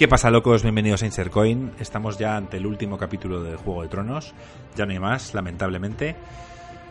¿Qué 0.00 0.08
pasa, 0.08 0.30
locos? 0.30 0.62
Bienvenidos 0.62 1.02
a 1.02 1.04
Insercoin. 1.04 1.72
Estamos 1.78 2.16
ya 2.18 2.34
ante 2.34 2.56
el 2.56 2.64
último 2.64 2.96
capítulo 2.96 3.42
de 3.42 3.56
Juego 3.56 3.82
de 3.82 3.88
Tronos. 3.88 4.32
Ya 4.74 4.86
no 4.86 4.92
hay 4.92 4.98
más, 4.98 5.34
lamentablemente. 5.34 6.16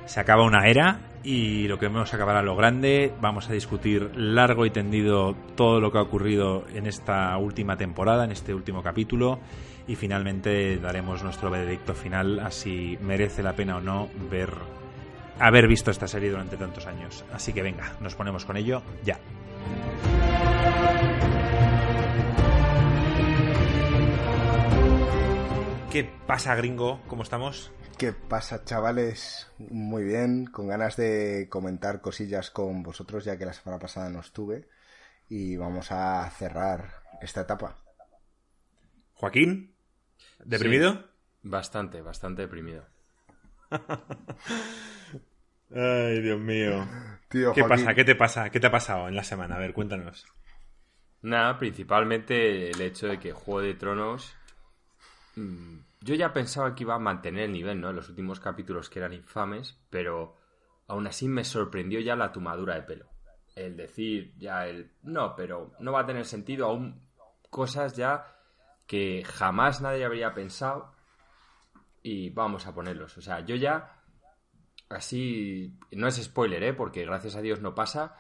Se 0.06 0.20
acaba 0.20 0.44
una 0.44 0.68
era 0.68 1.00
y 1.24 1.68
lo 1.68 1.80
que 1.80 1.88
vamos 1.88 2.14
a 2.14 2.18
acabar 2.18 2.36
a 2.36 2.44
lo 2.44 2.56
grande. 2.56 3.12
Vamos 3.20 3.50
a 3.50 3.54
discutir 3.54 4.12
largo 4.16 4.64
y 4.68 4.70
tendido 4.70 5.36
todo 5.56 5.82
lo 5.82 5.92
que 5.92 5.98
ha 5.98 6.04
ocurrido 6.04 6.66
en 6.76 6.86
esta 6.86 7.36
última 7.40 7.78
temporada, 7.78 8.26
en 8.26 8.32
este 8.32 8.54
último 8.54 8.84
capítulo. 8.84 9.40
Y 9.88 9.96
finalmente 9.96 10.78
daremos 10.78 11.24
nuestro 11.24 11.50
veredicto 11.50 11.96
final 11.96 12.40
a 12.40 12.52
si 12.52 12.96
merece 13.02 13.42
la 13.42 13.54
pena 13.54 13.78
o 13.78 13.82
no 13.82 14.08
ver 14.30 14.54
haber 15.40 15.68
visto 15.68 15.90
esta 15.90 16.08
serie 16.08 16.30
durante 16.30 16.58
tantos 16.58 16.86
años. 16.86 17.26
Así 17.34 17.54
que 17.54 17.64
venga, 17.64 17.92
nos 18.02 18.14
ponemos 18.14 18.46
con 18.46 18.56
ello 18.56 18.84
ya. 19.04 19.18
¿Qué 25.92 26.04
pasa, 26.04 26.54
gringo? 26.54 27.02
¿Cómo 27.08 27.24
estamos? 27.24 27.72
¿Qué 27.98 28.14
pasa, 28.14 28.64
chavales? 28.64 29.52
Muy 29.58 30.04
bien, 30.04 30.46
con 30.46 30.68
ganas 30.68 30.96
de 30.98 31.48
comentar 31.50 32.00
cosillas 32.00 32.52
con 32.52 32.84
vosotros, 32.84 33.26
ya 33.26 33.40
que 33.40 33.46
la 33.48 33.54
semana 33.54 33.80
pasada 33.80 34.08
no 34.12 34.20
estuve. 34.20 34.70
Y 35.30 35.58
vamos 35.58 35.92
a 35.92 36.30
cerrar 36.30 37.02
esta 37.24 37.42
etapa. 37.42 37.80
Joaquín, 39.14 39.74
¿deprimido? 40.46 40.94
Sí, 40.94 41.00
bastante, 41.42 42.04
bastante 42.04 42.44
deprimido. 42.44 42.86
Ay, 45.76 46.22
Dios 46.22 46.40
mío. 46.40 46.88
Tío, 47.30 47.52
¿Qué 47.54 47.64
pasa? 47.64 47.96
¿Qué 47.96 48.06
te 48.06 48.14
pasa? 48.14 48.52
¿Qué 48.52 48.60
te 48.60 48.68
ha 48.68 48.72
pasado 48.72 49.08
en 49.08 49.16
la 49.16 49.24
semana? 49.24 49.56
A 49.56 49.60
ver, 49.60 49.74
cuéntanos. 49.74 50.28
Nada, 51.24 51.58
principalmente 51.58 52.70
el 52.70 52.80
hecho 52.80 53.08
de 53.08 53.20
que 53.20 53.34
Juego 53.34 53.62
de 53.62 53.74
Tronos 53.74 54.36
yo 55.36 56.16
ya 56.16 56.34
pensaba 56.34 56.76
que 56.76 56.84
iba 56.84 56.96
a 56.96 57.00
mantener 57.00 57.46
el 57.46 57.52
nivel, 57.52 57.80
¿no? 57.80 57.90
En 57.90 57.96
los 57.96 58.10
últimos 58.10 58.40
capítulos 58.40 58.90
que 58.90 59.00
eran 59.00 59.14
infames, 59.14 59.78
pero 59.90 60.36
aún 60.88 61.08
así 61.08 61.28
me 61.28 61.44
sorprendió 61.44 62.00
ya 62.00 62.16
la 62.16 62.32
tumadura 62.32 62.76
de 62.76 62.82
pelo. 62.84 63.10
El 63.56 63.78
decir 63.78 64.34
ya 64.38 64.68
el... 64.68 64.92
No, 65.04 65.36
pero 65.36 65.74
no 65.80 65.92
va 65.92 66.02
a 66.02 66.06
tener 66.06 66.26
sentido 66.26 66.68
aún 66.68 67.02
cosas 67.50 67.96
ya 67.96 68.36
que 68.88 69.24
jamás 69.26 69.82
nadie 69.82 70.06
habría 70.06 70.34
pensado 70.34 70.94
y 72.02 72.30
vamos 72.30 72.66
a 72.66 72.74
ponerlos. 72.74 73.18
O 73.18 73.22
sea, 73.22 73.42
yo 73.42 73.56
ya... 73.56 73.96
Así... 74.90 75.78
No 75.92 76.08
es 76.08 76.16
spoiler, 76.16 76.64
¿eh? 76.64 76.74
Porque 76.74 77.06
gracias 77.06 77.36
a 77.36 77.42
Dios 77.42 77.62
no 77.62 77.76
pasa, 77.76 78.16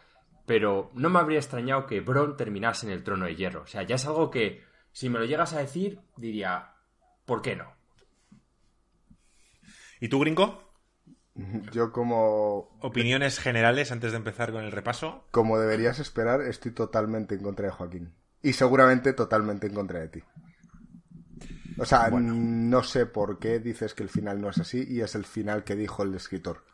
pero 0.45 0.91
no 0.93 1.09
me 1.09 1.19
habría 1.19 1.39
extrañado 1.39 1.85
que 1.85 2.01
Bron 2.01 2.35
terminase 2.35 2.85
en 2.85 2.91
el 2.91 3.03
trono 3.03 3.25
de 3.25 3.35
hierro. 3.35 3.61
O 3.61 3.67
sea, 3.67 3.83
ya 3.83 3.95
es 3.95 4.05
algo 4.05 4.29
que 4.29 4.63
si 4.91 5.09
me 5.09 5.19
lo 5.19 5.25
llegas 5.25 5.53
a 5.53 5.59
decir, 5.59 5.99
diría, 6.17 6.73
¿por 7.29 7.43
qué 7.43 7.55
no? 7.55 7.71
¿Y 9.99 10.09
tú, 10.09 10.19
Gringo? 10.19 10.63
Yo 11.71 11.91
como... 11.91 12.75
Opiniones 12.81 13.37
generales 13.37 13.91
antes 13.91 14.11
de 14.11 14.17
empezar 14.17 14.51
con 14.51 14.63
el 14.63 14.71
repaso. 14.71 15.27
Como 15.29 15.59
deberías 15.59 15.99
esperar, 15.99 16.41
estoy 16.41 16.71
totalmente 16.71 17.35
en 17.35 17.43
contra 17.43 17.67
de 17.67 17.71
Joaquín. 17.71 18.15
Y 18.41 18.53
seguramente 18.53 19.13
totalmente 19.13 19.67
en 19.67 19.75
contra 19.75 19.99
de 19.99 20.07
ti. 20.07 20.23
O 21.77 21.85
sea, 21.85 22.09
no 22.09 22.81
sé 22.81 23.05
por 23.05 23.37
qué 23.37 23.59
dices 23.59 23.93
que 23.93 24.01
el 24.01 24.09
final 24.09 24.41
no 24.41 24.49
es 24.49 24.57
así 24.57 24.83
y 24.89 25.01
es 25.01 25.13
el 25.13 25.25
final 25.25 25.63
que 25.63 25.75
dijo 25.75 26.01
el 26.01 26.15
escritor. 26.15 26.65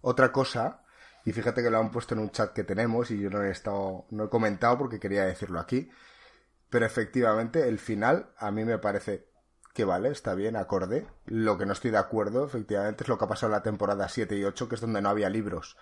Otra 0.00 0.32
cosa, 0.32 0.82
y 1.24 1.30
fíjate 1.30 1.62
que 1.62 1.70
lo 1.70 1.78
han 1.78 1.92
puesto 1.92 2.14
en 2.14 2.20
un 2.20 2.30
chat 2.30 2.52
que 2.52 2.64
tenemos 2.64 3.12
y 3.12 3.20
yo 3.20 3.30
no 3.30 3.44
he 3.44 3.50
estado, 3.50 4.06
no 4.10 4.24
he 4.24 4.28
comentado 4.28 4.76
porque 4.76 4.98
quería 4.98 5.24
decirlo 5.24 5.60
aquí, 5.60 5.88
pero 6.68 6.84
efectivamente 6.84 7.68
el 7.68 7.78
final 7.78 8.32
a 8.36 8.50
mí 8.50 8.64
me 8.64 8.78
parece 8.78 9.29
que 9.72 9.84
vale, 9.84 10.10
está 10.10 10.34
bien, 10.34 10.56
acorde. 10.56 11.06
Lo 11.26 11.58
que 11.58 11.66
no 11.66 11.72
estoy 11.72 11.90
de 11.90 11.98
acuerdo, 11.98 12.44
efectivamente, 12.44 13.04
es 13.04 13.08
lo 13.08 13.18
que 13.18 13.24
ha 13.24 13.28
pasado 13.28 13.52
en 13.52 13.58
la 13.58 13.62
temporada 13.62 14.08
7 14.08 14.36
y 14.36 14.44
8, 14.44 14.68
que 14.68 14.74
es 14.74 14.80
donde 14.80 15.00
no 15.00 15.08
había 15.08 15.30
libros. 15.30 15.76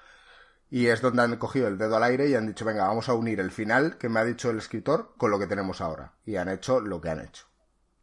Y 0.71 0.87
es 0.87 1.00
donde 1.00 1.22
han 1.22 1.37
cogido 1.37 1.69
el 1.69 1.78
dedo 1.78 1.97
al 1.97 2.03
aire 2.03 2.28
y 2.28 2.34
han 2.34 2.47
dicho, 2.47 2.65
venga, 2.65 2.87
vamos 2.87 3.09
a 3.09 3.15
unir 3.15 3.41
el 3.41 3.50
final 3.50 3.97
que 3.97 4.09
me 4.09 4.21
ha 4.21 4.25
dicho 4.25 4.50
el 4.50 4.59
escritor 4.59 5.15
con 5.16 5.31
lo 5.31 5.38
que 5.38 5.47
tenemos 5.47 5.81
ahora. 5.81 6.15
Y 6.26 6.37
han 6.37 6.49
hecho 6.49 6.81
lo 6.81 7.00
que 7.00 7.09
han 7.09 7.21
hecho. 7.21 7.47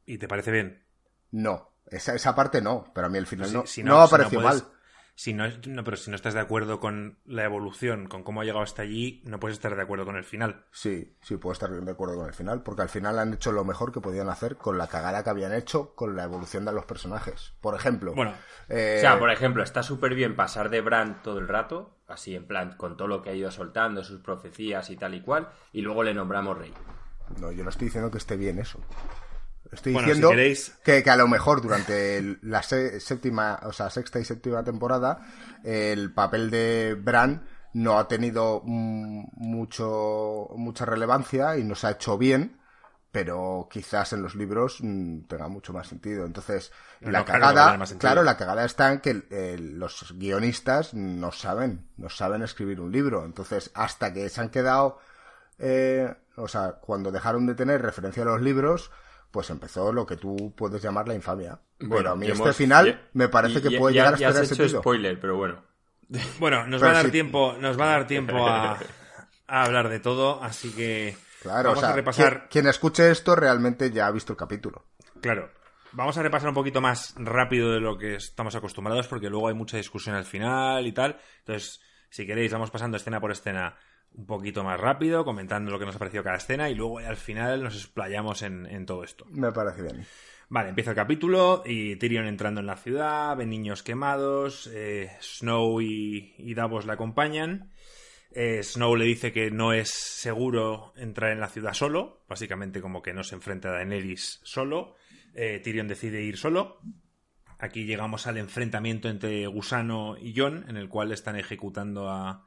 ¿Y 0.06 0.18
te 0.18 0.28
parece 0.28 0.52
bien? 0.52 0.84
No, 1.32 1.72
esa, 1.88 2.16
esa 2.16 2.34
parte 2.34 2.62
no, 2.62 2.92
pero 2.94 3.08
a 3.08 3.10
mí 3.10 3.18
el 3.18 3.28
final 3.28 3.54
no, 3.54 3.64
no, 3.64 3.84
no, 3.84 4.02
ha 4.02 4.08
parecido 4.08 4.42
mal 4.42 4.64
si 5.16 5.34
no, 5.34 5.46
no, 5.68 5.84
pero 5.86 5.96
si 5.96 6.10
no 6.10 6.18
estás 6.18 6.34
de 6.34 6.42
acuerdo 6.42 6.82
con 6.82 7.18
la 7.26 7.46
evolución, 7.46 8.08
con 8.08 8.24
cómo 8.24 8.42
ha 8.42 8.44
llegado 8.44 8.64
hasta 8.64 8.82
allí, 8.82 9.22
no 9.26 9.40
puedes 9.40 9.58
estar 9.58 9.74
de 9.74 9.82
acuerdo 9.82 10.06
con 10.06 10.18
el 10.18 10.26
final. 10.26 10.66
Sí, 10.72 11.16
sí 11.22 11.38
puedo 11.38 11.54
estar 11.54 11.70
de 11.70 11.92
acuerdo 11.92 12.18
con 12.18 12.28
el 12.28 12.34
final, 12.34 12.64
porque 12.64 12.82
al 12.82 12.90
final 12.90 13.18
han 13.18 13.34
hecho 13.34 13.54
lo 13.54 13.64
mejor 13.64 13.94
que 13.94 14.02
podían 14.02 14.28
hacer 14.28 14.58
con 14.58 14.78
la 14.78 14.88
cagada 14.88 15.24
que 15.24 15.30
habían 15.30 15.54
hecho 15.54 15.96
con 15.96 16.18
la 16.18 16.26
evolución 16.26 16.66
de 16.66 16.74
los 16.74 16.84
personajes. 16.84 17.54
Por 17.62 17.76
ejemplo. 17.76 18.14
Bueno, 18.14 18.34
eh, 18.68 18.96
o 18.98 19.02
sea, 19.02 19.18
por 19.18 19.32
ejemplo, 19.32 19.64
está 19.64 19.84
súper 19.84 20.16
bien 20.16 20.36
pasar 20.36 20.70
de 20.70 20.82
Bran 20.82 21.24
todo 21.24 21.40
el 21.40 21.48
rato, 21.48 21.96
así 22.08 22.36
en 22.36 22.46
plan, 22.46 22.76
con 22.76 22.98
todo 22.98 23.08
lo 23.08 23.22
que 23.22 23.30
ha 23.30 23.36
ido 23.36 23.52
soltando, 23.52 24.04
sus 24.04 24.20
profecías 24.20 24.90
y 24.90 24.98
tal 24.98 25.16
y 25.16 25.22
cual, 25.22 25.50
y 25.72 25.82
luego 25.82 26.04
le 26.04 26.14
nombramos 26.14 26.58
rey. 26.58 26.74
No, 27.40 27.54
yo 27.54 27.64
no 27.64 27.70
estoy 27.70 27.86
diciendo 27.86 28.12
que 28.12 28.18
esté 28.18 28.36
bien 28.36 28.60
eso. 28.60 28.80
Estoy 29.76 29.94
diciendo 29.94 30.32
que, 30.84 31.04
a 31.10 31.16
lo 31.16 31.28
mejor 31.28 31.62
durante 31.62 32.38
la 32.42 32.64
séptima, 32.64 33.60
o 33.64 33.72
sea, 33.72 33.90
sexta 33.90 34.20
y 34.20 34.26
séptima 34.26 34.64
temporada, 34.64 35.20
el 35.64 36.14
papel 36.14 36.50
de 36.50 36.98
Bran 37.00 37.46
no 37.74 38.00
ha 38.00 38.08
tenido 38.08 38.62
mucho, 38.64 40.50
mucha 40.56 40.86
relevancia 40.86 41.58
y 41.58 41.64
no 41.64 41.76
se 41.76 41.88
ha 41.88 41.92
hecho 41.92 42.18
bien, 42.18 42.58
pero 43.12 43.70
quizás 43.72 44.12
en 44.14 44.22
los 44.22 44.36
libros 44.36 44.80
mm, 44.82 45.22
tenga 45.28 45.48
mucho 45.48 45.72
más 45.72 45.88
sentido. 45.88 46.26
Entonces, 46.26 46.72
la 47.00 47.24
cagada, 47.24 47.78
claro, 47.98 48.24
la 48.24 48.36
cagada 48.36 48.66
está 48.66 48.92
en 48.92 49.00
que 49.00 49.24
los 49.58 50.14
guionistas 50.18 50.94
no 50.94 51.32
saben, 51.32 51.88
no 51.98 52.10
saben 52.10 52.44
escribir 52.44 52.82
un 52.82 52.92
libro. 52.92 53.24
Entonces, 53.24 53.72
hasta 53.74 54.12
que 54.14 54.28
se 54.30 54.42
han 54.42 54.50
quedado, 54.50 55.00
eh, 55.60 56.14
o 56.36 56.48
sea, 56.48 56.74
cuando 56.82 57.12
dejaron 57.12 57.46
de 57.46 57.56
tener 57.56 57.82
referencia 57.82 58.24
a 58.24 58.26
los 58.26 58.42
libros, 58.42 58.92
pues 59.36 59.50
empezó 59.50 59.92
lo 59.92 60.06
que 60.06 60.16
tú 60.16 60.54
puedes 60.56 60.82
llamar 60.82 61.10
la 61.10 61.14
infamia. 61.14 61.60
Bueno, 61.82 62.12
a 62.12 62.16
mí 62.16 62.26
este 62.26 62.54
final 62.54 63.10
me 63.12 63.28
parece 63.28 63.62
que 63.62 63.78
puede 63.78 63.96
llegar 63.96 64.14
a 64.14 64.18
ser 64.18 64.44
ese 64.44 64.70
spoiler, 64.70 65.20
pero 65.20 65.36
bueno. 65.36 65.62
Bueno, 66.40 66.66
nos 66.68 66.82
va 66.82 66.92
a 66.92 66.94
dar 66.94 67.12
tiempo, 67.12 67.58
nos 67.60 67.78
va 67.78 67.84
a 67.84 67.98
dar 67.98 68.08
tiempo 68.08 68.48
a, 68.48 68.80
hablar 69.46 69.90
de 69.90 70.00
todo, 70.00 70.42
así 70.42 70.72
que 70.72 71.18
claro, 71.42 71.72
vamos 71.72 71.84
a 71.84 71.92
repasar. 71.92 72.48
Quien, 72.48 72.68
escuche 72.68 73.12
esto 73.12 73.36
realmente 73.36 73.92
ya 73.92 74.08
ha 74.08 74.12
visto 74.12 74.32
el 74.32 74.38
capítulo. 74.38 74.86
Claro. 75.20 75.52
Vamos 75.92 76.18
a 76.18 76.24
repasar 76.24 76.48
un 76.48 76.56
poquito 76.56 76.80
más 76.80 77.14
rápido 77.18 77.74
de 77.74 77.82
lo 77.82 77.98
que 77.98 78.16
estamos 78.16 78.56
acostumbrados, 78.56 79.10
porque 79.10 79.30
luego 79.30 79.50
hay 79.50 79.54
mucha 79.54 79.76
discusión 79.76 80.16
al 80.16 80.24
final 80.24 80.88
y 80.88 80.94
tal. 80.94 81.20
Entonces, 81.40 81.82
si 82.10 82.26
queréis, 82.26 82.54
vamos 82.54 82.72
pasando 82.72 82.96
escena 82.96 83.20
por 83.20 83.34
escena 83.34 83.76
un 84.18 84.26
poquito 84.26 84.64
más 84.64 84.80
rápido, 84.80 85.26
comentando 85.26 85.72
lo 85.72 85.80
que 85.80 85.86
nos 85.86 85.96
ha 85.96 86.00
parecido 86.00 86.24
cada 86.24 86.38
escena 86.38 86.70
y 86.70 86.76
luego 86.76 87.00
al 87.00 87.18
final 87.18 87.64
nos 87.64 87.76
explayamos 87.76 88.42
en, 88.42 88.86
todo 88.86 89.04
esto. 89.04 89.26
Me 89.30 89.52
parece 89.52 89.82
bien. 89.82 90.06
Vale, 90.48 90.70
empieza 90.70 90.92
el 90.92 90.96
capítulo 90.96 91.64
y 91.66 91.96
Tyrion 91.96 92.28
entrando 92.28 92.62
en 92.62 92.68
la 92.68 92.78
ciudad, 92.78 93.36
ve 93.36 93.46
niños 93.46 93.84
quemados, 93.84 94.70
eh, 94.74 95.12
Snow 95.20 95.82
y, 95.82 96.54
Davos 96.54 96.86
le 96.86 96.94
acompañan. 96.94 97.72
Eh, 98.32 98.62
Snow 98.64 98.96
le 98.96 99.06
dice 99.06 99.32
que 99.32 99.50
no 99.50 99.74
es 99.74 99.90
seguro 99.90 100.94
entrar 100.96 101.32
en 101.32 101.40
la 101.40 101.48
ciudad 101.48 101.74
solo, 101.74 102.24
básicamente 102.30 102.82
como 102.82 103.02
que 103.02 103.14
no 103.14 103.24
se 103.24 103.36
enfrenta 103.36 103.70
a 103.70 103.74
Daenerys 103.74 104.40
solo. 104.44 104.96
Eh, 105.34 105.60
Tyrion 105.64 105.88
decide 105.88 106.22
ir 106.22 106.38
solo. 106.38 106.80
Aquí 107.58 107.86
llegamos 107.86 108.28
al 108.28 108.38
enfrentamiento 108.38 109.10
entre 109.10 109.48
Gusano 109.48 110.18
y 110.18 110.38
Jon, 110.38 110.66
en 110.68 110.78
el 110.78 110.90
cual 110.90 111.12
están 111.12 111.38
ejecutando 111.38 112.10
a, 112.10 112.46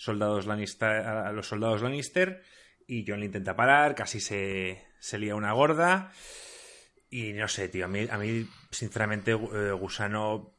soldados 0.00 0.46
Lannister, 0.46 1.04
los 1.34 1.46
soldados 1.46 1.82
Lannister 1.82 2.42
y 2.86 3.04
John 3.06 3.20
le 3.20 3.26
intenta 3.26 3.54
parar, 3.54 3.94
casi 3.94 4.18
se, 4.18 4.82
se 4.98 5.18
lía 5.18 5.34
una 5.34 5.52
gorda. 5.52 6.10
Y 7.10 7.34
no 7.34 7.48
sé, 7.48 7.68
tío, 7.68 7.84
a 7.84 7.88
mí, 7.88 8.06
a 8.10 8.16
mí 8.16 8.48
sinceramente, 8.70 9.32
eh, 9.32 9.72
Gusano 9.72 10.54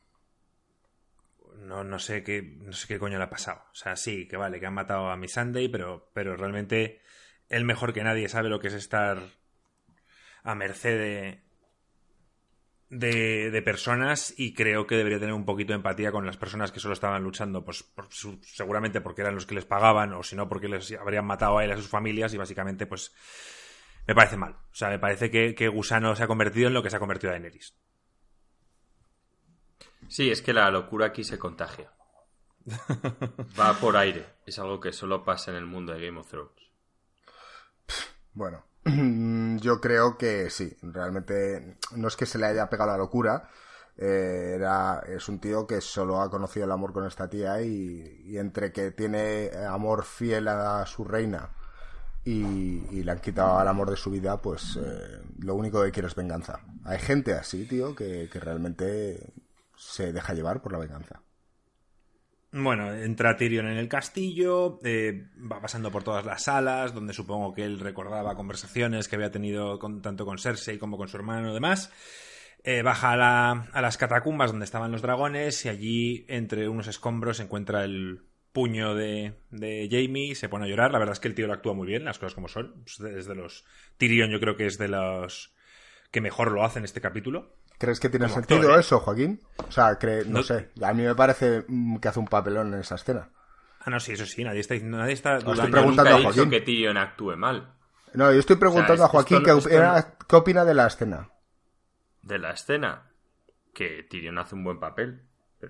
no, 1.57 1.83
no, 1.83 1.97
sé 1.97 2.23
qué, 2.23 2.43
no 2.43 2.71
sé 2.73 2.87
qué 2.87 2.99
coño 2.99 3.17
le 3.17 3.23
ha 3.23 3.29
pasado. 3.31 3.63
O 3.71 3.75
sea, 3.75 3.95
sí, 3.95 4.27
que 4.27 4.37
vale, 4.37 4.59
que 4.59 4.67
han 4.67 4.75
matado 4.75 5.09
a 5.09 5.17
mi 5.17 5.27
Sunday, 5.27 5.69
pero, 5.69 6.11
pero 6.13 6.37
realmente 6.37 7.01
él 7.49 7.65
mejor 7.65 7.93
que 7.93 8.03
nadie 8.03 8.29
sabe 8.29 8.49
lo 8.49 8.59
que 8.59 8.67
es 8.67 8.75
estar 8.75 9.17
a 10.43 10.53
merced 10.53 10.99
de, 10.99 11.41
de, 12.91 13.61
personas 13.63 14.33
y 14.37 14.53
creo 14.53 14.85
que 14.85 14.95
debería 14.95 15.19
tener 15.19 15.33
un 15.33 15.45
poquito 15.45 15.71
de 15.71 15.77
empatía 15.77 16.11
con 16.11 16.25
las 16.25 16.37
personas 16.37 16.71
que 16.71 16.81
solo 16.81 16.93
estaban 16.93 17.23
luchando, 17.23 17.63
pues 17.63 17.85
seguramente 18.41 18.99
porque 18.99 19.21
eran 19.21 19.35
los 19.35 19.45
que 19.45 19.55
les 19.55 19.65
pagaban 19.65 20.13
o 20.13 20.23
si 20.23 20.35
no 20.35 20.49
porque 20.49 20.67
les 20.67 20.91
habrían 20.91 21.25
matado 21.25 21.57
a 21.57 21.63
él 21.63 21.69
y 21.69 21.73
a 21.73 21.77
sus 21.77 21.87
familias 21.87 22.33
y 22.33 22.37
básicamente 22.37 22.85
pues 22.85 23.13
me 24.05 24.13
parece 24.13 24.35
mal. 24.35 24.53
O 24.53 24.75
sea, 24.75 24.89
me 24.89 24.99
parece 24.99 25.31
que, 25.31 25.55
que 25.55 25.69
Gusano 25.69 26.15
se 26.15 26.23
ha 26.23 26.27
convertido 26.27 26.67
en 26.67 26.73
lo 26.73 26.83
que 26.83 26.89
se 26.89 26.97
ha 26.97 26.99
convertido 26.99 27.31
a 27.31 27.33
Daenerys. 27.33 27.75
Sí, 30.09 30.29
es 30.29 30.41
que 30.41 30.51
la 30.51 30.69
locura 30.69 31.07
aquí 31.07 31.23
se 31.23 31.39
contagia. 31.39 31.93
Va 33.59 33.73
por 33.79 33.95
aire. 33.95 34.25
Es 34.45 34.59
algo 34.59 34.81
que 34.81 34.91
solo 34.91 35.23
pasa 35.23 35.51
en 35.51 35.57
el 35.57 35.65
mundo 35.65 35.93
de 35.93 36.05
Game 36.05 36.19
of 36.19 36.27
Thrones. 36.29 36.51
Bueno, 38.33 38.65
Yo 38.83 39.79
creo 39.79 40.17
que 40.17 40.49
sí, 40.49 40.75
realmente 40.81 41.77
no 41.95 42.07
es 42.07 42.15
que 42.15 42.25
se 42.25 42.37
le 42.37 42.47
haya 42.47 42.69
pegado 42.69 42.91
la 42.91 42.97
locura, 42.97 43.49
eh, 43.97 44.53
era, 44.55 45.03
es 45.07 45.29
un 45.29 45.39
tío 45.39 45.67
que 45.67 45.81
solo 45.81 46.21
ha 46.21 46.29
conocido 46.31 46.65
el 46.65 46.71
amor 46.71 46.93
con 46.93 47.05
esta 47.05 47.29
tía 47.29 47.61
y, 47.61 48.37
entre 48.37 48.71
que 48.71 48.91
tiene 48.91 49.51
amor 49.69 50.03
fiel 50.03 50.47
a 50.47 50.85
su 50.87 51.03
reina 51.03 51.49
y, 52.23 53.03
le 53.03 53.11
han 53.11 53.19
quitado 53.19 53.61
el 53.61 53.67
amor 53.67 53.89
de 53.89 53.97
su 53.97 54.11
vida, 54.11 54.41
pues 54.41 54.77
eh, 54.81 55.21
lo 55.39 55.55
único 55.55 55.83
que 55.83 55.91
quiere 55.91 56.07
es 56.07 56.15
venganza. 56.15 56.59
Hay 56.85 56.99
gente 56.99 57.33
así, 57.33 57.65
tío, 57.67 57.95
que, 57.95 58.29
que 58.31 58.39
realmente 58.39 59.33
se 59.75 60.13
deja 60.13 60.33
llevar 60.33 60.61
por 60.61 60.71
la 60.71 60.79
venganza. 60.79 61.21
Bueno, 62.53 62.93
entra 62.93 63.37
Tyrion 63.37 63.67
en 63.67 63.77
el 63.77 63.87
castillo, 63.87 64.77
eh, 64.83 65.27
va 65.49 65.61
pasando 65.61 65.89
por 65.89 66.03
todas 66.03 66.25
las 66.25 66.43
salas, 66.43 66.93
donde 66.93 67.13
supongo 67.13 67.53
que 67.53 67.63
él 67.63 67.79
recordaba 67.79 68.35
conversaciones 68.35 69.07
que 69.07 69.15
había 69.15 69.31
tenido 69.31 69.79
con, 69.79 70.01
tanto 70.01 70.25
con 70.25 70.37
Cersei 70.37 70.77
como 70.77 70.97
con 70.97 71.07
su 71.07 71.15
hermano 71.15 71.51
y 71.51 71.53
demás. 71.53 71.93
Eh, 72.63 72.81
baja 72.81 73.13
a, 73.13 73.81
las 73.81 73.97
catacumbas 73.97 74.51
donde 74.51 74.65
estaban 74.65 74.91
los 74.91 75.01
dragones 75.01 75.65
y 75.65 75.69
allí, 75.69 76.25
entre 76.27 76.67
unos 76.67 76.87
escombros, 76.87 77.39
encuentra 77.39 77.85
el 77.85 78.25
puño 78.51 78.95
de, 78.95 79.39
de 79.49 79.87
Jamie 79.89 80.31
y 80.31 80.35
se 80.35 80.49
pone 80.49 80.65
a 80.65 80.67
llorar. 80.67 80.91
La 80.91 80.99
verdad 80.99 81.13
es 81.13 81.21
que 81.21 81.29
el 81.29 81.35
tío 81.35 81.47
lo 81.47 81.53
actúa 81.53 81.73
muy 81.73 81.87
bien, 81.87 82.03
las 82.03 82.19
cosas 82.19 82.35
como 82.35 82.49
son. 82.49 82.83
Es 82.85 83.27
de 83.27 83.35
los... 83.35 83.65
Tyrion 83.95 84.29
yo 84.29 84.41
creo 84.41 84.57
que 84.57 84.65
es 84.65 84.77
de 84.77 84.89
los 84.89 85.53
que 86.11 86.19
mejor 86.19 86.51
lo 86.51 86.65
hace 86.65 86.79
en 86.79 86.85
este 86.85 86.99
capítulo. 86.99 87.55
¿Crees 87.81 87.99
que 87.99 88.09
tiene 88.09 88.29
sentido 88.29 88.75
¿eh? 88.75 88.79
eso, 88.79 88.99
Joaquín? 88.99 89.41
O 89.67 89.71
sea, 89.71 89.97
no, 90.27 90.43
sé. 90.43 90.69
A 90.83 90.93
mí 90.93 91.01
me 91.01 91.15
parece 91.15 91.65
mm, 91.67 91.97
que 91.97 92.09
hace 92.09 92.19
un 92.19 92.27
papelón 92.27 92.75
en 92.75 92.81
esa 92.81 92.93
escena. 92.93 93.27
Ah, 93.79 93.89
no, 93.89 93.99
sí, 93.99 94.11
eso 94.11 94.23
sí. 94.27 94.43
Nadie 94.43 94.59
está, 94.59 94.75
nadie 94.75 95.13
está 95.13 95.37
Estoy 95.37 95.71
preguntando 95.71 96.15
a 96.15 96.21
Joaquín. 96.21 96.51
que 96.51 96.61
Tyrion 96.61 96.97
actúe 96.97 97.35
mal. 97.35 97.73
No, 98.13 98.31
yo 98.31 98.37
estoy 98.37 98.57
preguntando 98.57 99.03
a 99.03 99.07
Joaquín 99.07 99.41
qué, 99.43 100.35
opina 100.35 100.63
de 100.63 100.75
la 100.75 100.85
escena. 100.85 101.31
¿De 102.21 102.37
la 102.37 102.51
escena? 102.51 103.09
Que 103.73 104.05
Tyrion 104.07 104.37
hace 104.37 104.53
un 104.53 104.63
buen 104.63 104.79
papel. 104.79 105.23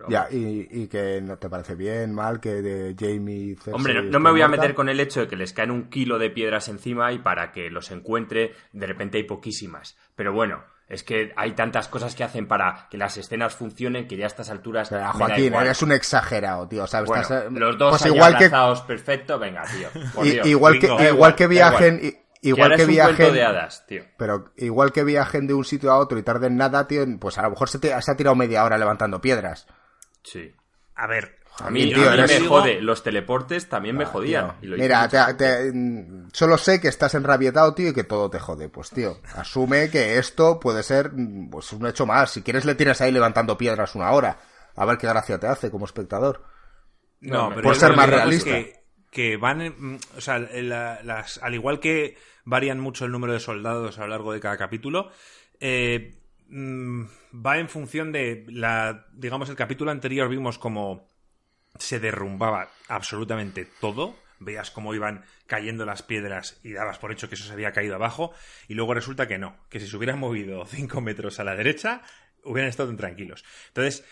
Ya, 0.09 0.27
y, 0.29 0.87
que 0.87 1.21
no 1.21 1.37
te 1.37 1.49
parece 1.49 1.75
bien, 1.75 2.13
mal, 2.13 2.41
que 2.41 2.61
de 2.61 2.93
Jamie... 2.99 3.55
Hombre, 3.71 4.01
no, 4.03 4.19
me 4.19 4.31
voy 4.31 4.41
a 4.41 4.49
meter 4.49 4.73
con 4.73 4.89
el 4.89 4.99
hecho 4.99 5.21
de 5.21 5.27
que 5.29 5.37
les 5.37 5.53
caen 5.53 5.71
un 5.71 5.89
kilo 5.89 6.19
de 6.19 6.29
piedras 6.29 6.67
encima 6.67 7.13
y 7.13 7.19
para 7.19 7.53
que 7.53 7.69
los 7.69 7.89
encuentre, 7.91 8.53
de 8.73 8.87
repente 8.87 9.17
hay 9.17 9.23
poquísimas. 9.23 9.97
Pero 10.15 10.33
bueno, 10.33 10.63
es 10.91 11.03
que 11.03 11.31
hay 11.37 11.53
tantas 11.53 11.87
cosas 11.87 12.15
que 12.15 12.25
hacen 12.25 12.47
para 12.47 12.87
que 12.89 12.97
las 12.97 13.15
escenas 13.15 13.55
funcionen 13.55 14.09
que 14.09 14.17
ya 14.17 14.25
a 14.25 14.27
estas 14.27 14.49
alturas. 14.49 14.89
Joaquín, 14.89 15.53
eres 15.53 15.81
un 15.81 15.93
exagerado, 15.93 16.67
tío. 16.67 16.83
Eh, 16.83 17.47
los 17.51 17.77
dos 17.77 17.91
pues 17.91 18.05
igual 18.07 18.37
que... 18.37 18.51
perfecto, 18.85 19.39
venga, 19.39 19.63
tío. 19.63 19.87
igual, 20.43 20.79
que, 20.79 20.87
igual 21.09 21.35
que 21.35 21.47
viajen. 21.47 22.17
Igual 22.41 22.75
que, 22.75 22.85
viajen. 22.85 23.33
De 23.33 23.43
hadas, 23.43 23.85
tío. 23.87 24.03
Pero 24.17 24.51
igual 24.57 24.91
que 24.91 25.05
viajen 25.05 25.47
de 25.47 25.53
un 25.53 25.63
sitio 25.63 25.91
a 25.91 25.97
otro 25.97 26.19
y 26.19 26.23
tarden 26.23 26.57
nada, 26.57 26.85
tío, 26.87 27.05
pues 27.19 27.37
a 27.37 27.43
lo 27.43 27.51
mejor 27.51 27.69
se, 27.69 27.79
se 27.79 28.11
ha 28.11 28.17
tirado 28.17 28.35
media 28.35 28.65
hora 28.65 28.77
levantando 28.77 29.21
piedras. 29.21 29.67
Sí. 30.23 30.53
A 30.95 31.07
ver, 31.07 31.37
a 31.59 31.69
mí, 31.69 31.93
me 31.93 32.39
jode. 32.47 32.81
Los 32.81 33.03
teleportes 33.03 33.67
también 33.67 33.95
me 33.97 34.05
ah, 34.05 34.07
jodían. 34.07 34.53
Mira, 34.61 35.07
mm, 35.07 36.29
solo 36.31 36.57
sé 36.57 36.79
que 36.79 36.87
estás 36.87 37.13
enrabietado, 37.15 37.73
tío, 37.73 37.89
y 37.89 37.93
que 37.93 38.03
todo 38.03 38.29
te 38.29 38.39
jode. 38.39 38.69
Pues, 38.69 38.89
tío, 38.89 39.17
asume 39.35 39.89
que 39.89 40.17
esto 40.17 40.59
puede 40.59 40.83
ser 40.83 41.11
mm, 41.11 41.49
pues, 41.49 41.71
un 41.73 41.85
hecho 41.87 42.05
más. 42.05 42.31
Si 42.31 42.41
quieres, 42.41 42.65
le 42.65 42.75
tienes 42.75 43.01
ahí 43.01 43.11
levantando 43.11 43.57
piedras 43.57 43.95
una 43.95 44.11
hora. 44.11 44.39
A 44.75 44.85
ver 44.85 44.97
qué 44.97 45.07
gracia 45.07 45.39
te 45.39 45.47
hace 45.47 45.69
como 45.69 45.85
espectador. 45.85 46.43
No, 47.19 47.49
pero 47.49 47.61
por 47.63 47.75
ser 47.75 47.95
más 47.95 48.09
realista. 48.09 48.57
Que, 49.11 49.35
van, 49.35 49.75
mm, 49.77 49.99
o 50.17 50.21
sea, 50.21 50.39
las, 50.39 51.37
al 51.43 51.53
igual 51.53 51.79
que 51.79 52.17
varían 52.45 52.79
mucho 52.79 53.05
el 53.05 53.11
número 53.11 53.33
de 53.33 53.39
soldados 53.39 53.99
a 53.99 54.01
lo 54.01 54.07
largo 54.07 54.33
de 54.33 54.39
cada 54.39 54.57
capítulo, 54.57 55.11
eh, 55.59 56.15
va 56.49 57.57
en 57.57 57.69
función 57.69 58.11
de 58.11 58.45
la, 58.49 59.05
digamos, 59.13 59.49
el 59.49 59.55
capítulo 59.55 59.91
anterior 59.91 60.27
vimos 60.27 60.57
como 60.57 61.10
se 61.77 61.99
derrumbaba 61.99 62.69
absolutamente 62.87 63.67
todo. 63.79 64.15
Veías 64.39 64.71
cómo 64.71 64.95
iban 64.95 65.23
cayendo 65.45 65.85
las 65.85 66.01
piedras 66.01 66.59
y 66.63 66.73
dabas 66.73 66.97
por 66.97 67.11
hecho 67.11 67.29
que 67.29 67.35
eso 67.35 67.45
se 67.45 67.53
había 67.53 67.73
caído 67.73 67.95
abajo. 67.95 68.33
Y 68.67 68.73
luego 68.73 68.93
resulta 68.93 69.27
que 69.27 69.37
no, 69.37 69.55
que 69.69 69.79
si 69.79 69.87
se 69.87 69.97
hubieran 69.97 70.19
movido 70.19 70.65
5 70.67 71.01
metros 71.01 71.39
a 71.39 71.43
la 71.43 71.55
derecha, 71.55 72.01
hubieran 72.43 72.69
estado 72.69 72.95
tranquilos. 72.95 73.43
Entonces, 73.67 74.03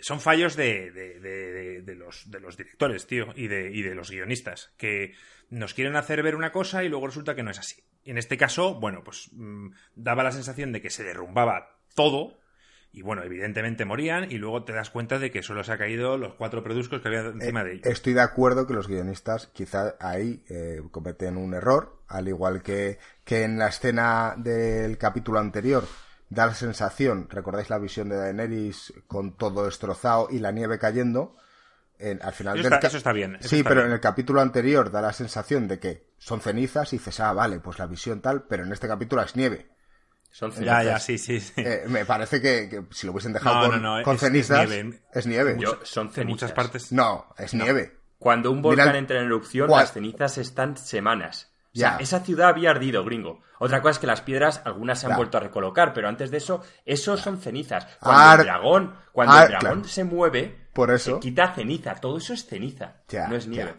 son 0.00 0.20
fallos 0.20 0.56
de, 0.56 0.90
de, 0.90 1.94
los, 1.94 2.30
de 2.30 2.40
los 2.40 2.56
directores, 2.56 3.06
tío, 3.06 3.32
y 3.34 3.48
de, 3.48 3.70
y 3.72 3.82
de 3.82 3.94
los 3.94 4.10
guionistas, 4.10 4.72
que 4.76 5.14
nos 5.50 5.74
quieren 5.74 5.96
hacer 5.96 6.22
ver 6.22 6.34
una 6.34 6.52
cosa 6.52 6.84
y 6.84 6.88
luego 6.88 7.06
resulta 7.06 7.34
que 7.34 7.42
no 7.42 7.50
es 7.50 7.58
así. 7.58 7.82
En 8.04 8.18
este 8.18 8.36
caso, 8.36 8.74
bueno, 8.74 9.02
pues 9.04 9.30
mm, 9.32 9.70
daba 9.94 10.22
la 10.22 10.32
sensación 10.32 10.72
de 10.72 10.82
que 10.82 10.90
se 10.90 11.04
derrumbaba 11.04 11.80
todo, 11.94 12.38
y 12.96 13.02
bueno, 13.02 13.22
evidentemente 13.22 13.84
morían 13.84 14.32
y 14.32 14.38
luego 14.38 14.64
te 14.64 14.72
das 14.72 14.88
cuenta 14.88 15.18
de 15.18 15.30
que 15.30 15.42
solo 15.42 15.62
se 15.62 15.70
ha 15.70 15.76
caído 15.76 16.16
los 16.16 16.32
cuatro 16.32 16.64
produscos 16.64 17.02
que 17.02 17.08
había 17.08 17.20
encima 17.20 17.62
de 17.62 17.74
ellos. 17.74 17.86
Estoy 17.86 18.14
de 18.14 18.22
acuerdo 18.22 18.66
que 18.66 18.72
los 18.72 18.88
guionistas 18.88 19.48
quizá 19.48 19.96
ahí 20.00 20.42
eh, 20.48 20.80
cometen 20.90 21.36
un 21.36 21.52
error, 21.52 22.00
al 22.08 22.26
igual 22.26 22.62
que, 22.62 22.98
que 23.22 23.42
en 23.42 23.58
la 23.58 23.68
escena 23.68 24.34
del 24.38 24.96
capítulo 24.96 25.38
anterior 25.38 25.84
da 26.30 26.46
la 26.46 26.54
sensación, 26.54 27.28
recordáis 27.28 27.68
la 27.68 27.78
visión 27.78 28.08
de 28.08 28.16
Daenerys 28.16 28.94
con 29.06 29.36
todo 29.36 29.66
destrozado 29.66 30.28
y 30.30 30.38
la 30.38 30.50
nieve 30.50 30.78
cayendo, 30.78 31.36
al 32.00 32.32
final 32.32 32.58
eso, 32.58 32.68
está, 32.68 32.86
eso 32.86 32.96
está 32.96 33.12
bien. 33.12 33.36
sí, 33.40 33.62
pero 33.62 33.84
en 33.84 33.92
el 33.92 34.00
capítulo 34.00 34.40
anterior 34.40 34.90
da 34.90 35.02
la 35.02 35.12
sensación 35.12 35.68
de 35.68 35.78
que 35.78 36.06
son 36.16 36.40
cenizas 36.40 36.94
y 36.94 36.96
dices, 36.96 37.20
ah, 37.20 37.34
vale, 37.34 37.60
pues 37.60 37.78
la 37.78 37.86
visión 37.86 38.22
tal, 38.22 38.44
pero 38.44 38.64
en 38.64 38.72
este 38.72 38.88
capítulo 38.88 39.20
es 39.20 39.36
nieve. 39.36 39.75
Son 40.36 40.52
cenizas. 40.52 40.84
Ya, 40.84 40.90
ya, 40.90 40.98
sí, 41.00 41.16
sí. 41.16 41.40
Eh, 41.56 41.84
me 41.88 42.04
parece 42.04 42.42
que, 42.42 42.82
si 42.90 43.06
lo 43.06 43.12
hubiesen 43.12 43.32
dejado 43.32 43.72
con, 44.04 44.18
cenizas, 44.18 44.70
es 45.14 45.26
nieve. 45.26 45.56
son 45.82 46.10
cenizas. 46.10 46.18
En 46.18 46.26
muchas 46.28 46.52
partes. 46.52 46.92
No, 46.92 47.32
es 47.38 47.54
nieve. 47.54 47.96
Cuando 48.18 48.50
un 48.50 48.60
volcán 48.60 48.96
entra 48.96 49.18
en 49.18 49.24
erupción, 49.24 49.70
las 49.70 49.94
cenizas 49.94 50.36
están 50.36 50.76
semanas. 50.76 51.54
O 51.74 51.78
sea, 51.78 51.96
esa 52.00 52.20
ciudad 52.20 52.50
había 52.50 52.70
ardido, 52.70 53.02
gringo. 53.02 53.40
Otra 53.58 53.80
cosa 53.80 53.92
es 53.92 53.98
que 53.98 54.06
las 54.06 54.20
piedras, 54.20 54.60
algunas 54.66 55.00
se 55.00 55.06
han 55.06 55.16
vuelto 55.16 55.38
a 55.38 55.40
recolocar, 55.40 55.94
pero 55.94 56.06
antes 56.06 56.30
de 56.30 56.36
eso, 56.36 56.62
esos 56.84 57.18
son 57.18 57.40
cenizas. 57.40 57.86
Cuando 57.98 58.42
el 58.42 58.46
dragón, 58.46 58.94
cuando 59.12 59.42
el 59.42 59.48
dragón 59.48 59.84
se 59.86 60.04
mueve, 60.04 60.68
Por 60.74 60.90
eso... 60.90 61.14
se 61.14 61.20
quita 61.20 61.54
ceniza. 61.54 61.94
Todo 61.94 62.18
eso 62.18 62.34
es 62.34 62.44
ceniza, 62.44 62.96
no 63.30 63.36
es 63.36 63.46
nieve. 63.46 63.72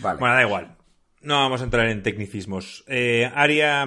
Vale. 0.00 0.18
Bueno, 0.18 0.34
da 0.34 0.42
igual. 0.42 0.76
No 1.20 1.36
vamos 1.36 1.60
a 1.60 1.64
entrar 1.64 1.86
en 1.86 2.02
tecnicismos. 2.02 2.82
Eh, 2.88 3.30
Aria 3.32 3.86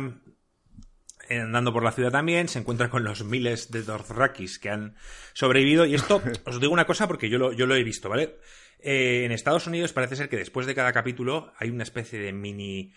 andando 1.30 1.72
por 1.74 1.84
la 1.84 1.92
ciudad 1.92 2.12
también, 2.12 2.48
se 2.48 2.60
encuentra 2.60 2.90
con 2.90 3.04
los 3.04 3.24
miles 3.24 3.72
de 3.72 3.84
Dothrakis 3.84 4.60
que 4.60 4.70
han 4.70 4.96
sobrevivido. 5.34 5.86
Y 5.86 5.96
esto, 5.96 6.22
os 6.46 6.60
digo 6.60 6.74
una 6.74 6.86
cosa 6.86 7.08
porque 7.08 7.30
yo 7.30 7.38
lo, 7.38 7.54
yo 7.54 7.66
lo 7.66 7.76
he 7.76 7.84
visto, 7.84 8.10
¿vale? 8.10 8.38
Eh, 8.82 9.24
en 9.26 9.32
Estados 9.32 9.68
Unidos 9.68 9.94
parece 9.94 10.16
ser 10.16 10.30
que 10.30 10.38
después 10.38 10.66
de 10.66 10.76
cada 10.76 10.94
capítulo 10.94 11.54
hay 11.58 11.70
una 11.70 11.84
especie 11.84 12.20
de 12.20 12.32
mini 12.32 12.94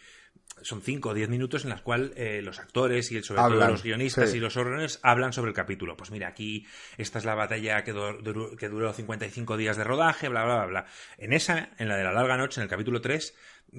son 0.62 0.83
5 0.83 1.11
o 1.11 1.14
10 1.14 1.28
minutos 1.28 1.64
en 1.64 1.71
las 1.71 1.83
cuales 1.83 2.12
eh, 2.16 2.40
los 2.42 2.59
actores 2.59 3.11
y 3.12 3.23
sobre 3.23 3.42
todo 3.42 3.69
los 3.69 3.83
guionistas 3.83 4.35
y 4.35 4.40
los 4.40 4.57
órdenes 4.57 5.00
hablan 5.02 5.33
sobre 5.33 5.50
el 5.50 5.54
capítulo. 5.54 5.97
Pues 5.97 6.11
mira, 6.11 6.28
aquí 6.28 6.66
esta 6.99 7.19
es 7.19 7.25
la 7.25 7.35
batalla 7.35 7.85
que, 7.85 7.92
duró, 7.92 8.57
que 8.57 8.69
duró 8.69 8.92
55 8.92 9.57
días 9.57 9.76
de 9.76 9.85
rodaje, 9.85 10.28
bla, 10.28 10.45
bla, 10.45 10.57
bla, 10.57 10.66
bla. 10.66 10.87
En 11.19 11.33
esa, 11.33 11.71
en 11.78 11.88
la 11.88 11.97
de 11.97 12.04
la 12.04 12.12
larga 12.12 12.37
noche, 12.37 12.61
en 12.61 12.64
el 12.64 12.71
capítulo 12.71 13.00
3, 13.00 13.35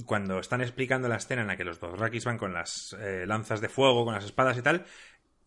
cuando 0.05 0.39
están 0.39 0.61
explicando 0.61 1.07
la 1.07 1.17
escena 1.17 1.41
en 1.41 1.47
la 1.47 1.57
que 1.57 1.63
los 1.63 1.79
dos 1.79 1.97
Rakis 1.97 2.25
van 2.25 2.37
con 2.37 2.53
las 2.53 2.95
eh, 2.99 3.25
lanzas 3.27 3.61
de 3.61 3.69
fuego, 3.69 4.05
con 4.05 4.13
las 4.13 4.25
espadas 4.25 4.57
y 4.57 4.61
tal, 4.61 4.85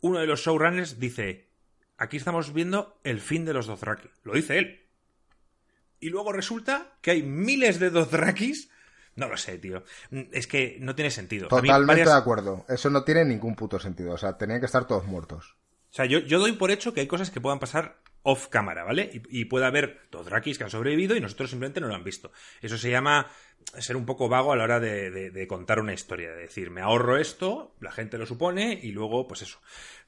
uno 0.00 0.20
de 0.20 0.26
los 0.26 0.40
showrunners 0.40 1.00
dice, 1.00 1.48
aquí 1.96 2.16
estamos 2.16 2.52
viendo 2.52 3.00
el 3.04 3.20
fin 3.20 3.44
de 3.44 3.52
los 3.52 3.66
Dothraki. 3.66 4.08
Lo 4.22 4.34
dice 4.34 4.58
él. 4.58 4.86
Y 6.00 6.10
luego 6.10 6.32
resulta 6.32 6.98
que 7.00 7.10
hay 7.12 7.22
miles 7.22 7.80
de 7.80 7.90
Dothrakis. 7.90 8.70
No 9.16 9.28
lo 9.28 9.36
sé, 9.36 9.58
tío. 9.58 9.82
Es 10.30 10.46
que 10.46 10.76
no 10.80 10.94
tiene 10.94 11.10
sentido. 11.10 11.48
Totalmente 11.48 12.04
de 12.04 12.12
acuerdo. 12.12 12.64
Eso 12.68 12.90
no 12.90 13.02
tiene 13.02 13.24
ningún 13.24 13.56
puto 13.56 13.78
sentido. 13.78 14.12
O 14.12 14.18
sea, 14.18 14.36
tenían 14.36 14.60
que 14.60 14.66
estar 14.66 14.86
todos 14.86 15.06
muertos. 15.06 15.56
O 15.90 15.94
sea, 15.96 16.04
yo, 16.04 16.18
yo 16.18 16.38
doy 16.38 16.52
por 16.52 16.70
hecho 16.70 16.92
que 16.92 17.00
hay 17.00 17.06
cosas 17.06 17.30
que 17.30 17.40
puedan 17.40 17.58
pasar 17.58 17.98
off 18.26 18.48
cámara, 18.48 18.82
¿vale? 18.82 19.08
Y, 19.30 19.44
puede 19.44 19.66
haber 19.66 20.08
Dothrakis 20.10 20.58
que 20.58 20.64
han 20.64 20.70
sobrevivido 20.70 21.16
y 21.16 21.20
nosotros 21.20 21.48
simplemente 21.48 21.80
no 21.80 21.86
lo 21.86 21.94
han 21.94 22.02
visto. 22.02 22.32
Eso 22.60 22.76
se 22.76 22.90
llama 22.90 23.28
ser 23.78 23.96
un 23.96 24.04
poco 24.04 24.28
vago 24.28 24.52
a 24.52 24.56
la 24.56 24.64
hora 24.64 24.80
de, 24.80 25.46
contar 25.48 25.78
una 25.78 25.92
historia. 25.92 26.30
De 26.32 26.42
decir, 26.42 26.70
me 26.70 26.80
ahorro 26.80 27.18
esto, 27.18 27.76
la 27.80 27.92
gente 27.92 28.18
lo 28.18 28.26
supone 28.26 28.80
y 28.82 28.90
luego, 28.90 29.28
pues 29.28 29.42
eso. 29.42 29.60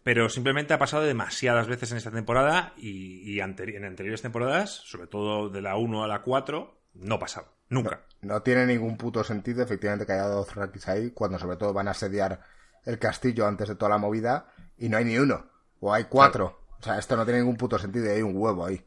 Pero 0.02 0.28
simplemente 0.28 0.74
ha 0.74 0.78
pasado 0.78 1.04
demasiadas 1.04 1.68
veces 1.68 1.92
en 1.92 1.98
esta 1.98 2.10
temporada 2.10 2.74
y, 2.76 3.38
en 3.38 3.84
anteriores 3.84 4.20
temporadas, 4.20 4.82
sobre 4.84 5.06
todo 5.06 5.48
de 5.48 5.62
la 5.62 5.76
1 5.76 6.02
a 6.02 6.08
la 6.08 6.22
4, 6.22 6.76
no 6.94 7.14
ha 7.14 7.18
pasado. 7.20 7.54
Nunca. 7.68 8.04
No, 8.20 8.42
tiene 8.42 8.66
ningún 8.66 8.96
puto 8.96 9.22
sentido, 9.22 9.62
efectivamente, 9.62 10.06
que 10.06 10.12
haya 10.12 10.26
dos 10.26 10.54
Rakis 10.54 10.88
ahí, 10.88 11.10
cuando 11.10 11.38
sobre 11.38 11.56
todo 11.56 11.72
van 11.72 11.88
a 11.88 11.92
asediar 11.92 12.40
el 12.84 12.98
castillo 12.98 13.46
antes 13.46 13.68
de 13.68 13.76
toda 13.76 13.90
la 13.90 13.98
movida 13.98 14.52
y 14.76 14.88
no 14.88 14.96
hay 14.96 15.04
ni 15.04 15.18
uno. 15.18 15.46
O 15.80 15.92
hay 15.92 16.04
cuatro. 16.04 16.60
O 16.80 16.82
sea, 16.82 16.98
esto 16.98 17.16
no 17.16 17.24
tiene 17.24 17.40
ningún 17.40 17.56
puto 17.56 17.78
sentido 17.78 18.06
y 18.06 18.16
hay 18.16 18.22
un 18.22 18.36
huevo 18.36 18.66
ahí. 18.66 18.82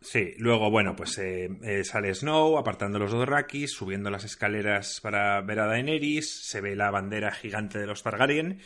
Sí, 0.00 0.34
luego, 0.36 0.70
bueno, 0.70 0.94
pues 0.94 1.16
eh, 1.18 1.48
eh, 1.62 1.82
sale 1.82 2.14
Snow 2.14 2.58
apartando 2.58 2.98
los 2.98 3.10
Dothraki, 3.10 3.66
subiendo 3.66 4.10
las 4.10 4.24
escaleras 4.24 5.00
para 5.00 5.40
ver 5.40 5.60
a 5.60 5.66
Daenerys, 5.66 6.46
se 6.46 6.60
ve 6.60 6.76
la 6.76 6.90
bandera 6.90 7.32
gigante 7.32 7.78
de 7.78 7.86
los 7.86 8.02
Targaryen 8.02 8.60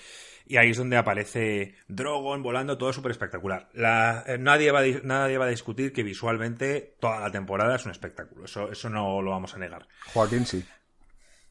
y 0.49 0.57
ahí 0.57 0.71
es 0.71 0.78
donde 0.78 0.97
aparece 0.97 1.76
Drogon 1.88 2.43
volando, 2.43 2.78
todo 2.78 2.93
súper 2.93 3.12
espectacular. 3.12 3.69
Eh, 3.75 4.38
nadie, 4.40 4.71
va 4.73 4.81
a, 4.81 4.85
nadie 5.02 5.38
va 5.38 5.45
a 5.45 5.50
discutir 5.50 5.93
que 5.93 6.02
visualmente 6.02 6.97
toda 6.99 7.21
la 7.21 7.31
temporada 7.31 7.76
es 7.76 7.85
un 7.85 7.93
espectáculo, 7.93 8.47
eso, 8.47 8.71
eso 8.73 8.88
no 8.88 9.21
lo 9.21 9.31
vamos 9.31 9.55
a 9.55 9.59
negar. 9.59 9.87
Joaquín 10.12 10.47
sí. 10.47 10.64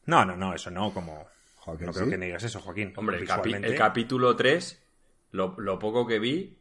No, 0.06 0.24
no, 0.24 0.36
no, 0.36 0.54
eso 0.54 0.70
no, 0.70 0.92
como... 0.92 1.28
no 1.66 1.92
creo 1.92 2.08
que 2.08 2.18
negas 2.18 2.42
eso, 2.42 2.60
Joaquín. 2.60 2.92
Hombre, 2.96 3.18
el, 3.18 3.76
capítulo 3.76 4.34
3, 4.34 4.82
lo, 5.30 5.54
lo 5.58 5.78
poco 5.78 6.06
que 6.06 6.18
vi, 6.18 6.57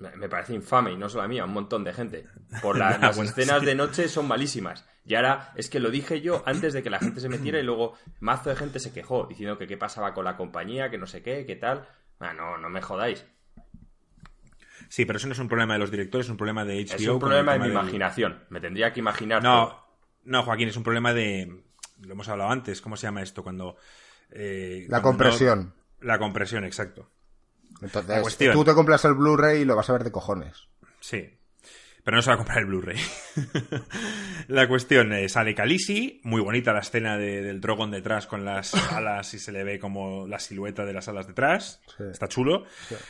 me 0.00 0.28
parece 0.28 0.54
infame, 0.54 0.92
y 0.92 0.96
no 0.96 1.08
solo 1.08 1.24
a 1.24 1.28
mí, 1.28 1.38
a 1.38 1.44
un 1.44 1.52
montón 1.52 1.84
de 1.84 1.92
gente. 1.92 2.26
Por 2.62 2.78
las 2.78 3.18
escenas 3.18 3.62
de 3.62 3.74
noche 3.74 4.08
son 4.08 4.26
malísimas. 4.26 4.86
Y 5.04 5.14
ahora 5.14 5.52
es 5.56 5.68
que 5.68 5.80
lo 5.80 5.90
dije 5.90 6.20
yo 6.20 6.42
antes 6.46 6.72
de 6.72 6.82
que 6.82 6.90
la 6.90 6.98
gente 6.98 7.20
se 7.20 7.28
metiera 7.28 7.58
y 7.58 7.62
luego 7.62 7.94
mazo 8.20 8.50
de 8.50 8.56
gente 8.56 8.78
se 8.78 8.92
quejó 8.92 9.26
diciendo 9.26 9.58
que 9.58 9.66
qué 9.66 9.76
pasaba 9.76 10.14
con 10.14 10.24
la 10.24 10.36
compañía, 10.36 10.90
que 10.90 10.98
no 10.98 11.06
sé 11.06 11.22
qué, 11.22 11.44
qué 11.46 11.56
tal. 11.56 11.86
no, 12.18 12.58
no 12.58 12.68
me 12.68 12.82
jodáis. 12.82 13.24
Sí, 14.88 15.04
pero 15.04 15.18
eso 15.18 15.28
no 15.28 15.34
es 15.34 15.38
un 15.38 15.48
problema 15.48 15.74
de 15.74 15.78
los 15.78 15.90
directores, 15.90 16.26
es 16.26 16.30
un 16.30 16.36
problema 16.36 16.64
de 16.64 16.84
HBO. 16.84 16.94
Es 16.96 17.06
un 17.06 17.18
problema 17.20 17.52
de 17.52 17.58
mi 17.60 17.68
imaginación. 17.68 18.44
Me 18.50 18.60
tendría 18.60 18.92
que 18.92 18.98
imaginar. 18.98 19.42
No, 19.42 19.86
no, 20.24 20.42
Joaquín, 20.42 20.68
es 20.68 20.76
un 20.76 20.82
problema 20.82 21.14
de. 21.14 21.62
Lo 22.00 22.12
hemos 22.12 22.28
hablado 22.28 22.50
antes. 22.50 22.80
¿Cómo 22.80 22.96
se 22.96 23.06
llama 23.06 23.22
esto? 23.22 23.44
Cuando. 23.44 23.76
Eh, 24.30 24.86
la 24.88 25.00
compresión. 25.00 25.74
La 26.00 26.18
compresión, 26.18 26.64
exacto. 26.64 27.08
Entonces, 27.82 28.38
tú 28.52 28.64
te 28.64 28.74
compras 28.74 29.04
el 29.04 29.14
Blu-ray 29.14 29.62
y 29.62 29.64
lo 29.64 29.76
vas 29.76 29.88
a 29.90 29.94
ver 29.94 30.04
de 30.04 30.12
cojones. 30.12 30.68
Sí. 31.00 31.36
Pero 32.04 32.16
no 32.16 32.22
se 32.22 32.30
va 32.30 32.34
a 32.34 32.38
comprar 32.38 32.58
el 32.58 32.66
Blu-ray. 32.66 32.98
la 34.48 34.66
cuestión 34.68 35.12
es, 35.12 35.32
sale 35.32 35.54
Khaleesi, 35.54 36.20
muy 36.24 36.40
bonita 36.40 36.72
la 36.72 36.80
escena 36.80 37.18
del 37.18 37.60
Drogon 37.60 37.90
detrás 37.90 38.26
con 38.26 38.44
las 38.44 38.74
alas 38.92 39.34
y 39.34 39.38
se 39.38 39.52
le 39.52 39.64
ve 39.64 39.78
como 39.78 40.26
la 40.26 40.38
silueta 40.38 40.84
de 40.84 40.92
las 40.92 41.08
alas 41.08 41.26
detrás. 41.26 41.80
Está 41.98 42.28
chulo. 42.28 42.64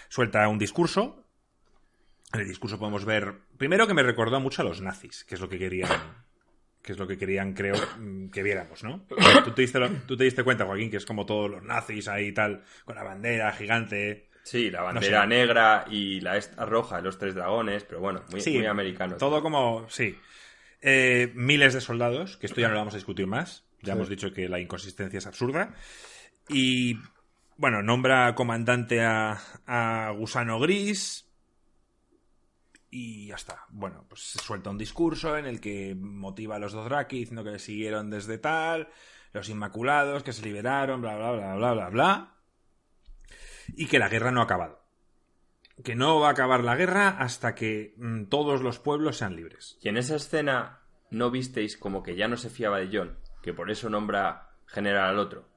Suelta 0.09 0.47
un 0.49 0.59
discurso. 0.59 1.25
En 2.33 2.41
el 2.41 2.49
discurso 2.49 2.79
podemos 2.79 3.05
ver, 3.05 3.35
primero 3.57 3.87
que 3.87 3.95
me 3.95 4.03
recordó 4.03 4.39
mucho 4.39 4.63
a 4.63 4.65
los 4.65 4.81
nazis, 4.81 5.25
que 5.25 5.35
es 5.35 5.41
lo 5.41 5.49
que 5.49 5.59
querían 5.59 5.91
que 6.83 6.93
es 6.93 6.99
lo 6.99 7.07
que 7.07 7.19
querían, 7.19 7.53
creo, 7.53 7.75
que 8.33 8.43
viéramos, 8.43 8.83
¿no? 8.83 9.05
¿Tú 9.45 9.53
te, 9.53 9.63
diste, 9.63 9.79
tú 10.07 10.17
te 10.17 10.25
diste 10.25 10.43
cuenta, 10.43 10.65
Joaquín, 10.65 10.91
que 10.91 10.97
es 10.97 11.05
como 11.05 11.27
todos 11.27 11.51
los 11.51 11.63
nazis 11.63 12.09
ahí 12.09 12.33
tal, 12.33 12.63
con 12.85 12.97
la 12.97 13.03
bandera 13.03 13.53
gigante, 13.53 14.30
Sí, 14.43 14.71
la 14.71 14.83
bandera 14.83 15.27
negra 15.27 15.85
y 15.91 16.21
la 16.21 16.37
esta 16.37 16.65
roja, 16.65 17.01
los 17.01 17.19
tres 17.19 17.35
dragones, 17.35 17.85
pero 17.85 18.01
bueno, 18.01 18.23
muy, 18.31 18.43
muy 18.53 18.67
americano. 18.67 19.17
Todo 19.17 19.43
como, 19.43 19.89
sí. 19.89 20.19
Eh, 20.81 21.31
miles 21.35 21.75
de 21.75 21.81
soldados, 21.81 22.37
que 22.37 22.47
esto 22.47 22.61
ya 22.61 22.69
no 22.69 22.75
lo 22.75 22.81
vamos 22.81 22.95
a 22.95 22.97
discutir 22.97 23.27
más. 23.27 23.65
Ya 23.83 23.95
hemos 23.95 24.09
dicho 24.09 24.33
que 24.33 24.49
la 24.49 24.61
inconsistencia 24.61 25.19
es 25.19 25.27
absurda. 25.27 25.75
Y, 26.49 26.99
bueno, 27.57 27.83
nombra 27.83 28.35
comandante 28.35 29.03
a, 29.03 30.13
Gusano 30.17 30.59
Gris. 30.59 31.27
Y 32.91 33.29
ya 33.29 33.37
está. 33.37 33.67
Bueno, 33.69 34.05
pues 34.09 34.21
suelta 34.21 34.71
un 34.71 34.79
discurso 34.79 35.37
en 35.37 35.47
el 35.47 35.61
que 35.61 35.95
motiva 35.95 36.57
a 36.57 36.59
los 36.59 36.73
dos 36.73 36.85
Dothraki 36.85 37.21
diciendo 37.21 37.45
que 37.45 37.59
siguieron 37.59 38.11
desde 38.11 38.39
tal, 38.39 38.89
los 39.33 39.49
Inmaculados, 39.49 40.25
que 40.25 40.33
se 40.33 40.43
liberaron, 40.43 41.01
bla, 41.01 41.17
bla, 41.17 41.31
bla, 41.31 41.55
bla, 41.55 41.73
bla, 41.73 41.89
bla 41.89 42.40
y 43.77 43.87
que 43.87 43.99
la 43.99 44.09
guerra 44.09 44.31
no 44.31 44.41
ha 44.41 44.45
acabado. 44.45 44.81
Que 45.83 45.95
no 45.95 46.21
va 46.21 46.29
a 46.29 46.33
acabar 46.33 46.63
la 46.63 46.77
guerra 46.77 47.09
hasta 47.09 47.55
que 47.55 47.95
mm, 47.97 48.25
todos 48.25 48.63
los 48.63 48.79
pueblos 48.79 49.19
sean 49.19 49.37
libres. 49.37 49.79
Y 49.81 49.89
en 49.89 49.97
esa 49.97 50.17
escena 50.17 50.81
no 51.11 51.31
visteis 51.31 51.77
como 51.77 52.03
que 52.03 52.17
ya 52.17 52.29
no 52.29 52.37
se 52.37 52.51
fiaba 52.51 52.79
de 52.79 52.91
John, 52.93 53.17
que 53.43 53.53
por 53.53 53.71
eso 53.71 53.89
nombra 53.89 54.51
general 54.67 55.11
al 55.11 55.19
otro. 55.19 55.49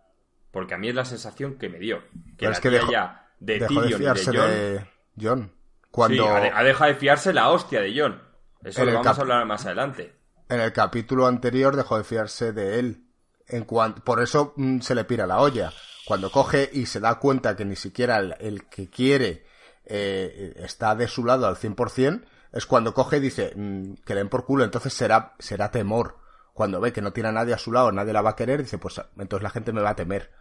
Porque 0.52 0.76
a 0.76 0.78
mí 0.78 0.90
es 0.90 0.96
la 0.96 1.06
sensación 1.06 1.58
que 1.58 1.70
me 1.70 1.80
dio. 1.80 2.04
Que 2.38 2.48
la 2.48 2.60
que 2.60 2.80
ya 2.90 3.28
de 3.40 3.60
Tyrion 3.60 3.90
de 3.90 3.98
fiarse 3.98 4.32
y 4.32 4.38
de 4.38 4.88
John. 5.20 5.52
Cuando... 5.92 6.28
ha, 6.28 6.64
dejado 6.64 6.92
de 6.92 6.96
fiarse 6.96 7.34
la 7.34 7.50
hostia 7.50 7.82
de 7.82 7.94
John. 8.00 8.22
Eso 8.64 8.86
lo 8.86 8.94
vamos 8.94 9.18
a 9.18 9.22
hablar 9.22 9.46
más 9.46 9.66
adelante. 9.66 10.16
En 10.50 10.62
el 10.62 10.72
capítulo 10.72 11.28
anterior 11.28 11.76
dejó 11.76 11.98
de 11.98 12.04
fiarse 12.04 12.54
de 12.54 12.80
él. 12.80 13.04
En 13.48 13.66
Por 13.66 14.22
eso 14.22 14.54
mm, 14.56 14.80
se 14.80 14.96
le 14.96 15.04
pira 15.04 15.28
la 15.28 15.40
olla 15.40 15.72
cuando 16.06 16.32
coge 16.32 16.70
y 16.72 16.86
se 16.86 17.00
da 17.00 17.20
cuenta 17.20 17.56
que 17.56 17.66
ni 17.66 17.76
siquiera 17.76 18.18
el, 18.18 18.66
que 18.66 18.90
quiere 18.90 19.46
eh, 19.86 20.54
está 20.58 20.96
de 20.96 21.08
su 21.08 21.24
lado 21.24 21.48
al 21.48 21.56
100%, 21.56 22.24
es 22.52 22.66
cuando 22.66 22.94
coge 22.94 23.18
y 23.18 23.22
dice 23.22 23.54
mm, 23.56 23.96
que 24.06 24.14
le 24.14 24.20
den 24.20 24.30
por 24.30 24.46
culo, 24.46 24.64
entonces 24.64 24.94
será, 24.94 25.34
será 25.40 25.72
temor. 25.72 26.20
Cuando 26.54 26.80
ve 26.80 26.94
que 26.94 27.02
no 27.02 27.14
tiene 27.14 27.30
a 27.30 27.32
nadie 27.32 27.54
a 27.54 27.58
su 27.58 27.72
lado, 27.72 27.92
nadie 27.92 28.14
la 28.14 28.22
va 28.22 28.32
a 28.32 28.36
querer, 28.36 28.62
dice, 28.62 28.78
pues 28.78 29.02
entonces 29.18 29.44
la 29.44 29.50
gente 29.50 29.74
me 29.74 29.82
va 29.82 29.92
a 29.92 29.96
temer. 29.96 30.32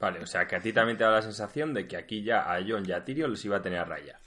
Vale, 0.00 0.20
o 0.20 0.26
sea 0.26 0.48
que 0.48 0.56
a 0.56 0.60
ti 0.60 0.72
también 0.72 0.98
te 0.98 1.04
da 1.04 1.10
la 1.10 1.22
sensación 1.22 1.72
de 1.72 1.86
que 1.86 1.96
aquí 1.96 2.24
ya 2.24 2.52
a 2.52 2.58
John 2.66 2.84
y 2.86 2.92
a 2.92 3.04
Tyrion 3.04 3.30
les 3.30 3.44
iba 3.44 3.58
a 3.58 3.62
tener 3.62 3.78
a 3.78 3.84
raya. 3.84 4.20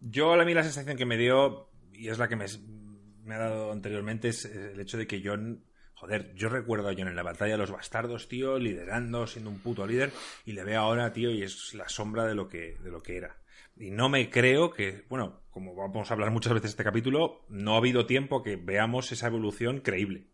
Yo 0.00 0.32
a 0.32 0.44
mí 0.44 0.52
la 0.52 0.64
sensación 0.64 0.96
que 0.96 1.06
me 1.06 1.16
dio, 1.16 1.70
y 1.92 2.08
es 2.08 2.18
la 2.18 2.28
que 2.28 2.36
me, 2.36 2.46
me 3.22 3.36
ha 3.36 3.38
dado 3.38 3.72
anteriormente, 3.72 4.28
es 4.28 4.44
el 4.46 4.78
hecho 4.80 4.98
de 4.98 5.06
que 5.06 5.22
John 5.24 5.64
Joder, 6.04 6.34
yo 6.34 6.50
recuerdo 6.50 6.90
a 6.90 6.92
John 6.92 7.08
en 7.08 7.16
la 7.16 7.22
batalla 7.22 7.52
de 7.52 7.58
los 7.58 7.70
bastardos, 7.70 8.28
tío, 8.28 8.58
liderando, 8.58 9.26
siendo 9.26 9.48
un 9.48 9.58
puto 9.58 9.86
líder, 9.86 10.12
y 10.44 10.52
le 10.52 10.62
veo 10.62 10.78
ahora, 10.78 11.14
tío, 11.14 11.30
y 11.30 11.42
es 11.42 11.72
la 11.72 11.88
sombra 11.88 12.26
de 12.26 12.34
lo 12.34 12.46
que, 12.46 12.76
de 12.82 12.90
lo 12.90 13.02
que 13.02 13.16
era. 13.16 13.38
Y 13.74 13.90
no 13.90 14.10
me 14.10 14.28
creo 14.28 14.70
que, 14.70 15.06
bueno, 15.08 15.40
como 15.50 15.74
vamos 15.74 16.10
a 16.10 16.12
hablar 16.12 16.30
muchas 16.30 16.52
veces 16.52 16.72
este 16.72 16.84
capítulo, 16.84 17.46
no 17.48 17.72
ha 17.72 17.78
habido 17.78 18.04
tiempo 18.04 18.42
que 18.42 18.56
veamos 18.56 19.12
esa 19.12 19.28
evolución 19.28 19.80
creíble. 19.80 20.26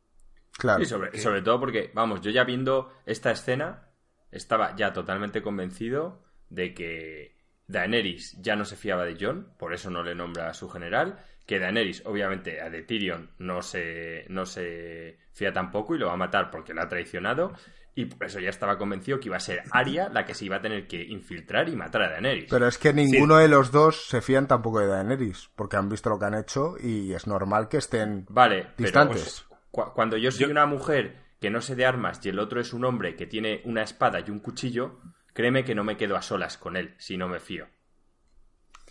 Claro. 0.58 0.82
Y 0.82 0.86
sobre, 0.86 1.16
sobre 1.20 1.40
todo 1.40 1.60
porque, 1.60 1.92
vamos, 1.94 2.20
yo 2.20 2.32
ya 2.32 2.42
viendo 2.42 2.92
esta 3.06 3.30
escena, 3.30 3.92
estaba 4.32 4.74
ya 4.74 4.92
totalmente 4.92 5.40
convencido 5.40 6.24
de 6.48 6.74
que 6.74 7.36
Daenerys 7.68 8.42
ya 8.42 8.56
no 8.56 8.64
se 8.64 8.74
fiaba 8.74 9.04
de 9.04 9.16
John, 9.20 9.54
por 9.56 9.72
eso 9.72 9.88
no 9.88 10.02
le 10.02 10.16
nombra 10.16 10.48
a 10.48 10.54
su 10.54 10.68
general, 10.68 11.24
que 11.50 11.58
Daenerys, 11.58 12.06
obviamente, 12.06 12.60
a 12.60 12.70
de 12.70 12.82
Tyrion 12.82 13.28
no 13.38 13.60
se, 13.60 14.24
no 14.28 14.46
se 14.46 15.18
fía 15.32 15.52
tampoco 15.52 15.96
y 15.96 15.98
lo 15.98 16.06
va 16.06 16.12
a 16.12 16.16
matar 16.16 16.48
porque 16.48 16.72
lo 16.72 16.80
ha 16.80 16.86
traicionado. 16.86 17.52
Y 17.96 18.04
por 18.04 18.28
eso 18.28 18.38
ya 18.38 18.50
estaba 18.50 18.78
convencido 18.78 19.18
que 19.18 19.26
iba 19.26 19.36
a 19.36 19.40
ser 19.40 19.64
Arya 19.72 20.08
la 20.10 20.24
que 20.24 20.32
se 20.32 20.44
iba 20.44 20.58
a 20.58 20.60
tener 20.60 20.86
que 20.86 21.02
infiltrar 21.02 21.68
y 21.68 21.74
matar 21.74 22.02
a 22.02 22.10
Daenerys. 22.10 22.46
Pero 22.48 22.68
es 22.68 22.78
que 22.78 22.92
ninguno 22.92 23.36
de 23.38 23.48
los 23.48 23.72
dos 23.72 24.06
se 24.06 24.20
fían 24.20 24.46
tampoco 24.46 24.78
de 24.78 24.86
Daenerys, 24.86 25.50
porque 25.56 25.76
han 25.76 25.88
visto 25.88 26.08
lo 26.08 26.20
que 26.20 26.26
han 26.26 26.34
hecho 26.34 26.76
y 26.80 27.12
es 27.14 27.26
normal 27.26 27.68
que 27.68 27.78
estén 27.78 28.26
vale, 28.28 28.68
distantes. 28.78 29.44
Pues, 29.72 29.88
cuando 29.92 30.16
yo 30.18 30.30
soy 30.30 30.52
una 30.52 30.66
mujer 30.66 31.16
que 31.40 31.50
no 31.50 31.60
sé 31.60 31.74
de 31.74 31.84
armas 31.84 32.24
y 32.24 32.28
el 32.28 32.38
otro 32.38 32.60
es 32.60 32.72
un 32.72 32.84
hombre 32.84 33.16
que 33.16 33.26
tiene 33.26 33.60
una 33.64 33.82
espada 33.82 34.20
y 34.20 34.30
un 34.30 34.38
cuchillo, 34.38 35.00
créeme 35.32 35.64
que 35.64 35.74
no 35.74 35.82
me 35.82 35.96
quedo 35.96 36.14
a 36.14 36.22
solas 36.22 36.58
con 36.58 36.76
él 36.76 36.94
si 36.98 37.16
no 37.16 37.26
me 37.26 37.40
fío. 37.40 37.66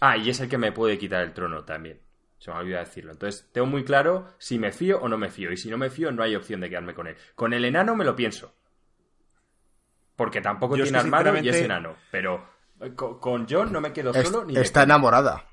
Ah, 0.01 0.17
y 0.17 0.29
es 0.29 0.41
el 0.41 0.49
que 0.49 0.57
me 0.57 0.73
puede 0.73 0.97
quitar 0.97 1.23
el 1.23 1.33
trono 1.33 1.63
también. 1.63 2.01
Se 2.39 2.49
me 2.49 2.57
ha 2.57 2.59
olvidado 2.61 2.85
decirlo. 2.85 3.11
Entonces, 3.11 3.49
tengo 3.51 3.67
muy 3.67 3.83
claro 3.83 4.27
si 4.37 4.57
me 4.57 4.71
fío 4.71 4.99
o 5.01 5.09
no 5.09 5.17
me 5.17 5.29
fío. 5.29 5.51
Y 5.51 5.57
si 5.57 5.69
no 5.69 5.77
me 5.77 5.89
fío, 5.89 6.11
no 6.11 6.23
hay 6.23 6.35
opción 6.35 6.61
de 6.61 6.69
quedarme 6.69 6.93
con 6.93 7.07
él. 7.07 7.17
Con 7.35 7.53
el 7.53 7.65
enano 7.65 7.95
me 7.95 8.05
lo 8.05 8.15
pienso. 8.15 8.53
Porque 10.15 10.41
tampoco 10.41 10.75
tiene 10.75 10.97
armado 10.97 11.37
y 11.37 11.49
es 11.49 11.57
enano. 11.57 11.95
Pero 12.11 12.45
eh, 12.79 12.93
con, 12.95 13.45
John 13.47 13.73
no 13.73 13.81
me 13.81 13.91
quedo 13.91 14.13
solo 14.13 14.45
ni. 14.45 14.57
Está 14.57 14.83
enamorada. 14.83 15.45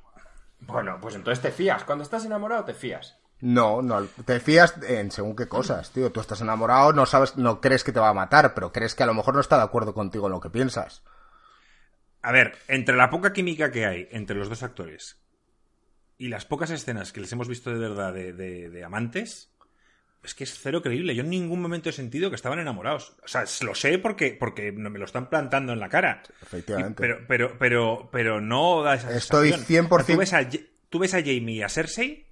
Bueno, 0.61 0.99
pues 1.01 1.17
entonces 1.17 1.43
te 1.43 1.51
fías. 1.51 1.83
Cuando 1.83 2.05
estás 2.05 2.25
enamorado, 2.25 2.65
te 2.65 2.75
fías. 2.75 3.19
No, 3.41 3.83
no, 3.83 4.03
te 4.25 4.41
fías 4.41 4.81
en 4.85 5.11
según 5.11 5.37
qué 5.37 5.47
cosas, 5.49 5.91
tío. 5.91 6.11
Tú 6.11 6.21
estás 6.21 6.41
enamorado, 6.41 6.93
no 6.93 7.05
sabes, 7.05 7.37
no 7.37 7.61
crees 7.61 7.85
que 7.85 7.93
te 7.93 8.01
va 8.01 8.09
a 8.09 8.15
matar, 8.15 8.55
pero 8.55 8.73
crees 8.73 8.95
que 8.95 9.03
a 9.03 9.07
lo 9.07 9.13
mejor 9.13 9.35
no 9.35 9.41
está 9.41 9.59
de 9.59 9.65
acuerdo 9.65 9.93
contigo 9.93 10.27
en 10.27 10.33
lo 10.33 10.41
que 10.41 10.51
piensas. 10.51 11.03
A 12.23 12.33
ver, 12.33 12.57
entre 12.69 12.97
la 12.97 13.11
poca 13.11 13.33
química 13.33 13.71
que 13.71 13.85
hay 13.87 14.09
entre 14.11 14.37
los 14.37 14.49
dos 14.49 14.63
actores 14.63 15.19
y 16.19 16.29
las 16.29 16.45
pocas 16.45 16.71
escenas 16.71 17.13
que 17.13 17.21
les 17.21 17.33
hemos 17.33 17.49
visto 17.49 17.71
de 17.71 17.79
verdad 17.79 18.13
de, 18.13 18.83
amantes, 18.85 19.51
es 20.23 20.35
que 20.35 20.45
es 20.45 20.59
cero 20.59 20.83
creíble. 20.83 21.15
Yo 21.15 21.23
en 21.23 21.31
ningún 21.31 21.61
momento 21.61 21.91
he 21.91 21.93
sentido 21.93 22.31
que 22.31 22.37
estaban 22.37 22.59
enamorados. 22.59 23.17
O 23.25 23.29
sea, 23.29 23.45
lo 23.63 23.75
sé 23.75 23.99
porque, 23.99 24.37
porque 24.39 24.73
me 24.73 24.99
lo 24.99 25.05
están 25.05 25.29
plantando 25.29 25.73
en 25.73 25.81
la 25.81 25.89
cara. 25.89 26.23
Efectivamente. 26.43 27.01
pero, 27.01 27.27
pero, 27.29 27.59
pero, 27.59 28.09
pero 28.11 28.41
no 28.41 28.83
da 28.83 28.95
esa 28.95 29.15
Estoy 29.15 29.53
100%... 29.53 30.07
Tú 30.07 30.17
ves, 30.17 30.33
a, 30.33 30.49
tú 30.89 30.99
ves 30.99 31.15
a 31.15 31.19
Jamie 31.19 31.57
y 31.57 31.63
a 31.63 31.69
Cersei 31.69 32.27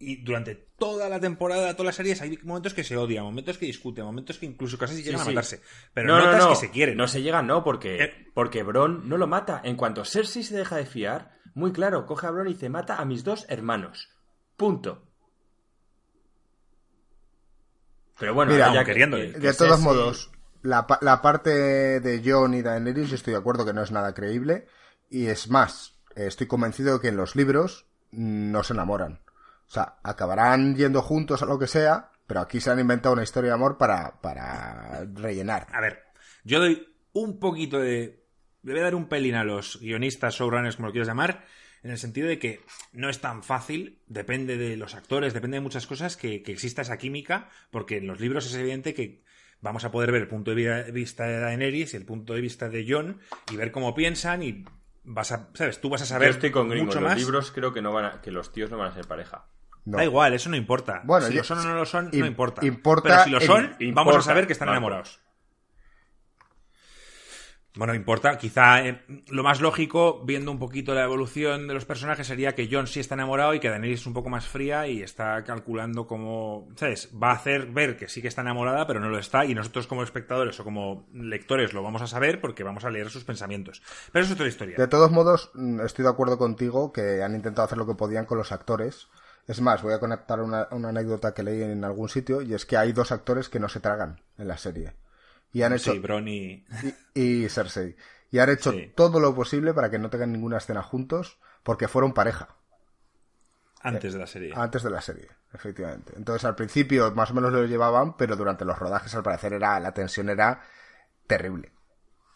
y 0.00 0.22
durante 0.22 0.54
toda 0.54 1.08
la 1.08 1.18
temporada, 1.18 1.72
todas 1.74 1.86
las 1.86 1.96
series, 1.96 2.22
hay 2.22 2.38
momentos 2.44 2.72
que 2.72 2.84
se 2.84 2.96
odian, 2.96 3.24
momentos 3.24 3.58
que 3.58 3.66
discuten, 3.66 4.04
momentos 4.04 4.38
que 4.38 4.46
incluso 4.46 4.78
casi 4.78 5.02
llegan 5.02 5.20
a 5.20 5.24
matarse. 5.24 5.60
Pero 5.92 6.06
no, 6.08 6.24
notas 6.24 6.46
que 6.46 6.66
se 6.66 6.70
quieren. 6.70 6.96
No 6.96 7.08
se 7.08 7.20
llegan, 7.20 7.48
no, 7.48 7.64
porque, 7.64 8.04
eh. 8.04 8.26
porque 8.32 8.62
Bron 8.62 9.08
no 9.08 9.16
lo 9.16 9.26
mata. 9.26 9.60
En 9.64 9.74
cuanto 9.74 10.04
Cersei 10.04 10.44
se 10.44 10.56
deja 10.56 10.76
de 10.76 10.86
fiar, 10.86 11.37
muy 11.58 11.72
claro, 11.72 12.06
coge 12.06 12.26
a 12.26 12.30
Bron 12.30 12.46
y 12.46 12.52
dice, 12.54 12.68
mata 12.68 12.96
a 12.96 13.04
mis 13.04 13.24
dos 13.24 13.44
hermanos. 13.48 14.08
Punto. 14.56 15.02
Pero 18.18 18.34
bueno, 18.34 18.56
ya 18.56 18.84
queriendo. 18.84 19.16
de 19.16 19.54
todos 19.54 19.80
modos, 19.80 20.30
la, 20.62 20.86
la, 21.00 21.20
parte 21.20 22.00
de 22.00 22.22
John 22.24 22.54
y 22.54 22.62
Daenerys, 22.62 23.12
estoy 23.12 23.32
de 23.32 23.40
acuerdo 23.40 23.64
que 23.64 23.72
no 23.72 23.82
es 23.82 23.92
nada 23.92 24.14
creíble. 24.14 24.66
Y 25.10 25.26
es 25.26 25.50
más, 25.50 25.98
estoy 26.14 26.46
convencido 26.46 26.94
de 26.94 27.00
que 27.00 27.08
en 27.08 27.16
los 27.16 27.36
libros 27.36 27.86
no 28.10 28.62
se 28.62 28.74
enamoran. 28.74 29.20
O 29.66 29.70
sea, 29.70 29.98
acabarán 30.02 30.76
yendo 30.76 31.02
juntos 31.02 31.42
a 31.42 31.46
lo 31.46 31.58
que 31.58 31.66
sea, 31.66 32.10
pero 32.26 32.40
aquí 32.40 32.60
se 32.60 32.70
han 32.70 32.80
inventado 32.80 33.12
una 33.12 33.22
historia 33.22 33.50
de 33.50 33.54
amor 33.54 33.78
para, 33.78 34.20
para 34.20 35.04
rellenar. 35.12 35.66
A 35.72 35.80
ver, 35.80 36.04
yo 36.44 36.60
doy 36.60 36.86
un 37.12 37.38
poquito 37.38 37.78
de... 37.78 38.17
Le 38.62 38.72
voy 38.72 38.80
a 38.80 38.84
dar 38.84 38.94
un 38.94 39.08
pelín 39.08 39.34
a 39.34 39.44
los 39.44 39.80
guionistas, 39.80 40.34
showrunners, 40.34 40.76
como 40.76 40.88
lo 40.88 40.92
quieras 40.92 41.08
llamar, 41.08 41.44
en 41.82 41.90
el 41.90 41.98
sentido 41.98 42.28
de 42.28 42.38
que 42.38 42.60
no 42.92 43.08
es 43.08 43.20
tan 43.20 43.42
fácil, 43.42 44.00
depende 44.06 44.56
de 44.56 44.76
los 44.76 44.94
actores, 44.94 45.32
depende 45.32 45.56
de 45.56 45.60
muchas 45.60 45.86
cosas, 45.86 46.16
que, 46.16 46.42
que 46.42 46.52
exista 46.52 46.82
esa 46.82 46.98
química, 46.98 47.48
porque 47.70 47.98
en 47.98 48.06
los 48.06 48.20
libros 48.20 48.46
es 48.46 48.54
evidente 48.54 48.94
que 48.94 49.22
vamos 49.60 49.84
a 49.84 49.90
poder 49.90 50.12
ver 50.12 50.22
el 50.22 50.28
punto 50.28 50.54
de 50.54 50.90
vista 50.92 51.24
de 51.24 51.40
Daenerys 51.40 51.94
y 51.94 51.96
el 51.96 52.04
punto 52.04 52.34
de 52.34 52.40
vista 52.40 52.68
de 52.68 52.86
Jon 52.88 53.20
y 53.50 53.56
ver 53.56 53.72
cómo 53.72 53.94
piensan 53.94 54.42
y 54.42 54.64
vas 55.04 55.32
a, 55.32 55.48
¿sabes? 55.54 55.80
Tú 55.80 55.88
vas 55.88 56.02
a 56.02 56.06
saber 56.06 56.28
Yo 56.28 56.34
estoy 56.34 56.50
con 56.50 56.68
mucho 56.68 57.00
más. 57.00 57.14
Los 57.14 57.22
libros 57.22 57.50
creo 57.50 57.72
que 57.72 57.82
no 57.82 57.92
van 57.92 58.04
a, 58.04 58.20
que 58.20 58.30
los 58.30 58.52
tíos 58.52 58.70
no 58.70 58.78
van 58.78 58.92
a 58.92 58.94
ser 58.94 59.06
pareja. 59.06 59.46
Da 59.84 60.04
igual, 60.04 60.34
eso 60.34 60.50
no 60.50 60.56
importa. 60.56 61.00
Bueno, 61.04 61.28
si 61.28 61.34
lo 61.34 61.44
son 61.44 61.58
o 61.58 61.62
no 61.62 61.74
lo 61.74 61.86
son, 61.86 62.10
no 62.12 62.26
importa. 62.26 62.60
Pero 62.60 63.24
si 63.24 63.30
lo 63.30 63.40
son, 63.40 63.74
vamos 63.94 64.16
a 64.16 64.22
saber 64.22 64.46
que 64.46 64.52
están 64.52 64.68
enamorados. 64.68 65.20
Bueno, 67.78 67.94
importa, 67.94 68.36
quizá 68.38 68.84
eh, 68.84 69.04
lo 69.28 69.44
más 69.44 69.60
lógico, 69.60 70.20
viendo 70.24 70.50
un 70.50 70.58
poquito 70.58 70.94
la 70.94 71.04
evolución 71.04 71.68
de 71.68 71.74
los 71.74 71.84
personajes, 71.84 72.26
sería 72.26 72.56
que 72.56 72.68
John 72.68 72.88
sí 72.88 72.98
está 72.98 73.14
enamorado 73.14 73.54
y 73.54 73.60
que 73.60 73.70
Daenerys 73.70 74.00
es 74.00 74.06
un 74.08 74.14
poco 74.14 74.28
más 74.28 74.48
fría 74.48 74.88
y 74.88 75.00
está 75.00 75.44
calculando 75.44 76.04
cómo, 76.08 76.66
¿sabes? 76.74 77.08
Va 77.22 77.30
a 77.30 77.34
hacer 77.34 77.66
ver 77.66 77.96
que 77.96 78.08
sí 78.08 78.20
que 78.20 78.26
está 78.26 78.40
enamorada, 78.40 78.84
pero 78.88 78.98
no 78.98 79.08
lo 79.08 79.16
está, 79.16 79.44
y 79.44 79.54
nosotros 79.54 79.86
como 79.86 80.02
espectadores 80.02 80.58
o 80.58 80.64
como 80.64 81.06
lectores 81.14 81.72
lo 81.72 81.84
vamos 81.84 82.02
a 82.02 82.08
saber 82.08 82.40
porque 82.40 82.64
vamos 82.64 82.84
a 82.84 82.90
leer 82.90 83.10
sus 83.10 83.22
pensamientos. 83.22 83.80
Pero 84.10 84.24
eso 84.24 84.32
es 84.32 84.40
otra 84.40 84.48
historia. 84.48 84.74
De 84.76 84.88
todos 84.88 85.12
modos, 85.12 85.52
mm, 85.54 85.78
estoy 85.82 86.02
de 86.02 86.10
acuerdo 86.10 86.36
contigo 86.36 86.92
que 86.92 87.22
han 87.22 87.36
intentado 87.36 87.66
hacer 87.66 87.78
lo 87.78 87.86
que 87.86 87.94
podían 87.94 88.24
con 88.24 88.38
los 88.38 88.50
actores. 88.50 89.06
Es 89.46 89.60
más, 89.60 89.84
voy 89.84 89.94
a 89.94 90.00
conectar 90.00 90.40
una, 90.40 90.66
una 90.72 90.88
anécdota 90.88 91.32
que 91.32 91.44
leí 91.44 91.62
en 91.62 91.84
algún 91.84 92.08
sitio, 92.08 92.42
y 92.42 92.54
es 92.54 92.66
que 92.66 92.76
hay 92.76 92.92
dos 92.92 93.12
actores 93.12 93.48
que 93.48 93.60
no 93.60 93.68
se 93.68 93.78
tragan 93.78 94.20
en 94.36 94.48
la 94.48 94.58
serie. 94.58 94.94
Y 95.52 95.62
han 95.62 95.72
hecho. 95.72 95.94
y... 97.14 97.48
Cersei. 97.48 97.96
Y 98.30 98.38
han 98.38 98.50
hecho 98.50 98.72
todo 98.94 99.20
lo 99.20 99.34
posible 99.34 99.72
para 99.72 99.90
que 99.90 99.98
no 99.98 100.10
tengan 100.10 100.32
ninguna 100.32 100.58
escena 100.58 100.82
juntos, 100.82 101.38
porque 101.62 101.88
fueron 101.88 102.12
pareja. 102.12 102.56
Antes 103.80 104.12
de 104.12 104.18
la 104.18 104.26
serie. 104.26 104.52
Antes 104.54 104.82
de 104.82 104.90
la 104.90 105.00
serie, 105.00 105.28
efectivamente. 105.52 106.12
Entonces 106.16 106.44
al 106.44 106.54
principio 106.54 107.12
más 107.12 107.30
o 107.30 107.34
menos 107.34 107.52
lo 107.52 107.64
llevaban, 107.64 108.16
pero 108.16 108.36
durante 108.36 108.64
los 108.64 108.78
rodajes 108.78 109.14
al 109.14 109.22
parecer 109.22 109.54
era 109.54 109.80
la 109.80 109.94
tensión 109.94 110.28
era 110.28 110.62
terrible. 111.26 111.72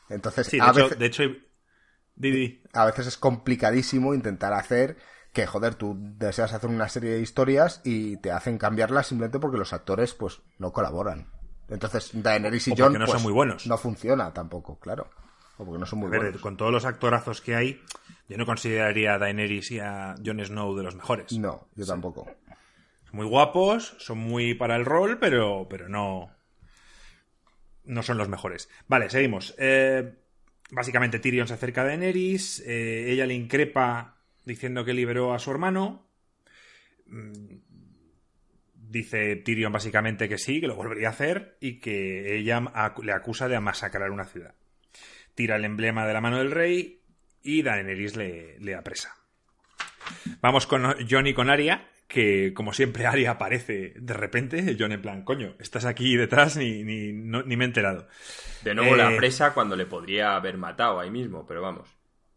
Entonces, 0.09 0.51
de, 0.51 0.61
a 0.61 0.71
hecho, 0.71 0.85
veces, 0.85 0.99
de 0.99 1.07
hecho, 1.07 1.23
a 2.75 2.87
veces 2.87 3.07
es 3.07 3.17
complicadísimo 3.17 4.15
intentar 4.15 4.53
hacer 4.53 4.97
que, 5.33 5.47
joder, 5.47 5.75
tú 5.75 5.97
deseas 5.99 6.53
hacer 6.53 6.69
una 6.69 6.89
serie 6.89 7.13
de 7.13 7.21
historias 7.21 7.81
y 7.85 8.19
te 8.19 8.31
hacen 8.31 8.59
cambiarlas 8.59 9.07
simplemente 9.07 9.39
porque 9.39 9.59
los 9.59 9.73
actores 9.73 10.15
pues 10.15 10.43
no 10.59 10.73
colaboran. 10.73 11.31
Entonces, 11.73 12.11
Daenerys 12.13 12.69
y 12.69 12.77
Jon 12.77 12.93
no 12.93 13.07
son 13.07 13.15
pues, 13.15 13.23
muy 13.23 13.33
buenos. 13.33 13.67
No 13.67 13.79
funciona 13.79 14.33
tampoco, 14.33 14.79
claro. 14.79 15.09
O 15.57 15.65
porque 15.65 15.79
no 15.79 15.87
son 15.87 16.01
muy 16.01 16.09
buenos. 16.09 16.41
Con 16.41 16.57
todos 16.57 16.73
los 16.73 16.85
actorazos 16.85 17.41
que 17.41 17.55
hay, 17.55 17.81
yo 18.29 18.37
no 18.37 18.47
consideraría 18.47 19.15
a 19.15 19.19
Daenerys 19.19 19.71
y 19.71 19.81
a 19.81 20.15
Jon 20.25 20.45
Snow 20.45 20.77
de 20.77 20.83
los 20.83 20.95
mejores. 20.95 21.33
No, 21.33 21.69
yo 21.75 21.87
tampoco. 21.87 22.27
Son 23.05 23.17
muy 23.17 23.27
guapos, 23.27 23.95
son 23.99 24.19
muy 24.19 24.55
para 24.55 24.77
el 24.77 24.85
rol, 24.85 25.19
pero, 25.19 25.67
pero 25.69 25.89
no. 25.89 26.31
No 27.85 28.03
son 28.03 28.19
los 28.19 28.29
mejores. 28.29 28.69
Vale, 28.87 29.11
seguimos. 29.11 29.55
Eh, 29.59 30.15
básicamente 30.71 31.19
Tyrion 31.19 31.49
se 31.49 31.55
acerca 31.55 31.83
a 31.83 31.85
Daenerys. 31.85 32.61
Eh, 32.67 33.11
ella 33.11 33.27
le 33.27 33.35
increpa 33.35 34.17
diciendo 34.45 34.85
que 34.85 34.95
liberó 34.95 35.35
a 35.35 35.39
su 35.39 35.51
hermano. 35.51 36.07
Dice 38.93 39.37
Tyrion 39.37 39.73
básicamente 39.73 40.29
que 40.29 40.37
sí, 40.37 40.61
que 40.61 40.67
lo 40.67 40.77
volvería 40.77 41.09
a 41.09 41.13
hacer 41.13 41.57
y 41.61 41.81
que 41.81 42.37
ella 42.37 42.63
le 43.03 43.13
acusa 43.13 43.49
de 43.49 43.59
masacrar 43.59 44.11
una 44.11 44.27
ciudad. 44.27 44.55
Tira 45.35 45.57
el 45.57 45.65
emblema 45.65 46.07
de 46.07 46.13
la 46.13 46.21
mano 46.21 46.37
del 46.37 46.51
rey 46.51 47.01
y 47.43 47.63
Daenerys 47.63 48.17
le, 48.17 48.59
le 48.59 48.75
apresa. 48.75 49.17
Vamos 50.43 50.67
con 50.67 50.95
Jon 51.09 51.27
y 51.27 51.33
con 51.33 51.49
Arya, 51.49 51.89
que 52.07 52.53
como 52.53 52.75
siempre 52.75 53.07
Arya 53.07 53.31
aparece 53.31 53.95
de 53.97 54.13
repente, 54.13 54.77
Jon 54.79 54.93
en 54.93 55.01
plan, 55.01 55.25
coño, 55.25 55.55
estás 55.59 55.87
aquí 55.87 56.15
detrás 56.19 56.59
ni, 56.59 56.85
ni, 56.85 57.15
ni 57.15 57.57
me 57.57 57.65
he 57.65 57.69
enterado. 57.69 58.09
De 58.63 58.75
nuevo 58.75 58.95
la 58.95 59.11
eh, 59.11 59.15
apresa 59.15 59.55
cuando 59.55 59.75
le 59.75 59.87
podría 59.87 60.37
haber 60.37 60.59
matado 60.59 61.01
ahí 61.01 61.11
mismo, 61.11 61.47
pero 61.47 61.63
vamos. 61.63 61.89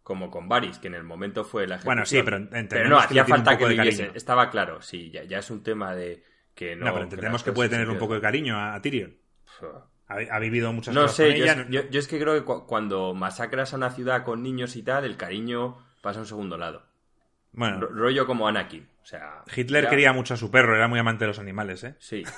Como 0.04 0.32
con 0.32 0.48
Varys, 0.48 0.78
que 0.78 0.88
en 0.88 0.94
el 0.94 1.04
momento 1.04 1.44
fue 1.44 1.68
la 1.68 1.76
ejecución. 1.76 1.96
Bueno, 1.96 2.06
sí, 2.06 2.22
pero, 2.24 2.68
pero 2.70 2.88
no, 2.88 2.98
hacía 2.98 3.26
falta 3.26 3.58
que 3.58 3.66
viviese. 3.66 4.12
Estaba 4.14 4.50
claro, 4.50 4.82
sí, 4.82 5.12
ya 5.12 5.40
es 5.40 5.52
un 5.52 5.62
tema 5.62 5.94
de 5.94 6.24
no, 6.78 6.86
pero 6.94 7.04
entendemos 7.04 7.44
que, 7.44 7.52
puede 7.52 7.70
tener 7.70 7.90
un 7.90 7.98
poco 7.98 8.14
de 8.14 8.22
cariño 8.22 8.58
a, 8.58 8.82
Tyrion. 8.82 9.16
Ha, 10.08 10.40
vivido 10.40 10.72
muchas 10.72 10.94
no 10.94 11.02
cosas 11.02 11.18
sé, 11.18 11.28
con 11.28 11.36
ella. 11.36 11.66
Yo, 11.70 11.90
yo, 11.90 12.00
es 12.00 12.08
que 12.08 12.20
creo 12.20 12.34
que 12.36 12.44
cuando 12.66 13.14
masacras 13.14 13.74
a 13.74 13.78
una 13.78 13.90
ciudad 13.90 14.24
con 14.24 14.44
niños 14.44 14.76
y 14.76 14.84
tal, 14.84 15.04
el 15.04 15.18
cariño 15.18 15.78
pasa 16.02 16.20
a 16.20 16.22
un 16.22 16.28
segundo 16.28 16.58
lado. 16.58 16.84
Bueno. 17.56 17.88
rollo 17.88 18.28
como 18.28 18.48
Anakin. 18.48 18.88
O 19.02 19.06
sea, 19.06 19.44
Hitler 19.56 19.88
quería 19.88 20.14
mucho 20.14 20.34
a 20.34 20.38
su 20.38 20.52
perro, 20.52 20.76
era 20.76 20.88
muy 20.88 21.00
amante 21.00 21.24
de 21.24 21.28
los 21.30 21.40
animales, 21.40 21.84
¿eh? 21.84 21.96
Sí. 22.00 22.24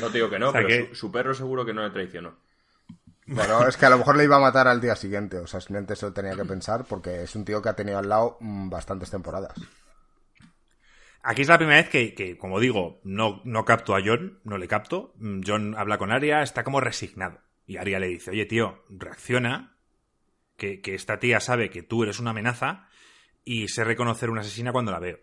No, 0.00 0.06
te 0.06 0.14
digo 0.14 0.30
que 0.30 0.38
no, 0.38 0.50
pero 0.50 0.94
su, 0.94 1.12
perro 1.12 1.34
seguro 1.34 1.66
que 1.66 1.74
no 1.74 1.82
le 1.82 1.90
traicionó. 1.90 2.36
Bueno, 3.26 3.68
es 3.68 3.76
que 3.76 3.84
a 3.84 3.90
lo 3.90 3.98
mejor 3.98 4.16
le 4.16 4.24
iba 4.24 4.36
a 4.36 4.40
matar 4.40 4.66
al 4.66 4.80
día 4.80 4.96
siguiente, 4.96 5.36
o 5.36 5.46
sea, 5.46 5.60
simplemente 5.60 5.92
eso 5.92 6.10
tenía 6.14 6.34
que 6.34 6.46
pensar, 6.46 6.86
porque 6.88 7.24
es 7.24 7.34
un 7.36 7.44
tío 7.44 7.60
que 7.60 7.68
ha 7.68 7.76
tenido 7.76 7.98
al 7.98 8.08
lado 8.08 8.38
mm, 8.40 8.70
bastantes 8.70 9.10
temporadas. 9.10 9.52
Aquí 11.22 11.42
es 11.42 11.48
la 11.48 11.58
primera 11.58 11.80
vez 11.80 11.88
que, 11.88 12.36
como 12.36 12.58
digo, 12.58 13.00
no, 13.04 13.40
no 13.44 13.64
capto 13.64 13.94
a 13.94 14.00
John, 14.04 14.40
no 14.42 14.58
le 14.58 14.66
capto. 14.66 15.14
Mm, 15.18 15.42
John 15.46 15.74
habla 15.76 15.98
con 15.98 16.10
Aria, 16.10 16.42
está 16.42 16.64
como 16.64 16.80
resignado. 16.80 17.38
Y 17.64 17.76
Aria 17.76 18.00
le 18.00 18.08
dice, 18.08 18.32
oye 18.32 18.44
tío, 18.44 18.84
reacciona, 18.88 19.76
que, 20.56 20.80
esta 20.84 21.18
tía 21.18 21.38
sabe 21.40 21.70
que 21.70 21.82
tú 21.82 22.02
eres 22.02 22.18
una 22.18 22.30
amenaza 22.30 22.88
y 23.44 23.68
sé 23.68 23.84
reconocer 23.84 24.30
una 24.30 24.40
asesina 24.40 24.72
cuando 24.72 24.90
la 24.90 24.98
veo. 24.98 25.18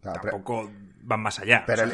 Tampoco 0.00 0.70
van 1.02 1.20
más 1.20 1.38
allá. 1.38 1.64
Pero 1.66 1.84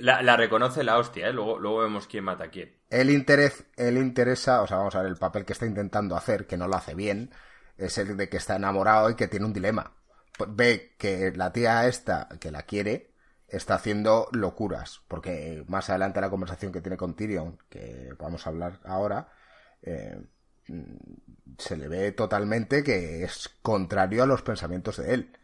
La, 0.00 0.36
reconoce 0.36 0.84
la 0.84 0.96
hostia, 0.96 1.28
¿eh? 1.28 1.32
luego, 1.32 1.58
luego 1.58 1.80
vemos 1.80 2.06
quién 2.06 2.24
mata 2.24 2.44
a 2.44 2.50
quién. 2.50 2.72
El 2.88 3.10
interés, 3.10 3.66
él 3.76 3.98
interesa, 3.98 4.62
o 4.62 4.66
sea, 4.66 4.78
vamos 4.78 4.94
a 4.94 5.02
ver, 5.02 5.10
el 5.10 5.18
papel 5.18 5.44
que 5.44 5.52
está 5.52 5.66
intentando 5.66 6.16
hacer, 6.16 6.46
que 6.46 6.56
no 6.56 6.68
lo 6.68 6.76
hace 6.76 6.94
bien, 6.94 7.30
es 7.76 7.98
el 7.98 8.16
de 8.16 8.28
que 8.28 8.38
está 8.38 8.56
enamorado 8.56 9.10
y 9.10 9.16
que 9.16 9.28
tiene 9.28 9.44
un 9.44 9.52
dilema 9.52 9.92
ve 10.48 10.94
que 10.98 11.32
la 11.32 11.52
tía 11.52 11.86
esta, 11.86 12.28
que 12.40 12.50
la 12.50 12.62
quiere, 12.62 13.12
está 13.48 13.74
haciendo 13.74 14.28
locuras. 14.32 15.02
Porque 15.08 15.64
más 15.68 15.90
adelante 15.90 16.20
la 16.20 16.30
conversación 16.30 16.72
que 16.72 16.80
tiene 16.80 16.96
con 16.96 17.14
Tyrion, 17.14 17.58
que 17.68 18.14
vamos 18.18 18.46
a 18.46 18.50
hablar 18.50 18.80
ahora, 18.84 19.28
eh, 19.82 20.20
se 21.58 21.76
le 21.76 21.88
ve 21.88 22.12
totalmente 22.12 22.82
que 22.82 23.24
es 23.24 23.50
contrario 23.62 24.22
a 24.22 24.26
los 24.26 24.42
pensamientos 24.42 24.96
de 24.96 25.14
él. 25.14 25.36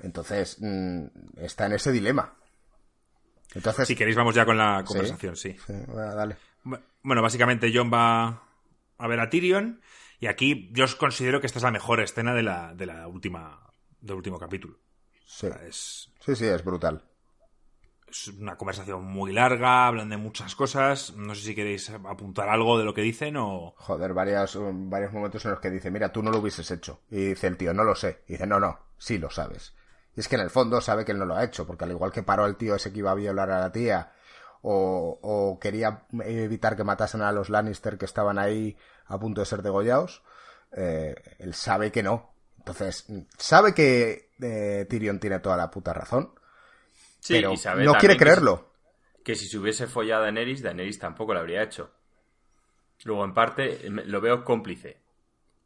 Entonces, 0.00 0.56
mm, 0.60 1.04
está 1.36 1.66
en 1.66 1.72
ese 1.72 1.92
dilema. 1.92 2.34
Entonces, 3.54 3.88
si 3.88 3.96
queréis, 3.96 4.16
vamos 4.16 4.34
ya 4.34 4.46
con 4.46 4.56
la 4.56 4.84
conversación, 4.86 5.36
sí. 5.36 5.56
Bueno, 7.02 7.22
básicamente 7.22 7.72
John 7.74 7.90
va 7.92 8.42
a 8.96 9.06
ver 9.08 9.20
a 9.20 9.28
Tyrion. 9.28 9.80
Y 10.20 10.26
aquí 10.26 10.70
yo 10.72 10.84
os 10.84 10.94
considero 10.94 11.40
que 11.40 11.46
esta 11.46 11.58
es 11.58 11.62
la 11.62 11.70
mejor 11.70 12.00
escena 12.00 12.34
de 12.34 12.42
la, 12.42 12.74
de 12.74 12.86
la 12.86 13.08
última 13.08 13.69
del 14.00 14.16
último 14.16 14.38
capítulo. 14.38 14.78
Sí. 15.26 15.48
sí, 15.70 16.34
sí, 16.34 16.46
es 16.46 16.64
brutal. 16.64 17.04
Es 18.08 18.26
una 18.28 18.56
conversación 18.56 19.04
muy 19.04 19.32
larga, 19.32 19.86
hablan 19.86 20.08
de 20.08 20.16
muchas 20.16 20.56
cosas. 20.56 21.14
No 21.14 21.34
sé 21.36 21.42
si 21.42 21.54
queréis 21.54 21.88
apuntar 21.90 22.48
algo 22.48 22.76
de 22.76 22.84
lo 22.84 22.92
que 22.92 23.02
dicen 23.02 23.36
o. 23.36 23.74
Joder, 23.76 24.12
varios, 24.12 24.58
varios 24.60 25.12
momentos 25.12 25.44
en 25.44 25.52
los 25.52 25.60
que 25.60 25.70
dice, 25.70 25.90
mira, 25.92 26.10
tú 26.10 26.22
no 26.22 26.32
lo 26.32 26.38
hubieses 26.38 26.68
hecho. 26.72 27.02
Y 27.10 27.26
dice 27.26 27.46
el 27.46 27.56
tío, 27.56 27.72
no 27.72 27.84
lo 27.84 27.94
sé. 27.94 28.24
Y 28.26 28.32
dice, 28.32 28.46
no, 28.46 28.58
no, 28.58 28.80
sí 28.98 29.18
lo 29.18 29.30
sabes. 29.30 29.74
Y 30.16 30.20
es 30.20 30.26
que 30.26 30.34
en 30.34 30.42
el 30.42 30.50
fondo 30.50 30.80
sabe 30.80 31.04
que 31.04 31.12
él 31.12 31.18
no 31.18 31.26
lo 31.26 31.36
ha 31.36 31.44
hecho, 31.44 31.66
porque 31.66 31.84
al 31.84 31.92
igual 31.92 32.10
que 32.10 32.24
paró 32.24 32.46
el 32.46 32.56
tío 32.56 32.74
ese 32.74 32.92
que 32.92 32.98
iba 32.98 33.12
a 33.12 33.14
violar 33.14 33.50
a 33.52 33.60
la 33.60 33.70
tía, 33.70 34.12
o, 34.62 35.18
o 35.22 35.58
quería 35.60 36.06
evitar 36.24 36.76
que 36.76 36.82
matasen 36.82 37.22
a 37.22 37.30
los 37.30 37.48
Lannister 37.48 37.96
que 37.96 38.04
estaban 38.04 38.38
ahí 38.38 38.76
a 39.06 39.18
punto 39.18 39.40
de 39.40 39.46
ser 39.46 39.62
degollados, 39.62 40.22
eh, 40.72 41.14
él 41.38 41.54
sabe 41.54 41.90
que 41.92 42.02
no, 42.02 42.29
entonces, 42.60 43.06
sabe 43.38 43.72
que 43.72 44.32
eh, 44.38 44.86
Tyrion 44.88 45.18
tiene 45.18 45.40
toda 45.40 45.56
la 45.56 45.70
puta 45.70 45.94
razón. 45.94 46.34
pero 47.26 47.54
no 47.78 47.94
quiere 47.94 48.18
creerlo. 48.18 48.68
Que 49.24 49.34
si, 49.34 49.46
se 49.46 49.58
hubiese 49.58 49.86
follado 49.86 50.22
a 50.22 50.24
Daenerys, 50.24 50.62
Daenerys 50.62 50.98
tampoco 50.98 51.32
lo 51.32 51.40
habría 51.40 51.62
hecho. 51.62 51.90
Luego, 53.04 53.24
en 53.24 53.32
parte, 53.32 53.80
lo 53.88 54.20
veo 54.20 54.44
cómplice. 54.44 55.00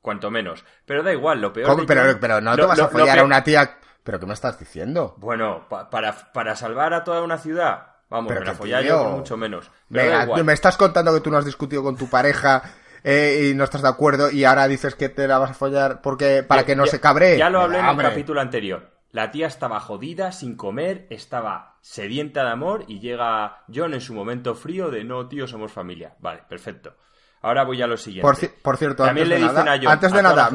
Cuanto 0.00 0.30
menos. 0.30 0.64
Pero 0.86 1.02
da 1.02 1.12
igual, 1.12 1.40
lo 1.40 1.52
peor. 1.52 1.84
Pero, 1.86 2.40
no 2.40 2.56
te 2.56 2.62
vas 2.62 2.78
a 2.78 2.88
follar 2.88 3.18
a 3.18 3.24
una 3.24 3.42
tía. 3.42 3.78
¿Pero 4.04 4.20
qué 4.20 4.26
me 4.26 4.34
estás 4.34 4.58
diciendo? 4.58 5.16
Bueno, 5.18 5.66
para, 5.68 6.32
para 6.32 6.54
salvar 6.54 6.94
a 6.94 7.02
toda 7.02 7.22
una 7.22 7.38
ciudad. 7.38 7.94
Vamos, 8.08 8.28
pero 8.28 8.40
me 8.42 8.46
la 8.46 8.54
follar 8.54 8.84
yo 8.84 9.04
mucho 9.10 9.36
menos. 9.36 9.68
me 9.88 10.52
estás 10.52 10.76
contando 10.76 11.12
que 11.12 11.20
tú 11.20 11.30
no 11.30 11.38
has 11.38 11.44
discutido 11.44 11.82
con 11.82 11.96
tu 11.96 12.08
pareja 12.08 12.62
eh, 13.04 13.50
y 13.50 13.54
no 13.54 13.62
estás 13.64 13.82
de 13.82 13.88
acuerdo 13.88 14.30
y 14.30 14.44
ahora 14.44 14.66
dices 14.66 14.96
que 14.96 15.08
te 15.08 15.28
la 15.28 15.38
vas 15.38 15.52
a 15.52 15.54
follar 15.54 16.02
porque 16.02 16.42
para 16.42 16.64
que 16.64 16.74
no 16.74 16.86
se 16.86 17.00
cabre. 17.00 17.38
Ya 17.38 17.50
lo 17.50 17.60
hablé 17.60 17.78
en 17.78 17.86
el 17.86 17.96
capítulo 17.96 18.40
anterior. 18.40 18.90
la 19.12 19.30
tía 19.30 19.46
estaba 19.46 19.78
jodida, 19.78 20.32
sin 20.32 20.56
comer, 20.56 21.06
estaba 21.10 21.76
sedienta 21.80 22.42
de 22.42 22.50
amor 22.50 22.84
y 22.88 22.98
llega 22.98 23.62
John 23.72 23.94
en 23.94 24.00
su 24.00 24.14
momento 24.14 24.56
frío 24.56 24.90
de 24.90 25.04
no, 25.04 25.28
tío, 25.28 25.46
somos 25.46 25.70
familia. 25.70 26.16
Vale, 26.18 26.42
perfecto. 26.48 26.96
Ahora 27.42 27.62
voy 27.62 27.80
a 27.82 27.86
lo 27.86 27.96
siguiente. 27.96 28.50
Por, 28.62 28.76
cierto, 28.76 29.04
antes 29.04 29.28
de 29.28 29.38
nada, 29.38 29.72
antes 29.86 30.12
de 30.12 30.22
nada 30.22 30.50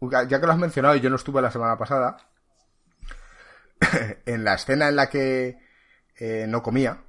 ya 0.00 0.40
que 0.40 0.46
lo 0.46 0.52
has 0.52 0.58
mencionado 0.58 0.96
y 0.96 1.00
yo 1.00 1.10
no 1.10 1.16
estuve 1.16 1.40
la 1.40 1.50
semana 1.50 1.78
pasada, 1.78 2.16
en 4.26 4.44
la 4.44 4.54
escena 4.54 4.88
en 4.88 4.96
la 4.96 5.08
que 5.08 5.58
eh, 6.16 6.46
no 6.48 6.62
comía, 6.62 7.04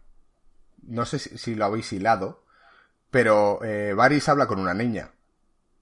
no 0.84 1.06
sé 1.06 1.20
si, 1.20 1.56
lo 1.56 1.66
habéis 1.66 1.92
hilado, 1.94 2.46
pero 3.10 3.64
eh, 3.64 3.94
Varys 3.94 4.30
habla 4.30 4.48
con 4.48 4.60
una 4.60 4.74
niña, 4.74 5.12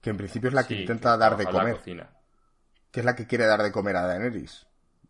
que 0.00 0.10
en 0.10 0.16
principio 0.16 0.48
es 0.48 0.54
la 0.54 0.66
que 0.66 0.80
intenta 0.80 1.16
dar 1.16 1.36
de 1.36 1.46
comer. 1.46 1.78
Que 2.90 3.00
es 3.00 3.06
la 3.06 3.16
que 3.16 3.26
quiere 3.26 3.46
dar 3.46 3.62
de 3.62 3.72
comer 3.72 3.96
a 3.96 4.06
Daenerys. 4.06 4.66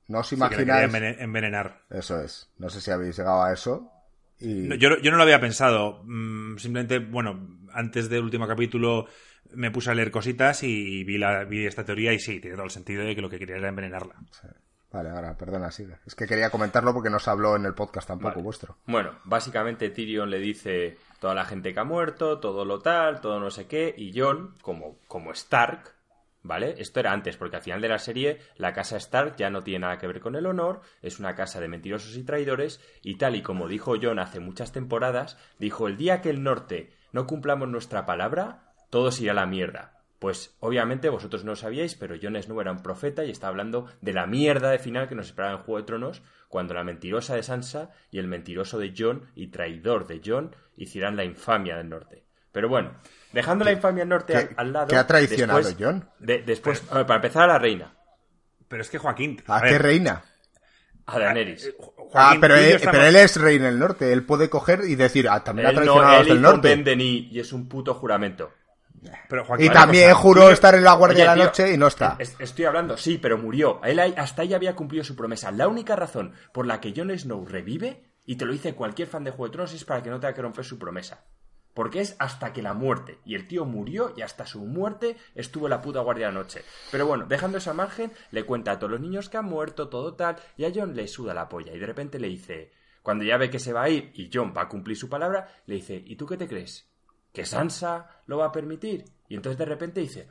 No 0.08 0.20
os 0.20 0.32
imagináis. 0.32 0.92
envenenar. 1.18 1.82
Eso 1.90 2.20
es. 2.20 2.50
No 2.58 2.68
sé 2.68 2.80
si 2.80 2.90
habéis 2.90 3.16
llegado 3.16 3.42
a 3.42 3.52
eso. 3.52 3.90
Y... 4.38 4.68
yo, 4.78 4.98
yo, 4.98 5.10
no 5.10 5.16
lo 5.16 5.22
había 5.22 5.40
pensado. 5.40 6.02
Mm, 6.04 6.58
simplemente, 6.58 6.98
bueno, 6.98 7.60
antes 7.72 8.08
del 8.08 8.22
último 8.22 8.46
capítulo 8.46 9.06
me 9.52 9.70
puse 9.70 9.90
a 9.90 9.94
leer 9.94 10.10
cositas 10.10 10.62
y 10.62 11.04
vi, 11.04 11.18
la, 11.18 11.44
vi 11.44 11.66
esta 11.66 11.84
teoría 11.84 12.12
y 12.12 12.18
sí, 12.18 12.40
tiene 12.40 12.56
todo 12.56 12.64
el 12.64 12.70
sentido 12.70 13.04
de 13.04 13.14
que 13.14 13.22
lo 13.22 13.30
que 13.30 13.38
quería 13.38 13.56
era 13.56 13.68
envenenarla. 13.68 14.16
Vale, 14.92 15.10
ahora, 15.10 15.36
perdona, 15.36 15.70
sigue. 15.70 15.98
Es 16.06 16.14
que 16.14 16.26
quería 16.26 16.50
comentarlo 16.50 16.92
porque 16.94 17.10
no 17.10 17.18
se 17.18 17.30
habló 17.30 17.56
en 17.56 17.66
el 17.66 17.74
podcast 17.74 18.08
tampoco 18.08 18.40
vuestro. 18.42 18.78
Bueno, 18.86 19.18
básicamente 19.24 19.90
Tyrion 19.90 20.30
le 20.30 20.38
dice 20.38 20.96
toda 21.26 21.34
la 21.34 21.44
gente 21.44 21.74
que 21.74 21.80
ha 21.80 21.84
muerto, 21.84 22.38
todo 22.38 22.64
lo 22.64 22.78
tal, 22.78 23.20
todo 23.20 23.40
no 23.40 23.50
sé 23.50 23.66
qué, 23.66 23.92
y 23.98 24.16
John, 24.16 24.54
como, 24.62 25.00
como 25.08 25.32
Stark, 25.32 25.96
¿vale? 26.44 26.76
Esto 26.78 27.00
era 27.00 27.10
antes, 27.10 27.36
porque 27.36 27.56
al 27.56 27.62
final 27.62 27.80
de 27.80 27.88
la 27.88 27.98
serie 27.98 28.38
la 28.58 28.72
casa 28.72 28.96
Stark 28.96 29.34
ya 29.34 29.50
no 29.50 29.64
tiene 29.64 29.80
nada 29.80 29.98
que 29.98 30.06
ver 30.06 30.20
con 30.20 30.36
el 30.36 30.46
honor, 30.46 30.82
es 31.02 31.18
una 31.18 31.34
casa 31.34 31.58
de 31.58 31.66
mentirosos 31.66 32.16
y 32.16 32.22
traidores, 32.22 32.80
y 33.02 33.16
tal 33.16 33.34
y 33.34 33.42
como 33.42 33.66
dijo 33.66 33.96
John 34.00 34.20
hace 34.20 34.38
muchas 34.38 34.70
temporadas, 34.70 35.36
dijo, 35.58 35.88
el 35.88 35.96
día 35.96 36.20
que 36.20 36.30
el 36.30 36.44
norte 36.44 36.92
no 37.10 37.26
cumplamos 37.26 37.68
nuestra 37.68 38.06
palabra, 38.06 38.72
todo 38.90 39.10
se 39.10 39.24
irá 39.24 39.32
a 39.32 39.34
la 39.34 39.46
mierda. 39.46 40.04
Pues 40.20 40.56
obviamente 40.60 41.08
vosotros 41.08 41.42
no 41.42 41.50
lo 41.50 41.56
sabíais, 41.56 41.96
pero 41.96 42.14
Jon 42.22 42.40
Snow 42.40 42.60
era 42.60 42.70
un 42.70 42.84
profeta 42.84 43.24
y 43.24 43.32
está 43.32 43.48
hablando 43.48 43.86
de 44.00 44.12
la 44.12 44.28
mierda 44.28 44.70
de 44.70 44.78
final 44.78 45.08
que 45.08 45.16
nos 45.16 45.26
esperaba 45.26 45.56
en 45.56 45.64
Juego 45.64 45.78
de 45.80 45.86
Tronos, 45.86 46.22
cuando 46.48 46.74
la 46.74 46.84
mentirosa 46.84 47.34
de 47.34 47.42
Sansa 47.42 47.90
y 48.10 48.18
el 48.18 48.26
mentiroso 48.26 48.78
de 48.78 48.94
Jon 48.96 49.30
y 49.34 49.48
traidor 49.48 50.06
de 50.06 50.20
Jon 50.24 50.54
hicieran 50.76 51.16
la 51.16 51.24
infamia 51.24 51.76
del 51.76 51.88
norte. 51.88 52.24
Pero 52.52 52.68
bueno, 52.68 52.92
Dejando 53.36 53.66
la 53.66 53.72
infamia 53.72 54.06
norte 54.06 54.54
al, 54.56 54.72
lado. 54.72 54.86
¿Qué 54.86 54.96
ha 54.96 55.06
traicionado 55.06 55.68
John? 55.78 56.08
después, 56.18 56.80
para 56.80 57.16
empezar, 57.16 57.42
a 57.44 57.46
la 57.48 57.58
reina. 57.58 57.94
Pero 58.66 58.80
es 58.80 58.88
que 58.88 58.96
Joaquín. 58.96 59.42
¿A, 59.46 59.60
qué 59.60 59.76
reina? 59.76 60.24
A 61.04 61.18
Daenerys. 61.18 61.70
Ah, 62.14 62.32
ah 62.32 62.36
pero, 62.40 62.56
él, 62.56 62.80
pero 62.82 63.04
él 63.04 63.14
es 63.16 63.36
rey 63.36 63.56
en 63.56 63.66
el 63.66 63.78
norte. 63.78 64.10
Él 64.10 64.24
puede 64.24 64.48
coger 64.48 64.84
y 64.86 64.94
decir, 64.94 65.28
ah, 65.28 65.44
también 65.44 65.68
ha 65.68 65.74
traicionado 65.74 66.16
al 66.16 66.40
norte. 66.40 66.94
y 66.96 67.38
es 67.38 67.52
un 67.52 67.68
puto 67.68 67.92
juramento. 67.92 68.50
Y 69.58 69.68
también 69.70 70.14
juró 70.14 70.50
estar 70.50 70.74
en 70.74 70.84
la 70.84 70.94
guardia 70.94 71.30
de 71.30 71.36
la 71.36 71.44
noche 71.44 71.72
y 71.72 71.76
no 71.76 71.86
está. 71.86 72.16
estoy 72.18 72.64
hablando, 72.64 72.96
sí, 72.96 73.18
pero 73.18 73.38
murió. 73.38 73.80
Él 73.84 73.98
hasta 73.98 74.42
ahí 74.42 74.54
había 74.54 74.76
cumplido 74.76 75.04
su 75.04 75.16
promesa. 75.16 75.50
La 75.50 75.68
única 75.68 75.96
razón 75.96 76.32
por 76.52 76.66
la 76.66 76.80
que 76.80 76.92
Jon 76.96 77.16
Snow 77.16 77.46
revive, 77.46 78.04
y 78.24 78.36
te 78.36 78.44
lo 78.44 78.52
dice 78.52 78.74
cualquier 78.74 79.08
fan 79.08 79.24
de 79.24 79.30
Juego 79.30 79.46
de 79.46 79.52
Tronos, 79.52 79.72
es 79.74 79.84
para 79.84 80.02
que 80.02 80.10
no 80.10 80.20
tenga 80.20 80.34
que 80.34 80.42
romper 80.42 80.64
su 80.64 80.78
promesa. 80.78 81.24
Porque 81.74 82.00
es 82.00 82.16
hasta 82.18 82.52
que 82.52 82.62
la 82.62 82.72
muerte. 82.72 83.18
Y 83.24 83.34
el 83.34 83.46
tío 83.46 83.66
murió 83.66 84.14
y 84.16 84.22
hasta 84.22 84.46
su 84.46 84.64
muerte 84.64 85.16
estuvo 85.34 85.68
la 85.68 85.82
puta 85.82 86.00
guardia 86.00 86.28
de 86.28 86.32
noche. 86.32 86.62
Pero 86.90 87.06
bueno, 87.06 87.26
dejando 87.26 87.58
esa 87.58 87.74
margen, 87.74 88.12
le 88.30 88.44
cuenta 88.44 88.72
a 88.72 88.78
todos 88.78 88.92
los 88.92 89.00
niños 89.00 89.28
que 89.28 89.36
han 89.36 89.44
muerto, 89.44 89.88
todo 89.88 90.14
tal, 90.14 90.36
y 90.56 90.64
a 90.64 90.72
John 90.74 90.96
le 90.96 91.06
suda 91.06 91.34
la 91.34 91.50
polla. 91.50 91.74
Y 91.74 91.78
de 91.78 91.86
repente 91.86 92.18
le 92.18 92.28
dice, 92.28 92.72
cuando 93.02 93.24
ya 93.24 93.36
ve 93.36 93.50
que 93.50 93.58
se 93.58 93.72
va 93.72 93.84
a 93.84 93.88
ir 93.90 94.10
y 94.14 94.30
John 94.32 94.54
va 94.56 94.62
a 94.62 94.68
cumplir 94.68 94.96
su 94.96 95.08
palabra, 95.08 95.48
le 95.66 95.76
dice, 95.76 96.02
¿y 96.04 96.16
tú 96.16 96.26
qué 96.26 96.36
te 96.36 96.48
crees? 96.48 96.88
¿Que 97.36 97.44
Sansa 97.44 98.22
lo 98.24 98.38
va 98.38 98.46
a 98.46 98.52
permitir? 98.52 99.04
Y 99.28 99.34
entonces 99.34 99.58
de 99.58 99.66
repente 99.66 100.00
dice, 100.00 100.30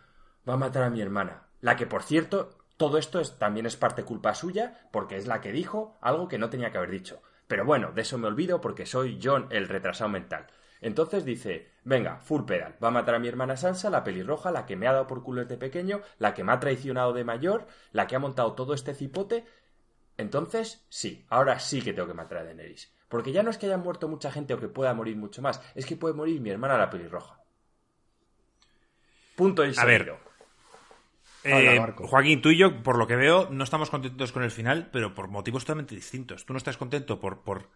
va 0.50 0.56
a 0.56 0.58
matar 0.58 0.82
a 0.82 0.90
mi 0.90 1.02
hermana. 1.02 1.44
La 1.62 1.76
que, 1.76 1.86
por 1.86 2.02
cierto, 2.02 2.58
todo 2.78 2.98
esto 2.98 3.20
es, 3.20 3.38
también 3.38 3.68
es 3.68 3.76
parte 3.76 4.04
culpa 4.04 4.34
suya, 4.34 4.90
porque 4.92 5.16
es 5.16 5.28
la 5.28 5.40
que 5.40 5.52
dijo 5.52 6.00
algo 6.02 6.28
que 6.28 6.40
no 6.40 6.50
tenía 6.50 6.72
que 6.72 6.80
haber 6.80 6.90
dicho. 6.90 7.22
Pero 7.46 7.64
bueno, 7.64 7.92
de 7.92 8.02
eso 8.02 8.18
me 8.18 8.26
olvido 8.26 8.60
porque 8.60 8.88
soy 8.88 9.20
John 9.24 9.46
el 9.52 9.68
retrasado 9.68 10.10
mental. 10.10 10.48
Entonces 10.82 11.26
dice, 11.26 11.74
venga, 11.84 12.18
full 12.22 12.46
pedal, 12.46 12.76
va 12.84 12.88
a 12.88 12.98
matar 12.98 13.14
a 13.14 13.20
mi 13.20 13.28
hermana 13.28 13.56
Sansa, 13.56 13.92
la 13.92 14.04
pelirroja, 14.04 14.50
la 14.50 14.66
que 14.66 14.76
me 14.76 14.88
ha 14.88 14.94
dado 14.94 15.06
por 15.06 15.22
culo 15.22 15.46
de 15.46 15.58
pequeño, 15.58 16.02
la 16.18 16.34
que 16.34 16.44
me 16.44 16.54
ha 16.54 16.60
traicionado 16.60 17.14
de 17.14 17.24
mayor, 17.24 17.68
la 17.92 18.08
que 18.08 18.16
ha 18.16 18.20
montado 18.20 18.54
todo 18.54 18.74
este 18.74 18.96
cipote. 18.96 19.46
Entonces, 20.18 20.84
sí, 20.90 21.24
ahora 21.30 21.60
sí 21.60 21.84
que 21.84 21.94
tengo 21.94 22.08
que 22.08 22.16
matar 22.16 22.40
a 22.40 22.46
Daenerys. 22.46 22.95
Porque 23.08 23.32
ya 23.32 23.44
no 23.44 23.50
es 23.50 23.58
que 23.58 23.68
haya 23.68 23.78
muerto 23.78 24.08
mucha 24.08 24.32
gente 24.32 24.54
o 24.54 24.60
que 24.60 24.68
pueda 24.68 24.94
morir 24.94 25.16
mucho 25.16 25.42
más, 25.42 25.62
es 25.76 25.86
que 25.86 25.96
puede 25.96 26.16
morir 26.16 26.42
mi 26.42 26.50
hermana 26.50 26.78
la 26.78 26.90
pelirroja. 26.90 27.40
Punto 29.36 29.66
y 29.66 29.74
A 29.78 29.86
ver, 29.86 30.16
eh, 31.44 31.80
Joaquín, 31.98 32.42
tú 32.42 32.50
y 32.50 32.58
yo, 32.58 32.82
por 32.82 32.98
lo 32.98 33.06
que 33.06 33.16
veo, 33.16 33.50
no 33.52 33.64
estamos 33.64 33.90
contentos 33.90 34.32
con 34.32 34.44
el 34.44 34.52
final, 34.52 34.90
pero 34.92 35.14
por 35.14 35.28
motivos 35.28 35.64
totalmente 35.64 35.94
distintos. 35.94 36.46
Tú 36.46 36.54
no 36.54 36.58
estás 36.58 36.78
contento 36.78 37.20
por, 37.20 37.44
por 37.44 37.70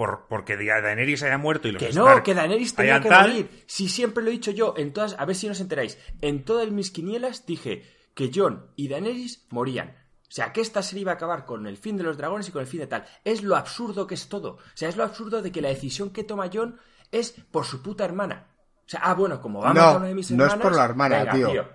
por, 0.00 0.28
porque 0.30 0.56
Daenerys 0.56 1.22
haya 1.24 1.36
muerto 1.36 1.68
y 1.68 1.72
los 1.72 1.82
Que 1.82 1.92
no, 1.92 2.22
que 2.22 2.32
Daenerys 2.32 2.74
tenía 2.74 3.02
que 3.02 3.10
morir. 3.10 3.64
Si 3.66 3.86
siempre 3.86 4.24
lo 4.24 4.30
he 4.30 4.32
dicho 4.32 4.50
yo, 4.50 4.72
en 4.78 4.94
todas, 4.94 5.14
a 5.18 5.26
ver 5.26 5.36
si 5.36 5.46
os 5.46 5.60
enteráis, 5.60 5.98
en 6.22 6.42
todas 6.42 6.70
mis 6.70 6.90
quinielas 6.90 7.44
dije 7.44 7.84
que 8.14 8.30
Jon 8.34 8.70
y 8.76 8.88
Daenerys 8.88 9.46
morían. 9.50 9.94
O 10.30 10.32
sea, 10.32 10.52
que 10.52 10.60
esta 10.60 10.80
serie 10.80 11.02
iba 11.02 11.10
a 11.10 11.16
acabar 11.16 11.44
con 11.44 11.66
el 11.66 11.76
fin 11.76 11.96
de 11.96 12.04
los 12.04 12.16
dragones 12.16 12.48
y 12.48 12.52
con 12.52 12.60
el 12.60 12.68
fin 12.68 12.78
de 12.78 12.86
tal. 12.86 13.04
Es 13.24 13.42
lo 13.42 13.56
absurdo 13.56 14.06
que 14.06 14.14
es 14.14 14.28
todo. 14.28 14.52
O 14.52 14.60
sea, 14.74 14.88
es 14.88 14.96
lo 14.96 15.02
absurdo 15.02 15.42
de 15.42 15.50
que 15.50 15.60
la 15.60 15.70
decisión 15.70 16.10
que 16.10 16.22
toma 16.22 16.48
Jon 16.52 16.78
es 17.10 17.34
por 17.50 17.64
su 17.64 17.82
puta 17.82 18.04
hermana. 18.04 18.46
O 18.86 18.88
sea, 18.88 19.00
ah, 19.02 19.14
bueno, 19.14 19.40
como 19.40 19.60
vamos 19.60 19.82
a 19.82 19.96
una 19.96 20.06
de 20.06 20.14
mis 20.14 20.30
hermanas... 20.30 20.54
No 20.54 20.60
es 20.60 20.62
por 20.62 20.76
la 20.76 20.84
hermana, 20.84 21.32
tío. 21.32 21.68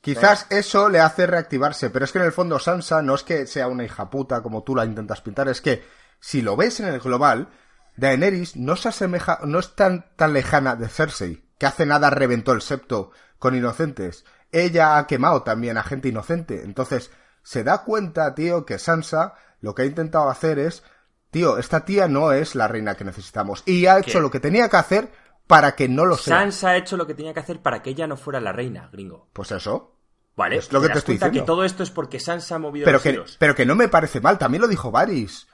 Quizás 0.00 0.46
eso 0.48 0.88
le 0.88 1.00
hace 1.00 1.26
reactivarse, 1.26 1.90
pero 1.90 2.06
es 2.06 2.12
que 2.12 2.18
en 2.18 2.24
el 2.24 2.32
fondo 2.32 2.58
Sansa 2.58 3.02
no 3.02 3.14
es 3.14 3.24
que 3.24 3.46
sea 3.46 3.68
una 3.68 3.84
hija 3.84 4.08
puta 4.08 4.42
como 4.42 4.62
tú 4.62 4.74
la 4.74 4.86
intentas 4.86 5.20
pintar, 5.20 5.48
es 5.48 5.60
que 5.60 5.84
si 6.18 6.40
lo 6.40 6.56
ves 6.56 6.80
en 6.80 6.86
el 6.86 7.00
global, 7.00 7.48
Daenerys 7.96 8.56
no 8.56 8.76
se 8.76 8.88
asemeja, 8.88 9.40
no 9.44 9.58
es 9.58 9.74
tan, 9.74 10.06
tan 10.16 10.32
lejana 10.32 10.76
de 10.76 10.88
Cersei, 10.88 11.44
que 11.58 11.66
hace 11.66 11.84
nada 11.84 12.08
reventó 12.08 12.52
el 12.52 12.62
septo 12.62 13.10
con 13.38 13.54
inocentes. 13.54 14.24
Ella 14.50 14.96
ha 14.96 15.06
quemado 15.06 15.42
también 15.42 15.76
a 15.76 15.82
gente 15.82 16.08
inocente. 16.08 16.62
Entonces, 16.64 17.10
se 17.48 17.64
da 17.64 17.82
cuenta, 17.82 18.34
tío, 18.34 18.66
que 18.66 18.78
Sansa 18.78 19.32
lo 19.62 19.74
que 19.74 19.80
ha 19.80 19.86
intentado 19.86 20.28
hacer 20.28 20.58
es, 20.58 20.82
tío, 21.30 21.56
esta 21.56 21.86
tía 21.86 22.06
no 22.06 22.32
es 22.32 22.54
la 22.54 22.68
reina 22.68 22.94
que 22.94 23.06
necesitamos. 23.06 23.62
Y 23.64 23.86
ha 23.86 23.98
hecho 23.98 24.20
lo 24.20 24.30
que 24.30 24.38
tenía 24.38 24.68
que 24.68 24.76
hacer 24.76 25.10
para 25.46 25.74
que 25.74 25.88
no 25.88 26.04
lo 26.04 26.18
sea. 26.18 26.40
Sansa 26.40 26.68
ha 26.68 26.76
hecho 26.76 26.98
lo 26.98 27.06
que 27.06 27.14
tenía 27.14 27.32
que 27.32 27.40
hacer 27.40 27.62
para 27.62 27.80
que 27.80 27.88
ella 27.88 28.06
no 28.06 28.18
fuera 28.18 28.38
la 28.38 28.52
reina, 28.52 28.90
gringo. 28.92 29.30
Pues 29.32 29.50
eso. 29.52 29.96
Vale, 30.36 30.58
es 30.58 30.70
lo 30.70 30.82
que 30.82 30.90
te 30.90 30.98
estoy 30.98 31.14
diciendo. 31.14 31.40
que 31.40 31.46
todo 31.46 31.64
esto 31.64 31.82
es 31.82 31.90
porque 31.90 32.20
Sansa 32.20 32.56
ha 32.56 32.58
movido 32.58 32.84
pero 32.84 33.00
los 33.02 33.02
que, 33.30 33.38
Pero 33.38 33.54
que 33.54 33.64
no 33.64 33.74
me 33.74 33.88
parece 33.88 34.20
mal, 34.20 34.36
también 34.36 34.60
lo 34.60 34.68
dijo 34.68 34.90
Varys. 34.90 35.48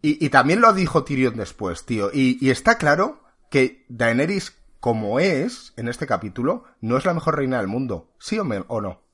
Y, 0.00 0.24
y, 0.24 0.30
también 0.30 0.62
lo 0.62 0.72
dijo 0.72 1.04
Tyrion 1.04 1.36
después, 1.36 1.84
tío. 1.84 2.08
Y, 2.10 2.38
y, 2.40 2.48
está 2.48 2.78
claro 2.78 3.22
que 3.50 3.84
Daenerys, 3.90 4.56
como 4.80 5.20
es 5.20 5.74
en 5.76 5.88
este 5.88 6.06
capítulo, 6.06 6.64
no 6.80 6.96
es 6.96 7.04
la 7.04 7.12
mejor 7.12 7.36
reina 7.36 7.58
del 7.58 7.66
mundo. 7.66 8.14
¿Sí 8.18 8.38
o, 8.38 8.44
o 8.44 8.80
no? 8.80 9.09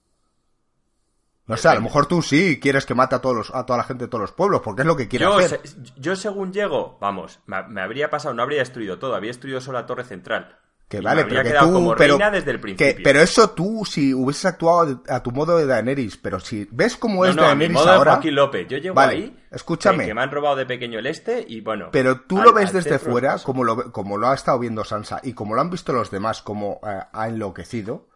No 1.46 1.56
sé, 1.56 1.68
a 1.68 1.74
lo 1.74 1.80
mejor 1.80 2.06
tú 2.06 2.22
sí 2.22 2.58
quieres 2.60 2.86
que 2.86 2.94
mate 2.94 3.14
a, 3.14 3.20
todos 3.20 3.52
a 3.54 3.64
toda 3.64 3.76
la 3.76 3.84
gente 3.84 4.04
de 4.04 4.08
todos 4.08 4.22
los 4.22 4.32
pueblos, 4.32 4.62
porque 4.64 4.82
es 4.82 4.86
lo 4.86 4.96
que 4.96 5.06
quiere 5.06 5.26
yo, 5.26 5.36
hacer. 5.36 5.60
yo, 5.96 6.16
según 6.16 6.52
llego, 6.52 6.98
vamos, 7.00 7.38
me, 7.46 7.62
me, 7.68 7.80
habría 7.80 8.10
pasado, 8.10 8.34
no 8.34 8.42
habría 8.42 8.58
destruido 8.58 8.98
todo, 8.98 9.14
habría 9.14 9.30
destruido 9.30 9.60
solo 9.60 9.78
la 9.78 9.86
torre 9.86 10.04
central. 10.04 10.58
Que 10.88 11.00
vale, 11.00 11.24
pero 11.24 11.42
que 11.42 11.52
tú, 11.58 11.94
pero, 11.98 12.16
desde 12.30 12.50
el 12.52 12.60
principio. 12.60 13.02
pero 13.02 13.20
eso 13.20 13.50
tú, 13.50 13.84
si 13.84 14.14
hubieses 14.14 14.44
actuado 14.44 15.02
a 15.08 15.20
tu 15.20 15.32
modo 15.32 15.58
de 15.58 15.66
Daenerys, 15.66 16.16
pero 16.16 16.38
si 16.38 16.68
ves 16.70 16.96
cómo 16.96 17.26
es 17.26 17.34
Daenerys 17.34 17.76
ahora. 17.76 18.20
López. 18.22 18.68
Yo 18.68 18.78
llego 18.78 18.98
ahí, 19.00 19.36
escúchame. 19.50 20.06
Que, 20.06 20.14
me 20.14 20.22
han 20.22 20.30
robado 20.30 20.54
de 20.54 20.64
pequeño 20.64 21.00
el 21.00 21.06
este 21.06 21.44
y 21.48 21.60
bueno. 21.60 21.88
Pero 21.90 22.20
tú 22.20 22.40
lo 22.40 22.52
ves 22.52 22.72
desde 22.72 23.00
fuera, 23.00 23.36
como 23.40 23.64
lo, 23.64 23.90
como 23.90 24.16
lo 24.16 24.28
ha 24.28 24.34
estado 24.34 24.60
viendo 24.60 24.84
Sansa 24.84 25.20
y 25.24 25.32
como 25.32 25.56
lo 25.56 25.60
han 25.60 25.70
visto 25.70 25.92
los 25.92 26.12
demás, 26.12 26.40
como 26.40 26.80
eh, 26.86 27.00
ha 27.12 27.28
enloquecido. 27.28 28.06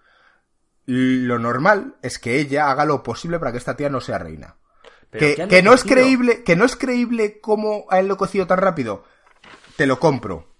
Lo 0.92 1.38
normal 1.38 1.96
es 2.02 2.18
que 2.18 2.40
ella 2.40 2.70
haga 2.70 2.84
lo 2.84 3.02
posible 3.02 3.38
para 3.38 3.52
que 3.52 3.58
esta 3.58 3.76
tía 3.76 3.90
no 3.90 4.00
sea 4.00 4.18
reina. 4.18 4.56
Que, 5.10 5.46
que 5.48 5.62
no 5.62 5.72
es 5.72 5.84
creíble, 5.84 6.44
que 6.44 6.56
no 6.56 6.64
es 6.64 6.76
creíble 6.76 7.40
cómo 7.40 7.86
ha 7.90 7.98
enloquecido 7.98 8.46
tan 8.46 8.58
rápido. 8.58 9.04
Te 9.76 9.86
lo 9.86 9.98
compro 9.98 10.50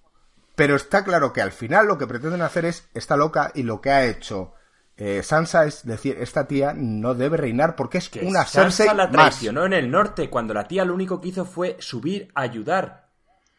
pero 0.61 0.77
está 0.77 1.05
claro 1.05 1.33
que 1.33 1.41
al 1.41 1.53
final 1.53 1.87
lo 1.87 1.97
que 1.97 2.07
pretenden 2.07 2.43
hacer 2.43 2.67
es 2.67 2.87
esta 2.93 3.17
loca 3.17 3.51
y 3.55 3.63
lo 3.63 3.81
que 3.81 3.89
ha 3.89 4.05
hecho 4.05 4.53
eh, 4.99 5.23
Sansa 5.23 5.65
es 5.65 5.87
decir, 5.87 6.19
esta 6.21 6.47
tía 6.47 6.75
no 6.77 7.15
debe 7.15 7.39
reinar 7.39 7.77
porque 7.77 7.97
es 7.97 8.11
una 8.21 8.45
Sansa 8.45 8.93
la 8.93 9.11
traicionó 9.11 9.65
en 9.65 9.73
el 9.73 9.91
norte 9.91 10.29
cuando 10.29 10.53
la 10.53 10.69
tía 10.69 10.85
lo 10.85 10.93
único 10.93 11.19
que 11.19 11.29
hizo 11.29 11.47
fue 11.47 11.79
subir 11.81 12.31
a 12.35 12.43
ayudar 12.43 13.09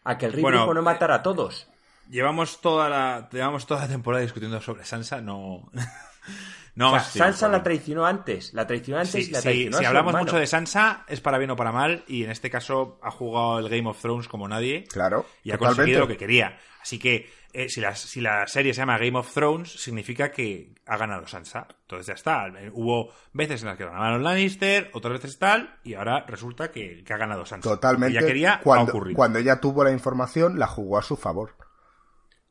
a 0.04 0.20
que 0.20 0.28
el 0.28 0.34
rey 0.34 0.44
no 0.44 0.72
eh, 0.72 0.82
matara 0.84 1.16
a 1.16 1.24
todos. 1.24 1.68
Llevamos 2.08 2.62
toda 2.62 2.88
la 2.88 3.28
llevamos 3.32 3.66
toda 3.66 3.82
la 3.82 3.88
temporada 3.88 4.22
discutiendo 4.22 4.62
sobre 4.62 4.86
Sansa, 4.86 5.22
no 5.22 5.72
No, 6.76 7.00
Sansa 7.00 7.48
la 7.50 7.64
traicionó 7.64 8.06
antes, 8.06 8.54
la 8.54 8.66
traicionó 8.66 9.00
antes 9.00 9.28
y 9.28 9.32
la 9.32 9.42
traicionó 9.42 9.78
Si 9.78 9.86
hablamos 9.86 10.14
mucho 10.16 10.38
de 10.38 10.48
Sansa, 10.48 11.06
es 11.08 11.20
para 11.20 11.38
bien 11.38 11.52
o 11.52 11.56
para 11.56 11.72
mal, 11.72 12.04
y 12.08 12.24
en 12.24 12.32
este 12.32 12.50
caso 12.50 13.00
ha 13.04 13.12
jugado 13.12 13.60
el 13.60 13.70
Game 13.70 13.90
of 13.90 14.00
Thrones 14.02 14.28
como 14.28 14.48
nadie. 14.48 14.86
Claro. 14.86 15.26
Y 15.44 15.52
ha 15.52 15.58
conseguido 15.58 16.00
lo 16.02 16.08
que 16.08 16.18
quería. 16.18 16.58
Así 16.82 16.98
que 16.98 17.30
eh, 17.54 17.70
si, 17.70 17.82
la, 17.82 17.94
si 17.96 18.22
la 18.22 18.48
serie 18.48 18.74
se 18.74 18.80
llama 18.80 18.98
Game 18.98 19.18
of 19.18 19.32
Thrones, 19.34 19.72
significa 19.72 20.32
que 20.32 20.74
ha 20.88 20.98
ganado 20.98 21.28
Sansa. 21.28 21.68
Entonces 21.82 22.08
ya 22.08 22.14
está. 22.14 22.52
Hubo 22.72 23.12
veces 23.34 23.62
en 23.62 23.68
las 23.68 23.78
que 23.78 23.86
ganaron 23.86 24.24
Lannister, 24.24 24.90
otras 24.94 25.22
veces 25.22 25.38
tal, 25.38 25.78
y 25.84 25.96
ahora 25.96 26.26
resulta 26.28 26.72
que, 26.72 27.04
ha 27.08 27.18
ganado 27.18 27.46
Sansa. 27.46 27.70
Totalmente. 27.70 28.18
Ella 28.18 28.28
quería, 28.28 28.62
cuando, 28.64 28.94
cuando 29.14 29.40
ella 29.40 29.60
tuvo 29.60 29.84
la 29.84 29.92
información, 29.92 30.58
la 30.58 30.68
jugó 30.68 30.98
a 30.98 31.04
su 31.04 31.18
favor. 31.18 31.56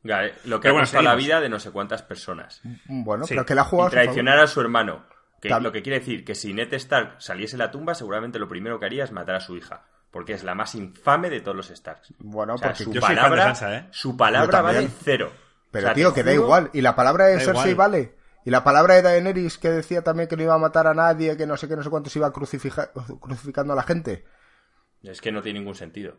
Lo 0.03 0.59
que 0.59 0.69
ha 0.69 0.71
costado 0.71 1.03
la 1.03 1.15
vida 1.15 1.41
de 1.41 1.49
no 1.49 1.59
sé 1.59 1.71
cuántas 1.71 2.01
personas. 2.01 2.61
Mm, 2.63 3.03
bueno, 3.03 3.25
pero 3.27 3.45
que 3.45 3.55
la 3.55 3.63
jugó 3.63 3.85
a 3.85 3.89
traicionar 3.89 4.39
a 4.39 4.47
su 4.47 4.61
hermano. 4.61 5.05
Que 5.41 5.49
lo 5.49 5.71
que 5.71 5.81
quiere 5.81 5.99
decir 5.99 6.23
que 6.23 6.35
si 6.35 6.53
Ned 6.53 6.71
Stark 6.73 7.15
saliese 7.17 7.57
de 7.57 7.63
la 7.63 7.71
tumba, 7.71 7.95
seguramente 7.95 8.37
lo 8.37 8.47
primero 8.47 8.79
que 8.79 8.85
haría 8.85 9.03
es 9.03 9.11
matar 9.11 9.35
a 9.35 9.39
su 9.39 9.57
hija 9.57 9.85
porque 10.11 10.33
es 10.33 10.43
la 10.43 10.53
más 10.53 10.75
infame 10.75 11.29
de 11.29 11.39
todos 11.39 11.55
los 11.55 11.67
Starks. 11.69 12.13
Bueno, 12.19 12.55
porque 12.61 12.83
su 12.83 12.93
palabra, 12.93 13.53
¿eh? 13.61 13.87
su 13.91 14.17
palabra 14.17 14.61
vale 14.61 14.89
cero. 15.03 15.31
Pero 15.71 15.93
tío, 15.93 16.13
que 16.13 16.23
da 16.23 16.33
igual. 16.33 16.69
Y 16.73 16.81
la 16.81 16.95
palabra 16.95 17.27
de 17.27 17.39
Cersei 17.39 17.73
vale. 17.73 18.15
Y 18.43 18.49
la 18.49 18.63
palabra 18.63 18.95
de 18.95 19.03
Daenerys 19.03 19.57
que 19.57 19.69
decía 19.69 20.03
también 20.03 20.27
que 20.27 20.35
no 20.35 20.43
iba 20.43 20.53
a 20.53 20.57
matar 20.57 20.87
a 20.87 20.93
nadie, 20.93 21.37
que 21.37 21.45
no 21.45 21.55
sé 21.57 21.67
qué, 21.67 21.75
no 21.75 21.83
sé 21.83 21.89
cuánto 21.89 22.09
se 22.09 22.19
iba 22.19 22.31
crucificando 22.33 23.73
a 23.73 23.75
la 23.75 23.83
gente. 23.83 24.25
Es 25.03 25.21
que 25.21 25.31
no 25.31 25.41
tiene 25.41 25.59
ningún 25.59 25.75
sentido. 25.75 26.17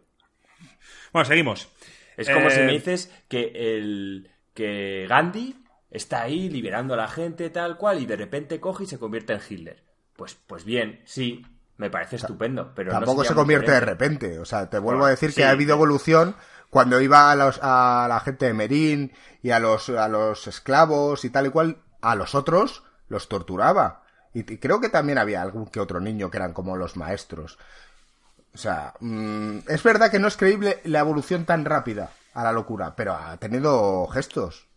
Bueno, 1.13 1.27
seguimos. 1.27 1.69
Es 2.17 2.29
como 2.29 2.51
si 2.51 2.61
me 2.61 2.71
eh, 2.71 2.75
dices 2.75 3.13
que 3.29 3.53
el 3.55 4.31
que 4.55 5.07
Gandhi 5.09 5.65
está 5.91 6.23
ahí 6.23 6.49
liberando 6.49 6.95
a 6.95 6.97
la 6.97 7.09
gente 7.09 7.51
tal 7.51 7.77
cual 7.77 8.01
y 8.01 8.07
de 8.07 8.17
repente 8.17 8.61
coge 8.61 8.85
y 8.85 8.87
se 8.87 8.99
convierte 8.99 9.33
en 9.33 9.41
Hitler. 9.49 9.83
Pues, 10.17 10.35
pues 10.47 10.65
bien, 10.65 11.01
sí, 11.05 11.45
me 11.77 11.91
parece 11.91 12.17
estupendo, 12.17 12.73
pero 12.75 12.93
tampoco 12.93 13.25
se 13.25 13.35
convierte 13.35 13.73
de 13.73 13.81
repente. 13.81 14.39
O 14.39 14.45
sea, 14.45 14.69
te 14.69 14.79
vuelvo 14.79 15.05
a 15.05 15.11
decir 15.11 15.35
que 15.35 15.45
ha 15.45 15.51
habido 15.51 15.75
evolución 15.75 16.37
cuando 16.71 17.01
iba 17.01 17.31
a, 17.31 17.37
los, 17.37 17.59
a 17.63 18.07
la 18.09 18.21
gente 18.21 18.47
de 18.47 18.55
Merín 18.55 19.13
y 19.43 19.51
a 19.51 19.59
los, 19.59 19.89
a 19.91 20.09
los 20.09 20.47
esclavos 20.47 21.25
y 21.25 21.31
tal 21.31 21.47
y 21.47 21.51
cual, 21.51 21.83
a 22.01 22.15
los 22.15 22.35
otros 22.35 22.85
los 23.09 23.29
torturaba. 23.29 24.05
Y, 24.33 24.45
creo 24.45 24.81
que 24.81 24.89
también 24.89 25.19
había 25.19 25.43
algún 25.43 25.67
que 25.67 25.81
otro 25.81 26.01
niño 26.01 26.31
que 26.31 26.39
eran 26.39 26.53
como 26.53 26.77
los 26.77 26.97
maestros. 26.97 27.59
O 28.55 28.59
sea, 28.59 28.95
mm, 29.01 29.59
es 29.69 29.83
verdad 29.83 30.11
que 30.11 30.19
no 30.19 30.29
es 30.29 30.37
creíble 30.37 30.81
la 30.85 31.01
evolución 31.01 31.45
tan 31.45 31.65
rápida 31.65 32.11
a 32.35 32.45
la 32.45 32.53
locura, 32.53 32.95
pero 32.97 33.15
ha 33.15 33.37
tenido 33.39 34.07
gestos. 34.09 34.69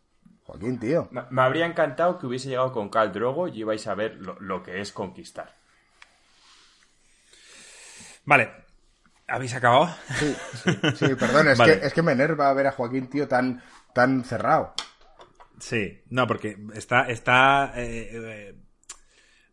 Joaquín, 0.43 0.79
tío. 0.79 1.09
Me, 1.11 1.41
habría 1.41 1.65
encantado 1.65 2.19
que 2.19 2.27
hubiese 2.27 2.49
llegado 2.49 2.71
con 2.71 2.89
Cal 2.89 3.11
Drogo 3.11 3.47
y 3.47 3.59
ibais 3.59 3.87
a 3.87 3.95
ver 3.95 4.17
lo 4.19 4.61
que 4.61 4.79
es 4.79 4.91
conquistar. 4.91 5.55
Vale. 8.25 8.51
¿Habéis 9.27 9.55
acabado? 9.55 9.89
Sí, 10.19 10.35
sí, 10.97 11.15
perdón, 11.15 11.47
es, 11.47 11.59
que, 11.65 11.71
es 11.71 11.93
que 11.93 12.01
me 12.03 12.11
enerva 12.11 12.53
ver 12.53 12.67
a 12.67 12.71
Joaquín, 12.71 13.07
tío, 13.07 13.27
tan, 13.27 13.63
tan 13.93 14.23
cerrado. 14.23 14.75
Sí, 15.59 16.03
no, 16.09 16.27
porque 16.27 16.57
está, 16.73 17.07
está, 17.07 17.73
eh, 17.75 18.09
eh, 18.13 18.55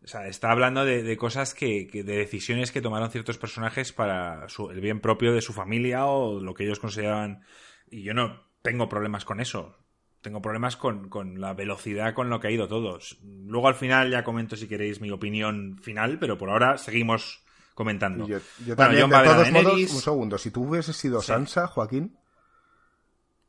o 0.03 0.07
sea, 0.07 0.27
está 0.27 0.51
hablando 0.51 0.83
de, 0.83 1.17
cosas 1.17 1.53
que, 1.53 1.89
de 1.91 2.03
decisiones 2.03 2.71
que 2.71 2.81
tomaron 2.81 3.09
ciertos 3.09 3.37
personajes 3.37 3.93
para 3.93 4.47
el 4.71 4.81
bien 4.81 4.99
propio 4.99 5.33
de 5.33 5.41
su 5.41 5.53
familia 5.53 6.05
o 6.05 6.41
lo 6.41 6.53
que 6.53 6.65
ellos 6.65 6.79
consideraban. 6.79 7.43
Y 7.89 8.03
yo 8.03 8.13
no 8.13 8.43
tengo 8.61 8.89
problemas 8.89 9.23
con 9.23 9.39
eso. 9.39 9.77
Tengo 10.21 10.41
problemas 10.41 10.75
con, 10.75 11.09
con 11.09 11.39
la 11.39 11.53
velocidad 11.53 12.13
con 12.13 12.29
lo 12.29 12.39
que 12.39 12.47
ha 12.47 12.51
ido 12.51 12.67
todos. 12.67 13.17
Luego 13.23 13.69
al 13.69 13.75
final 13.75 14.11
ya 14.11 14.23
comento 14.23 14.57
si 14.57 14.67
queréis 14.67 14.99
mi 14.99 15.09
opinión 15.09 15.77
final, 15.81 16.19
pero 16.19 16.37
por 16.37 16.49
ahora 16.49 16.77
seguimos 16.77 17.43
comentando. 17.73 18.27
Yo, 18.27 18.39
también, 18.75 19.09
de 19.09 19.23
todos 19.23 19.51
modos, 19.51 19.73
un 19.73 20.01
segundo, 20.01 20.37
si 20.37 20.51
tú 20.51 20.63
hubieses 20.63 20.97
sido 20.97 21.21
Sansa, 21.21 21.67
Joaquín, 21.67 22.17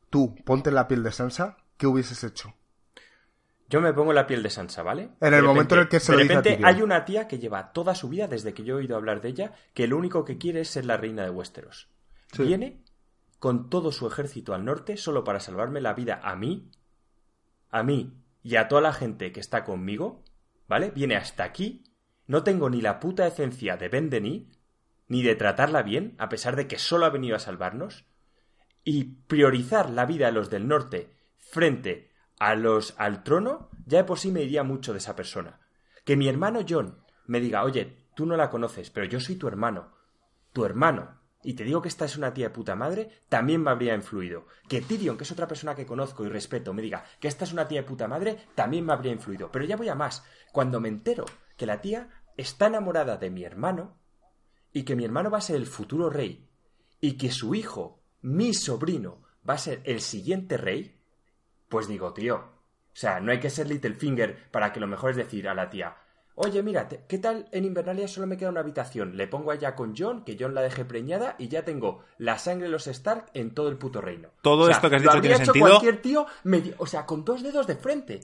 tú, 0.09 0.35
ponte 0.45 0.71
la 0.71 0.87
piel 0.87 1.03
de 1.03 1.11
Sansa, 1.11 1.57
¿qué 1.77 1.87
hubieses 1.87 2.23
hecho? 2.23 2.53
Yo 3.67 3.81
me 3.81 3.93
pongo 3.93 4.13
la 4.13 4.27
piel 4.27 4.43
de 4.43 4.49
Sansa, 4.49 4.83
¿vale? 4.83 5.09
En 5.21 5.33
el 5.33 5.43
momento 5.43 5.75
en 5.75 5.81
el 5.81 5.87
que 5.87 5.99
se 5.99 6.11
de 6.11 6.17
lo 6.19 6.23
repente 6.23 6.59
hay 6.63 6.81
una 6.81 7.03
tía 7.03 7.27
que 7.27 7.39
lleva 7.39 7.71
toda 7.71 7.95
su 7.95 8.09
vida, 8.09 8.27
desde 8.27 8.53
que 8.53 8.63
yo 8.63 8.75
he 8.75 8.81
oído 8.81 8.95
hablar 8.95 9.21
de 9.21 9.29
ella, 9.29 9.53
que 9.73 9.87
lo 9.87 9.97
único 9.97 10.23
que 10.23 10.37
quiere 10.37 10.61
es 10.61 10.69
ser 10.69 10.85
la 10.85 10.97
reina 10.97 11.23
de 11.23 11.31
Westeros. 11.31 11.89
Viene 12.37 12.83
con 13.39 13.69
todo 13.69 13.91
su 13.91 14.07
ejército 14.07 14.53
al 14.53 14.65
norte 14.65 14.97
solo 14.97 15.23
para 15.23 15.39
salvarme 15.39 15.81
la 15.81 15.93
vida 15.93 16.19
a 16.23 16.35
mí, 16.35 16.69
a 17.69 17.83
mí 17.83 18.13
y 18.43 18.55
a 18.55 18.67
toda 18.67 18.81
la 18.81 18.93
gente 18.93 19.31
que 19.31 19.39
está 19.39 19.63
conmigo, 19.63 20.23
¿vale? 20.67 20.91
Viene 20.91 21.15
hasta 21.15 21.43
aquí 21.43 21.83
no 22.27 22.43
tengo 22.43 22.69
ni 22.69 22.81
la 22.81 22.99
puta 22.99 23.27
esencia 23.27 23.77
de 23.77 23.89
Ben 23.89 24.09
ni 25.07 25.21
de 25.21 25.35
tratarla 25.35 25.83
bien, 25.83 26.15
a 26.17 26.29
pesar 26.29 26.55
de 26.55 26.67
que 26.67 26.79
solo 26.79 27.05
ha 27.05 27.11
venido 27.11 27.35
a 27.35 27.39
salvarnos, 27.39 28.05
y 28.83 29.03
priorizar 29.27 29.89
la 29.89 30.05
vida 30.05 30.27
de 30.27 30.31
los 30.31 30.49
del 30.49 30.67
norte 30.67 31.15
frente 31.37 32.11
a 32.39 32.55
los 32.55 32.93
al 32.97 33.23
trono, 33.23 33.69
ya 33.85 33.99
de 33.99 34.03
por 34.03 34.19
sí 34.19 34.31
me 34.31 34.41
diría 34.41 34.63
mucho 34.63 34.91
de 34.91 34.99
esa 34.99 35.15
persona. 35.15 35.59
Que 36.03 36.15
mi 36.15 36.27
hermano 36.27 36.61
John 36.67 36.99
me 37.25 37.39
diga, 37.39 37.63
oye, 37.63 38.07
tú 38.15 38.25
no 38.25 38.37
la 38.37 38.49
conoces, 38.49 38.89
pero 38.89 39.05
yo 39.05 39.19
soy 39.19 39.35
tu 39.35 39.47
hermano, 39.47 39.93
tu 40.53 40.65
hermano, 40.65 41.19
y 41.45 41.53
te 41.53 41.63
digo 41.63 41.81
que 41.81 41.89
esta 41.89 42.05
es 42.05 42.17
una 42.17 42.33
tía 42.33 42.47
de 42.47 42.53
puta 42.55 42.75
madre, 42.75 43.21
también 43.29 43.61
me 43.61 43.69
habría 43.69 43.93
influido. 43.93 44.47
Que 44.67 44.81
Tyrion, 44.81 45.15
que 45.15 45.25
es 45.25 45.31
otra 45.31 45.47
persona 45.47 45.75
que 45.75 45.85
conozco 45.85 46.25
y 46.25 46.29
respeto, 46.29 46.73
me 46.73 46.81
diga 46.81 47.05
que 47.19 47.27
esta 47.27 47.45
es 47.45 47.53
una 47.53 47.67
tía 47.67 47.81
de 47.81 47.87
puta 47.87 48.07
madre, 48.07 48.47
también 48.55 48.83
me 48.83 48.93
habría 48.93 49.11
influido. 49.11 49.51
Pero 49.51 49.63
ya 49.63 49.77
voy 49.77 49.87
a 49.87 49.93
más. 49.93 50.23
Cuando 50.51 50.79
me 50.79 50.89
entero 50.89 51.25
que 51.55 51.67
la 51.67 51.81
tía 51.81 52.09
está 52.35 52.65
enamorada 52.65 53.17
de 53.17 53.29
mi 53.29 53.43
hermano 53.43 53.95
y 54.73 54.83
que 54.83 54.95
mi 54.95 55.05
hermano 55.05 55.29
va 55.29 55.37
a 55.37 55.41
ser 55.41 55.57
el 55.57 55.67
futuro 55.67 56.09
rey 56.09 56.49
y 56.99 57.13
que 57.13 57.29
su 57.29 57.53
hijo, 57.53 58.01
mi 58.23 58.55
sobrino, 58.55 59.21
va 59.47 59.53
a 59.53 59.59
ser 59.59 59.81
el 59.83 60.01
siguiente 60.01 60.57
rey, 60.57 60.94
pues 61.69 61.87
digo, 61.87 62.13
tío, 62.13 62.35
o 62.35 62.97
sea, 62.97 63.19
no 63.19 63.31
hay 63.31 63.39
que 63.39 63.49
ser 63.49 63.67
Littlefinger 63.67 64.49
para 64.51 64.71
que 64.71 64.79
lo 64.79 64.87
mejor 64.87 65.11
es 65.11 65.17
decir 65.17 65.47
a 65.47 65.53
la 65.53 65.69
tía, 65.69 65.95
oye, 66.35 66.61
mira, 66.63 66.87
¿qué 66.87 67.17
tal 67.17 67.47
en 67.51 67.65
Invernalia 67.65 68.07
solo 68.07 68.27
me 68.27 68.37
queda 68.37 68.49
una 68.49 68.61
habitación? 68.61 69.17
Le 69.17 69.27
pongo 69.27 69.51
allá 69.51 69.75
con 69.75 69.95
John, 69.97 70.23
que 70.23 70.37
John 70.39 70.53
la 70.53 70.61
deje 70.61 70.85
preñada 70.85 71.35
y 71.37 71.47
ya 71.47 71.63
tengo 71.63 72.03
la 72.17 72.37
sangre 72.37 72.65
de 72.65 72.71
los 72.71 72.87
Stark 72.87 73.25
en 73.33 73.53
todo 73.53 73.69
el 73.69 73.77
puto 73.77 74.01
reino. 74.01 74.29
Todo 74.41 74.69
esto 74.69 74.89
que 74.89 74.97
has 74.97 75.01
dicho 75.01 75.21
tiene 75.21 75.37
sentido. 75.37 75.67
cualquier 75.67 76.01
tío, 76.01 76.25
o 76.77 76.87
sea, 76.87 77.05
con 77.05 77.25
dos 77.25 77.43
dedos 77.43 77.67
de 77.67 77.75
frente 77.75 78.21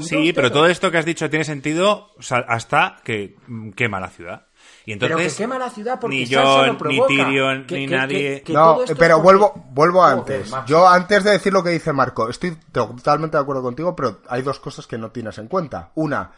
sí, 0.00 0.32
pero 0.32 0.50
todo 0.50 0.66
esto 0.66 0.90
que 0.90 0.98
has 0.98 1.04
dicho 1.04 1.28
tiene 1.30 1.44
sentido 1.44 2.10
hasta 2.30 3.00
que 3.04 3.36
quema 3.74 4.00
la 4.00 4.08
ciudad. 4.08 4.46
Y 4.86 4.92
entonces, 4.92 5.16
pero 5.16 5.28
que 5.28 5.36
quema 5.36 5.58
la 5.58 5.68
ciudad 5.68 5.98
porque 6.00 6.16
ni 6.16 6.32
John, 6.32 6.78
ni 6.86 7.00
Tyrion, 7.08 7.66
ni 7.68 7.86
nadie. 7.88 8.44
no, 8.50 8.78
pero 8.96 9.20
vuelvo, 9.20 9.52
vuelvo 9.72 10.04
antes. 10.04 10.52
Yo 10.66 10.88
antes 10.88 11.24
de 11.24 11.32
decir 11.32 11.52
lo 11.52 11.64
que 11.64 11.70
dice 11.70 11.92
Marco, 11.92 12.28
estoy 12.28 12.56
totalmente 12.70 13.36
de 13.36 13.42
acuerdo 13.42 13.62
contigo, 13.62 13.96
pero 13.96 14.20
hay 14.28 14.42
dos 14.42 14.60
cosas 14.60 14.86
que 14.86 14.96
no 14.96 15.10
tienes 15.10 15.38
en 15.38 15.48
cuenta. 15.48 15.90
Una, 15.96 16.30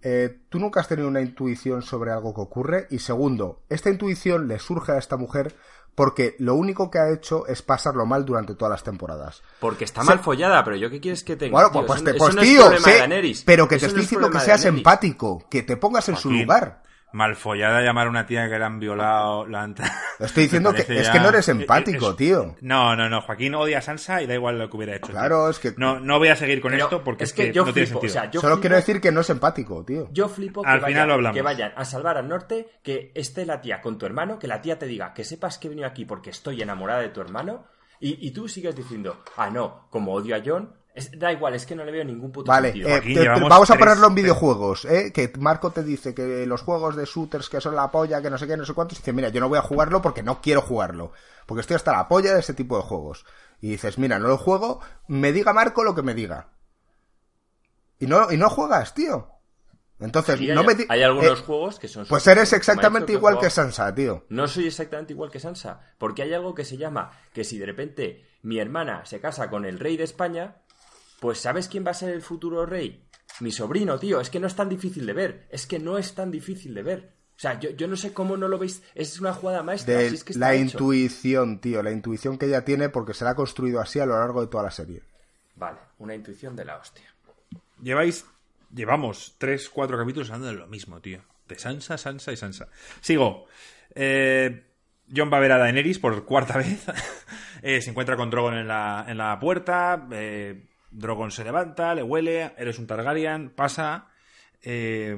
eh, 0.00 0.34
tú 0.48 0.58
nunca 0.58 0.80
has 0.80 0.88
tenido 0.88 1.08
una 1.08 1.20
intuición 1.20 1.82
sobre 1.82 2.10
algo 2.10 2.34
que 2.34 2.40
ocurre. 2.40 2.86
Y 2.90 3.00
segundo, 3.00 3.64
esta 3.68 3.90
intuición 3.90 4.48
le 4.48 4.58
surge 4.58 4.92
a 4.92 4.98
esta 4.98 5.18
mujer 5.18 5.54
porque 5.94 6.36
lo 6.38 6.54
único 6.54 6.90
que 6.90 6.98
ha 6.98 7.12
hecho 7.12 7.46
es 7.46 7.60
pasarlo 7.60 8.06
mal 8.06 8.24
durante 8.24 8.54
todas 8.54 8.72
las 8.72 8.82
temporadas. 8.82 9.42
Porque 9.60 9.84
está 9.84 10.02
mal 10.04 10.20
follada, 10.20 10.64
pero 10.64 10.76
yo 10.76 10.88
qué 10.88 11.00
quieres 11.00 11.22
que 11.22 11.36
tenga. 11.36 11.52
Bueno, 11.52 11.86
pues, 11.86 12.02
pues, 12.02 12.16
pues 12.16 12.36
tío, 12.36 12.64
pero 13.44 13.68
que 13.68 13.76
te 13.76 13.84
estoy 13.84 14.00
diciendo 14.00 14.30
que 14.30 14.40
seas 14.40 14.64
empático, 14.64 15.44
que 15.50 15.62
te 15.62 15.76
pongas 15.76 16.08
en 16.08 16.16
su 16.16 16.30
lugar 16.30 16.82
malfollada 17.14 17.80
llamar 17.80 18.08
a 18.08 18.10
una 18.10 18.26
tía 18.26 18.48
que 18.48 18.58
la 18.58 18.66
han 18.66 18.80
violado. 18.80 19.46
La 19.46 19.64
Estoy 20.18 20.44
diciendo 20.44 20.74
que 20.74 20.82
es 20.82 21.08
que 21.08 21.20
no 21.20 21.28
eres 21.28 21.48
empático, 21.48 22.14
tío. 22.14 22.56
No, 22.60 22.94
no, 22.96 23.08
no. 23.08 23.22
Joaquín 23.22 23.54
odia 23.54 23.78
a 23.78 23.80
Sansa 23.80 24.20
y 24.20 24.26
da 24.26 24.34
igual 24.34 24.58
lo 24.58 24.68
que 24.68 24.76
hubiera 24.76 24.96
hecho. 24.96 25.12
Claro, 25.12 25.48
es 25.48 25.58
que. 25.58 25.74
No, 25.76 26.00
no 26.00 26.18
voy 26.18 26.28
a 26.28 26.36
seguir 26.36 26.60
con 26.60 26.74
esto 26.74 27.02
porque 27.02 27.24
es 27.24 27.32
que, 27.32 27.52
no 27.52 27.72
tiene 27.72 27.86
sentido. 27.86 28.40
Solo 28.40 28.60
quiero 28.60 28.76
decir 28.76 29.00
que 29.00 29.12
no 29.12 29.20
es 29.20 29.30
empático, 29.30 29.84
tío. 29.84 30.08
Yo 30.12 30.28
flipo 30.28 30.62
que, 30.62 30.78
vayan, 30.78 31.32
que 31.32 31.42
vayan 31.42 31.72
a 31.76 31.84
salvar 31.84 32.18
al 32.18 32.28
norte, 32.28 32.68
que 32.82 33.12
esté 33.14 33.46
la 33.46 33.60
tía 33.60 33.80
con 33.80 33.96
tu 33.96 34.06
hermano, 34.06 34.38
que 34.38 34.48
la 34.48 34.60
tía 34.60 34.78
te 34.78 34.86
diga 34.86 35.14
que 35.14 35.24
sepas 35.24 35.58
que 35.58 35.68
he 35.68 35.70
venido 35.70 35.86
aquí 35.86 36.04
porque 36.04 36.30
estoy 36.30 36.60
enamorada 36.60 37.00
de 37.00 37.08
tu 37.10 37.20
hermano. 37.20 37.66
Y, 38.00 38.26
y 38.26 38.32
tú 38.32 38.48
sigues 38.48 38.74
diciendo, 38.74 39.22
ah, 39.36 39.50
no, 39.50 39.86
como 39.88 40.12
odio 40.12 40.34
a 40.34 40.42
John, 40.44 40.74
da 41.16 41.32
igual, 41.32 41.54
es 41.54 41.66
que 41.66 41.74
no 41.74 41.84
le 41.84 41.90
veo 41.90 42.04
ningún 42.04 42.30
puto 42.30 42.50
vale, 42.50 42.72
sentido. 42.72 43.24
Eh, 43.24 43.40
vamos 43.40 43.70
a 43.70 43.76
ponerlo 43.76 44.06
en 44.06 44.14
videojuegos, 44.14 44.84
¿eh? 44.84 45.12
Que 45.12 45.32
Marco 45.38 45.72
te 45.72 45.82
dice 45.82 46.14
que 46.14 46.46
los 46.46 46.62
juegos 46.62 46.94
de 46.94 47.04
shooters 47.04 47.48
que 47.48 47.60
son 47.60 47.74
la 47.74 47.90
polla, 47.90 48.22
que 48.22 48.30
no 48.30 48.38
sé 48.38 48.46
qué, 48.46 48.56
no 48.56 48.64
sé 48.64 48.74
cuántos, 48.74 48.98
dice, 48.98 49.12
mira, 49.12 49.28
yo 49.28 49.40
no 49.40 49.48
voy 49.48 49.58
a 49.58 49.62
jugarlo 49.62 50.00
porque 50.00 50.22
no 50.22 50.40
quiero 50.40 50.60
jugarlo. 50.60 51.12
Porque 51.46 51.62
estoy 51.62 51.76
hasta 51.76 51.92
la 51.92 52.06
polla 52.06 52.32
de 52.32 52.40
ese 52.40 52.54
tipo 52.54 52.76
de 52.76 52.84
juegos. 52.84 53.26
Y 53.60 53.70
dices, 53.70 53.98
mira, 53.98 54.18
no 54.18 54.28
lo 54.28 54.38
juego, 54.38 54.80
me 55.08 55.32
diga 55.32 55.52
Marco 55.52 55.82
lo 55.82 55.94
que 55.94 56.02
me 56.02 56.14
diga. 56.14 56.50
Y 57.98 58.06
no, 58.06 58.30
y 58.30 58.36
no 58.36 58.48
juegas, 58.48 58.94
tío. 58.94 59.30
Entonces, 60.00 60.40
no 60.40 60.60
hay, 60.60 60.66
me 60.66 60.86
hay 60.88 61.02
algunos 61.02 61.40
eh, 61.40 61.42
juegos 61.42 61.78
que 61.78 61.88
son... 61.88 62.06
Pues 62.06 62.26
eres 62.26 62.52
exactamente 62.52 63.12
igual 63.12 63.38
que 63.38 63.48
Sansa, 63.48 63.94
tío. 63.94 64.26
No 64.28 64.46
soy 64.46 64.66
exactamente 64.66 65.12
igual 65.12 65.30
que 65.30 65.40
Sansa, 65.40 65.80
porque 65.98 66.22
hay 66.22 66.34
algo 66.34 66.54
que 66.54 66.64
se 66.64 66.76
llama 66.76 67.10
que 67.32 67.44
si 67.44 67.58
de 67.58 67.66
repente 67.66 68.26
mi 68.42 68.58
hermana 68.58 69.06
se 69.06 69.20
casa 69.20 69.48
con 69.48 69.64
el 69.64 69.78
rey 69.78 69.96
de 69.96 70.04
España, 70.04 70.63
pues 71.24 71.38
¿sabes 71.38 71.68
quién 71.68 71.86
va 71.86 71.92
a 71.92 71.94
ser 71.94 72.10
el 72.10 72.20
futuro 72.20 72.66
rey? 72.66 73.02
mi 73.40 73.50
sobrino, 73.50 73.98
tío, 73.98 74.20
es 74.20 74.28
que 74.28 74.38
no 74.38 74.46
es 74.46 74.54
tan 74.54 74.68
difícil 74.68 75.06
de 75.06 75.14
ver. 75.14 75.46
Es 75.48 75.66
que 75.66 75.78
no 75.78 75.96
es 75.96 76.14
tan 76.14 76.30
difícil 76.30 76.74
de 76.74 76.82
ver. 76.82 77.14
O 77.34 77.38
sea, 77.38 77.58
yo, 77.58 77.88
no 77.88 77.96
sé 77.96 78.12
cómo 78.12 78.36
no 78.36 78.46
lo 78.46 78.58
veis. 78.58 78.82
Es 78.94 79.18
una 79.20 79.32
jugada 79.32 79.62
maestra. 79.62 79.96
De 79.96 80.18
la 80.34 80.54
intuición, 80.54 81.62
tío. 81.62 81.82
La 81.82 81.92
intuición 81.92 82.36
que 82.36 82.44
ella 82.44 82.62
tiene 82.66 82.90
porque 82.90 83.14
se 83.14 83.24
la 83.24 83.30
ha 83.30 83.34
construido 83.36 83.80
así 83.80 84.00
a 84.00 84.04
lo 84.04 84.18
largo 84.18 84.42
de 84.42 84.48
toda 84.48 84.64
la 84.64 84.70
serie. 84.70 85.00
Vale, 85.56 85.78
una 85.96 86.14
intuición 86.14 86.54
de 86.56 86.66
la 86.66 86.76
hostia. 86.76 87.14
Lleváis. 87.80 88.26
Llevamos 88.74 89.36
tres, 89.38 89.70
cuatro 89.70 89.96
capítulos 89.96 90.28
hablando 90.28 90.48
de 90.48 90.60
lo 90.60 90.66
mismo, 90.66 91.00
tío. 91.00 91.22
De 91.48 91.58
Sansa, 91.58 91.96
Sansa 91.96 92.32
y 92.32 92.36
Sansa. 92.36 92.68
Sigo. 93.00 93.46
Eh, 93.94 94.62
John 95.16 95.32
va 95.32 95.38
a 95.38 95.40
ver 95.40 95.52
a 95.52 95.58
Daenerys 95.58 95.98
por 95.98 96.22
cuarta 96.26 96.58
vez. 96.58 96.84
Eh, 97.62 97.80
se 97.80 97.88
encuentra 97.88 98.14
con 98.14 98.28
Drogon 98.28 98.58
en 98.58 98.68
la, 98.68 99.06
en 99.08 99.16
la 99.16 99.40
puerta. 99.40 100.06
Eh, 100.12 100.66
Drogon 100.94 101.30
se 101.30 101.44
levanta, 101.44 101.94
le 101.94 102.02
huele. 102.02 102.52
Eres 102.56 102.78
un 102.78 102.86
Targaryen. 102.86 103.50
Pasa. 103.50 104.08
Eh, 104.62 105.16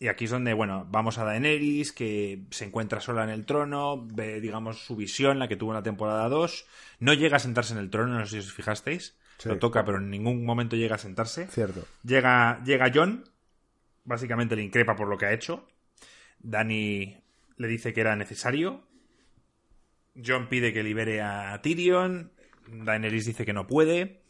y 0.00 0.08
aquí 0.08 0.24
es 0.24 0.30
donde, 0.30 0.52
bueno, 0.52 0.84
vamos 0.90 1.18
a 1.18 1.24
Daenerys, 1.24 1.92
que 1.92 2.42
se 2.50 2.64
encuentra 2.64 3.00
sola 3.00 3.22
en 3.22 3.30
el 3.30 3.46
trono, 3.46 4.04
ve, 4.04 4.40
digamos, 4.40 4.84
su 4.84 4.96
visión, 4.96 5.38
la 5.38 5.46
que 5.46 5.54
tuvo 5.56 5.70
en 5.70 5.76
la 5.76 5.82
temporada 5.84 6.28
2. 6.28 6.66
No 6.98 7.14
llega 7.14 7.36
a 7.36 7.40
sentarse 7.40 7.72
en 7.72 7.78
el 7.78 7.88
trono, 7.88 8.18
no 8.18 8.26
sé 8.26 8.42
si 8.42 8.48
os 8.48 8.52
fijasteis. 8.52 9.16
Lo 9.44 9.58
toca, 9.58 9.84
pero 9.84 9.98
en 9.98 10.10
ningún 10.10 10.44
momento 10.44 10.76
llega 10.76 10.96
a 10.96 10.98
sentarse. 10.98 11.46
Cierto. 11.46 11.84
Llega, 12.04 12.62
llega 12.64 12.90
John, 12.92 13.24
básicamente 14.04 14.56
le 14.56 14.62
increpa 14.62 14.96
por 14.96 15.08
lo 15.08 15.18
que 15.18 15.26
ha 15.26 15.32
hecho. 15.32 15.68
Dani 16.40 17.16
le 17.56 17.68
dice 17.68 17.92
que 17.92 18.00
era 18.00 18.16
necesario. 18.16 18.82
John 20.14 20.48
pide 20.48 20.72
que 20.72 20.82
libere 20.82 21.22
a 21.22 21.60
Tyrion. 21.62 22.32
Daenerys 22.66 23.26
dice 23.26 23.44
que 23.44 23.52
no 23.52 23.66
puede. 23.66 24.22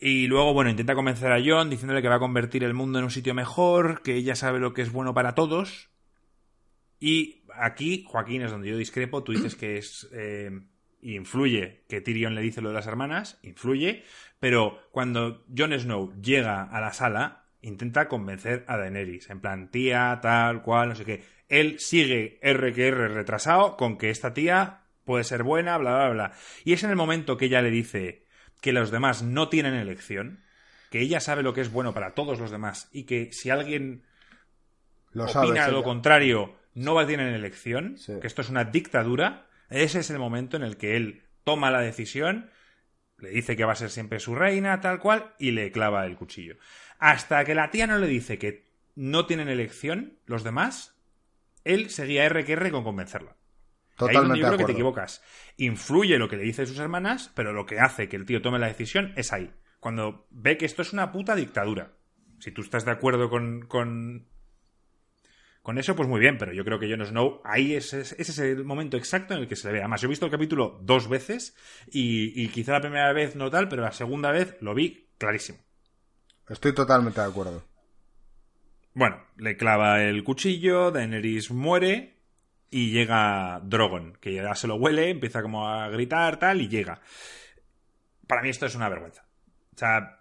Y 0.00 0.28
luego, 0.28 0.54
bueno, 0.54 0.70
intenta 0.70 0.94
convencer 0.94 1.32
a 1.32 1.42
John 1.44 1.70
diciéndole 1.70 2.02
que 2.02 2.08
va 2.08 2.16
a 2.16 2.20
convertir 2.20 2.62
el 2.62 2.74
mundo 2.74 2.98
en 2.98 3.04
un 3.04 3.10
sitio 3.10 3.34
mejor, 3.34 4.02
que 4.02 4.14
ella 4.14 4.36
sabe 4.36 4.60
lo 4.60 4.72
que 4.72 4.82
es 4.82 4.92
bueno 4.92 5.12
para 5.12 5.34
todos. 5.34 5.90
Y 7.00 7.42
aquí, 7.54 8.04
Joaquín, 8.06 8.42
es 8.42 8.50
donde 8.50 8.68
yo 8.68 8.76
discrepo. 8.76 9.22
Tú 9.24 9.32
dices 9.32 9.56
que 9.56 9.78
es. 9.78 10.08
Eh, 10.12 10.50
influye 11.00 11.84
que 11.88 12.00
Tyrion 12.00 12.34
le 12.34 12.40
dice 12.40 12.60
lo 12.60 12.68
de 12.68 12.74
las 12.74 12.86
hermanas, 12.86 13.38
influye. 13.42 14.04
Pero 14.40 14.78
cuando 14.90 15.44
Jon 15.56 15.78
Snow 15.78 16.12
llega 16.20 16.62
a 16.62 16.80
la 16.80 16.92
sala, 16.92 17.44
intenta 17.60 18.08
convencer 18.08 18.64
a 18.68 18.76
Daenerys. 18.76 19.30
En 19.30 19.40
plan, 19.40 19.70
tía, 19.70 20.18
tal, 20.22 20.62
cual, 20.62 20.90
no 20.90 20.94
sé 20.94 21.04
qué. 21.04 21.24
Él 21.48 21.78
sigue 21.78 22.38
R 22.42 22.72
que 22.72 22.88
R 22.88 23.08
retrasado 23.08 23.76
con 23.76 23.96
que 23.96 24.10
esta 24.10 24.34
tía 24.34 24.82
puede 25.04 25.24
ser 25.24 25.42
buena, 25.42 25.78
bla, 25.78 25.96
bla, 25.96 26.10
bla. 26.10 26.32
Y 26.64 26.72
es 26.72 26.84
en 26.84 26.90
el 26.90 26.96
momento 26.96 27.36
que 27.36 27.46
ella 27.46 27.62
le 27.62 27.70
dice 27.70 28.27
que 28.60 28.72
los 28.72 28.90
demás 28.90 29.22
no 29.22 29.48
tienen 29.48 29.74
elección, 29.74 30.42
que 30.90 31.00
ella 31.00 31.20
sabe 31.20 31.42
lo 31.42 31.54
que 31.54 31.60
es 31.60 31.70
bueno 31.70 31.94
para 31.94 32.14
todos 32.14 32.38
los 32.38 32.50
demás 32.50 32.88
y 32.92 33.04
que 33.04 33.32
si 33.32 33.50
alguien 33.50 34.02
lo 35.12 35.24
opina 35.26 35.68
lo 35.68 35.82
contrario 35.82 36.56
no 36.74 36.94
va 36.94 37.02
a 37.02 37.06
tener 37.06 37.34
elección, 37.34 37.96
que 38.20 38.26
esto 38.26 38.42
es 38.42 38.50
una 38.50 38.64
dictadura, 38.64 39.48
ese 39.68 40.00
es 40.00 40.10
el 40.10 40.18
momento 40.18 40.56
en 40.56 40.62
el 40.62 40.76
que 40.76 40.96
él 40.96 41.24
toma 41.44 41.70
la 41.70 41.80
decisión, 41.80 42.50
le 43.18 43.30
dice 43.30 43.56
que 43.56 43.64
va 43.64 43.72
a 43.72 43.76
ser 43.76 43.90
siempre 43.90 44.20
su 44.20 44.34
reina, 44.34 44.80
tal 44.80 45.00
cual, 45.00 45.34
y 45.38 45.50
le 45.50 45.72
clava 45.72 46.06
el 46.06 46.16
cuchillo. 46.16 46.56
Hasta 46.98 47.44
que 47.44 47.54
la 47.54 47.70
tía 47.70 47.86
no 47.86 47.98
le 47.98 48.06
dice 48.06 48.38
que 48.38 48.68
no 48.94 49.26
tienen 49.26 49.48
elección 49.48 50.18
los 50.26 50.44
demás, 50.44 50.96
él 51.64 51.90
seguía 51.90 52.24
R 52.24 52.44
que 52.44 52.52
R 52.52 52.70
con 52.70 52.84
convencerla. 52.84 53.37
Totalmente. 53.98 54.38
yo 54.38 54.46
creo 54.46 54.58
que 54.58 54.64
te 54.64 54.72
equivocas. 54.72 55.22
Influye 55.56 56.18
lo 56.18 56.28
que 56.28 56.36
le 56.36 56.44
dice 56.44 56.66
sus 56.66 56.78
hermanas, 56.78 57.32
pero 57.34 57.52
lo 57.52 57.66
que 57.66 57.80
hace 57.80 58.08
que 58.08 58.16
el 58.16 58.24
tío 58.24 58.40
tome 58.40 58.60
la 58.60 58.68
decisión 58.68 59.12
es 59.16 59.32
ahí. 59.32 59.52
Cuando 59.80 60.26
ve 60.30 60.56
que 60.56 60.66
esto 60.66 60.82
es 60.82 60.92
una 60.92 61.10
puta 61.10 61.34
dictadura. 61.34 61.92
Si 62.38 62.52
tú 62.52 62.62
estás 62.62 62.84
de 62.84 62.92
acuerdo 62.92 63.28
con, 63.28 63.66
con, 63.66 64.28
con 65.62 65.78
eso, 65.78 65.96
pues 65.96 66.08
muy 66.08 66.20
bien, 66.20 66.38
pero 66.38 66.52
yo 66.52 66.64
creo 66.64 66.78
que 66.78 66.88
Jon 66.88 67.04
Snow, 67.04 67.40
ahí 67.44 67.74
es, 67.74 67.92
ese 67.92 68.22
es 68.22 68.38
el 68.38 68.64
momento 68.64 68.96
exacto 68.96 69.34
en 69.34 69.40
el 69.40 69.48
que 69.48 69.56
se 69.56 69.66
le 69.66 69.72
ve. 69.72 69.80
Además, 69.80 70.00
yo 70.00 70.06
he 70.06 70.10
visto 70.10 70.26
el 70.26 70.32
capítulo 70.32 70.78
dos 70.82 71.08
veces 71.08 71.56
y, 71.90 72.40
y 72.40 72.48
quizá 72.48 72.72
la 72.72 72.80
primera 72.80 73.12
vez 73.12 73.34
no 73.34 73.50
tal, 73.50 73.68
pero 73.68 73.82
la 73.82 73.92
segunda 73.92 74.30
vez 74.30 74.56
lo 74.60 74.74
vi 74.74 75.08
clarísimo. 75.18 75.58
Estoy 76.48 76.72
totalmente 76.72 77.20
de 77.20 77.26
acuerdo. 77.26 77.64
Bueno, 78.94 79.24
le 79.36 79.56
clava 79.56 80.04
el 80.04 80.22
cuchillo, 80.22 80.92
Daenerys 80.92 81.50
muere 81.50 82.17
y 82.70 82.90
llega 82.90 83.60
Drogon, 83.64 84.18
que 84.20 84.34
ya 84.34 84.54
se 84.54 84.66
lo 84.66 84.76
huele, 84.76 85.10
empieza 85.10 85.42
como 85.42 85.68
a 85.68 85.88
gritar, 85.88 86.38
tal, 86.38 86.60
y 86.60 86.68
llega. 86.68 87.00
Para 88.26 88.42
mí 88.42 88.50
esto 88.50 88.66
es 88.66 88.74
una 88.74 88.88
vergüenza. 88.88 89.24
O 89.74 89.78
sea, 89.78 90.20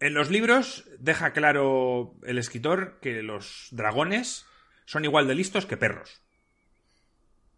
en 0.00 0.14
los 0.14 0.30
libros 0.30 0.88
deja 0.98 1.32
claro 1.32 2.16
el 2.24 2.38
escritor 2.38 2.98
que 3.00 3.22
los 3.22 3.68
dragones 3.70 4.46
son 4.84 5.04
igual 5.04 5.28
de 5.28 5.34
listos 5.34 5.66
que 5.66 5.76
perros. 5.76 6.22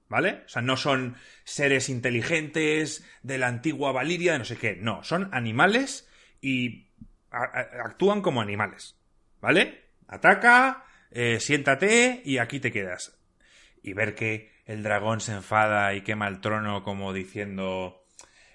¿Vale? 0.09 0.43
O 0.47 0.49
sea, 0.49 0.63
no 0.63 0.79
son 0.79 1.17
seres 1.45 1.91
inteligentes 1.91 3.07
de 3.23 3.37
la 3.37 3.49
antigua 3.49 3.93
Valiria, 3.93 4.33
de 4.33 4.39
no 4.39 4.45
sé 4.47 4.57
qué. 4.57 4.75
No, 4.77 5.05
son 5.05 5.29
animales 5.33 6.09
y 6.41 6.87
actúan 7.31 8.23
como 8.23 8.41
animales. 8.41 8.97
¿Vale? 9.43 9.85
Ataca, 10.07 10.87
eh, 11.11 11.41
siéntate 11.41 12.23
y 12.25 12.39
aquí 12.39 12.59
te 12.59 12.73
quedas 12.73 13.18
y 13.89 13.95
ver 13.95 14.15
que 14.15 14.53
el 14.67 14.83
dragón 14.83 15.21
se 15.21 15.33
enfada 15.33 15.95
y 15.95 16.03
quema 16.03 16.29
el 16.29 16.41
trono 16.41 16.85
como 16.85 17.13
diciendo 17.13 18.05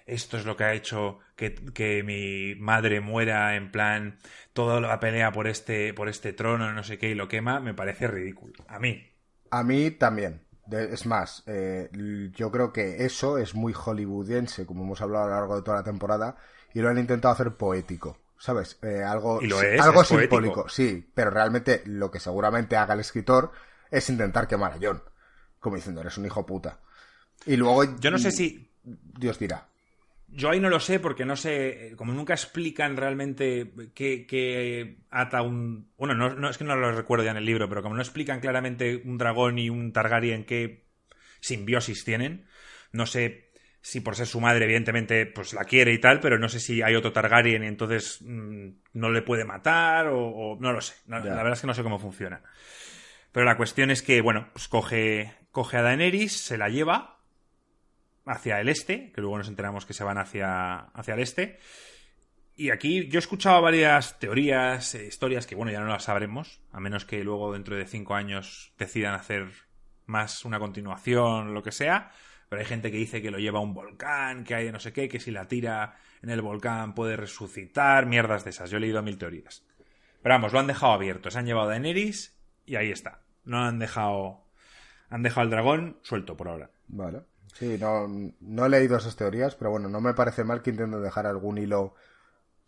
esto 0.06 0.36
es 0.36 0.44
lo 0.44 0.56
que 0.56 0.64
ha 0.64 0.74
hecho 0.74 1.18
que, 1.34 2.02
mi 2.04 2.54
madre 2.60 3.00
muera 3.00 3.56
en 3.56 3.72
plan 3.72 4.18
toda 4.52 4.80
la 4.80 5.00
pelea 5.00 5.32
por 5.32 5.48
este 5.48 5.92
por 5.92 6.08
este 6.08 6.32
trono 6.32 6.72
no 6.72 6.84
sé 6.84 6.98
qué 6.98 7.08
y 7.08 7.14
lo 7.14 7.26
quema 7.26 7.58
me 7.60 7.74
parece 7.74 8.06
ridículo. 8.06 8.54
A 8.68 8.78
mí. 8.78 9.10
A 9.50 9.62
mí 9.64 9.90
también. 9.90 10.42
Es 10.70 11.04
más 11.04 11.42
eh, 11.46 11.90
yo 12.34 12.50
creo 12.50 12.72
que 12.72 13.04
eso 13.04 13.36
es 13.36 13.54
muy 13.54 13.74
hollywoodiense 13.74 14.64
como 14.64 14.84
hemos 14.84 15.02
hablado 15.02 15.24
a 15.24 15.28
lo 15.28 15.34
largo 15.34 15.56
de 15.56 15.62
toda 15.62 15.78
la 15.78 15.84
temporada 15.84 16.36
y 16.72 16.80
lo 16.80 16.88
han 16.88 16.98
intentado 16.98 17.34
hacer 17.34 17.52
poético 17.56 18.18
¿sabes? 18.38 18.78
Eh, 18.82 19.02
algo, 19.02 19.40
algo 19.80 20.04
simbólico, 20.04 20.68
sí, 20.68 21.10
pero 21.14 21.30
realmente 21.30 21.82
lo 21.86 22.10
que 22.10 22.20
seguramente 22.20 22.76
haga 22.76 22.94
el 22.94 23.00
escritor 23.00 23.52
es 23.90 24.10
intentar 24.10 24.46
quemar 24.46 24.72
a 24.72 24.78
John 24.80 25.02
como 25.64 25.76
diciendo, 25.76 26.02
eres 26.02 26.18
un 26.18 26.26
hijo 26.26 26.44
puta. 26.44 26.78
Y 27.46 27.56
luego... 27.56 27.98
Yo 27.98 28.10
no 28.10 28.18
sé 28.18 28.30
si... 28.30 28.70
Dios 28.82 29.38
dirá. 29.38 29.66
Yo 30.28 30.50
ahí 30.50 30.60
no 30.60 30.68
lo 30.68 30.78
sé 30.78 31.00
porque 31.00 31.24
no 31.24 31.36
sé, 31.36 31.94
como 31.96 32.12
nunca 32.12 32.34
explican 32.34 32.98
realmente 32.98 33.72
qué, 33.94 34.98
ata 35.10 35.40
un... 35.40 35.88
Bueno, 35.96 36.14
no, 36.14 36.50
es 36.50 36.58
que 36.58 36.64
no 36.64 36.76
lo 36.76 36.92
recuerdo 36.92 37.24
ya 37.24 37.30
en 37.30 37.38
el 37.38 37.46
libro, 37.46 37.66
pero 37.66 37.82
como 37.82 37.94
no 37.94 38.02
explican 38.02 38.40
claramente 38.40 39.00
un 39.06 39.16
dragón 39.16 39.58
y 39.58 39.70
un 39.70 39.92
Targaryen 39.94 40.44
qué 40.44 40.84
simbiosis 41.40 42.04
tienen, 42.04 42.46
no 42.92 43.06
sé 43.06 43.52
si 43.80 44.00
por 44.00 44.16
ser 44.16 44.26
su 44.26 44.40
madre, 44.40 44.64
evidentemente, 44.64 45.24
pues 45.24 45.54
la 45.54 45.64
quiere 45.64 45.94
y 45.94 45.98
tal, 45.98 46.20
pero 46.20 46.38
no 46.38 46.48
sé 46.50 46.60
si 46.60 46.82
hay 46.82 46.94
otro 46.94 47.12
Targaryen 47.12 47.64
y 47.64 47.68
entonces 47.68 48.18
mm, 48.20 48.68
no 48.92 49.10
le 49.10 49.22
puede 49.22 49.46
matar 49.46 50.08
o, 50.08 50.58
no 50.60 50.72
lo 50.72 50.82
sé. 50.82 50.94
la 51.06 51.20
verdad 51.20 51.52
es 51.54 51.60
que 51.62 51.66
no 51.66 51.74
sé 51.74 51.82
cómo 51.82 51.98
funciona. 51.98 52.42
Pero 53.34 53.46
la 53.46 53.56
cuestión 53.56 53.90
es 53.90 54.00
que, 54.00 54.20
bueno, 54.20 54.46
pues 54.52 54.68
coge, 54.68 55.34
coge 55.50 55.78
a 55.78 55.82
Daenerys, 55.82 56.36
se 56.36 56.56
la 56.56 56.68
lleva 56.68 57.18
hacia 58.24 58.60
el 58.60 58.68
este, 58.68 59.10
que 59.10 59.20
luego 59.20 59.38
nos 59.38 59.48
enteramos 59.48 59.86
que 59.86 59.92
se 59.92 60.04
van 60.04 60.18
hacia, 60.18 60.76
hacia 60.76 61.14
el 61.14 61.20
este. 61.20 61.58
Y 62.54 62.70
aquí 62.70 63.08
yo 63.08 63.18
he 63.18 63.18
escuchado 63.18 63.60
varias 63.60 64.20
teorías, 64.20 64.94
eh, 64.94 65.06
historias 65.08 65.48
que, 65.48 65.56
bueno, 65.56 65.72
ya 65.72 65.80
no 65.80 65.88
las 65.88 66.04
sabremos, 66.04 66.60
a 66.70 66.78
menos 66.78 67.04
que 67.04 67.24
luego 67.24 67.52
dentro 67.52 67.74
de 67.74 67.86
cinco 67.86 68.14
años 68.14 68.72
decidan 68.78 69.14
hacer 69.14 69.48
más 70.06 70.44
una 70.44 70.60
continuación, 70.60 71.54
lo 71.54 71.64
que 71.64 71.72
sea. 71.72 72.12
Pero 72.48 72.60
hay 72.62 72.68
gente 72.68 72.92
que 72.92 72.98
dice 72.98 73.20
que 73.20 73.32
lo 73.32 73.40
lleva 73.40 73.58
a 73.58 73.62
un 73.62 73.74
volcán, 73.74 74.44
que 74.44 74.54
hay 74.54 74.70
no 74.70 74.78
sé 74.78 74.92
qué, 74.92 75.08
que 75.08 75.18
si 75.18 75.32
la 75.32 75.48
tira 75.48 75.96
en 76.22 76.30
el 76.30 76.40
volcán 76.40 76.94
puede 76.94 77.16
resucitar, 77.16 78.06
mierdas 78.06 78.44
de 78.44 78.50
esas. 78.50 78.70
Yo 78.70 78.76
he 78.76 78.80
leído 78.80 79.02
mil 79.02 79.18
teorías. 79.18 79.66
Pero 80.22 80.36
vamos, 80.36 80.52
lo 80.52 80.60
han 80.60 80.68
dejado 80.68 80.92
abierto. 80.92 81.32
Se 81.32 81.40
han 81.40 81.46
llevado 81.46 81.66
a 81.66 81.72
Daenerys 81.72 82.38
y 82.64 82.76
ahí 82.76 82.92
está. 82.92 83.23
No 83.44 83.64
han 83.64 83.78
dejado. 83.78 84.42
Han 85.10 85.22
dejado 85.22 85.42
al 85.42 85.50
dragón 85.50 85.98
suelto 86.02 86.36
por 86.36 86.48
ahora. 86.48 86.70
Vale. 86.88 87.22
Sí, 87.54 87.76
no, 87.78 88.08
no 88.40 88.66
he 88.66 88.68
leído 88.68 88.96
esas 88.96 89.14
teorías, 89.14 89.54
pero 89.54 89.70
bueno, 89.70 89.88
no 89.88 90.00
me 90.00 90.14
parece 90.14 90.42
mal 90.42 90.60
que 90.60 90.70
intenten 90.70 91.02
dejar 91.02 91.26
algún 91.26 91.58
hilo 91.58 91.94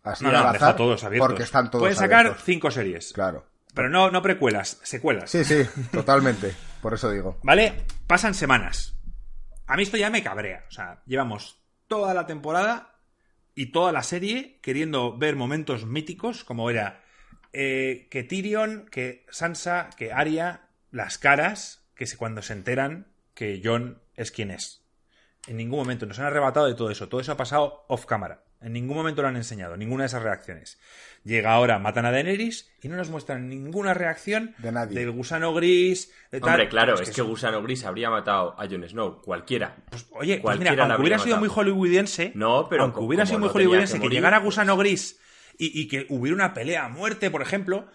así 0.03 0.23
no, 0.23 0.31
no, 0.31 0.39
al 0.39 0.75
todos 0.75 1.03
abiertos. 1.03 1.27
Porque 1.27 1.43
están 1.43 1.69
todos 1.69 1.81
Pueden 1.81 1.97
sacar 1.97 2.37
cinco 2.41 2.71
series. 2.71 3.11
Claro. 3.11 3.45
Pero 3.73 3.89
no, 3.89 4.09
no 4.09 4.21
precuelas, 4.21 4.79
secuelas. 4.83 5.29
Sí, 5.29 5.43
sí, 5.43 5.63
totalmente. 5.91 6.55
Por 6.81 6.93
eso 6.93 7.11
digo. 7.11 7.37
Vale, 7.43 7.83
pasan 8.07 8.33
semanas. 8.33 8.95
A 9.67 9.75
mí 9.75 9.83
esto 9.83 9.97
ya 9.97 10.09
me 10.09 10.23
cabrea. 10.23 10.65
O 10.69 10.71
sea, 10.71 11.01
llevamos 11.05 11.61
toda 11.87 12.13
la 12.13 12.25
temporada 12.25 12.95
y 13.53 13.71
toda 13.71 13.91
la 13.91 14.03
serie 14.03 14.59
queriendo 14.61 15.17
ver 15.17 15.35
momentos 15.35 15.85
míticos 15.85 16.43
como 16.43 16.69
era 16.69 17.03
eh, 17.51 18.07
que 18.09 18.23
Tyrion, 18.23 18.87
que 18.89 19.25
Sansa, 19.29 19.89
que 19.97 20.13
Arya 20.13 20.66
las 20.97 21.19
caras 21.19 21.87
que 21.93 22.07
cuando 22.17 22.41
se 22.41 22.53
enteran 22.53 23.07
que 23.35 23.61
John 23.63 24.01
es 24.15 24.31
quien 24.31 24.49
es. 24.49 24.83
En 25.45 25.55
ningún 25.55 25.77
momento 25.77 26.07
nos 26.07 26.17
han 26.17 26.25
arrebatado 26.25 26.65
de 26.65 26.73
todo 26.73 26.89
eso. 26.89 27.07
Todo 27.07 27.21
eso 27.21 27.31
ha 27.31 27.37
pasado 27.37 27.85
off 27.87 28.05
cámara. 28.07 28.43
En 28.61 28.73
ningún 28.73 28.97
momento 28.97 29.21
lo 29.21 29.27
han 29.27 29.35
enseñado, 29.35 29.77
ninguna 29.77 30.03
de 30.03 30.07
esas 30.07 30.23
reacciones. 30.23 30.79
Llega 31.23 31.53
ahora, 31.53 31.77
matan 31.77 32.07
a 32.07 32.11
Daenerys 32.11 32.71
y 32.81 32.87
no 32.87 32.95
nos 32.95 33.11
muestran 33.11 33.47
ninguna 33.47 33.93
reacción 33.93 34.55
de 34.57 34.71
nadie. 34.71 34.99
del 34.99 35.11
gusano 35.11 35.53
gris. 35.53 36.11
De 36.31 36.39
tal. 36.39 36.49
Hombre, 36.49 36.67
claro, 36.67 36.99
es, 36.99 37.11
que, 37.11 37.21
gusano 37.21 37.61
gris 37.61 37.85
habría 37.85 38.09
matado 38.09 38.59
a 38.59 38.67
Jon 38.67 38.89
Snow, 38.89 39.21
cualquiera. 39.21 39.75
Pues, 39.91 40.07
oye, 40.13 40.39
pues 40.41 40.57
mira, 40.57 40.71
aunque 40.71 40.99
hubiera 40.99 41.19
sido 41.19 41.37
muy 41.37 41.49
hollywoodiense, 41.49 42.31
no, 42.33 42.67
pero 42.67 42.81
aunque 42.83 43.01
hubiera 43.01 43.27
sido 43.27 43.37
muy 43.37 43.49
hollywoodense 43.49 43.99
que, 43.99 44.09
llegara 44.09 44.39
gusano 44.39 44.75
gris 44.75 45.19
y, 45.59 45.79
y, 45.79 45.87
que 45.87 46.07
hubiera 46.09 46.33
una 46.33 46.55
pelea 46.55 46.85
a 46.85 46.89
muerte, 46.89 47.29
por 47.29 47.43
ejemplo, 47.43 47.87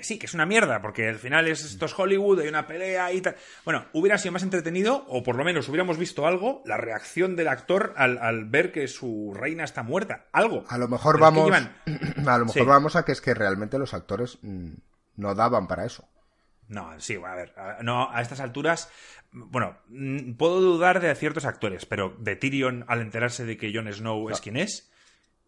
sí, 0.00 0.18
que 0.18 0.26
es 0.26 0.34
una 0.34 0.46
mierda, 0.46 0.80
porque 0.80 1.08
al 1.08 1.18
final 1.18 1.48
es, 1.48 1.64
esto 1.64 1.86
es 1.86 1.98
Hollywood, 1.98 2.40
hay 2.40 2.48
una 2.48 2.66
pelea 2.66 3.12
y 3.12 3.20
tal. 3.20 3.36
Bueno, 3.64 3.86
hubiera 3.92 4.18
sido 4.18 4.32
más 4.32 4.42
entretenido, 4.42 5.04
o 5.08 5.22
por 5.22 5.36
lo 5.36 5.44
menos 5.44 5.68
hubiéramos 5.68 5.98
visto 5.98 6.26
algo, 6.26 6.62
la 6.64 6.76
reacción 6.76 7.36
del 7.36 7.48
actor 7.48 7.94
al, 7.96 8.44
ver 8.46 8.72
que 8.72 8.88
su 8.88 9.32
reina 9.34 9.64
está 9.64 9.82
muerta. 9.82 10.26
Algo. 10.32 10.64
A 10.68 10.78
lo 10.78 10.88
mejor 10.88 11.18
vamos. 11.18 11.50
A 12.26 12.38
lo 12.38 12.46
mejor 12.46 12.66
vamos 12.66 12.96
a 12.96 13.04
que 13.04 13.12
es 13.12 13.20
que 13.20 13.34
realmente 13.34 13.78
los 13.78 13.94
actores 13.94 14.38
mm, 14.42 14.72
no 15.16 15.34
daban 15.34 15.68
para 15.68 15.84
eso. 15.84 16.08
No, 16.68 16.98
sí, 16.98 17.14
a 17.14 17.34
ver, 17.34 17.54
no, 17.82 18.10
a 18.10 18.20
estas 18.20 18.40
alturas, 18.40 18.90
bueno, 19.30 19.76
mm, 19.88 20.32
puedo 20.32 20.60
dudar 20.60 21.00
de 21.00 21.14
ciertos 21.14 21.44
actores, 21.44 21.86
pero 21.86 22.16
de 22.18 22.34
Tyrion 22.34 22.84
al 22.88 23.00
enterarse 23.00 23.44
de 23.44 23.56
que 23.56 23.72
Jon 23.72 23.92
Snow 23.92 24.30
es 24.30 24.40
quien 24.40 24.56
es. 24.56 24.90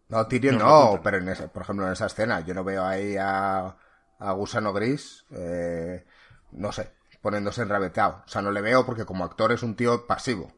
No, 0.07 0.25
Tyrion 0.27 0.57
no, 0.57 1.01
pero 1.03 1.17
en 1.17 1.49
por 1.49 1.63
ejemplo 1.63 1.85
en 1.85 1.93
esa 1.93 2.05
escena, 2.05 2.39
yo 2.45 2.53
no 2.53 2.63
veo 2.63 2.85
ahí 2.85 3.15
a 3.19 3.75
a 4.19 4.31
Gusano 4.33 4.73
Gris, 4.73 5.25
eh, 5.31 6.05
no 6.51 6.71
sé, 6.71 6.91
poniéndose 7.21 7.61
enravetado. 7.61 8.23
O 8.25 8.27
sea, 8.27 8.41
no 8.41 8.51
le 8.51 8.61
veo 8.61 8.85
porque 8.85 9.05
como 9.05 9.23
actor 9.23 9.51
es 9.51 9.63
un 9.63 9.75
tío 9.75 10.05
pasivo. 10.05 10.53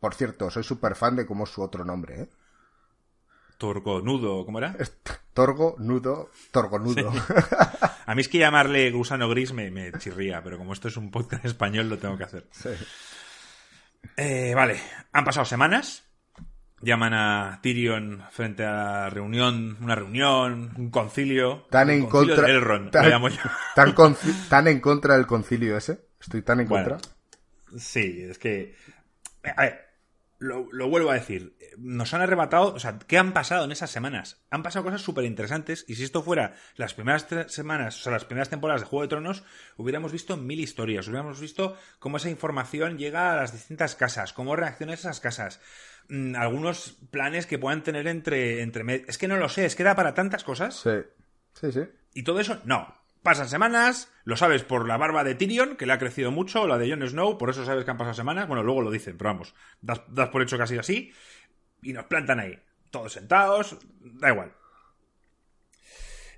Por 0.00 0.14
cierto, 0.14 0.50
soy 0.50 0.64
súper 0.64 0.96
fan 0.96 1.16
de 1.16 1.26
cómo 1.26 1.44
es 1.44 1.50
su 1.50 1.62
otro 1.62 1.84
nombre, 1.84 2.22
¿eh? 2.22 2.28
Torgo 3.58 4.00
Nudo, 4.00 4.44
¿cómo 4.44 4.58
era? 4.58 4.76
Torgo 5.32 5.76
Nudo, 5.78 6.30
Torgo 6.50 6.78
Nudo. 6.78 7.12
A 8.06 8.14
mí 8.14 8.20
es 8.20 8.28
que 8.28 8.38
llamarle 8.38 8.90
gusano 8.90 9.28
gris 9.28 9.52
me, 9.52 9.70
me, 9.70 9.92
chirría, 9.92 10.42
pero 10.42 10.58
como 10.58 10.72
esto 10.72 10.88
es 10.88 10.96
un 10.96 11.10
podcast 11.10 11.44
español 11.44 11.88
lo 11.88 11.98
tengo 11.98 12.18
que 12.18 12.24
hacer. 12.24 12.46
Sí. 12.50 12.70
Eh, 14.16 14.52
vale, 14.54 14.80
han 15.12 15.24
pasado 15.24 15.46
semanas 15.46 16.03
llaman 16.84 17.14
a 17.14 17.60
Tyrion 17.62 18.22
frente 18.30 18.64
a 18.64 18.72
la 18.72 19.10
reunión, 19.10 19.76
una 19.80 19.94
reunión, 19.94 20.72
un 20.76 20.90
concilio. 20.90 21.66
Tan 21.70 21.90
en 21.90 22.06
contra. 22.06 22.48
Elrond, 22.48 22.90
tan, 22.90 23.08
llamo 23.08 23.28
yo. 23.28 23.40
Tan, 24.48 24.68
en 24.68 24.80
contra 24.80 25.16
del 25.16 25.26
concilio 25.26 25.76
ese. 25.76 26.06
Estoy 26.20 26.42
tan 26.42 26.60
en 26.60 26.66
contra. 26.66 26.98
Sí, 27.76 28.26
es 28.28 28.38
que. 28.38 28.76
A 29.56 29.62
ver, 29.62 29.84
lo, 30.38 30.88
vuelvo 30.88 31.10
a 31.10 31.14
decir. 31.14 31.56
Nos 31.78 32.14
han 32.14 32.20
arrebatado. 32.20 32.72
O 32.74 32.78
sea, 32.78 32.98
¿qué 32.98 33.18
han 33.18 33.32
pasado 33.32 33.64
en 33.64 33.72
esas 33.72 33.90
semanas? 33.90 34.44
Han 34.50 34.62
pasado 34.62 34.84
cosas 34.84 35.02
súper 35.02 35.24
interesantes. 35.24 35.84
Y 35.88 35.96
si 35.96 36.04
esto 36.04 36.22
fuera 36.22 36.54
las 36.76 36.94
primeras 36.94 37.26
semanas, 37.48 37.98
o 38.00 38.02
sea, 38.02 38.12
las 38.12 38.24
primeras 38.24 38.48
temporadas 38.48 38.82
de 38.82 38.86
Juego 38.86 39.02
de 39.02 39.08
Tronos, 39.08 39.44
hubiéramos 39.76 40.12
visto 40.12 40.36
mil 40.36 40.60
historias. 40.60 41.08
Hubiéramos 41.08 41.40
visto 41.40 41.76
cómo 41.98 42.18
esa 42.18 42.30
información 42.30 42.98
llega 42.98 43.32
a 43.32 43.36
las 43.36 43.52
distintas 43.52 43.96
casas, 43.96 44.32
cómo 44.32 44.54
reaccionan 44.56 44.94
esas 44.94 45.20
casas 45.20 45.60
Mm, 46.08 46.36
algunos 46.36 46.98
planes 47.10 47.46
que 47.46 47.58
puedan 47.58 47.82
tener 47.82 48.06
entre, 48.06 48.62
entre... 48.62 49.04
Es 49.08 49.18
que 49.18 49.28
no 49.28 49.36
lo 49.36 49.48
sé, 49.48 49.64
es 49.64 49.76
que 49.76 49.84
da 49.84 49.94
para 49.94 50.14
tantas 50.14 50.44
cosas. 50.44 50.76
Sí, 50.80 50.90
sí, 51.54 51.72
sí. 51.72 51.80
Y 52.14 52.22
todo 52.22 52.40
eso, 52.40 52.60
no. 52.64 53.02
Pasan 53.22 53.48
semanas, 53.48 54.12
lo 54.24 54.36
sabes 54.36 54.64
por 54.64 54.86
la 54.86 54.98
barba 54.98 55.24
de 55.24 55.34
Tyrion, 55.34 55.76
que 55.76 55.86
le 55.86 55.94
ha 55.94 55.98
crecido 55.98 56.30
mucho, 56.30 56.62
o 56.62 56.66
la 56.66 56.76
de 56.76 56.90
Jon 56.90 57.08
Snow, 57.08 57.38
por 57.38 57.48
eso 57.48 57.64
sabes 57.64 57.84
que 57.84 57.90
han 57.90 57.96
pasado 57.96 58.14
semanas. 58.14 58.46
Bueno, 58.46 58.62
luego 58.62 58.82
lo 58.82 58.90
dicen, 58.90 59.16
pero 59.16 59.30
vamos, 59.30 59.54
das, 59.80 60.00
por 60.28 60.42
hecho 60.42 60.58
casi 60.58 60.76
así. 60.76 61.10
Y 61.82 61.94
nos 61.94 62.04
plantan 62.04 62.40
ahí, 62.40 62.58
todos 62.90 63.14
sentados, 63.14 63.78
da 64.00 64.30
igual. 64.30 64.52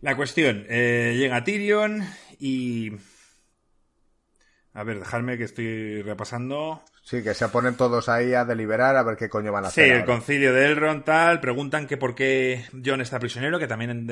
La 0.01 0.17
cuestión, 0.17 0.65
eh, 0.69 1.15
llega 1.17 1.43
Tyrion 1.43 2.03
y... 2.39 2.93
A 4.73 4.85
ver, 4.85 5.01
dejadme 5.01 5.39
que 5.39 5.45
estoy 5.45 6.03
repasando. 6.03 6.85
Sí, 7.07 7.23
que 7.23 7.35
se 7.35 7.49
ponen 7.51 7.77
todos 7.77 8.09
ahí 8.09 8.35
a 8.35 8.45
deliberar 8.45 8.97
a 8.97 9.05
ver 9.05 9.17
qué 9.17 9.29
coño 9.29 9.53
van 9.53 9.65
a 9.65 9.69
hacer. 9.69 9.85
Sí, 9.85 9.91
el 9.93 10.05
concilio 10.05 10.53
de 10.53 10.67
Elrond 10.67 11.05
tal, 11.05 11.39
preguntan 11.39 11.87
que 11.87 11.97
por 11.97 12.17
qué 12.17 12.65
John 12.85 13.01
está 13.01 13.21
prisionero, 13.21 13.61
que 13.61 13.69
también 13.69 14.09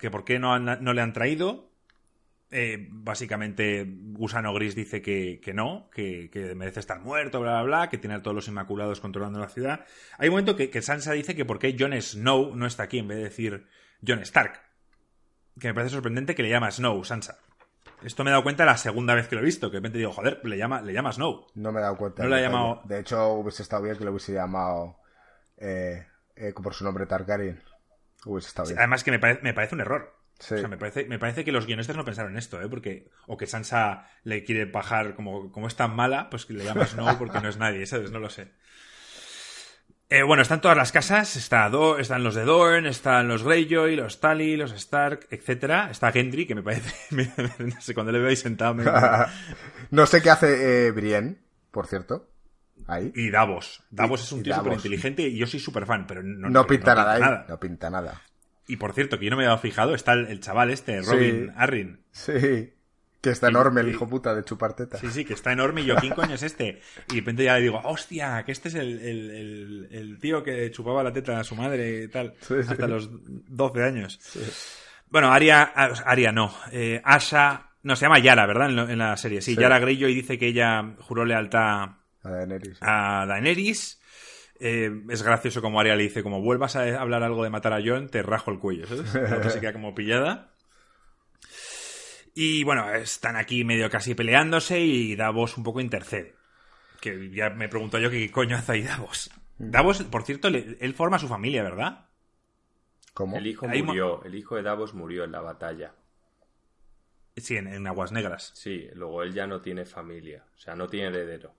que 0.00 0.10
por 0.10 0.24
qué 0.24 0.40
no, 0.40 0.58
no 0.58 0.92
le 0.92 1.00
han 1.00 1.12
traído. 1.12 1.70
Eh, 2.50 2.88
básicamente, 2.90 3.86
Gusano 3.86 4.52
Gris 4.54 4.74
dice 4.74 5.00
que, 5.00 5.40
no, 5.54 5.88
que, 5.94 6.28
merece 6.56 6.80
estar 6.80 6.98
muerto, 6.98 7.40
bla, 7.40 7.52
bla, 7.52 7.62
bla, 7.62 7.88
que 7.88 7.98
tiene 7.98 8.16
a 8.16 8.22
todos 8.22 8.34
los 8.34 8.48
Inmaculados 8.48 8.98
controlando 8.98 9.38
la 9.38 9.48
ciudad. 9.48 9.86
Hay 10.18 10.28
un 10.28 10.32
momento 10.32 10.56
que, 10.56 10.68
que 10.68 10.82
Sansa 10.82 11.12
dice 11.12 11.36
que 11.36 11.44
por 11.44 11.60
qué 11.60 11.76
Jon 11.78 11.92
Snow 11.92 12.56
no 12.56 12.66
está 12.66 12.82
aquí 12.82 12.98
en 12.98 13.06
vez 13.06 13.18
de 13.18 13.24
decir 13.24 13.66
Jon 14.04 14.18
Stark. 14.18 14.60
Que 15.60 15.68
me 15.68 15.74
parece 15.74 15.92
sorprendente 15.92 16.34
que 16.34 16.42
le 16.42 16.50
llama 16.50 16.72
Snow, 16.72 17.04
Sansa. 17.04 17.38
Esto 18.04 18.24
me 18.24 18.30
he 18.30 18.32
dado 18.32 18.42
cuenta 18.42 18.64
la 18.64 18.76
segunda 18.76 19.14
vez 19.14 19.28
que 19.28 19.36
lo 19.36 19.42
he 19.42 19.44
visto, 19.44 19.70
que 19.70 19.76
de 19.76 19.78
repente 19.78 19.98
digo, 19.98 20.12
joder, 20.12 20.40
le 20.44 20.56
llama, 20.56 20.82
le 20.82 20.92
llama 20.92 21.12
Snow. 21.12 21.46
No 21.54 21.72
me 21.72 21.80
he 21.80 21.82
dado 21.82 21.96
cuenta. 21.96 22.22
No 22.22 22.28
le 22.28 22.36
ha 22.36 22.40
llamado... 22.40 22.82
De 22.84 23.00
hecho, 23.00 23.32
hubiese 23.34 23.62
estado 23.62 23.82
bien 23.82 23.96
que 23.96 24.04
lo 24.04 24.10
hubiese 24.10 24.32
llamado 24.32 24.98
eh, 25.58 26.06
eh, 26.36 26.52
por 26.52 26.74
su 26.74 26.84
nombre 26.84 27.06
Targaryen. 27.06 27.62
Hubiese 28.24 28.48
estado 28.48 28.68
bien. 28.68 28.78
además 28.78 29.04
que 29.04 29.10
me, 29.10 29.18
me, 29.42 29.54
parece 29.54 29.74
un 29.74 29.80
error. 29.80 30.16
O 30.38 30.42
sea, 30.42 30.66
me 30.68 30.76
parece, 30.76 31.04
me 31.04 31.18
parece 31.18 31.44
que 31.44 31.52
los 31.52 31.66
guionistas 31.66 31.96
no 31.96 32.04
pensaron 32.04 32.32
en 32.32 32.38
esto, 32.38 32.60
¿eh? 32.60 32.68
Porque, 32.68 33.10
o 33.26 33.36
que 33.36 33.46
Sansa 33.46 34.08
le 34.24 34.42
quiere 34.42 34.64
bajar 34.64 35.14
como, 35.14 35.52
como 35.52 35.68
es 35.68 35.76
tan 35.76 35.94
mala, 35.94 36.30
pues 36.30 36.46
que 36.46 36.54
le 36.54 36.64
llama 36.64 36.86
Snow 36.86 37.16
porque 37.18 37.40
no 37.40 37.48
es 37.48 37.58
nadie, 37.58 37.86
¿sabes? 37.86 38.10
No 38.10 38.18
lo 38.18 38.28
sé. 38.28 38.52
Eh, 40.14 40.22
bueno, 40.24 40.42
están 40.42 40.60
todas 40.60 40.76
las 40.76 40.92
casas, 40.92 41.36
está 41.36 41.70
están 41.98 42.22
los 42.22 42.34
de 42.34 42.44
Dorn, 42.44 42.84
están 42.84 43.28
los 43.28 43.44
Greyjoy, 43.44 43.96
los 43.96 44.20
Tully, 44.20 44.58
los 44.58 44.70
Stark, 44.72 45.26
etcétera. 45.30 45.88
Está 45.90 46.12
Gendry, 46.12 46.44
que 46.44 46.54
me 46.54 46.62
parece, 46.62 46.92
no 47.10 47.80
sé, 47.80 47.94
cuando 47.94 48.12
le 48.12 48.18
veo 48.18 48.28
ahí 48.28 48.36
sentado 48.36 48.74
me... 48.74 48.84
no 49.90 50.04
sé 50.04 50.20
qué 50.20 50.28
hace 50.28 50.88
eh, 50.88 50.90
Brienne, 50.90 51.38
por 51.70 51.86
cierto. 51.86 52.28
Ahí. 52.86 53.10
Y 53.14 53.30
Davos. 53.30 53.84
Davos 53.88 54.22
es 54.22 54.32
un 54.32 54.42
tío 54.42 54.54
súper 54.54 54.74
inteligente 54.74 55.22
y 55.22 55.38
yo 55.38 55.46
soy 55.46 55.60
súper 55.60 55.86
fan, 55.86 56.06
pero 56.06 56.22
no, 56.22 56.50
no, 56.50 56.66
pinta, 56.66 56.94
nada, 56.94 57.14
ahí. 57.14 57.44
No 57.48 57.58
pinta 57.58 57.88
nada. 57.88 58.20
Y 58.66 58.76
por 58.76 58.92
cierto, 58.92 59.18
que 59.18 59.24
yo 59.24 59.30
no 59.30 59.38
me 59.38 59.44
he 59.44 59.46
dado 59.46 59.56
fijado, 59.56 59.94
está 59.94 60.12
el, 60.12 60.40
chaval 60.40 60.68
este, 60.68 61.00
Robin 61.00 61.54
Arryn. 61.56 62.04
Sí. 62.10 62.74
Que 63.22 63.30
está 63.30 63.48
enorme 63.48 63.82
el 63.82 63.88
hijo 63.88 64.08
puta 64.08 64.34
de 64.34 64.42
chuparteta. 64.42 64.98
Sí, 64.98 65.08
sí, 65.10 65.24
que 65.24 65.34
está 65.34 65.52
enorme 65.52 65.82
y 65.82 65.84
yo, 65.84 65.94
¿quién 65.94 66.12
coño 66.12 66.34
es 66.34 66.42
este? 66.42 66.80
Y 67.08 67.14
de 67.14 67.20
repente 67.20 67.44
ya 67.44 67.54
le 67.54 67.62
digo, 67.62 67.80
hostia, 67.84 68.42
que 68.44 68.50
este 68.50 68.68
es 68.68 68.74
el, 68.74 70.18
tío 70.20 70.42
que 70.42 70.68
chupaba 70.72 71.04
la 71.04 71.12
teta 71.12 71.38
a 71.38 71.44
su 71.44 71.54
madre 71.54 72.02
y 72.02 72.08
tal, 72.08 72.34
hasta 72.68 72.88
los 72.88 73.08
12 73.12 73.84
años. 73.84 74.18
Bueno, 75.08 75.30
Aria, 75.32 75.62
Aria 75.62 76.32
no, 76.32 76.52
eh, 76.72 77.00
Asha, 77.04 77.70
no, 77.84 77.94
se 77.94 78.06
llama 78.06 78.18
Yara, 78.18 78.44
¿verdad? 78.44 78.90
En, 78.90 78.98
la 78.98 79.16
serie, 79.16 79.40
sí, 79.40 79.54
Yara 79.54 79.78
Grillo 79.78 80.08
y 80.08 80.14
dice 80.14 80.36
que 80.36 80.48
ella 80.48 80.96
juró 80.98 81.24
lealtad 81.24 81.90
a 82.24 82.30
Daenerys. 82.30 82.78
A 82.80 83.24
Daenerys. 83.26 84.00
Eh, 84.58 84.90
es 85.10 85.22
gracioso 85.22 85.60
como 85.60 85.80
Aria 85.80 85.96
le 85.96 86.04
dice, 86.04 86.22
como 86.22 86.40
vuelvas 86.40 86.76
a 86.76 87.00
hablar 87.00 87.22
algo 87.22 87.42
de 87.42 87.50
matar 87.50 87.72
a 87.72 87.80
Jon, 87.84 88.08
te 88.08 88.22
rajo 88.22 88.50
el 88.50 88.58
cuello, 88.58 88.86
¿sabes? 88.86 89.52
se 89.52 89.60
queda 89.60 89.72
como 89.72 89.94
pillada. 89.94 90.51
Y 92.34 92.64
bueno, 92.64 92.92
están 92.94 93.36
aquí 93.36 93.64
medio 93.64 93.90
casi 93.90 94.14
peleándose 94.14 94.80
y 94.80 95.16
Davos 95.16 95.56
un 95.56 95.64
poco 95.64 95.80
intercede. 95.80 96.34
Que 97.00 97.30
ya 97.30 97.50
me 97.50 97.68
pregunto 97.68 97.98
yo 97.98 98.10
qué 98.10 98.30
coño 98.30 98.56
hace 98.56 98.72
ahí 98.72 98.82
Davos. 98.82 99.30
Mm. 99.58 99.70
Davos, 99.70 100.02
por 100.04 100.22
cierto, 100.22 100.48
él 100.48 100.94
forma 100.94 101.18
su 101.18 101.28
familia, 101.28 101.62
¿verdad? 101.62 102.06
¿Cómo? 103.14 103.36
El 103.36 103.46
hijo 103.46 103.68
murió, 103.68 104.24
el 104.24 104.34
hijo 104.34 104.56
de 104.56 104.62
Davos 104.62 104.94
murió 104.94 105.24
en 105.24 105.32
la 105.32 105.40
batalla. 105.40 105.94
Sí, 107.36 107.56
en, 107.56 107.86
Aguas 107.86 108.12
Negras. 108.12 108.52
Sí, 108.54 108.88
luego 108.94 109.22
él 109.22 109.32
ya 109.32 109.46
no 109.46 109.60
tiene 109.60 109.84
familia, 109.84 110.44
o 110.54 110.58
sea, 110.58 110.74
no 110.74 110.88
tiene 110.88 111.08
heredero. 111.08 111.54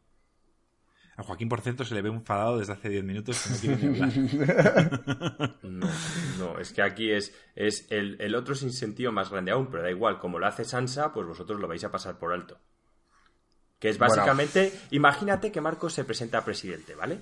A 1.16 1.24
Joaquín, 1.24 1.48
por 1.48 1.62
cierto, 1.62 1.86
se 1.86 1.94
le 1.94 2.02
ve 2.02 2.10
enfadado 2.10 2.58
desde 2.58 2.74
hace 2.74 2.90
10 2.90 3.04
minutos 3.04 3.40
que 3.44 3.50
no 3.50 3.60
quiere 3.60 3.78
ni 3.78 4.02
hablar. 4.02 5.54
No, 5.64 5.90
no, 6.40 6.60
es 6.60 6.72
que 6.72 6.82
aquí 6.82 7.12
es, 7.12 7.36
es 7.56 7.88
el, 7.92 8.20
el 8.20 8.36
otro 8.36 8.56
sin 8.56 8.72
sentido 8.72 9.12
más 9.12 9.30
grande 9.30 9.52
aún, 9.52 9.68
pero 9.70 9.84
da 9.84 9.92
igual, 9.92 10.20
como 10.20 10.40
lo 10.40 10.48
hace 10.48 10.66
Sansa, 10.66 11.14
pues 11.14 11.28
vosotros 11.28 11.60
lo 11.60 11.68
vais 11.68 11.84
a 11.84 11.92
pasar 11.92 12.18
por 12.18 12.32
alto. 12.34 12.60
Que 13.80 13.90
es 13.90 13.98
básicamente, 13.98 14.72
imagínate 14.92 15.52
que 15.52 15.62
Marco 15.62 15.90
se 15.90 16.06
presenta 16.06 16.40
a 16.40 16.46
presidente, 16.46 16.96
¿vale? 16.96 17.22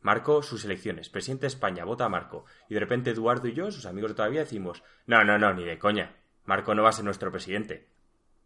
Marco, 0.00 0.42
sus 0.42 0.64
elecciones, 0.64 1.08
presidente 1.08 1.42
de 1.42 1.48
España, 1.48 1.84
vota 1.84 2.04
a 2.04 2.08
Marco. 2.08 2.44
Y 2.68 2.74
de 2.74 2.80
repente 2.80 3.10
Eduardo 3.10 3.48
y 3.48 3.54
yo, 3.54 3.70
sus 3.70 3.86
amigos 3.86 4.10
de 4.10 4.16
todavía, 4.16 4.40
decimos, 4.40 4.82
no, 5.06 5.24
no, 5.24 5.38
no, 5.38 5.54
ni 5.54 5.64
de 5.64 5.78
coña. 5.78 6.14
Marco 6.44 6.74
no 6.74 6.82
va 6.82 6.90
a 6.90 6.92
ser 6.92 7.04
nuestro 7.04 7.32
presidente. 7.32 7.88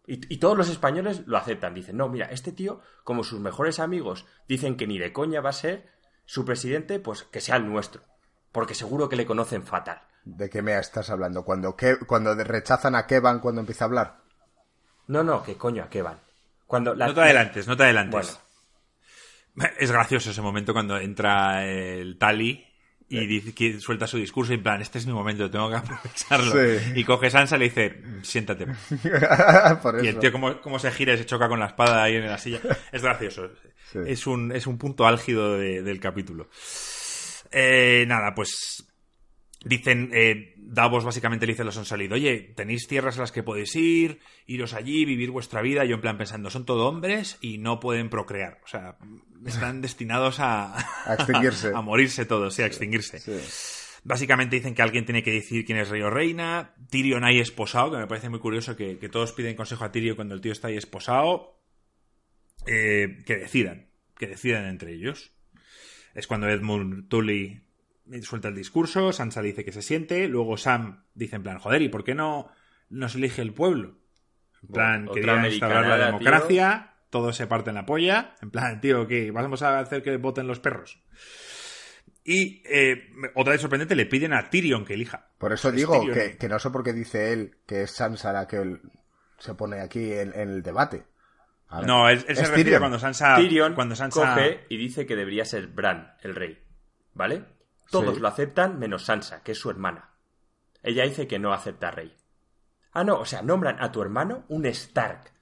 Y, 0.07 0.39
todos 0.39 0.59
los 0.59 0.69
españoles 0.69 1.23
lo 1.27 1.39
aceptan. 1.39 1.75
Dicen, 1.75 1.97
no, 1.97 2.09
mira, 2.09 2.27
este 2.27 2.51
tío, 2.51 2.81
como 3.05 3.23
sus 3.23 3.41
mejores 3.41 3.79
amigos 3.79 4.27
dicen 4.49 4.77
que 4.77 4.87
ni 4.87 4.99
de 4.99 5.13
coña 5.13 5.41
va 5.41 5.51
a 5.51 5.55
ser 5.55 5.89
su 6.25 6.45
presidente, 6.45 6.99
pues 6.99 7.23
que 7.23 7.41
sea 7.41 7.57
el 7.57 7.69
nuestro. 7.69 8.03
Porque 8.51 8.75
seguro 8.75 9.09
que 9.09 9.17
le 9.17 9.27
conocen 9.27 9.63
fatal. 9.63 10.03
¿De 10.25 10.51
qué 10.51 10.61
me 10.61 10.77
estás 10.77 11.11
hablando? 11.11 11.45
¿Cuando, 11.45 11.77
cuando 12.07 12.35
rechazan 12.35 12.97
a 12.97 13.07
Kevan 13.07 13.41
cuando 13.41 13.61
empieza 13.61 13.85
a 13.85 13.89
hablar? 13.89 14.19
No, 15.07 15.23
no, 15.23 15.43
¿qué 15.43 15.57
coño 15.57 15.85
a 15.85 15.89
Kevan? 15.89 16.21
Cuando 16.67 16.95
No 16.95 17.15
te 17.15 17.21
adelantes, 17.21 17.67
no 17.69 17.77
te 17.77 17.85
adelantes. 17.85 18.41
Es 19.79 19.93
gracioso 19.93 20.31
ese 20.31 20.43
momento 20.43 20.73
cuando 20.73 20.99
entra 20.99 21.65
el 21.67 22.19
Tali 22.19 22.72
y 23.21 23.27
dice, 23.27 23.55
que 23.55 23.79
suelta 23.81 24.07
su 24.07 24.17
discurso 24.17 24.53
y 24.53 24.57
en 24.57 24.63
plan, 24.63 24.81
este 24.81 24.99
es 24.99 25.07
mi 25.07 25.13
momento, 25.13 25.51
tengo 25.51 25.69
que 25.69 25.77
aprovecharlo. 25.77 26.55
Y 26.95 27.05
coge 27.05 27.31
Sansa 27.31 27.57
y 27.57 27.59
le 27.59 27.65
dice, 27.67 28.03
siéntate. 28.23 28.67
y 30.03 30.07
el 30.07 30.19
tío 30.19 30.33
como, 30.33 30.79
se 30.79 30.91
gira 30.91 31.15
y 31.15 31.19
se 31.19 31.27
choca 31.27 31.49
con 31.49 31.61
la 31.61 31.67
espada 31.67 32.03
ahí 32.03 32.17
en 32.17 32.27
la 32.27 32.39
silla. 32.39 32.61
Es 32.93 33.03
gracioso. 33.03 33.51
Es, 34.07 34.27
un, 34.27 34.53
es 34.53 34.67
un 34.67 34.79
punto 34.79 35.07
álgido 35.07 35.59
del 35.59 36.01
capítulo. 36.01 36.49
Eh, 37.51 38.05
nada, 38.07 38.35
pues 38.35 38.92
dicen, 39.65 40.11
eh, 40.13 40.55
Davos 40.57 41.05
básicamente 41.05 41.47
le 41.47 41.53
dice 41.53 41.63
a 41.63 41.65
los 41.67 41.77
han 41.77 41.85
salido, 41.85 42.15
oye, 42.15 42.53
tenéis 42.57 42.89
tierras 42.89 43.19
a 43.19 43.23
las 43.23 43.33
que 43.33 43.43
podéis 43.43 43.75
ir, 43.77 44.21
iros 44.47 44.73
allí, 44.75 45.05
vivir 45.05 45.31
vuestra 45.31 45.63
vida. 45.63 45.85
Yo 45.85 45.97
en 45.97 46.01
plan 46.01 46.17
pensando, 46.17 46.51
son 46.51 46.65
todo 46.65 46.89
hombres 46.89 47.39
y 47.41 47.59
no 47.59 47.79
pueden 47.79 48.09
procrear. 48.09 48.61
O 48.65 48.69
sea, 48.69 48.97
están 49.47 49.81
destinados 49.83 50.41
a, 50.41 50.77
a 51.05 51.15
extinguirse. 51.15 51.73
a, 51.75 51.81
morirse 51.83 52.25
todos, 52.25 52.55
sí, 52.55 52.63
a 52.63 52.67
extinguirse. 52.67 53.21
Básicamente 54.05 54.57
dicen 54.57 54.75
que 54.75 54.83
alguien 54.83 55.05
tiene 55.05 55.23
que 55.23 55.31
decir 55.31 55.65
quién 55.65 55.79
es 55.79 55.89
rey 55.89 56.03
o 56.03 56.11
reina. 56.11 56.75
Tyrion 56.91 57.25
ahí 57.25 57.39
esposado, 57.39 57.93
que 57.93 57.99
me 57.99 58.07
parece 58.07 58.31
muy 58.31 58.41
curioso 58.41 58.77
que, 58.77 58.97
todos 59.11 59.33
piden 59.33 59.55
consejo 59.55 59.85
a 59.85 59.93
Tyrion 59.93 60.17
cuando 60.17 60.35
el 60.35 60.41
tío 60.41 60.53
está 60.53 60.69
ahí 60.69 60.77
esposado. 60.77 61.61
Eh, 62.67 63.19
que 63.27 63.37
decidan, 63.37 63.91
que 64.17 64.27
decidan 64.27 64.67
entre 64.67 64.95
ellos. 64.95 65.33
Es 66.15 66.27
cuando 66.27 66.49
Edmund 66.49 67.09
Tully 67.09 67.63
suelta 68.21 68.49
el 68.49 68.55
discurso, 68.55 69.13
Sansa 69.13 69.41
dice 69.41 69.65
que 69.65 69.73
se 69.73 69.83
siente, 69.83 70.29
luego 70.29 70.57
Sam 70.57 71.05
dice 71.15 71.37
en 71.37 71.43
plan, 71.43 71.59
joder, 71.59 71.83
¿y 71.83 71.89
por 71.89 72.05
qué 72.05 72.15
no 72.15 72.51
nos 72.91 73.15
elige 73.15 73.43
el 73.43 73.55
pueblo? 73.55 73.99
En 74.63 74.69
plan, 74.69 75.09
querían 75.09 75.45
instaurar 75.47 75.87
la 75.87 76.07
democracia, 76.07 76.95
todo 77.11 77.33
se 77.33 77.47
parte 77.47 77.71
en 77.71 77.77
la 77.77 77.87
polla, 77.87 78.35
en 78.43 78.51
plan, 78.51 78.81
tío, 78.81 79.07
¿qué? 79.07 79.31
¿Vamos 79.31 79.63
a 79.63 79.79
hacer 79.79 80.03
que 80.03 80.17
voten 80.17 80.47
los 80.47 80.61
perros? 80.61 81.03
Y 82.25 82.63
eh, 82.67 83.11
otra 83.35 83.53
vez 83.53 83.61
sorprendente, 83.61 83.97
le 83.97 84.07
piden 84.07 84.33
a 84.33 84.49
Tyrion 84.49 84.85
que 84.85 84.95
elija. 84.95 85.31
Por 85.39 85.53
eso 85.53 85.73
digo 85.73 86.01
que, 86.13 86.49
no 86.49 86.59
sé 86.59 86.71
por 86.71 86.85
qué 86.85 86.93
dice 86.93 87.33
él 87.33 87.57
que 87.67 87.83
es 87.83 87.91
Sansa 87.91 88.33
la 88.33 88.47
que 88.47 88.79
se 89.39 89.55
pone 89.55 89.81
aquí 89.81 90.13
en, 90.13 90.33
el 90.35 90.63
debate. 90.63 91.05
no, 91.85 92.09
él, 92.09 92.21
se 92.21 92.47
refiere 92.47 92.79
cuando 92.79 92.99
Sansa, 92.99 93.35
Tyrion 93.35 93.75
cuando 93.75 93.97
Sansa 93.97 94.35
coge 94.35 94.67
y 94.69 94.77
dice 94.77 95.05
que 95.05 95.17
debería 95.17 95.45
ser 95.45 95.67
Bran 95.67 96.15
el 96.23 96.37
rey, 96.37 96.63
¿vale? 97.15 97.45
Todos 97.91 98.19
lo 98.19 98.29
aceptan 98.29 98.79
menos 98.79 99.05
Sansa, 99.05 99.43
que 99.43 99.53
es 99.53 99.59
su 99.59 99.71
hermana. 99.71 100.11
Ella 100.83 101.05
dice 101.05 101.27
que 101.27 101.39
no 101.39 101.53
acepta 101.53 101.91
rey. 101.91 102.15
Ah, 102.93 103.05
no, 103.05 103.19
o 103.19 103.25
sea, 103.25 103.43
nombran 103.43 103.83
a 103.83 103.93
tu 103.93 104.03
hermano 104.03 104.45
un 104.49 104.67
Stark 104.67 105.33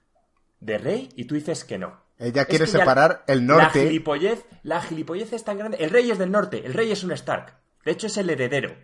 de 0.59 0.77
rey 0.77 1.09
y 1.15 1.25
tú 1.25 1.35
dices 1.35 1.63
que 1.65 1.77
no. 1.77 1.99
Ella 2.17 2.45
quiere 2.45 2.67
separar 2.67 3.23
el 3.27 3.45
norte. 3.45 3.83
La 3.83 3.89
gilipollez, 3.89 4.45
la 4.63 4.81
gilipollez 4.81 5.33
es 5.33 5.43
tan 5.43 5.57
grande. 5.57 5.77
El 5.79 5.89
rey 5.89 6.11
es 6.11 6.19
del 6.19 6.31
norte, 6.31 6.65
el 6.65 6.73
rey 6.73 6.91
es 6.91 7.03
un 7.03 7.11
Stark. 7.13 7.55
De 7.83 7.91
hecho, 7.91 8.07
es 8.07 8.17
el 8.17 8.29
heredero. 8.29 8.75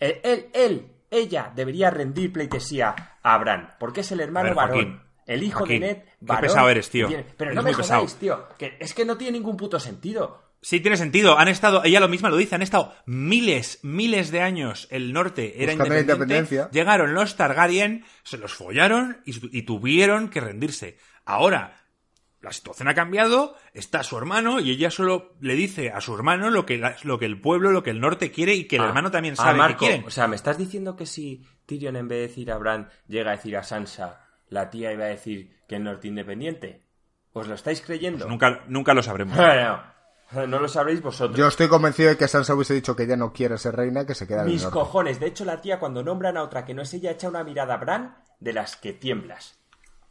Él, 0.00 0.48
él, 0.54 0.92
ella 1.10 1.52
debería 1.54 1.90
rendir 1.90 2.32
pleitesía 2.32 3.18
a 3.22 3.38
Bran, 3.38 3.74
porque 3.78 4.00
es 4.00 4.10
el 4.12 4.20
hermano 4.20 4.54
varón. 4.54 5.02
el 5.26 5.42
hijo 5.42 5.66
de 5.66 5.78
Ned, 5.78 5.98
varón. 6.20 6.40
Qué 6.40 6.48
pesado 6.48 6.68
eres, 6.70 6.88
tío. 6.88 7.08
Pero 7.36 7.52
no 7.52 7.62
me 7.62 7.74
jodáis, 7.74 8.14
tío. 8.16 8.48
Que 8.56 8.76
es 8.80 8.94
que 8.94 9.04
no 9.04 9.16
tiene 9.16 9.38
ningún 9.38 9.56
puto 9.56 9.78
sentido. 9.78 10.43
Sí, 10.64 10.80
tiene 10.80 10.96
sentido. 10.96 11.38
Han 11.38 11.48
estado, 11.48 11.84
ella 11.84 12.00
lo 12.00 12.08
misma 12.08 12.30
lo 12.30 12.38
dice, 12.38 12.54
han 12.54 12.62
estado 12.62 12.94
miles, 13.04 13.80
miles 13.82 14.30
de 14.30 14.40
años. 14.40 14.88
El 14.90 15.12
norte 15.12 15.62
era 15.62 15.74
independiente. 15.74 16.68
Llegaron 16.72 17.12
los 17.12 17.36
Targaryen, 17.36 18.06
se 18.22 18.38
los 18.38 18.54
follaron 18.54 19.20
y, 19.26 19.62
tuvieron 19.64 20.30
que 20.30 20.40
rendirse. 20.40 20.96
Ahora, 21.26 21.76
la 22.40 22.50
situación 22.50 22.88
ha 22.88 22.94
cambiado, 22.94 23.56
está 23.74 24.02
su 24.04 24.16
hermano 24.16 24.58
y 24.58 24.70
ella 24.70 24.90
solo 24.90 25.34
le 25.38 25.54
dice 25.54 25.90
a 25.90 26.00
su 26.00 26.14
hermano 26.14 26.48
lo 26.48 26.64
que, 26.64 26.82
lo 27.02 27.18
que 27.18 27.26
el 27.26 27.38
pueblo, 27.38 27.70
lo 27.70 27.82
que 27.82 27.90
el 27.90 28.00
norte 28.00 28.30
quiere 28.30 28.54
y 28.54 28.64
que 28.64 28.76
el 28.76 28.82
ah, 28.84 28.86
hermano 28.86 29.10
también 29.10 29.34
ah, 29.36 29.42
sabe 29.42 29.68
que 29.68 29.76
quiere. 29.76 30.04
O 30.06 30.10
sea, 30.10 30.28
¿me 30.28 30.36
estás 30.36 30.56
diciendo 30.56 30.96
que 30.96 31.04
si 31.04 31.44
Tyrion 31.66 31.96
en 31.96 32.08
vez 32.08 32.16
de 32.20 32.28
decir 32.28 32.50
a 32.50 32.56
Bran 32.56 32.88
llega 33.06 33.32
a 33.32 33.36
decir 33.36 33.54
a 33.58 33.64
Sansa, 33.64 34.24
la 34.48 34.70
tía 34.70 34.94
iba 34.94 35.04
a 35.04 35.08
decir 35.08 35.58
que 35.68 35.76
el 35.76 35.84
norte 35.84 36.08
independiente? 36.08 36.86
¿Os 37.34 37.48
lo 37.48 37.54
estáis 37.54 37.82
creyendo? 37.82 38.20
Pues 38.20 38.30
nunca, 38.30 38.64
nunca 38.66 38.94
lo 38.94 39.02
sabremos. 39.02 39.36
No 39.38 39.93
lo 40.48 40.68
sabréis 40.68 41.02
vosotros. 41.02 41.36
Yo 41.36 41.46
estoy 41.46 41.68
convencido 41.68 42.10
de 42.10 42.16
que 42.16 42.28
Sansa 42.28 42.54
hubiese 42.54 42.74
dicho 42.74 42.96
que 42.96 43.04
ella 43.04 43.16
no 43.16 43.32
quiere 43.32 43.58
ser 43.58 43.76
reina, 43.76 44.06
que 44.06 44.14
se 44.14 44.26
queda 44.26 44.42
en 44.42 44.48
Mis 44.48 44.64
cojones. 44.66 45.20
De 45.20 45.26
hecho, 45.26 45.44
la 45.44 45.60
tía, 45.60 45.78
cuando 45.78 46.02
nombran 46.02 46.36
a 46.36 46.42
otra 46.42 46.64
que 46.64 46.74
no 46.74 46.82
es 46.82 46.92
ella, 46.94 47.12
echa 47.12 47.28
una 47.28 47.44
mirada 47.44 47.74
a 47.74 47.78
Bran 47.78 48.16
de 48.40 48.52
las 48.52 48.76
que 48.76 48.92
tiemblas. 48.92 49.58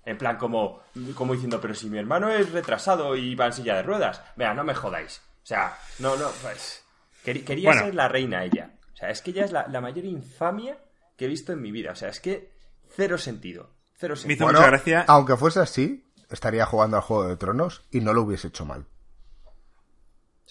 En 0.06 0.18
plan, 0.18 0.38
como, 0.38 0.82
como 1.16 1.34
diciendo, 1.34 1.62
pero 1.62 1.74
si 1.74 1.90
mi 1.90 1.98
hermano 1.98 2.30
es 2.30 2.52
retrasado 2.52 3.16
y 3.16 3.36
va 3.36 3.48
en 3.48 3.54
silla 3.54 3.76
de 3.76 3.84
ruedas. 3.84 4.22
Vea, 4.36 4.54
no 4.54 4.64
me 4.64 4.76
jodáis. 4.76 5.22
O 5.44 5.46
sea, 5.46 5.78
no, 6.00 6.16
no, 6.18 6.30
pues. 6.42 6.84
Quería 7.24 7.74
ser 7.74 7.96
la 7.96 8.10
reina 8.10 8.44
ella. 8.44 8.74
O 8.94 8.98
sea, 8.98 9.10
es 9.10 9.22
que 9.22 9.32
ella 9.32 9.46
es 9.46 9.52
la, 9.52 9.68
mayor 9.82 10.04
infamia 10.04 10.78
que 11.16 11.26
he 11.26 11.30
visto 11.30 11.54
en 11.54 11.62
mi 11.62 11.72
vida. 11.72 11.92
O 11.92 11.96
sea, 11.96 12.10
es 12.10 12.20
que 12.20 12.52
cero 12.96 13.18
sentido. 13.18 13.70
Cero 13.96 14.16
sentido. 14.16 14.48
Me 14.48 14.54
gracia. 14.54 15.06
Aunque 15.08 15.38
fuese 15.38 15.62
así, 15.62 16.12
estaría 16.30 16.66
jugando 16.66 16.98
al 16.98 17.04
Juego 17.04 17.28
de 17.28 17.38
Tronos 17.38 17.86
y 17.92 18.02
no 18.02 18.14
lo 18.14 18.24
hubiese 18.24 18.50
hecho 18.50 18.66
mal. 18.66 18.88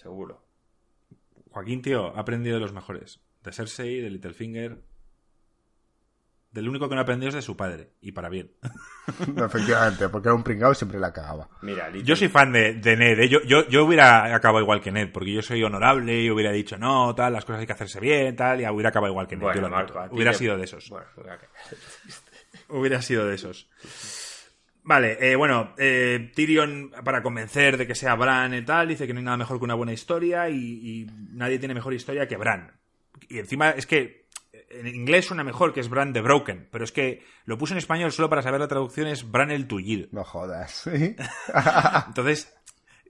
Seguro. 0.03 0.43
Joaquín, 1.51 1.83
tío, 1.83 2.17
ha 2.17 2.21
aprendido 2.21 2.57
de 2.57 2.61
los 2.61 2.73
mejores. 2.73 3.21
De 3.43 3.53
Cersei, 3.53 4.01
de 4.01 4.11
Littlefinger. 4.11 4.83
Del 6.51 6.69
único 6.69 6.89
que 6.89 6.95
no 6.95 7.01
ha 7.01 7.05
aprendido 7.05 7.29
es 7.31 7.35
de 7.35 7.43
su 7.43 7.57
padre. 7.57 7.93
Y 8.01 8.13
para 8.13 8.29
bien. 8.29 8.53
efectivamente, 9.37 10.09
porque 10.09 10.29
era 10.29 10.35
un 10.35 10.43
pringado 10.43 10.73
y 10.73 10.75
siempre 10.75 10.99
la 10.99 11.13
cagaba. 11.13 11.49
Mira, 11.63 11.91
Yo 11.91 12.15
soy 12.15 12.29
fan 12.29 12.53
de, 12.53 12.75
Ned. 12.75 13.21
¿eh? 13.21 13.29
Yo, 13.29 13.41
yo, 13.43 13.85
hubiera 13.85 14.35
acabado 14.35 14.63
igual 14.63 14.81
que 14.81 14.93
Ned, 14.93 15.11
porque 15.13 15.33
yo 15.33 15.43
soy 15.43 15.63
honorable 15.63 16.21
y 16.21 16.31
hubiera 16.31 16.53
dicho, 16.53 16.77
no, 16.77 17.15
tal, 17.15 17.33
las 17.33 17.45
cosas 17.45 17.61
hay 17.61 17.67
que 17.67 17.73
hacerse 17.73 18.01
bien, 18.01 18.37
tal, 18.37 18.61
y 18.61 18.67
hubiera 18.67 18.91
acabado 18.91 19.13
igual 19.13 19.27
que 19.27 19.37
Ned. 19.37 19.47
hubiera 20.11 20.35
sido 20.35 20.57
de 20.59 20.65
esos. 20.65 20.93
hubiera 22.69 23.01
sido 23.01 23.27
de 23.27 23.35
esos. 23.35 23.69
Vale, 24.85 25.17
eh, 25.21 25.37
bueno, 25.37 25.75
eh, 25.79 26.33
Tyrion, 26.35 26.91
para 27.05 27.23
convencer 27.23 27.77
de 27.77 27.87
que 27.87 27.95
sea 27.95 28.17
Bran 28.17 28.53
y 28.53 28.63
tal, 28.63 28.89
dice 28.89 29.07
que 29.07 29.13
no 29.13 29.21
hay 29.21 29.25
nada 29.25 29.37
mejor 29.37 29.59
que 29.59 29.65
una 29.65 29.75
buena 29.75 29.93
historia 29.93 30.49
y, 30.49 31.07
nadie 31.31 31.59
tiene 31.59 31.75
mejor 31.75 31.95
historia 31.95 32.27
que 32.27 32.37
Bran. 32.37 32.73
Y 33.29 33.39
encima 33.39 33.71
es 33.71 33.87
que 33.87 34.27
en 34.71 34.89
inglés 34.89 35.27
suena 35.27 35.45
mejor 35.45 35.73
que 35.73 35.81
es 35.81 35.89
Bran 35.89 36.13
the 36.13 36.21
Broken, 36.21 36.69
pero 36.73 36.83
es 36.83 36.91
que 36.91 37.23
lo 37.45 37.59
puse 37.59 37.75
en 37.75 37.79
español 37.79 38.11
solo 38.11 38.29
para 38.29 38.43
saber 38.43 38.59
la 38.59 38.69
traducción 38.69 39.07
es 39.07 39.31
Bran 39.31 39.53
el 39.53 39.69
Tullido. 39.69 40.09
No 40.11 40.25
jodas. 40.25 40.85
Entonces, 42.09 42.53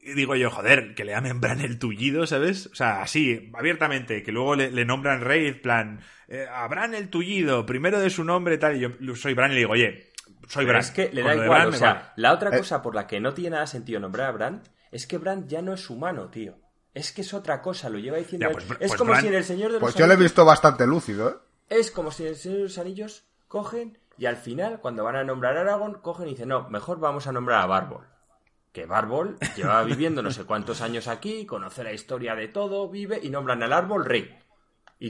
digo 0.02 0.36
yo, 0.36 0.50
joder, 0.50 0.94
que 0.94 1.04
le 1.06 1.12
llamen 1.12 1.40
Bran 1.40 1.60
el 1.60 1.78
Tullido, 1.78 2.26
¿sabes? 2.26 2.66
O 2.66 2.74
sea, 2.74 3.00
así, 3.00 3.50
abiertamente, 3.54 4.22
que 4.22 4.32
luego 4.32 4.56
le, 4.56 4.84
nombran 4.84 5.22
rey, 5.22 5.52
plan, 5.52 6.00
eh, 6.28 6.46
a 6.52 6.68
Bran 6.68 6.94
el 6.94 7.08
Tullido, 7.08 7.64
primero 7.64 7.98
de 7.98 8.10
su 8.10 8.24
nombre, 8.24 8.58
tal, 8.58 8.76
y 8.76 8.80
yo 8.80 9.16
soy 9.16 9.32
Bran 9.32 9.52
y 9.52 9.54
le 9.54 9.60
digo, 9.60 9.72
oye, 9.72 10.11
soy 10.48 10.64
Bran. 10.64 10.80
Es 10.80 10.90
que 10.90 11.10
le 11.12 11.22
da 11.22 11.34
igual, 11.34 11.68
o 11.68 11.72
sea, 11.72 12.12
la 12.16 12.32
otra 12.32 12.54
eh. 12.54 12.58
cosa 12.58 12.82
por 12.82 12.94
la 12.94 13.06
que 13.06 13.20
no 13.20 13.34
tiene 13.34 13.50
nada 13.50 13.66
sentido 13.66 14.00
nombrar 14.00 14.28
a 14.28 14.32
Bran 14.32 14.62
es 14.90 15.06
que 15.06 15.18
Bran 15.18 15.48
ya 15.48 15.62
no 15.62 15.72
es 15.72 15.88
humano, 15.90 16.28
tío. 16.28 16.54
Es 16.94 17.12
que 17.12 17.22
es 17.22 17.32
otra 17.32 17.62
cosa, 17.62 17.88
lo 17.88 17.98
lleva 17.98 18.18
diciendo. 18.18 18.48
Pues, 18.52 18.64
es 18.64 18.76
pues 18.78 18.96
como 18.96 19.16
si 19.16 19.28
en 19.28 19.34
el 19.34 19.44
Señor 19.44 19.72
de 19.72 19.80
Pues 19.80 19.94
yo 19.94 20.06
lo 20.06 20.12
he 20.12 20.16
visto 20.16 20.44
bastante 20.44 20.86
lúcido, 20.86 21.30
¿eh? 21.30 21.34
Es 21.70 21.90
como 21.90 22.10
si 22.10 22.24
en 22.24 22.30
el 22.30 22.36
Señor 22.36 22.58
de 22.58 22.64
los 22.64 22.78
Anillos 22.78 23.24
cogen 23.48 23.98
y 24.18 24.26
al 24.26 24.36
final, 24.36 24.80
cuando 24.80 25.04
van 25.04 25.16
a 25.16 25.24
nombrar 25.24 25.56
a 25.56 25.62
Aragorn, 25.62 25.94
cogen 25.94 26.28
y 26.28 26.32
dicen, 26.32 26.48
no, 26.48 26.68
mejor 26.68 27.00
vamos 27.00 27.26
a 27.26 27.32
nombrar 27.32 27.62
a 27.62 27.66
Barbol. 27.66 28.06
Que 28.72 28.86
Barbol 28.86 29.38
lleva 29.56 29.82
viviendo 29.84 30.22
no 30.22 30.30
sé 30.30 30.44
cuántos 30.44 30.80
años 30.80 31.08
aquí, 31.08 31.44
conoce 31.46 31.84
la 31.84 31.92
historia 31.92 32.34
de 32.34 32.48
todo, 32.48 32.88
vive 32.88 33.18
y 33.22 33.30
nombran 33.30 33.62
al 33.62 33.72
árbol 33.72 34.04
rey. 34.04 34.38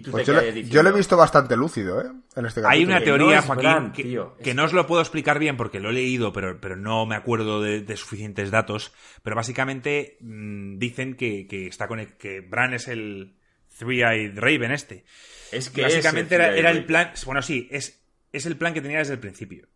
Pues 0.01 0.27
yo, 0.27 0.83
le, 0.83 0.89
he 0.89 0.93
visto 0.93 1.19
bastante 1.19 1.55
lúcido, 1.55 2.01
¿eh? 2.01 2.11
En 2.35 2.47
este 2.47 2.63
Hay 2.65 2.83
una 2.83 3.03
teoría, 3.03 3.43
Joaquín, 3.43 3.93
que, 3.93 4.55
no 4.55 4.65
os 4.65 4.73
lo 4.73 4.87
puedo 4.87 5.03
explicar 5.03 5.39
bien 5.39 5.59
porque 5.59 5.81
lo 5.81 5.91
he 5.91 5.93
leído, 5.93 6.33
pero, 6.33 6.59
pero 6.61 6.77
no 6.77 7.05
me 7.05 7.15
acuerdo 7.15 7.61
de, 7.61 7.97
suficientes 7.97 8.51
datos. 8.51 8.93
Pero 9.23 9.37
básicamente 9.37 10.17
mm, 10.21 10.79
dicen 10.79 11.15
que, 11.15 11.47
está 11.67 11.89
con 11.89 12.07
que 12.19 12.41
Bran 12.41 12.73
es 12.73 12.89
el 12.89 13.35
Three-Eyed 13.79 14.39
Raven 14.39 14.73
este. 14.73 15.05
Es 15.51 15.69
que 15.69 15.83
básicamente 15.83 16.37
era, 16.37 16.71
el 16.71 16.87
plan. 16.87 17.13
Bueno, 17.27 17.43
sí, 17.43 17.69
es, 17.71 18.03
es 18.33 18.47
el 18.47 18.57
plan 18.57 18.73
que 18.73 18.81
tenía 18.81 18.99
desde 18.99 19.15
el 19.15 19.21
principio. 19.21 19.69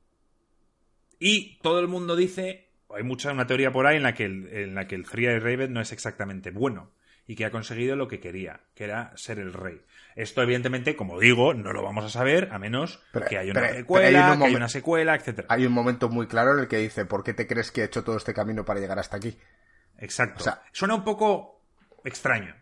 Y 1.18 1.58
todo 1.58 1.78
el 1.80 1.88
mundo 1.88 2.16
dice, 2.16 2.70
hay 2.88 3.02
mucha 3.02 3.32
una 3.32 3.46
teoría 3.46 3.70
por 3.70 3.86
ahí 3.86 3.98
en 3.98 4.02
la 4.02 4.14
que 4.14 4.24
el, 4.24 4.48
en 4.48 4.74
la 4.74 4.86
que 4.86 4.94
el 4.94 5.04
Three-Eyed 5.04 5.42
Raven 5.42 5.74
no 5.74 5.82
es 5.82 5.92
exactamente 5.92 6.50
bueno 6.50 6.92
y 7.26 7.34
que 7.34 7.44
ha 7.44 7.50
conseguido 7.50 7.96
lo 7.96 8.08
que 8.08 8.20
quería, 8.20 8.60
que 8.74 8.84
era 8.84 9.12
ser 9.16 9.38
el 9.38 9.52
rey. 9.52 9.80
Esto, 10.16 10.42
evidentemente, 10.42 10.96
como 10.96 11.20
digo, 11.20 11.52
no 11.52 11.74
lo 11.74 11.82
vamos 11.82 12.02
a 12.06 12.08
saber 12.08 12.48
a 12.50 12.58
menos 12.58 13.04
que 13.28 13.36
haya 13.36 13.52
una 13.52 13.68
secuela, 13.68 14.36
que 14.38 14.44
haya 14.46 14.56
una 14.56 14.68
secuela, 14.68 15.14
etcétera. 15.14 15.46
Hay 15.50 15.66
un 15.66 15.74
momento 15.74 16.08
muy 16.08 16.26
claro 16.26 16.54
en 16.54 16.60
el 16.60 16.68
que 16.68 16.78
dice, 16.78 17.04
¿por 17.04 17.22
qué 17.22 17.34
te 17.34 17.46
crees 17.46 17.70
que 17.70 17.82
he 17.82 17.84
hecho 17.84 18.02
todo 18.02 18.16
este 18.16 18.32
camino 18.32 18.64
para 18.64 18.80
llegar 18.80 18.98
hasta 18.98 19.18
aquí? 19.18 19.38
Exacto. 19.98 20.40
O 20.40 20.42
sea, 20.42 20.62
Suena 20.72 20.94
un 20.94 21.04
poco 21.04 21.60
extraño. 22.02 22.54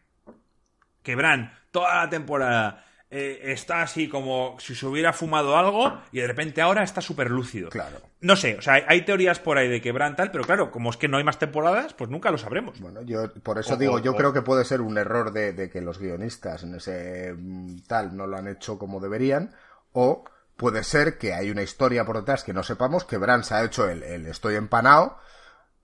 Que 1.05 1.15
Bran, 1.15 1.57
toda 1.71 2.03
la 2.03 2.11
temporada, 2.11 2.87
eh, 3.17 3.53
está 3.53 3.81
así 3.81 4.09
como 4.09 4.57
si 4.59 4.75
se 4.75 4.87
hubiera 4.87 5.13
fumado 5.13 5.57
algo 5.57 6.01
y 6.11 6.19
de 6.19 6.27
repente 6.27 6.61
ahora 6.61 6.83
está 6.83 7.01
súper 7.01 7.31
lúcido. 7.31 7.69
Claro. 7.69 7.99
No 8.21 8.35
sé, 8.35 8.57
o 8.59 8.61
sea, 8.61 8.83
hay, 8.89 9.05
teorías 9.05 9.39
por 9.39 9.57
ahí 9.57 9.69
de 9.69 9.81
que 9.81 9.93
Bran 9.93 10.17
tal, 10.17 10.33
pero 10.33 10.43
claro, 10.43 10.73
como 10.73 10.91
es 10.91 10.97
que 10.97 11.07
no 11.07 11.19
hay 11.19 11.23
más 11.23 11.39
temporadas, 11.39 11.95
pues 11.95 12.11
nunca 12.11 12.33
lo 12.33 12.39
sabremos. 12.39 12.81
Bueno, 12.81 13.03
yo 13.03 13.33
por 13.35 13.61
eso 13.61 13.77
digo, 13.77 14.01
yo 14.01 14.17
creo 14.17 14.33
que 14.33 14.43
puede 14.43 14.65
ser 14.65 14.81
un 14.81 14.99
error 14.99 15.33
de, 15.33 15.71
que 15.71 15.81
los 15.81 16.01
guionistas 16.01 16.65
en 16.65 16.75
ese 16.75 17.33
mm, 17.33 17.83
tal 17.87 18.17
no 18.17 18.27
lo 18.27 18.37
han 18.37 18.49
hecho 18.49 18.81
como 18.81 18.99
deberían, 18.99 19.55
o 19.93 20.25
puede 20.57 20.83
ser 20.83 21.17
que 21.17 21.35
hay 21.35 21.53
una 21.53 21.63
historia 21.63 22.05
por 22.05 22.17
detrás 22.17 22.43
que 22.43 22.53
no 22.53 22.65
sepamos, 22.65 23.05
que 23.05 23.17
Bran 23.17 23.45
se 23.45 23.55
ha 23.55 23.63
hecho 23.63 23.89
el, 23.89 24.03
el 24.03 24.27
estoy 24.27 24.57
empanado 24.57 25.19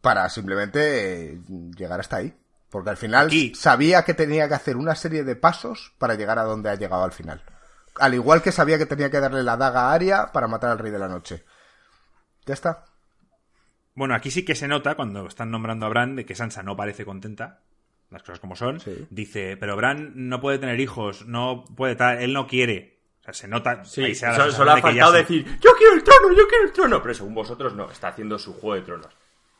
para 0.01 0.28
simplemente 0.31 1.35
eh, 1.35 1.41
llegar 1.76 2.01
hasta 2.01 2.16
ahí. 2.16 2.35
Porque 2.70 2.90
al 2.90 2.96
final 2.96 3.30
sabía 3.54 4.04
que 4.04 4.14
tenía 4.14 4.48
que 4.48 4.54
hacer 4.54 4.76
una 4.76 4.94
serie 4.94 5.24
de 5.24 5.36
pasos 5.36 5.92
para 5.98 6.14
llegar 6.14 6.38
a 6.38 6.44
donde 6.44 6.70
ha 6.70 6.76
llegado 6.76 7.02
al 7.02 7.12
final. 7.12 7.42
Al 7.96 8.14
igual 8.14 8.42
que 8.42 8.52
sabía 8.52 8.78
que 8.78 8.86
tenía 8.86 9.10
que 9.10 9.18
darle 9.18 9.42
la 9.42 9.56
daga 9.56 9.90
a 9.90 9.92
Arya 9.92 10.30
para 10.32 10.46
matar 10.46 10.70
al 10.70 10.78
Rey 10.78 10.92
de 10.92 10.98
la 10.98 11.08
Noche. 11.08 11.44
Ya 12.46 12.54
está. 12.54 12.84
Bueno, 13.94 14.14
aquí 14.14 14.30
sí 14.30 14.44
que 14.44 14.54
se 14.54 14.68
nota 14.68 14.94
cuando 14.94 15.26
están 15.26 15.50
nombrando 15.50 15.84
a 15.84 15.88
Bran 15.88 16.14
de 16.14 16.24
que 16.24 16.36
Sansa 16.36 16.62
no 16.62 16.76
parece 16.76 17.04
contenta. 17.04 17.60
Las 18.08 18.22
cosas 18.22 18.40
como 18.40 18.54
son. 18.54 18.80
Dice, 19.10 19.56
pero 19.56 19.76
Bran 19.76 20.12
no 20.14 20.40
puede 20.40 20.58
tener 20.58 20.78
hijos, 20.80 21.26
no 21.26 21.64
puede 21.76 21.96
tal, 21.96 22.22
él 22.22 22.32
no 22.32 22.46
quiere. 22.46 23.00
O 23.20 23.24
sea, 23.24 23.34
se 23.34 23.48
nota. 23.48 23.84
Sí, 23.84 24.14
solo, 24.14 24.70
ha 24.70 24.80
faltado 24.80 25.12
decir, 25.12 25.44
yo 25.60 25.70
quiero 25.76 25.94
el 25.94 26.02
trono, 26.02 26.32
yo 26.32 26.46
quiero 26.48 26.64
el 26.64 26.72
trono. 26.72 27.02
Pero 27.02 27.14
según 27.14 27.34
vosotros 27.34 27.74
no, 27.74 27.90
está 27.90 28.08
haciendo 28.08 28.38
su 28.38 28.54
juego 28.54 28.76
de 28.76 28.82
tronos. 28.82 29.12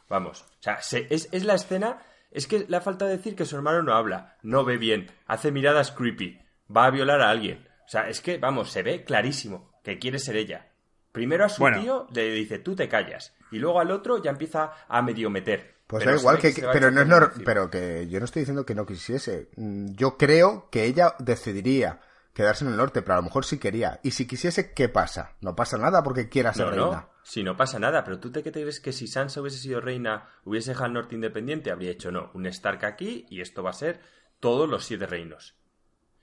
Vamos. 0.09 0.43
O 0.43 0.63
sea, 0.63 0.75
es, 0.75 1.29
es 1.31 1.45
la 1.45 1.55
escena 1.55 1.99
es 2.31 2.47
que 2.47 2.67
le 2.69 2.77
ha 2.77 2.81
faltado 2.81 3.11
decir 3.11 3.35
que 3.35 3.45
su 3.45 3.57
hermano 3.57 3.83
no 3.83 3.95
habla, 3.95 4.37
no 4.43 4.65
ve 4.65 4.77
bien, 4.77 5.11
hace 5.27 5.51
miradas 5.51 5.91
creepy, 5.91 6.39
va 6.75 6.87
a 6.87 6.91
violar 6.91 7.21
a 7.21 7.31
alguien. 7.31 7.67
O 7.87 7.89
sea, 7.89 8.09
es 8.09 8.21
que, 8.21 8.39
vamos, 8.39 8.71
se 8.71 8.83
ve 8.83 9.05
clarísimo 9.05 9.73
que 9.83 9.99
quiere 9.99 10.19
ser 10.19 10.37
ella. 10.37 10.71
Primero 11.13 11.45
a 11.45 11.49
su 11.49 11.65
tío 11.81 12.07
le 12.13 12.31
dice, 12.31 12.59
tú 12.61 12.77
te 12.77 12.89
callas. 12.89 13.35
Y 13.51 13.59
luego 13.59 13.81
al 13.81 13.91
otro 13.91 14.23
ya 14.23 14.31
empieza 14.31 14.73
a 14.89 15.03
medio 15.03 15.29
meter. 15.29 15.81
Pues 15.89 16.05
da 16.05 16.15
igual 16.15 16.39
que, 16.39 16.55
pero 16.73 16.93
no 16.93 17.03
es 17.03 17.31
pero 17.45 17.69
que 17.69 18.07
yo 18.09 18.21
no 18.21 18.25
estoy 18.25 18.43
diciendo 18.43 18.65
que 18.65 18.77
no 18.77 18.87
quisiese. 18.87 19.49
Mm, 19.57 19.95
yo 19.95 20.17
creo 20.17 20.69
que 20.71 20.85
ella 20.85 21.17
decidiría 21.19 22.01
quedarse 22.33 22.65
en 22.65 22.71
el 22.71 22.77
norte, 22.77 23.03
pero 23.03 23.15
a 23.15 23.17
lo 23.19 23.25
mejor 23.25 23.45
sí 23.45 23.59
quería. 23.59 24.01
Y 24.03 24.13
si 24.13 24.27
quisiese, 24.27 24.73
¿qué 24.73 24.89
pasa? 24.89 25.37
No 25.41 25.57
pasa 25.57 25.79
nada 25.79 26.03
porque 26.03 26.29
quiera 26.29 26.55
ser 26.55 26.69
reina. 26.69 27.09
Si 27.23 27.43
no 27.43 27.57
pasa 27.57 27.79
nada, 27.79 28.03
pero 28.05 28.19
tú 28.19 28.33
te 28.33 28.43
qué 28.43 28.51
te 28.51 28.63
crees 28.63 28.81
que 28.81 28.93
si 28.93 29.07
Sansa 29.07 29.41
hubiese 29.41 29.59
sido 29.59 29.81
reina, 29.81 30.29
hubiese 30.45 30.71
dejado 30.71 30.89
el 30.89 30.95
norte 30.95 31.15
independiente, 31.15 31.71
habría 31.71 31.91
hecho 31.91 32.11
no, 32.11 32.31
un 32.35 32.47
Stark 32.47 32.85
aquí 32.85 33.27
y 33.29 33.41
esto 33.41 33.63
va 33.63 33.71
a 33.71 33.75
ser 33.75 34.01
todos 34.41 34.69
los 34.69 34.85
siete 34.85 35.07
reinos. 35.07 35.57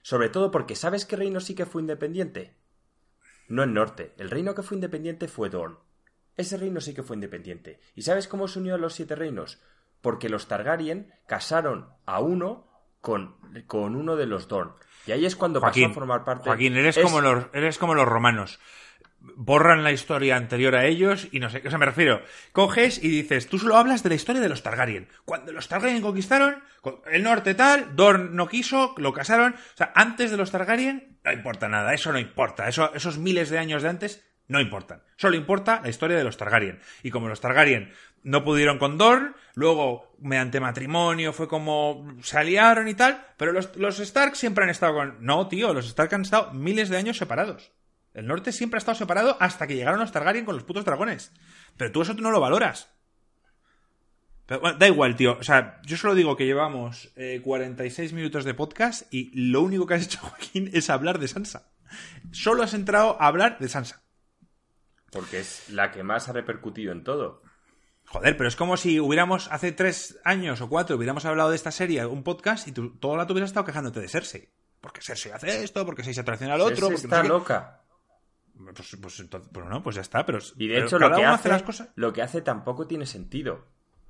Sobre 0.02 0.30
todo 0.30 0.52
porque 0.52 0.76
¿sabes 0.76 1.06
qué 1.06 1.16
reino 1.16 1.40
sí 1.40 1.54
que 1.54 1.66
fue 1.66 1.82
independiente? 1.82 2.58
No 3.48 3.64
el 3.64 3.74
norte, 3.74 4.14
el 4.18 4.30
reino 4.30 4.56
que 4.56 4.64
fue 4.64 4.76
independiente 4.76 5.28
fue 5.28 5.50
Dorn. 5.50 5.80
Ese 6.36 6.58
reino 6.58 6.82
sí 6.82 6.94
que 6.94 7.04
fue 7.04 7.16
independiente. 7.16 7.80
¿Y 7.96 8.04
sabes 8.04 8.28
cómo 8.28 8.48
se 8.48 8.60
unió 8.60 8.76
a 8.76 8.78
los 8.78 8.94
siete 8.94 9.16
reinos? 9.16 9.62
Porque 10.02 10.30
los 10.30 10.48
Targaryen 10.48 11.14
casaron 11.26 11.90
a 12.06 12.20
uno 12.20 12.68
con, 13.02 13.36
con 13.68 13.96
uno 13.96 14.16
de 14.16 14.26
los 14.26 14.48
Dorn. 14.48 14.74
Y 15.06 15.12
ahí 15.12 15.26
es 15.26 15.36
cuando 15.36 15.62
pasó 15.62 15.86
a 15.86 15.90
formar 15.90 16.24
parte. 16.24 16.50
Joaquín, 16.50 16.76
eres, 16.76 16.98
como 16.98 17.22
los, 17.22 17.46
eres 17.54 17.78
como 17.78 17.96
los 17.96 18.08
romanos 18.08 18.60
borran 19.36 19.84
la 19.84 19.92
historia 19.92 20.38
anterior 20.38 20.76
a 20.76 20.86
ellos 20.86 21.28
y 21.32 21.40
no 21.40 21.50
sé, 21.50 21.62
o 21.66 21.70
sea, 21.70 21.80
me 21.80 21.86
refiero, 21.86 22.22
coges 22.52 23.04
y 23.04 23.10
dices, 23.10 23.48
tú 23.48 23.60
solo 23.60 23.76
hablas 23.76 24.04
de 24.04 24.10
la 24.10 24.16
historia 24.16 24.42
de 24.42 24.50
los 24.50 24.64
Targaryen. 24.64 25.10
Cuando 25.26 25.52
los 25.52 25.68
Targaryen 25.68 26.02
conquistaron 26.02 26.64
el 27.12 27.24
norte 27.24 27.56
tal, 27.56 27.96
Dorn 27.96 28.36
no 28.36 28.48
quiso, 28.48 28.94
lo 28.98 29.14
casaron, 29.14 29.54
o 29.54 29.78
sea, 29.78 29.92
antes 29.96 30.32
de 30.32 30.38
los 30.38 30.52
Targaryen 30.52 31.20
no 31.24 31.34
importa 31.34 31.68
nada, 31.68 31.94
eso 31.94 32.12
no 32.12 32.20
importa, 32.20 32.68
eso, 32.68 32.94
esos 32.94 33.18
miles 33.18 33.50
de 33.50 33.60
años 33.60 33.84
de 33.84 33.90
antes 33.90 34.24
no 34.48 34.62
importan. 34.62 35.04
Solo 35.18 35.36
importa 35.36 35.82
la 35.82 35.90
historia 35.90 36.18
de 36.18 36.24
los 36.24 36.38
Targaryen. 36.38 36.80
Y 37.04 37.12
como 37.12 37.28
los 37.28 37.42
Targaryen 37.42 37.92
no 38.24 38.44
pudieron 38.44 38.80
con 38.80 38.98
Dorn, 38.98 39.36
luego 39.56 40.16
mediante 40.20 40.60
matrimonio 40.60 41.34
fue 41.34 41.48
como 41.48 42.08
se 42.22 42.38
aliaron 42.38 42.88
y 42.88 42.94
tal, 42.94 43.26
pero 43.38 43.52
los, 43.52 43.76
los 43.76 44.00
Stark 44.00 44.36
siempre 44.36 44.64
han 44.64 44.70
estado 44.70 44.94
con... 44.94 45.18
No, 45.20 45.48
tío, 45.48 45.74
los 45.74 45.88
Stark 45.88 46.14
han 46.14 46.22
estado 46.22 46.54
miles 46.54 46.90
de 46.90 46.98
años 46.98 47.18
separados. 47.18 47.72
El 48.14 48.28
norte 48.28 48.52
siempre 48.52 48.78
ha 48.78 48.80
estado 48.80 48.98
separado 48.98 49.38
hasta 49.40 49.68
que 49.68 49.76
llegaron 49.76 50.00
los 50.00 50.12
Targaryen 50.12 50.46
con 50.46 50.56
los 50.56 50.64
putos 50.64 50.86
dragones. 50.86 51.32
Pero 51.76 51.92
tú 51.92 52.02
eso 52.02 52.14
no 52.16 52.32
lo 52.32 52.40
valoras. 52.40 52.90
Pero, 54.48 54.62
da 54.74 54.88
igual, 54.88 55.16
tío. 55.16 55.38
O 55.40 55.44
sea, 55.44 55.82
yo 55.84 55.98
solo 55.98 56.16
digo 56.16 56.38
que 56.38 56.46
llevamos 56.46 57.12
46 57.44 58.12
eh, 58.12 58.16
minutos 58.16 58.46
de 58.46 58.54
podcast 58.54 59.14
y 59.14 59.30
lo 59.50 59.62
único 59.62 59.86
que 59.86 59.96
has 59.96 60.06
hecho, 60.06 60.20
Joaquín, 60.22 60.70
es 60.74 60.90
hablar 60.90 61.20
de 61.20 61.28
Sansa. 61.28 61.70
Solo 62.32 62.64
has 62.64 62.74
entrado 62.74 63.22
a 63.22 63.28
hablar 63.28 63.60
de 63.60 63.70
Sansa. 63.70 64.07
Porque 65.12 65.40
es 65.40 65.70
la 65.70 65.92
que 65.92 66.04
más 66.04 66.30
ha 66.30 66.34
repercutido 66.34 66.92
en 66.92 67.04
todo. 67.04 67.42
Joder, 68.08 68.38
pero 68.38 68.48
es 68.48 68.56
como 68.56 68.78
si 68.78 69.00
hubiéramos, 69.00 69.52
hace 69.52 69.74
tres 69.74 70.18
años 70.24 70.62
o 70.62 70.70
cuatro, 70.70 70.96
hubiéramos 70.96 71.26
hablado 71.26 71.50
de 71.50 71.58
esta 71.58 71.72
serie, 71.72 72.06
un 72.06 72.24
podcast, 72.24 72.68
y 72.68 72.72
tú 72.72 72.98
toda 72.98 73.18
la 73.18 73.24
hubieras 73.26 73.50
estado 73.50 73.66
quejándote 73.66 74.00
de 74.00 74.08
Cersei. 74.08 74.50
Porque 74.80 75.02
Cersei 75.02 75.34
hace 75.34 75.64
esto, 75.64 75.86
porque 75.86 76.04
se 76.04 76.20
atracciona 76.20 76.54
al 76.54 76.62
otro. 76.62 76.88
Cersei 76.88 77.06
está 77.06 77.24
loca. 77.24 77.82
Pues, 78.58 78.98
pues, 79.02 79.28
pues, 79.30 79.66
no, 79.68 79.84
pues 79.84 79.98
ya 79.98 80.02
está, 80.02 80.26
pero... 80.26 80.40
Y 80.56 80.68
de 80.68 80.80
hecho 80.80 80.98
lo 80.98 81.14
que, 81.14 81.24
hace, 81.24 81.50
las 81.50 81.64
cosas... 81.64 81.90
lo 81.96 82.14
que 82.14 82.22
hace 82.22 82.42
tampoco 82.42 82.88
tiene 82.88 83.06
sentido. 83.06 83.68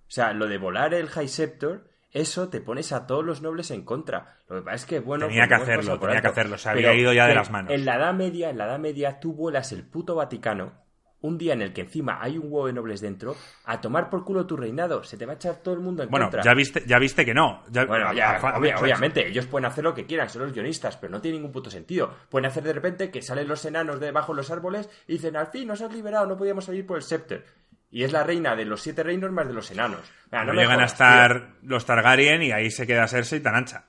O 0.08 0.12
sea, 0.12 0.32
lo 0.32 0.48
de 0.48 0.58
volar 0.58 0.93
el 0.93 1.10
High 1.10 1.28
Scepter, 1.28 1.89
eso 2.12 2.50
te 2.50 2.62
pones 2.62 2.93
a 2.93 3.08
todos 3.08 3.26
los 3.26 3.41
nobles 3.41 3.72
en 3.72 3.84
contra. 3.84 4.38
Lo 4.48 4.58
que 4.58 4.62
pasa 4.62 4.76
es 4.76 4.86
que, 4.86 5.00
bueno... 5.00 5.28
Tenía 5.28 5.48
que 5.48 5.56
hacerlo, 5.56 6.00
tenía 6.00 6.22
que 6.22 6.28
hacerlo, 6.28 6.58
se 6.58 6.70
había 6.70 6.93
ido 6.93 7.12
ya 7.14 7.28
de 7.28 7.36
las 7.36 7.50
manos. 7.50 7.74
En 7.74 7.84
la 7.84 7.95
Edad 7.95 8.14
Media, 8.14 8.50
en 8.52 8.58
la 8.58 8.66
Edad 8.68 8.80
Media, 8.80 9.20
tú 9.20 9.34
vuelas 9.34 9.72
el 9.72 9.84
puto 9.84 10.16
Vaticano 10.16 10.87
un 11.22 11.38
día 11.38 11.53
en 11.53 11.61
el 11.61 11.74
que 11.74 11.82
encima 11.82 12.20
hay 12.22 12.38
un 12.38 12.45
huevo 12.45 12.68
de 12.68 12.74
nobles 12.74 13.01
dentro, 13.01 13.36
a 13.65 13.82
tomar 13.82 14.09
por 14.09 14.24
culo 14.24 14.45
tu 14.45 14.55
reinado. 14.55 15.03
Se 15.03 15.18
te 15.18 15.26
va 15.26 15.34
a 15.34 15.36
echar 15.36 15.57
todo 15.57 15.74
el 15.74 15.80
mundo 15.80 16.03
en 16.03 16.09
bueno, 16.09 16.26
contra. 16.26 16.41
Bueno, 16.41 16.51
ya 16.51 16.55
viste, 16.55 16.84
ya 16.86 16.99
viste 16.99 17.26
que 17.26 17.34
no. 17.34 17.63
bueno, 17.88 18.13
ya, 18.13 18.39
obviamente, 18.80 19.28
ellos 19.28 19.47
pueden 19.47 19.65
hacer 19.65 19.84
lo 19.84 19.93
que 19.93 20.05
quieran, 20.05 20.30
son 20.30 20.43
los 20.43 20.53
guionistas, 20.53 20.97
pero 20.97 21.11
no 21.11 21.22
tiene 21.22 21.38
ningún 21.38 21.51
puto 21.51 21.70
sentido. 21.70 22.13
Pueden 22.30 22.45
hacer 22.45 22.63
de 22.63 22.74
repente 22.74 23.09
que 23.09 23.22
salen 23.22 23.47
los 23.47 23.65
enanos 23.65 23.99
debajo 23.99 24.34
de 24.34 24.38
los 24.38 24.51
árboles 24.51 24.89
y 25.07 25.13
dicen, 25.13 25.36
al 25.36 25.47
fin 25.47 25.68
nos 25.68 25.82
has 25.82 25.91
liberado, 25.91 26.28
no 26.28 26.38
podíamos 26.38 26.65
salir 26.65 26.86
por 26.86 26.97
el 26.97 27.03
scepter. 27.03 27.45
Y 27.89 28.03
es 28.03 28.11
la 28.11 28.24
reina 28.24 28.55
de 28.55 28.65
los 28.65 28.82
siete 28.82 29.01
reinos 29.01 29.32
más 29.32 29.47
de 29.47 29.53
los 29.53 29.72
enanos. 29.72 30.01
no, 30.32 30.53
llegan 30.53 30.82
a 30.82 30.86
estar 30.86 31.53
los 31.63 31.86
Targaryen 31.86 32.43
y 32.43 32.51
ahí 32.51 32.70
se 32.70 32.86
queda 32.86 33.07
Cersei 33.07 33.39
tan 33.39 33.55
ancha. 33.55 33.86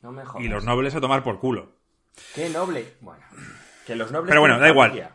No 0.00 0.12
me 0.12 0.22
Y 0.38 0.48
los 0.48 0.64
nobles 0.64 0.94
a 0.94 1.00
tomar 1.00 1.22
por 1.22 1.38
culo. 1.38 1.76
¿Qué 2.34 2.48
noble? 2.48 2.94
Bueno, 3.00 3.24
que 3.86 3.96
los 3.96 4.10
nobles... 4.10 4.30
Pero 4.30 4.40
bueno, 4.40 4.58
da 4.58 4.68
igual. 4.68 5.10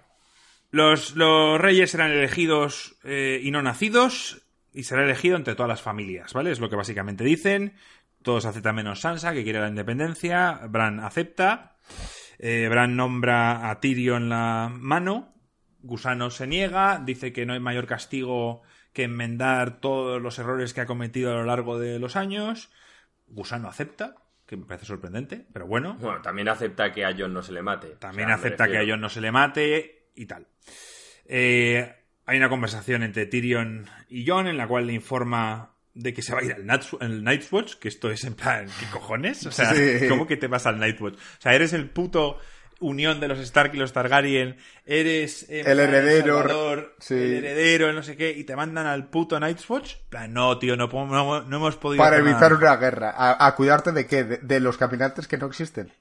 Los, 0.72 1.16
reyes 1.16 1.92
serán 1.92 2.12
elegidos 2.12 2.98
eh, 3.04 3.40
y 3.44 3.52
no 3.52 3.62
nacidos 3.62 4.46
y 4.72 4.84
será 4.84 5.04
elegido 5.04 5.36
entre 5.36 5.56
todas 5.56 5.70
las 5.70 5.82
familias, 5.82 6.34
¿vale? 6.34 6.52
Es 6.52 6.60
lo 6.60 6.70
que 6.70 6.76
básicamente 6.76 7.24
dicen. 7.24 7.74
Todos 8.22 8.46
aceptan 8.46 8.76
menos 8.76 9.02
Sansa, 9.02 9.34
que 9.34 9.44
quiere 9.44 9.60
la 9.60 9.70
independencia. 9.70 10.60
Bran 10.70 11.00
acepta. 11.00 11.78
Eh, 12.38 12.68
Bran 12.70 12.96
nombra 12.96 13.70
a 13.70 13.80
Tyrion 13.80 14.30
la 14.30 14.72
mano. 14.72 15.34
Gusano 15.82 16.30
se 16.30 16.46
niega. 16.46 17.02
Dice 17.04 17.34
que 17.34 17.46
no 17.46 17.54
hay 17.54 17.60
mayor 17.60 17.88
castigo 17.88 18.62
que 18.94 19.04
enmendar 19.04 19.80
todos 19.80 20.22
los 20.22 20.38
errores 20.38 20.74
que 20.74 20.82
ha 20.82 20.86
cometido 20.86 21.32
a 21.32 21.36
lo 21.36 21.46
largo 21.46 21.80
de 21.80 21.98
los 21.98 22.16
años. 22.16 22.70
Gusano 23.28 23.70
acepta, 23.70 24.16
que 24.46 24.58
me 24.58 24.66
parece 24.66 24.86
sorprendente, 24.86 25.46
pero 25.54 25.66
bueno. 25.66 25.96
Bueno, 26.00 26.22
también 26.22 26.50
acepta 26.50 26.92
que 26.92 27.06
a 27.06 27.16
Jon 27.18 27.34
no 27.34 27.42
se 27.42 27.54
le 27.54 27.62
mate. 27.62 27.96
También 28.00 28.30
acepta 28.30 28.68
que 28.68 28.78
a 28.78 28.86
Jon 28.86 29.00
no 29.00 29.10
se 29.10 29.22
le 29.22 29.32
mate 29.32 29.99
y 30.20 30.26
tal. 30.26 30.48
Eh, 31.26 31.96
hay 32.26 32.38
una 32.38 32.50
conversación 32.50 33.04
entre 33.04 33.26
Tyrion 33.26 33.88
y 34.10 34.28
Jon 34.28 34.48
en 34.48 34.58
la 34.58 34.68
cual 34.68 34.86
le 34.88 34.94
informa 34.94 35.76
de 35.94 36.14
que 36.14 36.22
se 36.22 36.34
va 36.34 36.40
a 36.40 36.44
ir 36.44 36.54
al 36.54 37.24
Nightwatch, 37.24 37.76
que 37.76 37.88
esto 37.88 38.12
es 38.12 38.24
en 38.24 38.36
plan, 38.36 38.68
¿qué 38.80 38.86
cojones? 38.92 39.46
O 39.46 39.52
sea, 39.52 39.74
¿cómo 40.08 40.28
que 40.28 40.38
te 40.38 40.48
vas 40.48 40.66
al 40.66 40.80
Nightwatch? 40.80 41.16
O 41.16 41.42
sea, 41.42 41.54
eres 41.54 41.74
el 41.74 41.90
puto 41.90 42.38
unión 42.80 43.20
de 43.20 43.28
los 43.28 43.40
Stark 43.40 43.72
y 43.74 43.78
los 43.78 43.94
Targaryen, 43.94 44.58
eres 44.86 45.50
eh, 45.50 45.64
el 45.66 45.80
heredero, 45.80 46.40
el, 47.10 47.34
heredero, 47.34 47.92
no 47.94 48.04
sé 48.04 48.16
qué, 48.16 48.32
y 48.32 48.44
te 48.44 48.56
mandan 48.56 48.88
al 48.88 49.10
puto 49.10 49.40
Nightwatch. 49.40 49.96
Plan, 50.10 50.34
no, 50.34 50.58
tío, 50.60 50.76
no, 50.76 50.88
no, 50.88 51.56
hemos 51.56 51.76
podido. 51.78 52.04
Para 52.04 52.18
evitar 52.18 52.54
una 52.54 52.76
guerra. 52.78 53.14
¿A, 53.18 53.56
cuidarte 53.56 53.92
de 53.92 54.06
qué? 54.06 54.24
De, 54.24 54.60
los 54.60 54.78
caminantes 54.78 55.28
que 55.28 55.38
no 55.38 55.48
existen? 55.48 55.92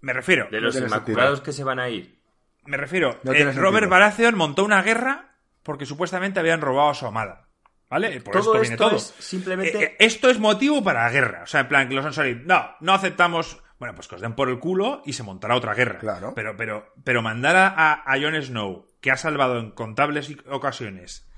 Me 0.00 0.12
refiero. 0.12 0.48
De 0.50 0.60
los 0.60 0.76
inmaculados 0.76 1.40
que 1.40 1.52
se 1.52 1.64
van 1.64 1.78
a 1.78 1.88
ir. 1.88 2.21
Me 2.64 2.76
refiero, 2.76 3.20
eh, 3.24 3.52
Robert 3.52 3.88
Baratheon 3.88 4.36
montó 4.36 4.64
una 4.64 4.82
guerra 4.82 5.34
porque 5.62 5.86
supuestamente 5.86 6.40
habían 6.40 6.60
robado 6.60 6.90
a 6.90 6.94
su 6.94 7.06
amada. 7.06 7.48
¿Vale? 7.88 8.22
Por 8.22 8.32
todo 8.32 8.54
esto, 8.54 8.60
viene 8.60 8.76
todo. 8.76 8.96
Es 8.96 9.14
simplemente... 9.18 9.84
Eh, 9.84 9.96
esto 9.98 10.30
es 10.30 10.38
motivo 10.38 10.82
para 10.82 11.04
la 11.04 11.10
guerra. 11.10 11.42
O 11.42 11.46
sea, 11.46 11.60
en 11.60 11.68
plan, 11.68 11.88
que 11.88 11.94
los 11.94 12.06
han 12.06 12.14
salido. 12.14 12.40
No, 12.46 12.70
no 12.80 12.94
aceptamos. 12.94 13.62
Bueno, 13.78 13.94
pues 13.94 14.08
que 14.08 14.14
os 14.14 14.20
den 14.22 14.34
por 14.34 14.48
el 14.48 14.60
culo 14.60 15.02
y 15.04 15.12
se 15.12 15.22
montará 15.22 15.56
otra 15.56 15.74
guerra. 15.74 15.98
Claro. 15.98 16.32
Pero, 16.34 16.56
pero, 16.56 16.94
pero 17.04 17.20
mandar 17.20 17.56
a, 17.56 17.92
a 17.92 18.20
Jon 18.20 18.40
Snow, 18.40 18.86
que 19.02 19.10
ha 19.10 19.16
salvado 19.16 19.58
en 19.58 19.72
contables 19.72 20.34
ocasiones, 20.48 21.28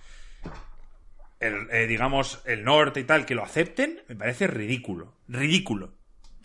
el, 1.41 1.69
eh, 1.71 1.87
digamos, 1.89 2.41
el 2.45 2.63
norte 2.63 3.01
y 3.01 3.05
tal, 3.05 3.27
que 3.27 3.35
lo 3.35 3.43
acepten, 3.43 4.03
me 4.09 4.15
parece 4.15 4.47
ridículo. 4.47 5.17
Ridículo. 5.27 5.95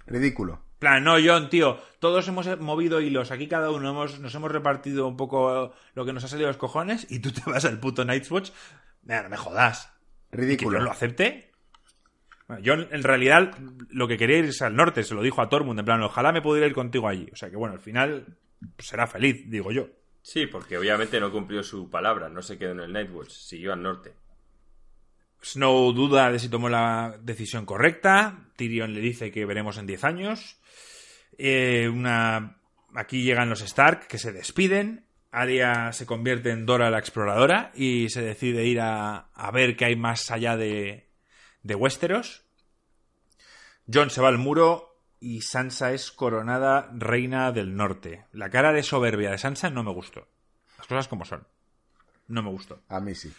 Ridículo. 0.07 0.63
Plan, 0.79 1.03
no, 1.03 1.17
John, 1.23 1.49
tío, 1.49 1.79
todos 1.99 2.27
hemos 2.27 2.47
movido 2.59 3.01
hilos, 3.01 3.31
aquí 3.31 3.47
cada 3.47 3.69
uno 3.69 3.89
hemos, 3.89 4.19
nos 4.19 4.33
hemos 4.33 4.51
repartido 4.51 5.07
un 5.07 5.17
poco 5.17 5.73
lo 5.93 6.05
que 6.05 6.13
nos 6.13 6.23
ha 6.23 6.27
salido 6.27 6.47
de 6.47 6.53
los 6.53 6.57
cojones 6.57 7.05
y 7.09 7.19
tú 7.19 7.31
te 7.31 7.41
vas 7.45 7.65
al 7.65 7.79
puto 7.79 8.05
Night's 8.05 8.31
Watch. 8.31 8.51
no 9.03 9.29
me 9.29 9.37
jodas. 9.37 9.93
Ridículo. 10.31 10.77
¿Que 10.77 10.77
yo 10.77 10.85
lo 10.85 10.91
acepte? 10.91 11.49
yo 12.61 12.73
en 12.73 13.03
realidad 13.03 13.55
lo 13.89 14.07
que 14.07 14.17
quería 14.17 14.39
ir 14.39 14.51
al 14.61 14.75
norte, 14.75 15.03
se 15.03 15.13
lo 15.13 15.21
dijo 15.21 15.41
a 15.41 15.49
Tormund, 15.49 15.79
en 15.79 15.85
plan, 15.85 16.01
ojalá 16.01 16.31
me 16.31 16.41
pudiera 16.41 16.65
ir 16.65 16.73
contigo 16.73 17.07
allí. 17.07 17.29
O 17.31 17.35
sea 17.35 17.49
que 17.49 17.55
bueno, 17.55 17.75
al 17.75 17.79
final 17.79 18.25
será 18.79 19.05
feliz, 19.05 19.43
digo 19.49 19.71
yo. 19.71 19.87
Sí, 20.21 20.47
porque 20.47 20.77
obviamente 20.77 21.19
no 21.19 21.31
cumplió 21.31 21.63
su 21.63 21.89
palabra, 21.89 22.29
no 22.29 22.41
se 22.41 22.57
quedó 22.57 22.71
en 22.71 22.79
el 22.81 22.93
Nightwatch, 22.93 23.29
siguió 23.29 23.73
al 23.73 23.83
norte. 23.83 24.13
Snow 25.41 25.93
duda 25.93 26.31
de 26.31 26.39
si 26.39 26.49
tomó 26.49 26.69
la 26.69 27.17
decisión 27.21 27.65
correcta. 27.65 28.49
Tyrion 28.55 28.93
le 28.93 28.99
dice 28.99 29.31
que 29.31 29.45
veremos 29.45 29.77
en 29.77 29.85
10 29.85 30.03
años. 30.03 30.58
Eh, 31.39 31.89
una... 31.89 32.57
Aquí 32.93 33.23
llegan 33.23 33.49
los 33.49 33.61
Stark 33.61 34.07
que 34.07 34.17
se 34.17 34.33
despiden. 34.33 35.05
Arya 35.31 35.93
se 35.93 36.05
convierte 36.05 36.51
en 36.51 36.65
Dora 36.65 36.89
la 36.89 36.99
exploradora 36.99 37.71
y 37.75 38.09
se 38.09 38.21
decide 38.21 38.65
ir 38.65 38.81
a, 38.81 39.29
a 39.33 39.51
ver 39.51 39.75
qué 39.75 39.85
hay 39.85 39.95
más 39.95 40.31
allá 40.31 40.57
de, 40.57 41.07
de 41.63 41.75
Westeros. 41.75 42.43
John 43.91 44.09
se 44.09 44.21
va 44.21 44.27
al 44.27 44.37
muro 44.37 44.99
y 45.19 45.41
Sansa 45.41 45.93
es 45.93 46.11
coronada 46.11 46.89
reina 46.93 47.51
del 47.51 47.75
norte. 47.75 48.25
La 48.31 48.49
cara 48.49 48.73
de 48.73 48.83
soberbia 48.83 49.31
de 49.31 49.37
Sansa 49.37 49.69
no 49.69 49.83
me 49.83 49.93
gustó. 49.93 50.27
Las 50.77 50.87
cosas 50.87 51.07
como 51.07 51.25
son. 51.25 51.47
No 52.27 52.41
me 52.41 52.49
gustó. 52.49 52.81
A 52.89 52.99
mí 52.99 53.15
sí. 53.15 53.31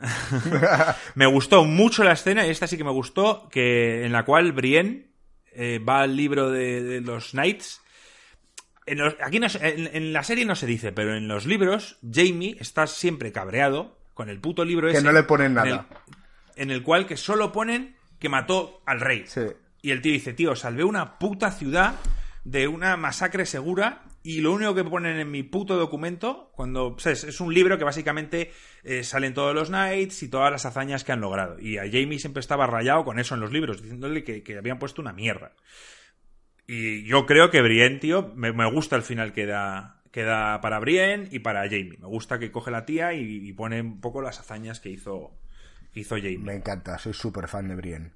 me 1.14 1.26
gustó 1.26 1.64
mucho 1.64 2.02
la 2.02 2.12
escena, 2.12 2.46
y 2.46 2.50
esta 2.50 2.66
sí 2.66 2.76
que 2.76 2.84
me 2.84 2.90
gustó, 2.90 3.48
que 3.48 4.04
en 4.04 4.12
la 4.12 4.24
cual 4.24 4.52
Brienne 4.52 5.13
eh, 5.54 5.78
va 5.78 6.00
al 6.00 6.16
libro 6.16 6.50
de, 6.50 7.00
los 7.00 7.30
Knights. 7.30 7.80
En 8.86 9.00
aquí 9.00 9.38
en, 9.38 10.12
la 10.12 10.22
serie 10.22 10.44
no 10.44 10.54
se 10.56 10.66
dice, 10.66 10.92
pero 10.92 11.16
en 11.16 11.26
los 11.26 11.46
libros, 11.46 11.98
Jamie 12.02 12.56
está 12.60 12.86
siempre 12.86 13.32
cabreado 13.32 13.98
con 14.12 14.28
el 14.28 14.40
puto 14.40 14.64
libro 14.64 14.88
ese. 14.88 14.98
Que 14.98 15.04
no 15.04 15.12
le 15.12 15.22
ponen 15.22 15.54
nada. 15.54 15.88
En 16.56 16.70
el, 16.70 16.82
cual 16.82 17.06
que 17.06 17.16
solo 17.16 17.50
ponen 17.50 17.96
que 18.18 18.28
mató 18.28 18.82
al 18.86 19.00
rey. 19.00 19.24
Y 19.82 19.90
el 19.90 20.02
tío 20.02 20.12
dice, 20.12 20.32
tío, 20.32 20.54
salvé 20.54 20.84
una 20.84 21.18
puta 21.18 21.50
ciudad 21.50 21.94
de 22.44 22.68
una 22.68 22.96
masacre 22.96 23.46
segura 23.46 24.02
y 24.26 24.40
lo 24.40 24.52
único 24.54 24.74
que 24.74 24.82
ponen 24.84 25.20
en 25.20 25.30
mi 25.30 25.42
puto 25.42 25.76
documento, 25.76 26.50
cuando 26.54 26.96
es 27.04 27.40
un 27.42 27.52
libro 27.52 27.76
que 27.76 27.84
básicamente 27.84 28.50
eh, 28.82 29.04
salen 29.04 29.34
todos 29.34 29.54
los 29.54 29.68
Knights 29.68 30.22
y 30.22 30.30
todas 30.30 30.50
las 30.50 30.64
hazañas 30.64 31.04
que 31.04 31.12
han 31.12 31.20
logrado. 31.20 31.60
Y 31.60 31.76
a 31.76 31.82
Jamie 31.82 32.18
siempre 32.18 32.40
estaba 32.40 32.66
rayado 32.66 33.04
con 33.04 33.18
eso 33.18 33.34
en 33.34 33.42
los 33.42 33.52
libros, 33.52 33.82
diciéndole 33.82 34.24
que, 34.24 34.56
habían 34.56 34.78
puesto 34.78 35.02
una 35.02 35.12
mierda. 35.12 35.52
Y 36.66 37.04
yo 37.04 37.26
creo 37.26 37.50
que 37.50 37.60
Brienne, 37.60 37.98
tío, 37.98 38.32
me, 38.34 38.50
gusta 38.70 38.96
el 38.96 39.02
final 39.02 39.34
que 39.34 39.44
da, 39.44 40.00
para 40.62 40.78
Brienne 40.78 41.28
y 41.30 41.40
para 41.40 41.64
Jamie. 41.64 41.98
Me 42.00 42.06
gusta 42.06 42.38
que 42.38 42.50
coge 42.50 42.70
la 42.70 42.86
tía 42.86 43.12
y, 43.12 43.52
pone 43.52 43.82
un 43.82 44.00
poco 44.00 44.22
las 44.22 44.40
hazañas 44.40 44.80
que 44.80 44.88
hizo, 44.88 45.38
hizo 45.92 46.16
Jamie. 46.16 46.38
Me 46.38 46.54
encanta, 46.54 46.96
soy 46.96 47.12
súper 47.12 47.46
fan 47.46 47.68
de 47.68 47.76
Brienne. 47.76 48.12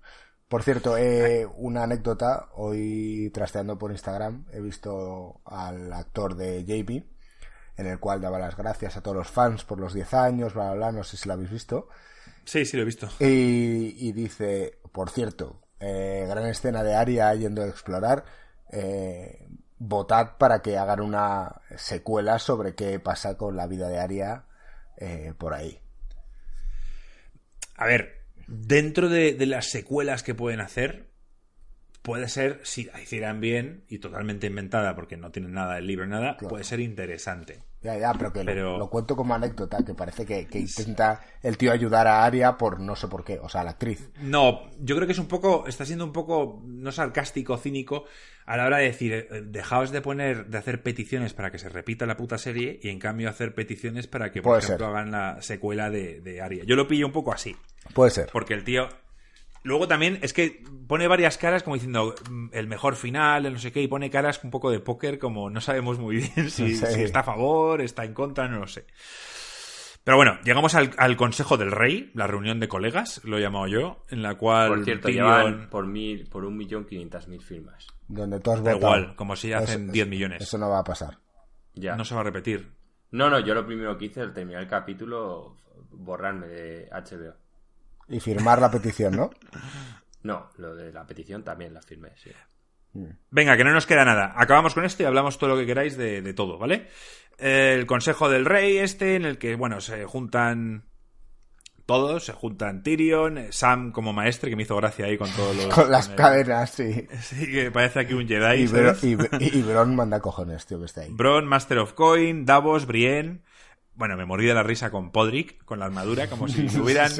Por 0.48 0.62
cierto, 0.62 0.96
eh, 0.96 1.46
una 1.56 1.82
anécdota. 1.82 2.48
Hoy 2.54 3.30
trasteando 3.34 3.78
por 3.78 3.90
Instagram 3.90 4.46
he 4.52 4.60
visto 4.60 5.42
al 5.44 5.92
actor 5.92 6.36
de 6.36 6.64
JB, 6.64 7.04
en 7.76 7.86
el 7.86 7.98
cual 8.00 8.22
daba 8.22 8.38
las 8.38 8.56
gracias 8.56 8.96
a 8.96 9.02
todos 9.02 9.16
los 9.16 9.28
fans 9.28 9.64
por 9.64 9.78
los 9.78 9.92
10 9.92 10.14
años, 10.14 10.54
bla, 10.54 10.72
bla, 10.72 10.74
bla. 10.74 10.92
No 10.92 11.04
sé 11.04 11.18
si 11.18 11.28
lo 11.28 11.34
habéis 11.34 11.50
visto. 11.50 11.88
Sí, 12.44 12.64
sí, 12.64 12.78
lo 12.78 12.82
he 12.82 12.86
visto. 12.86 13.10
Y, 13.20 14.12
dice, 14.12 14.78
por 14.90 15.10
cierto, 15.10 15.60
eh, 15.80 16.24
gran 16.26 16.46
escena 16.46 16.82
de 16.82 16.94
Aria 16.94 17.34
yendo 17.34 17.62
a 17.62 17.68
explorar. 17.68 18.24
Eh, 18.72 19.46
votad 19.78 20.38
para 20.38 20.62
que 20.62 20.78
hagan 20.78 21.00
una 21.00 21.60
secuela 21.76 22.38
sobre 22.38 22.74
qué 22.74 22.98
pasa 23.00 23.36
con 23.36 23.54
la 23.54 23.66
vida 23.66 23.88
de 23.88 23.98
Aria 23.98 24.44
eh, 24.96 25.34
por 25.36 25.52
ahí. 25.52 25.78
A 27.76 27.84
ver, 27.84 28.17
dentro 28.48 29.08
de, 29.08 29.36
las 29.46 29.70
secuelas 29.70 30.22
que 30.22 30.34
pueden 30.34 30.60
hacer, 30.60 31.10
puede 32.02 32.28
ser, 32.28 32.60
si 32.64 32.84
la 32.84 33.00
hicieran 33.00 33.40
bien 33.40 33.84
y 33.88 33.98
totalmente 33.98 34.46
inventada, 34.46 34.94
porque 34.96 35.16
no 35.16 35.30
tiene 35.30 35.48
nada 35.48 35.76
del 35.76 35.86
libro, 35.86 36.06
nada, 36.06 36.36
puede 36.38 36.64
ser 36.64 36.80
interesante. 36.80 37.60
Ya, 37.80 37.96
ya, 37.96 38.12
pero 38.12 38.32
que 38.32 38.42
Lo, 38.42 38.90
cuento 38.90 39.14
como 39.14 39.34
anécdota, 39.34 39.84
que 39.84 39.94
parece 39.94 40.26
que, 40.26 40.48
intenta 40.52 41.20
el 41.42 41.56
tío 41.56 41.70
ayudar 41.70 42.08
a 42.08 42.24
Aria 42.24 42.56
por 42.56 42.80
no 42.80 42.96
sé 42.96 43.06
por 43.06 43.22
qué, 43.22 43.38
o 43.38 43.48
sea, 43.48 43.62
la 43.62 43.70
actriz. 43.70 44.10
No, 44.20 44.68
yo 44.80 44.96
creo 44.96 45.06
que 45.06 45.12
es 45.12 45.18
un 45.18 45.28
poco, 45.28 45.64
está 45.68 45.84
siendo 45.84 46.04
un 46.04 46.12
poco, 46.12 46.60
no 46.66 46.90
sarcástico, 46.90 47.56
cínico, 47.56 48.06
a 48.46 48.56
la 48.56 48.64
hora 48.64 48.78
de 48.78 48.84
decir, 48.84 49.12
eh, 49.12 49.42
dejaos 49.44 49.92
de 49.92 50.00
poner, 50.00 50.46
de 50.46 50.58
hacer 50.58 50.82
peticiones 50.82 51.34
para 51.34 51.52
que 51.52 51.58
se 51.58 51.68
repita 51.68 52.04
la 52.04 52.16
puta 52.16 52.36
serie 52.36 52.80
y 52.82 52.88
en 52.88 52.98
cambio 52.98 53.28
hacer 53.28 53.54
peticiones 53.54 54.08
para 54.08 54.32
que, 54.32 54.42
por 54.42 54.58
ejemplo, 54.58 54.86
hagan 54.86 55.12
la 55.12 55.40
secuela 55.40 55.88
de, 55.88 56.20
de 56.20 56.40
Aria. 56.40 56.64
Yo 56.64 56.74
lo 56.74 56.88
pillo 56.88 57.06
un 57.06 57.12
poco 57.12 57.32
así. 57.32 57.54
Puede 57.94 58.10
ser. 58.10 58.28
Porque 58.32 58.54
el 58.54 58.64
tío, 58.64 58.88
Luego 59.68 59.88
también 59.88 60.18
es 60.22 60.32
que 60.32 60.62
pone 60.86 61.06
varias 61.08 61.36
caras 61.36 61.62
como 61.62 61.74
diciendo 61.74 62.14
mm, 62.30 62.48
el 62.52 62.68
mejor 62.68 62.96
final, 62.96 63.44
el 63.44 63.52
no 63.52 63.58
sé 63.58 63.72
qué, 63.72 63.82
y 63.82 63.88
pone 63.88 64.10
caras 64.10 64.42
un 64.42 64.50
poco 64.50 64.70
de 64.70 64.80
póker 64.80 65.18
como 65.18 65.50
no 65.50 65.60
sabemos 65.60 65.98
muy 65.98 66.16
bien 66.16 66.50
si, 66.50 66.72
está 66.72 67.20
a 67.20 67.24
favor, 67.24 67.80
está 67.80 68.04
en 68.04 68.14
contra, 68.14 68.48
no 68.48 68.60
lo 68.60 68.66
sé. 68.66 68.86
Pero 70.04 70.16
bueno, 70.16 70.38
llegamos 70.42 70.74
al, 70.74 71.16
Consejo 71.18 71.58
del 71.58 71.70
Rey, 71.70 72.10
la 72.14 72.26
reunión 72.26 72.60
de 72.60 72.68
colegas, 72.68 73.20
lo 73.24 73.36
he 73.36 73.42
llamado 73.42 73.66
yo, 73.66 74.06
en 74.08 74.22
la 74.22 74.36
cual... 74.36 74.68
Por 74.68 74.84
cierto, 74.84 75.10
llevan 75.10 75.68
por, 75.68 75.86
mil, 75.86 76.26
por 76.30 76.46
un 76.46 76.56
millón 76.56 76.86
quinientas 76.86 77.28
mil 77.28 77.42
firmas. 77.42 77.86
Donde 78.06 78.40
tú 78.40 78.52
has 78.52 78.64
da 78.64 78.74
igual, 78.74 79.14
como 79.16 79.36
si 79.36 79.52
hacen 79.52 79.92
10 79.92 80.08
millones. 80.08 80.40
Eso 80.40 80.56
no 80.56 80.70
va 80.70 80.78
a 80.78 80.84
pasar. 80.84 81.18
Ya. 81.74 81.94
No 81.94 82.06
se 82.06 82.14
va 82.14 82.22
a 82.22 82.24
repetir. 82.24 82.72
No, 83.10 83.28
no, 83.28 83.38
yo 83.40 83.52
lo 83.54 83.66
primero 83.66 83.98
que 83.98 84.06
hice 84.06 84.22
al 84.22 84.32
terminar 84.32 84.62
el 84.62 84.68
capítulo, 84.68 85.58
borrarme 85.90 86.46
de 86.46 86.88
HBO. 86.90 87.34
Y 88.08 88.20
firmar 88.20 88.60
la 88.60 88.70
petición, 88.70 89.16
¿no? 89.16 89.30
No, 90.22 90.50
lo 90.56 90.74
de 90.74 90.92
la 90.92 91.06
petición 91.06 91.42
también 91.42 91.74
la 91.74 91.82
firmé, 91.82 92.10
sí. 92.16 92.30
Mm. 92.94 93.10
Venga, 93.30 93.56
que 93.56 93.64
no 93.64 93.72
nos 93.72 93.86
queda 93.86 94.04
nada. 94.04 94.34
Acabamos 94.36 94.74
con 94.74 94.84
esto 94.84 95.02
y 95.02 95.06
hablamos 95.06 95.38
todo 95.38 95.50
lo 95.50 95.56
que 95.56 95.66
queráis 95.66 95.96
de, 95.96 96.32
todo, 96.34 96.58
¿vale? 96.58 96.88
El 97.38 97.86
Consejo 97.86 98.28
del 98.28 98.44
Rey, 98.44 98.78
este, 98.78 99.16
en 99.16 99.24
el 99.24 99.38
que, 99.38 99.54
bueno, 99.54 99.80
se 99.80 100.04
juntan 100.06 100.84
todos, 101.86 102.26
se 102.26 102.32
juntan 102.32 102.82
Tyrion, 102.82 103.46
Sam 103.50 103.92
como 103.92 104.12
maestre, 104.12 104.50
que 104.50 104.56
me 104.56 104.64
hizo 104.64 104.76
gracia 104.76 105.06
ahí 105.06 105.16
con 105.16 105.30
todos 105.30 105.56
los... 105.56 105.66
Con 105.74 105.90
las 105.90 106.08
cadenas, 106.10 106.70
sí. 106.70 107.06
Sí, 107.22 107.50
que 107.50 107.70
parece 107.70 108.00
aquí 108.00 108.12
un 108.12 108.28
Jedi. 108.28 108.68
Y, 109.40 109.62
Bron 109.62 109.96
manda 109.96 110.20
cojones, 110.20 110.66
tío, 110.66 110.78
que 110.78 110.86
está 110.86 111.02
ahí. 111.02 111.08
Bron, 111.10 111.46
Master 111.46 111.78
of 111.78 111.94
Coin, 111.94 112.44
Davos, 112.44 112.86
Brienne... 112.86 113.42
Bueno, 113.94 114.16
me 114.16 114.26
morí 114.26 114.46
de 114.46 114.54
la 114.54 114.62
risa 114.62 114.92
con 114.92 115.10
Podrick, 115.10 115.64
con 115.64 115.80
la 115.80 115.86
armadura, 115.86 116.28
como 116.28 116.46
si 116.46 116.66
hubieran... 116.78 117.10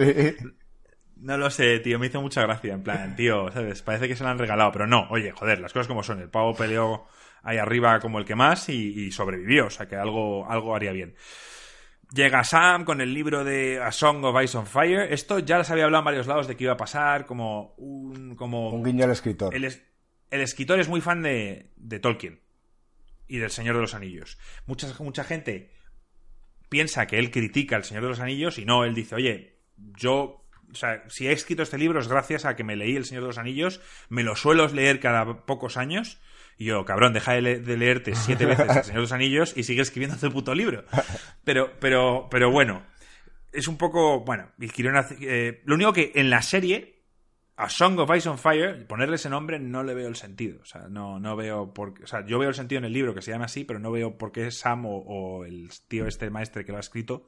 No 1.20 1.36
lo 1.36 1.50
sé, 1.50 1.80
tío, 1.80 1.98
me 1.98 2.06
hizo 2.06 2.20
mucha 2.20 2.42
gracia. 2.42 2.74
En 2.74 2.82
plan, 2.82 3.16
tío, 3.16 3.50
¿sabes? 3.50 3.82
Parece 3.82 4.08
que 4.08 4.16
se 4.16 4.22
lo 4.22 4.30
han 4.30 4.38
regalado, 4.38 4.70
pero 4.72 4.86
no. 4.86 5.08
Oye, 5.10 5.32
joder, 5.32 5.60
las 5.60 5.72
cosas 5.72 5.88
como 5.88 6.02
son. 6.02 6.20
El 6.20 6.30
pavo 6.30 6.54
peleó 6.54 7.06
ahí 7.42 7.58
arriba 7.58 7.98
como 8.00 8.18
el 8.18 8.24
que 8.24 8.34
más 8.34 8.68
y, 8.68 9.10
sobrevivió, 9.10 9.66
o 9.66 9.70
sea 9.70 9.86
que 9.86 9.96
algo, 9.96 10.48
algo 10.48 10.74
haría 10.74 10.92
bien. 10.92 11.14
Llega 12.12 12.42
Sam 12.44 12.84
con 12.84 13.00
el 13.00 13.12
libro 13.12 13.44
de 13.44 13.80
A 13.82 13.92
Song 13.92 14.24
of 14.24 14.42
Ice 14.42 14.56
on 14.56 14.66
Fire. 14.66 15.12
Esto 15.12 15.40
ya 15.40 15.58
les 15.58 15.70
había 15.70 15.84
hablado 15.84 16.02
en 16.02 16.06
varios 16.06 16.26
lados 16.26 16.46
de 16.48 16.56
que 16.56 16.64
iba 16.64 16.72
a 16.72 16.78
pasar, 16.78 17.26
como 17.26 17.74
un. 17.76 18.34
Como, 18.34 18.70
un 18.70 18.82
guiño 18.82 19.04
al 19.04 19.10
escritor. 19.10 19.54
El, 19.54 19.64
el 19.64 20.40
escritor 20.40 20.80
es 20.80 20.88
muy 20.88 21.00
fan 21.00 21.22
de, 21.22 21.70
de, 21.76 21.98
Tolkien 21.98 22.40
y 23.26 23.38
del 23.38 23.50
Señor 23.50 23.74
de 23.74 23.82
los 23.82 23.94
Anillos. 23.94 24.38
Mucha, 24.66 24.88
mucha 25.00 25.24
gente 25.24 25.70
piensa 26.70 27.06
que 27.06 27.18
él 27.18 27.30
critica 27.30 27.76
al 27.76 27.84
Señor 27.84 28.04
de 28.04 28.08
los 28.10 28.20
Anillos 28.20 28.58
y 28.58 28.64
no, 28.64 28.84
él 28.84 28.94
dice, 28.94 29.14
oye, 29.14 29.58
yo 29.76 30.47
o 30.70 30.74
sea, 30.74 31.04
si 31.08 31.26
he 31.26 31.32
escrito 31.32 31.62
este 31.62 31.78
libro 31.78 32.00
es 32.00 32.08
gracias 32.08 32.44
a 32.44 32.56
que 32.56 32.64
me 32.64 32.76
leí 32.76 32.96
El 32.96 33.04
Señor 33.04 33.22
de 33.22 33.28
los 33.28 33.38
Anillos, 33.38 33.80
me 34.08 34.22
lo 34.22 34.36
suelo 34.36 34.66
leer 34.68 35.00
cada 35.00 35.46
pocos 35.46 35.76
años. 35.76 36.20
Y 36.56 36.66
yo, 36.66 36.84
cabrón, 36.84 37.12
deja 37.12 37.34
de, 37.34 37.40
leerte 37.76 38.14
siete 38.14 38.46
veces 38.46 38.68
El 38.68 38.84
Señor 38.84 38.96
de 38.96 39.02
los 39.02 39.12
Anillos 39.12 39.56
y 39.56 39.62
sigue 39.62 39.82
escribiendo 39.82 40.16
tu 40.16 40.30
puto 40.32 40.54
libro. 40.54 40.84
Pero, 41.44 41.72
pero, 41.80 42.28
pero 42.30 42.50
bueno, 42.50 42.84
es 43.52 43.68
un 43.68 43.78
poco, 43.78 44.20
bueno, 44.20 44.50
eh, 45.20 45.62
lo 45.64 45.74
único 45.74 45.92
que 45.92 46.12
en 46.14 46.30
la 46.30 46.42
serie, 46.42 47.02
a 47.56 47.68
Song 47.68 47.98
of 47.98 48.14
Ice 48.14 48.28
on 48.28 48.38
Fire, 48.38 48.86
ponerle 48.86 49.16
ese 49.16 49.30
nombre 49.30 49.58
no 49.58 49.82
le 49.82 49.94
veo 49.94 50.08
el 50.08 50.16
sentido. 50.16 50.60
O 50.60 50.64
sea, 50.64 50.88
no, 50.88 51.18
no 51.18 51.36
veo 51.36 51.72
por 51.72 51.94
O 52.02 52.06
sea, 52.06 52.24
yo 52.26 52.38
veo 52.38 52.50
el 52.50 52.54
sentido 52.54 52.78
en 52.78 52.84
el 52.84 52.92
libro 52.92 53.14
que 53.14 53.22
se 53.22 53.30
llama 53.30 53.46
así, 53.46 53.64
pero 53.64 53.78
no 53.78 53.90
veo 53.90 54.18
por 54.18 54.32
qué 54.32 54.50
Sam 54.50 54.86
o, 54.86 54.98
o 54.98 55.44
el 55.44 55.70
tío 55.88 56.06
este 56.06 56.30
maestre 56.30 56.64
que 56.64 56.72
lo 56.72 56.78
ha 56.78 56.82
escrito 56.82 57.26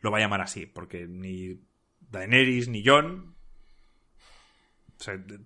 lo 0.00 0.10
va 0.10 0.18
a 0.18 0.20
llamar 0.20 0.42
así. 0.42 0.66
Porque 0.66 1.06
ni 1.08 1.60
Daenerys 2.14 2.68
ni 2.68 2.84
Jon. 2.84 3.34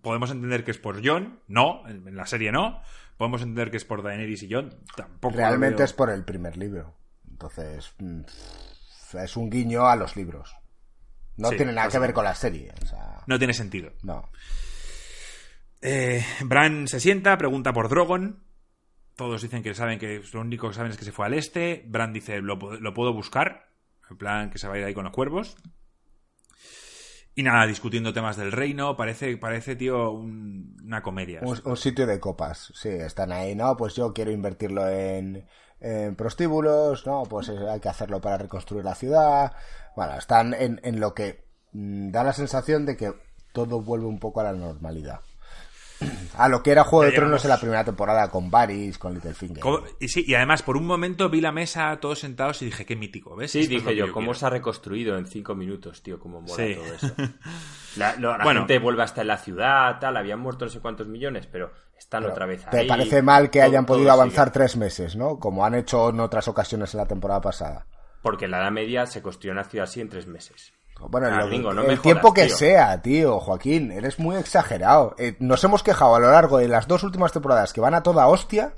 podemos 0.03 0.31
entender 0.31 0.65
que 0.65 0.71
es 0.71 0.79
por 0.79 1.05
Jon, 1.05 1.41
no, 1.49 1.83
en 1.89 2.15
la 2.15 2.27
serie 2.27 2.53
no. 2.53 2.81
Podemos 3.17 3.43
entender 3.43 3.73
que 3.73 3.79
es 3.79 3.85
por 3.85 4.03
Daenerys 4.03 4.45
y 4.45 4.53
Jon, 4.53 4.79
tampoco. 4.95 5.37
Realmente 5.37 5.83
es 5.83 5.93
por 5.93 6.11
el 6.11 6.25
primer 6.25 6.57
libro. 6.57 6.95
Entonces, 7.29 7.93
mm, 7.99 8.21
es 9.23 9.37
un 9.37 9.51
guiño 9.51 9.89
a 9.89 9.97
los 9.97 10.17
libros. 10.17 10.55
No 11.37 11.51
tiene 11.51 11.73
nada 11.73 11.89
que 11.89 11.99
ver 11.99 12.13
con 12.13 12.25
la 12.25 12.35
serie. 12.35 12.73
no 13.27 13.39
tiene 13.39 13.55
sentido. 13.55 13.93
No. 14.03 14.29
Eh, 15.81 16.25
Bran 16.45 16.89
se 16.89 17.01
sienta, 17.01 17.39
pregunta 17.39 17.73
por 17.73 17.89
Drogon. 17.89 18.43
Todos 19.15 19.43
dicen 19.43 19.63
que 19.63 19.75
saben 19.75 19.99
que 19.99 20.23
lo 20.33 20.41
único 20.41 20.69
que 20.69 20.75
saben 20.75 20.91
es 20.91 20.99
que 20.99 21.05
se 21.05 21.13
fue 21.13 21.27
al 21.27 21.35
este. 21.35 21.85
Bran 21.87 22.13
dice, 22.13 22.41
lo, 22.41 22.59
puedo 22.59 23.13
buscar. 23.13 23.69
En 24.11 24.17
plan, 24.17 24.51
que 24.51 24.59
se 24.59 24.67
va 24.67 24.75
a 24.75 24.79
ir 24.79 24.85
ahí 24.85 24.95
con 24.95 25.05
los 25.05 25.13
cuervos. 25.13 25.57
Y 27.39 27.45
nada, 27.45 27.69
discutiendo 27.69 28.13
temas 28.13 28.37
del 28.37 28.51
reino. 28.51 28.97
Parece, 28.97 29.37
parece 29.37 29.77
tío, 29.77 30.11
una 30.11 31.03
comedia. 31.03 31.41
Un, 31.45 31.77
sitio 31.77 32.05
de 32.05 32.19
copas. 32.19 32.73
Sí, 32.75 32.89
están 32.89 33.31
ahí. 33.31 33.55
No, 33.55 33.77
pues 33.77 33.95
yo 33.95 34.13
quiero 34.13 34.33
invertirlo 34.33 34.89
en, 34.89 35.47
en 35.79 36.17
prostíbulos. 36.17 37.07
No, 37.07 37.23
pues 37.31 37.49
hay 37.49 37.79
que 37.79 37.89
hacerlo 37.89 38.21
para 38.21 38.39
reconstruir 38.39 38.85
la 38.85 38.97
ciudad. 38.97 39.53
Bueno, 39.95 40.17
están 40.17 40.53
en, 40.53 40.81
en 40.83 40.99
lo 40.99 41.15
que 41.15 41.45
mm, 41.75 42.11
da 42.11 42.25
la 42.25 42.33
sensación 42.33 42.85
de 42.85 42.97
que 42.97 43.13
todo 43.53 43.83
vuelve 43.83 44.07
un 44.07 44.19
poco 44.19 44.41
a 44.41 44.43
la 44.43 44.53
normalidad. 44.55 45.21
A 46.37 46.49
lo 46.49 46.63
que 46.63 46.71
era 46.71 46.85
Juego 46.85 47.05
de 47.05 47.13
Tronos 47.13 47.45
en 47.45 47.51
la 47.51 47.59
primera 47.59 47.85
temporada 47.85 48.31
con 48.31 48.51
Varys, 48.51 48.99
con 48.99 49.15
Littlefinger. 49.15 49.63
Y 49.99 50.09
sí, 50.09 50.25
y 50.27 50.35
además 50.35 50.63
por 50.63 50.77
un 50.77 50.87
momento 50.87 51.29
vi 51.29 51.41
la 51.41 51.51
mesa 51.51 51.99
todos 52.01 52.21
sentados 52.21 52.63
y 52.63 52.67
dije, 52.67 52.87
qué 52.87 52.95
mítico, 52.95 53.35
¿ves? 53.35 53.51
Sí, 53.51 53.67
dije 53.67 53.97
yo, 53.97 54.13
cómo 54.13 54.35
se 54.35 54.47
ha 54.47 54.51
reconstruido 54.51 55.19
en 55.19 55.27
cinco 55.27 55.55
minutos, 55.55 56.03
tío, 56.03 56.19
cómo 56.19 56.41
mola 56.41 56.55
todo 56.75 56.95
eso. 56.95 57.15
La, 57.97 58.15
gente 58.53 58.79
vuelve 58.79 59.03
hasta 59.03 59.23
en 59.23 59.29
la 59.29 59.39
ciudad, 59.39 59.99
tal, 59.99 60.17
habían 60.17 60.39
muerto 60.39 60.67
no 60.67 60.71
sé 60.71 60.79
cuántos 60.79 61.09
millones, 61.09 61.49
pero 61.51 61.73
están 61.99 62.25
otra 62.27 62.47
vez 62.47 62.65
ahí. 62.67 62.83
Te 62.83 62.85
parece 62.87 63.23
mal 63.23 63.51
que 63.51 63.61
hayan 63.61 63.87
podido 63.87 64.13
avanzar 64.13 64.53
tres 64.53 64.77
meses, 64.77 65.17
¿no? 65.17 65.39
Como 65.39 65.65
han 65.65 65.75
hecho 65.75 66.11
en 66.11 66.21
otras 66.21 66.47
ocasiones 66.47 66.95
en 66.95 66.99
la 66.99 67.07
temporada 67.07 67.41
pasada. 67.41 67.87
Porque 68.23 68.45
en 68.45 68.53
la 68.53 68.59
Edad 68.59 68.71
Media 68.71 69.07
se 69.07 69.23
construyó 69.23 69.53
una 69.53 69.65
ciudad 69.65 69.85
así 69.85 70.01
en 70.01 70.09
tres 70.09 70.27
meses. 70.27 70.73
Bueno, 71.01 71.29
el 71.29 72.01
tiempo 72.01 72.35
que 72.35 72.49
sea, 72.49 73.01
tío, 73.01 73.39
Joaquín, 73.39 73.93
eres 73.93 74.19
muy 74.19 74.37
exagerado. 74.37 75.15
Eh, 75.19 75.37
nos 75.39 75.63
hemos 75.65 75.83
quejado 75.83 76.17
a 76.17 76.21
lo 76.21 76.33
largo 76.33 76.59
de 76.59 76.69
las 76.69 76.89
dos 76.89 77.05
últimas 77.05 77.33
temporadas 77.33 77.73
que 77.73 77.81
van 77.81 77.95
a 77.95 78.03
toda 78.03 78.27
hostia 78.27 78.73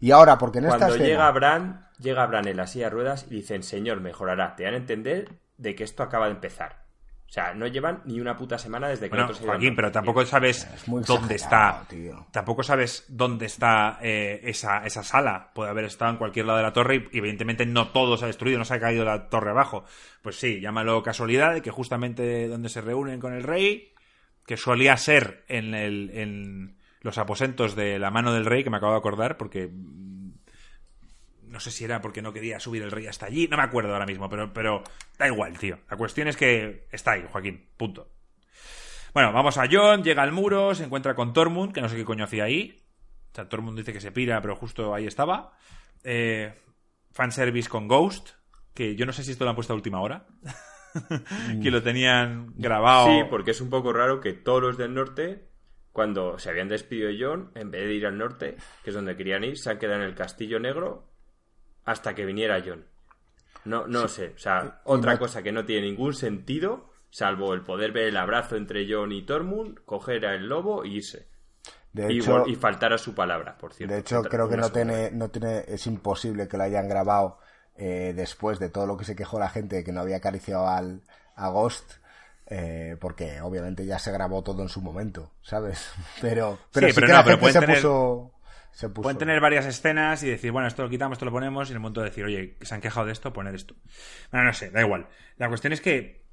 y 0.00 0.12
ahora, 0.12 0.38
porque 0.38 0.58
en 0.58 0.66
esta 0.66 0.86
Cuando 0.86 0.96
llega 0.96 1.30
Bran, 1.30 1.88
llega 1.98 2.26
Bran 2.26 2.46
en 2.46 2.56
la 2.56 2.66
silla 2.66 2.86
de 2.86 2.90
ruedas 2.90 3.26
y 3.28 3.34
dicen, 3.34 3.62
señor, 3.62 4.00
mejorará. 4.00 4.54
Te 4.56 4.64
dan 4.64 4.74
a 4.74 4.78
entender 4.78 5.40
de 5.56 5.74
que 5.74 5.84
esto 5.84 6.02
acaba 6.02 6.26
de 6.26 6.32
empezar. 6.32 6.87
O 7.28 7.30
sea, 7.30 7.52
no 7.52 7.66
llevan 7.66 8.00
ni 8.06 8.20
una 8.20 8.34
puta 8.34 8.56
semana 8.56 8.88
desde 8.88 9.10
que 9.10 9.14
bueno, 9.14 9.34
Joaquín, 9.34 9.76
pero 9.76 9.92
tampoco 9.92 10.24
sabes 10.24 10.66
dónde 10.86 11.34
está. 11.34 11.86
Tampoco 12.30 12.62
sabes 12.62 13.04
dónde 13.06 13.44
está 13.44 13.98
eh, 14.00 14.40
esa, 14.44 14.86
esa 14.86 15.02
sala. 15.02 15.50
Puede 15.54 15.68
haber 15.68 15.84
estado 15.84 16.12
en 16.12 16.16
cualquier 16.16 16.46
lado 16.46 16.56
de 16.56 16.62
la 16.62 16.72
torre 16.72 17.06
y, 17.12 17.18
evidentemente 17.18 17.66
no 17.66 17.88
todo 17.88 18.16
se 18.16 18.24
ha 18.24 18.28
destruido, 18.28 18.58
no 18.58 18.64
se 18.64 18.72
ha 18.72 18.80
caído 18.80 19.04
la 19.04 19.28
torre 19.28 19.50
abajo. 19.50 19.84
Pues 20.22 20.36
sí, 20.36 20.58
llámalo 20.62 21.02
casualidad 21.02 21.52
de 21.52 21.60
que 21.60 21.70
justamente 21.70 22.48
donde 22.48 22.70
se 22.70 22.80
reúnen 22.80 23.20
con 23.20 23.34
el 23.34 23.42
rey, 23.42 23.92
que 24.46 24.56
solía 24.56 24.96
ser 24.96 25.44
en, 25.48 25.74
el, 25.74 26.10
en 26.14 26.78
los 27.02 27.18
aposentos 27.18 27.76
de 27.76 27.98
la 27.98 28.10
mano 28.10 28.32
del 28.32 28.46
rey, 28.46 28.64
que 28.64 28.70
me 28.70 28.78
acabo 28.78 28.92
de 28.92 28.98
acordar, 28.98 29.36
porque 29.36 29.68
no 31.50 31.60
sé 31.60 31.70
si 31.70 31.84
era 31.84 32.00
porque 32.00 32.22
no 32.22 32.32
quería 32.32 32.60
subir 32.60 32.82
el 32.82 32.90
rey 32.90 33.06
hasta 33.06 33.26
allí, 33.26 33.48
no 33.48 33.56
me 33.56 33.62
acuerdo 33.62 33.92
ahora 33.92 34.06
mismo, 34.06 34.28
pero, 34.28 34.52
pero 34.52 34.82
da 35.18 35.26
igual, 35.26 35.58
tío. 35.58 35.78
La 35.90 35.96
cuestión 35.96 36.28
es 36.28 36.36
que 36.36 36.86
está 36.90 37.12
ahí, 37.12 37.24
Joaquín, 37.30 37.68
punto. 37.76 38.10
Bueno, 39.14 39.32
vamos 39.32 39.56
a 39.58 39.66
John, 39.70 40.02
llega 40.02 40.22
al 40.22 40.32
muro, 40.32 40.74
se 40.74 40.84
encuentra 40.84 41.14
con 41.14 41.32
Tormund, 41.32 41.72
que 41.72 41.80
no 41.80 41.88
sé 41.88 41.96
qué 41.96 42.04
coño 42.04 42.24
hacía 42.24 42.44
ahí. 42.44 42.76
O 43.32 43.34
sea, 43.34 43.48
Tormund 43.48 43.78
dice 43.78 43.92
que 43.92 44.00
se 44.00 44.12
pira, 44.12 44.40
pero 44.40 44.56
justo 44.56 44.94
ahí 44.94 45.06
estaba. 45.06 45.52
Eh, 46.04 46.54
fanservice 47.12 47.68
con 47.68 47.88
Ghost, 47.88 48.30
que 48.74 48.94
yo 48.94 49.06
no 49.06 49.12
sé 49.12 49.24
si 49.24 49.32
esto 49.32 49.44
lo 49.44 49.50
han 49.50 49.56
puesto 49.56 49.72
a 49.72 49.76
última 49.76 50.00
hora. 50.00 50.26
que 51.62 51.70
lo 51.70 51.82
tenían 51.82 52.52
grabado. 52.56 53.06
Sí, 53.08 53.22
porque 53.30 53.52
es 53.52 53.60
un 53.60 53.70
poco 53.70 53.92
raro 53.92 54.20
que 54.20 54.34
todos 54.34 54.62
los 54.62 54.78
del 54.78 54.94
norte, 54.94 55.48
cuando 55.92 56.38
se 56.38 56.50
habían 56.50 56.68
despedido 56.68 57.08
de 57.08 57.18
John, 57.20 57.50
en 57.54 57.70
vez 57.70 57.86
de 57.86 57.94
ir 57.94 58.06
al 58.06 58.18
norte, 58.18 58.56
que 58.82 58.90
es 58.90 58.94
donde 58.94 59.16
querían 59.16 59.44
ir, 59.44 59.58
se 59.58 59.70
han 59.70 59.78
quedado 59.78 60.02
en 60.02 60.06
el 60.06 60.14
Castillo 60.14 60.60
Negro 60.60 61.07
hasta 61.88 62.14
que 62.14 62.26
viniera 62.26 62.62
John. 62.64 62.84
No, 63.64 63.86
no 63.86 64.08
sé, 64.08 64.32
o 64.36 64.38
sea, 64.38 64.80
otra 64.84 65.18
cosa 65.18 65.42
que 65.42 65.52
no 65.52 65.64
tiene 65.64 65.86
ningún 65.86 66.12
sentido, 66.12 66.90
salvo 67.10 67.54
el 67.54 67.62
poder 67.62 67.92
ver 67.92 68.08
el 68.08 68.16
abrazo 68.16 68.56
entre 68.56 68.86
John 68.88 69.10
y 69.12 69.22
Tormund, 69.22 69.80
coger 69.84 70.26
al 70.26 70.46
lobo 70.48 70.84
e 70.84 70.88
irse. 70.88 71.26
De 71.92 72.12
hecho, 72.12 72.46
y, 72.46 72.54
faltar 72.56 72.92
a 72.92 72.98
su 72.98 73.14
palabra, 73.14 73.56
por 73.56 73.72
cierto. 73.72 73.94
De 73.94 74.00
hecho, 74.00 74.22
creo 74.22 74.48
que 74.48 74.58
no 74.58 74.70
tiene, 74.70 75.10
no 75.10 75.30
tiene, 75.30 75.64
es 75.66 75.86
imposible 75.86 76.46
que 76.46 76.58
lo 76.58 76.64
hayan 76.64 76.88
grabado 76.88 77.38
eh, 77.74 78.12
después 78.14 78.58
de 78.58 78.68
todo 78.68 78.86
lo 78.86 78.96
que 78.98 79.06
se 79.06 79.16
quejó 79.16 79.38
la 79.38 79.48
gente 79.48 79.76
de 79.76 79.84
que 79.84 79.92
no 79.92 80.02
había 80.02 80.18
acariciado 80.18 80.68
al, 80.68 81.02
a 81.34 81.48
Ghost. 81.48 81.94
Eh, 82.50 82.96
porque 82.98 83.42
obviamente 83.42 83.84
ya 83.84 83.98
se 83.98 84.10
grabó 84.10 84.42
todo 84.42 84.62
en 84.62 84.70
su 84.70 84.80
momento, 84.80 85.32
¿sabes? 85.42 85.90
Pero, 86.22 86.58
pero 86.72 86.88
sí, 86.88 86.94
pero 86.94 87.08
no, 87.08 87.50
se 87.50 87.60
puso 87.60 88.32
Pueden 88.94 89.18
tener 89.18 89.40
varias 89.40 89.66
escenas 89.66 90.22
y 90.22 90.28
decir, 90.28 90.52
bueno, 90.52 90.68
esto 90.68 90.82
lo 90.82 90.88
quitamos, 90.88 91.16
esto 91.16 91.24
lo 91.24 91.32
ponemos, 91.32 91.68
y 91.68 91.72
en 91.72 91.76
el 91.76 91.80
momento 91.80 92.00
de 92.00 92.10
decir, 92.10 92.24
oye, 92.24 92.56
se 92.60 92.74
han 92.74 92.80
quejado 92.80 93.06
de 93.06 93.12
esto, 93.12 93.32
poner 93.32 93.54
esto. 93.54 93.74
Bueno, 94.30 94.46
no 94.46 94.52
sé, 94.52 94.70
da 94.70 94.80
igual. 94.80 95.08
La 95.36 95.48
cuestión 95.48 95.72
es 95.72 95.80
que 95.80 96.28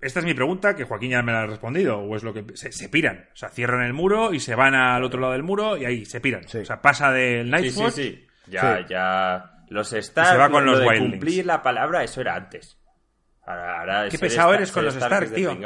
esta 0.00 0.18
es 0.20 0.26
mi 0.26 0.34
pregunta, 0.34 0.74
que 0.74 0.84
Joaquín 0.84 1.10
ya 1.10 1.22
me 1.22 1.32
la 1.32 1.42
ha 1.42 1.46
respondido, 1.46 1.98
o 1.98 2.16
es 2.16 2.24
lo 2.24 2.34
que... 2.34 2.44
Se, 2.56 2.88
piran, 2.88 3.28
o 3.32 3.36
sea, 3.36 3.50
cierran 3.50 3.82
el 3.82 3.92
muro 3.92 4.34
y 4.34 4.40
se 4.40 4.54
van 4.54 4.74
al 4.74 5.04
otro 5.04 5.20
lado 5.20 5.32
del 5.32 5.44
muro 5.44 5.76
y 5.76 5.84
ahí 5.84 6.04
se 6.04 6.20
piran. 6.20 6.44
O 6.44 6.64
sea, 6.64 6.82
pasa 6.82 7.12
del 7.12 7.50
Nightwatch... 7.50 7.94
Sí, 7.94 8.02
sí, 8.02 8.10
sí. 8.10 8.50
Ya, 8.50 8.84
ya... 8.88 9.52
Los 9.68 9.92
Stark, 9.92 10.28
se 10.30 10.36
va 10.36 10.50
con 10.50 10.64
los 10.64 10.78
de 10.78 10.98
cumplir 10.98 11.44
la 11.46 11.62
palabra, 11.62 12.04
eso 12.04 12.20
era 12.20 12.36
antes. 12.36 12.78
Ahora, 13.44 14.08
Qué 14.08 14.18
pesado 14.18 14.54
eres 14.54 14.70
con 14.70 14.84
los 14.84 14.94
Stark, 14.96 15.32
tío. 15.32 15.56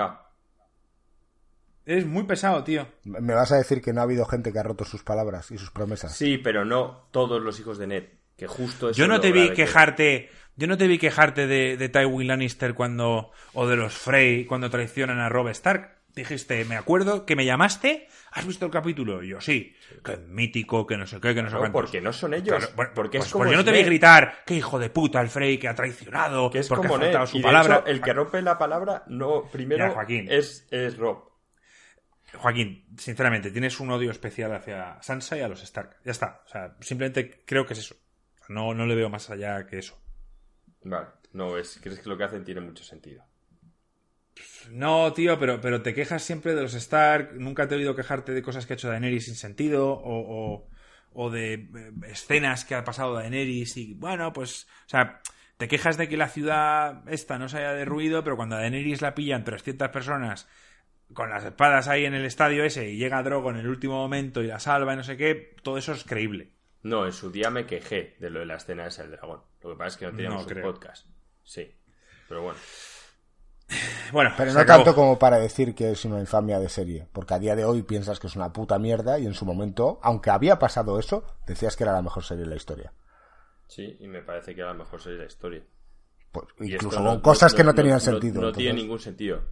Es 1.90 2.06
muy 2.06 2.22
pesado, 2.22 2.62
tío. 2.62 2.86
Me 3.02 3.34
vas 3.34 3.50
a 3.50 3.56
decir 3.56 3.82
que 3.82 3.92
no 3.92 3.98
ha 3.98 4.04
habido 4.04 4.24
gente 4.24 4.52
que 4.52 4.60
ha 4.60 4.62
roto 4.62 4.84
sus 4.84 5.02
palabras 5.02 5.50
y 5.50 5.58
sus 5.58 5.72
promesas. 5.72 6.14
Sí, 6.14 6.38
pero 6.38 6.64
no 6.64 7.08
todos 7.10 7.42
los 7.42 7.58
hijos 7.58 7.78
de 7.78 7.88
Ned. 7.88 8.04
Que 8.36 8.46
justo 8.46 8.92
Yo 8.92 9.08
no 9.08 9.20
te 9.20 9.32
vi 9.32 9.50
quejarte. 9.54 10.30
Yo 10.54 10.68
no 10.68 10.78
te 10.78 10.86
vi 10.86 10.98
quejarte 10.98 11.48
de, 11.48 11.76
de 11.76 11.88
Tywin 11.88 12.28
Lannister 12.28 12.74
cuando. 12.74 13.32
o 13.54 13.66
de 13.66 13.74
los 13.74 13.92
Frey 13.92 14.44
cuando 14.44 14.70
traicionan 14.70 15.18
a 15.18 15.28
Rob 15.28 15.48
Stark. 15.48 15.96
Dijiste, 16.14 16.64
me 16.64 16.76
acuerdo 16.76 17.26
que 17.26 17.34
me 17.34 17.44
llamaste. 17.44 18.06
¿Has 18.30 18.46
visto 18.46 18.66
el 18.66 18.70
capítulo? 18.70 19.24
Y 19.24 19.30
yo, 19.30 19.40
sí. 19.40 19.74
Que 20.04 20.16
mítico, 20.16 20.86
que 20.86 20.96
no 20.96 21.08
sé 21.08 21.20
qué, 21.20 21.34
que 21.34 21.42
no 21.42 21.50
sé 21.50 21.56
no, 21.56 21.72
Porque 21.72 22.00
no 22.00 22.12
son 22.12 22.34
ellos. 22.34 22.72
porque 22.94 23.18
es 23.18 23.24
pues 23.24 23.32
como. 23.32 23.46
yo 23.46 23.56
no 23.56 23.64
te 23.64 23.72
vi 23.72 23.82
gritar, 23.82 24.44
qué 24.46 24.54
hijo 24.54 24.78
de 24.78 24.90
puta 24.90 25.20
el 25.20 25.28
Frey 25.28 25.58
que 25.58 25.66
ha 25.66 25.74
traicionado. 25.74 26.50
Que 26.50 26.60
es 26.60 26.68
porque 26.68 26.86
como 26.86 27.02
ha 27.02 27.04
faltado 27.04 27.26
su 27.26 27.42
palabra. 27.42 27.82
el 27.84 28.00
que 28.00 28.12
rompe 28.12 28.40
la 28.42 28.56
palabra, 28.58 29.02
no, 29.08 29.42
primero 29.50 29.92
es, 30.28 30.68
es 30.70 30.96
Rob. 30.96 31.29
Joaquín, 32.34 32.86
sinceramente, 32.96 33.50
tienes 33.50 33.80
un 33.80 33.90
odio 33.90 34.10
especial 34.10 34.52
hacia 34.52 35.00
Sansa 35.02 35.36
y 35.36 35.40
a 35.40 35.48
los 35.48 35.62
Stark. 35.62 35.96
Ya 36.04 36.12
está. 36.12 36.42
O 36.46 36.48
sea, 36.48 36.76
simplemente 36.80 37.42
creo 37.44 37.66
que 37.66 37.74
es 37.74 37.80
eso. 37.80 37.96
No, 38.48 38.74
no 38.74 38.86
le 38.86 38.94
veo 38.94 39.08
más 39.08 39.30
allá 39.30 39.66
que 39.66 39.78
eso. 39.78 40.00
Vale. 40.82 41.08
No, 41.32 41.56
es, 41.56 41.78
crees 41.82 42.00
que 42.00 42.08
lo 42.08 42.16
que 42.16 42.24
hacen 42.24 42.44
tiene 42.44 42.60
mucho 42.60 42.84
sentido. 42.84 43.24
No, 44.70 45.12
tío, 45.12 45.38
pero, 45.38 45.60
pero 45.60 45.82
te 45.82 45.94
quejas 45.94 46.22
siempre 46.22 46.54
de 46.54 46.62
los 46.62 46.74
Stark. 46.74 47.34
Nunca 47.34 47.68
te 47.68 47.74
he 47.74 47.78
oído 47.78 47.94
quejarte 47.94 48.32
de 48.32 48.42
cosas 48.42 48.66
que 48.66 48.72
ha 48.72 48.76
hecho 48.76 48.88
Daenerys 48.88 49.26
sin 49.26 49.36
sentido. 49.36 49.92
O, 49.92 50.68
o, 51.12 51.30
de 51.30 51.54
eh, 51.54 51.68
escenas 52.08 52.64
que 52.64 52.74
ha 52.74 52.84
pasado 52.84 53.14
Daenerys. 53.14 53.76
Y 53.76 53.94
bueno, 53.94 54.32
pues. 54.32 54.66
O 54.86 54.88
sea, 54.88 55.20
te 55.56 55.68
quejas 55.68 55.96
de 55.96 56.08
que 56.08 56.16
la 56.16 56.28
ciudad 56.28 57.02
esta 57.08 57.38
no 57.38 57.48
se 57.48 57.58
haya 57.58 57.72
derruido, 57.72 58.24
pero 58.24 58.36
cuando 58.36 58.56
a 58.56 58.60
Daenerys 58.60 59.02
la 59.02 59.14
pillan 59.14 59.44
300 59.44 59.88
personas 59.90 60.48
con 61.14 61.30
las 61.30 61.44
espadas 61.44 61.88
ahí 61.88 62.04
en 62.04 62.14
el 62.14 62.24
estadio 62.24 62.64
ese 62.64 62.88
y 62.90 62.96
llega 62.96 63.22
Drogo 63.22 63.50
en 63.50 63.56
el 63.56 63.68
último 63.68 63.96
momento 63.96 64.42
y 64.42 64.46
la 64.46 64.60
salva 64.60 64.92
y 64.92 64.96
no 64.96 65.04
sé 65.04 65.16
qué, 65.16 65.56
todo 65.62 65.78
eso 65.78 65.92
es 65.92 66.04
creíble. 66.04 66.52
No, 66.82 67.04
en 67.04 67.12
su 67.12 67.30
día 67.30 67.50
me 67.50 67.66
quejé 67.66 68.16
de 68.20 68.30
lo 68.30 68.40
de 68.40 68.46
la 68.46 68.56
escena 68.56 68.86
esa 68.86 69.02
del 69.02 69.12
dragón. 69.12 69.42
Lo 69.62 69.70
que 69.70 69.76
pasa 69.76 69.88
es 69.88 69.96
que 69.98 70.06
no 70.06 70.12
teníamos 70.12 70.46
un 70.46 70.62
podcast. 70.62 71.06
Sí, 71.44 71.70
pero 72.28 72.42
bueno. 72.42 72.58
Bueno, 74.12 74.32
pero 74.36 74.52
no 74.52 74.66
tanto 74.66 74.94
como 74.96 75.18
para 75.18 75.38
decir 75.38 75.76
que 75.76 75.92
es 75.92 76.04
una 76.04 76.18
infamia 76.18 76.58
de 76.58 76.68
serie, 76.68 77.06
porque 77.12 77.34
a 77.34 77.38
día 77.38 77.54
de 77.54 77.64
hoy 77.64 77.82
piensas 77.82 78.18
que 78.18 78.26
es 78.26 78.34
una 78.34 78.52
puta 78.52 78.78
mierda 78.80 79.18
y 79.18 79.26
en 79.26 79.34
su 79.34 79.44
momento, 79.44 80.00
aunque 80.02 80.30
había 80.30 80.58
pasado 80.58 80.98
eso, 80.98 81.24
decías 81.46 81.76
que 81.76 81.84
era 81.84 81.92
la 81.92 82.02
mejor 82.02 82.24
serie 82.24 82.44
de 82.44 82.50
la 82.50 82.56
historia. 82.56 82.92
Sí, 83.68 83.96
y 84.00 84.08
me 84.08 84.22
parece 84.22 84.54
que 84.54 84.62
era 84.62 84.70
la 84.70 84.78
mejor 84.78 85.00
serie 85.00 85.18
de 85.18 85.24
la 85.24 85.28
historia. 85.28 85.62
Pues, 86.32 86.46
incluso 86.60 87.04
con 87.04 87.20
cosas 87.20 87.54
que 87.54 87.62
no, 87.62 87.72
tenían 87.72 88.00
sentido. 88.00 88.40
No, 88.40 88.52
tiene 88.52 88.74
ningún 88.74 88.98
sentido. 88.98 89.42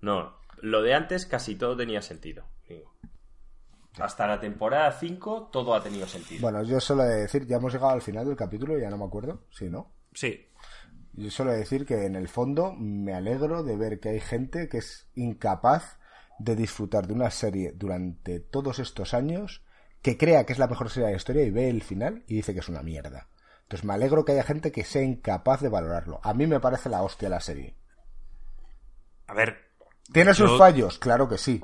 No, 0.00 0.40
lo 0.64 0.80
de 0.82 0.94
antes 0.94 1.26
casi 1.26 1.56
todo 1.56 1.76
tenía 1.76 2.00
sentido. 2.00 2.44
Hasta 3.98 4.26
la 4.26 4.40
temporada 4.40 4.90
5 4.90 5.50
todo 5.52 5.74
ha 5.74 5.82
tenido 5.82 6.06
sentido. 6.06 6.40
Bueno, 6.40 6.62
yo 6.64 6.80
solo 6.80 7.04
he 7.04 7.08
de 7.08 7.20
decir, 7.20 7.46
ya 7.46 7.58
hemos 7.58 7.72
llegado 7.72 7.92
al 7.92 8.02
final 8.02 8.26
del 8.26 8.36
capítulo, 8.36 8.76
ya 8.78 8.90
no 8.90 8.96
me 8.96 9.04
acuerdo, 9.04 9.44
¿sí, 9.50 9.68
no? 9.68 9.92
Sí. 10.14 10.48
Yo 11.12 11.30
solo 11.30 11.50
he 11.50 11.54
de 11.54 11.60
decir 11.60 11.86
que 11.86 12.06
en 12.06 12.16
el 12.16 12.28
fondo 12.28 12.72
me 12.72 13.14
alegro 13.14 13.62
de 13.62 13.76
ver 13.76 14.00
que 14.00 14.08
hay 14.08 14.20
gente 14.20 14.68
que 14.68 14.78
es 14.78 15.06
incapaz 15.14 15.98
de 16.38 16.56
disfrutar 16.56 17.06
de 17.06 17.12
una 17.12 17.30
serie 17.30 17.72
durante 17.72 18.40
todos 18.40 18.80
estos 18.80 19.14
años, 19.14 19.62
que 20.02 20.16
crea 20.16 20.44
que 20.44 20.54
es 20.54 20.58
la 20.58 20.66
mejor 20.66 20.90
serie 20.90 21.06
de 21.06 21.12
la 21.12 21.18
historia 21.18 21.44
y 21.44 21.50
ve 21.50 21.68
el 21.68 21.82
final 21.82 22.24
y 22.26 22.36
dice 22.36 22.52
que 22.52 22.60
es 22.60 22.68
una 22.68 22.82
mierda. 22.82 23.28
Entonces 23.62 23.84
me 23.84 23.94
alegro 23.94 24.24
que 24.24 24.32
haya 24.32 24.42
gente 24.42 24.72
que 24.72 24.82
sea 24.82 25.02
incapaz 25.02 25.60
de 25.60 25.68
valorarlo. 25.68 26.20
A 26.24 26.34
mí 26.34 26.46
me 26.46 26.58
parece 26.58 26.88
la 26.88 27.02
hostia 27.02 27.28
la 27.28 27.40
serie. 27.40 27.76
A 29.26 29.34
ver, 29.34 29.63
¿Tiene 30.12 30.34
sus 30.34 30.56
fallos? 30.58 30.98
Claro 30.98 31.28
que 31.28 31.38
sí. 31.38 31.62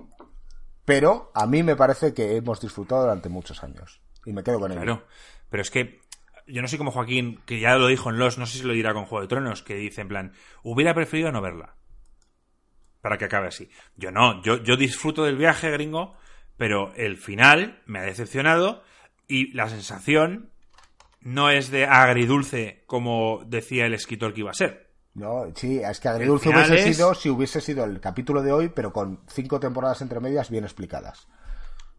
Pero 0.84 1.30
a 1.34 1.46
mí 1.46 1.62
me 1.62 1.76
parece 1.76 2.14
que 2.14 2.36
hemos 2.36 2.60
disfrutado 2.60 3.02
durante 3.02 3.28
muchos 3.28 3.62
años. 3.62 4.00
Y 4.24 4.32
me 4.32 4.42
quedo 4.42 4.58
con 4.58 4.72
ello. 4.72 4.80
Claro, 4.80 5.06
pero 5.48 5.62
es 5.62 5.70
que 5.70 6.00
yo 6.46 6.62
no 6.62 6.68
sé 6.68 6.78
como 6.78 6.90
Joaquín, 6.90 7.40
que 7.46 7.60
ya 7.60 7.76
lo 7.76 7.86
dijo 7.86 8.10
en 8.10 8.18
Los, 8.18 8.38
no 8.38 8.46
sé 8.46 8.58
si 8.58 8.64
lo 8.64 8.72
dirá 8.72 8.92
con 8.92 9.06
Juego 9.06 9.22
de 9.22 9.28
Tronos, 9.28 9.62
que 9.62 9.74
dice 9.74 10.00
en 10.00 10.08
plan, 10.08 10.32
hubiera 10.62 10.94
preferido 10.94 11.30
no 11.32 11.40
verla. 11.40 11.76
Para 13.00 13.16
que 13.18 13.26
acabe 13.26 13.48
así. 13.48 13.70
Yo 13.96 14.10
no, 14.10 14.42
yo, 14.42 14.62
yo 14.62 14.76
disfruto 14.76 15.24
del 15.24 15.36
viaje, 15.36 15.70
gringo, 15.70 16.16
pero 16.56 16.92
el 16.96 17.16
final 17.16 17.82
me 17.86 18.00
ha 18.00 18.02
decepcionado 18.02 18.82
y 19.26 19.52
la 19.52 19.68
sensación 19.68 20.50
no 21.20 21.50
es 21.50 21.70
de 21.70 21.86
agridulce 21.86 22.82
como 22.86 23.42
decía 23.46 23.86
el 23.86 23.94
escritor 23.94 24.34
que 24.34 24.40
iba 24.40 24.50
a 24.50 24.54
ser. 24.54 24.89
No, 25.20 25.44
sí, 25.54 25.80
es 25.80 26.00
que 26.00 26.08
agridulce 26.08 26.48
hubiese 26.48 26.94
sido 26.94 27.14
si 27.14 27.28
hubiese 27.28 27.60
sido 27.60 27.84
el 27.84 28.00
capítulo 28.00 28.42
de 28.42 28.52
hoy, 28.52 28.70
pero 28.70 28.90
con 28.90 29.20
cinco 29.28 29.60
temporadas 29.60 30.00
entre 30.00 30.18
medias 30.18 30.48
bien 30.48 30.64
explicadas. 30.64 31.28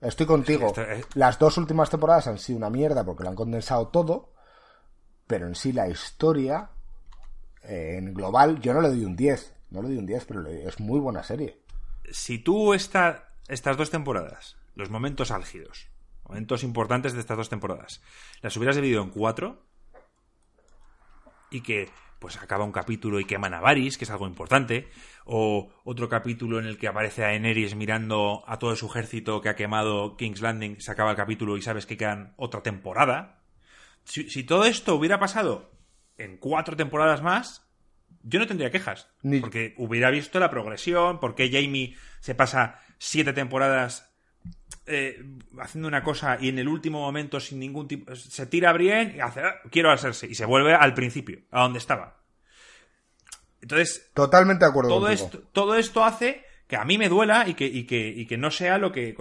Estoy 0.02 0.26
contigo. 0.26 0.74
Las 1.14 1.38
dos 1.38 1.56
últimas 1.60 1.92
temporadas 1.92 2.26
han 2.26 2.40
sido 2.40 2.58
una 2.58 2.72
mierda 2.72 3.06
porque 3.06 3.22
lo 3.22 3.30
han 3.30 3.36
condensado 3.36 3.90
todo, 3.90 4.34
pero 5.28 5.46
en 5.46 5.54
sí 5.54 5.72
la 5.72 5.88
historia, 5.88 6.72
eh, 7.62 7.98
en 8.00 8.12
global, 8.12 8.60
yo 8.60 8.74
no 8.74 8.82
le 8.82 8.88
doy 8.88 9.06
un 9.06 9.16
10. 9.16 9.54
No 9.70 9.84
le 9.84 9.90
doy 9.90 9.98
un 10.00 10.08
10, 10.08 10.26
pero 10.26 10.48
es 10.48 10.80
muy 10.80 11.00
buena 11.00 11.22
serie. 11.22 11.62
Si 12.12 12.40
tú 12.40 12.74
esta, 12.74 13.36
estas 13.48 13.78
dos 13.78 13.92
temporadas, 13.92 14.58
los 14.74 14.90
momentos 14.90 15.30
álgidos, 15.30 15.90
momentos 16.28 16.64
importantes 16.64 17.14
de 17.14 17.20
estas 17.20 17.38
dos 17.38 17.50
temporadas, 17.50 18.02
las 18.42 18.58
hubieras 18.58 18.78
dividido 18.78 19.04
en 19.04 19.12
cuatro 19.12 19.62
y 21.52 21.62
que 21.62 21.92
pues 22.22 22.38
acaba 22.38 22.64
un 22.64 22.72
capítulo 22.72 23.20
y 23.20 23.26
queman 23.26 23.56
a 23.56 23.60
Varys, 23.60 23.98
que 23.98 24.06
es 24.06 24.12
algo 24.12 24.28
importante, 24.28 24.88
o 25.26 25.74
otro 25.84 26.08
capítulo 26.08 26.60
en 26.60 26.68
el 26.68 26.78
que 26.78 26.88
aparece 26.88 27.24
a 27.24 27.30
Daenerys 27.30 27.74
mirando 27.74 28.44
a 28.46 28.60
todo 28.60 28.76
su 28.76 28.86
ejército 28.86 29.42
que 29.42 29.50
ha 29.50 29.56
quemado 29.56 30.16
King's 30.18 30.40
Landing, 30.40 30.80
se 30.80 30.92
acaba 30.92 31.10
el 31.10 31.18
capítulo 31.18 31.58
y 31.58 31.64
sabes 31.64 31.88
que 31.88 31.98
quedan 31.98 32.36
otra 32.38 32.62
temporada. 32.62 33.42
Si, 34.04 34.44
todo 34.44 34.66
esto 34.66 34.94
hubiera 34.94 35.20
pasado 35.20 35.72
en 36.20 36.38
cuatro 36.38 36.76
temporadas 36.76 37.24
más, 37.24 37.68
yo 38.22 38.40
no 38.40 38.46
tendría 38.46 38.70
quejas, 38.70 39.10
porque 39.42 39.74
hubiera 39.78 40.12
visto 40.12 40.40
la 40.40 40.52
progresión, 40.52 41.20
porque 41.20 41.50
Jamie 41.52 41.96
se 42.20 42.36
pasa 42.36 42.82
siete 43.00 43.34
temporadas 43.34 44.11
eh, 44.86 45.24
haciendo 45.60 45.88
una 45.88 46.04
cosa 46.04 46.38
y 46.40 46.50
en 46.50 46.60
el 46.60 46.68
último 46.68 47.00
momento 47.00 47.40
sin 47.40 47.60
ningún 47.60 47.88
tipo 47.88 48.16
se 48.16 48.46
tira 48.48 48.74
bien 48.74 49.14
y 49.16 49.20
hace 49.20 49.42
ah, 49.42 49.56
quiero 49.70 49.92
hacerse 49.92 50.28
y 50.28 50.36
se 50.36 50.46
vuelve 50.46 50.74
al 50.74 50.94
principio 50.94 51.40
a 51.52 51.62
donde 51.62 51.80
estaba 51.80 52.18
entonces 53.62 54.10
totalmente 54.14 54.66
de 54.66 54.72
acuerdo 54.72 54.90
todo 54.90 55.10
esto 55.10 55.44
todo 55.52 55.76
esto 55.76 56.04
hace 56.04 56.44
que 56.72 56.78
a 56.78 56.86
mí 56.86 56.98
me 56.98 57.10
duela 57.10 57.50
y 57.50 57.54
que, 57.54 57.66
y 57.66 57.86
que, 57.86 58.26
que 58.28 58.38
no 58.38 58.50
sea 58.50 58.78
lo 58.78 58.94
que 58.94 59.14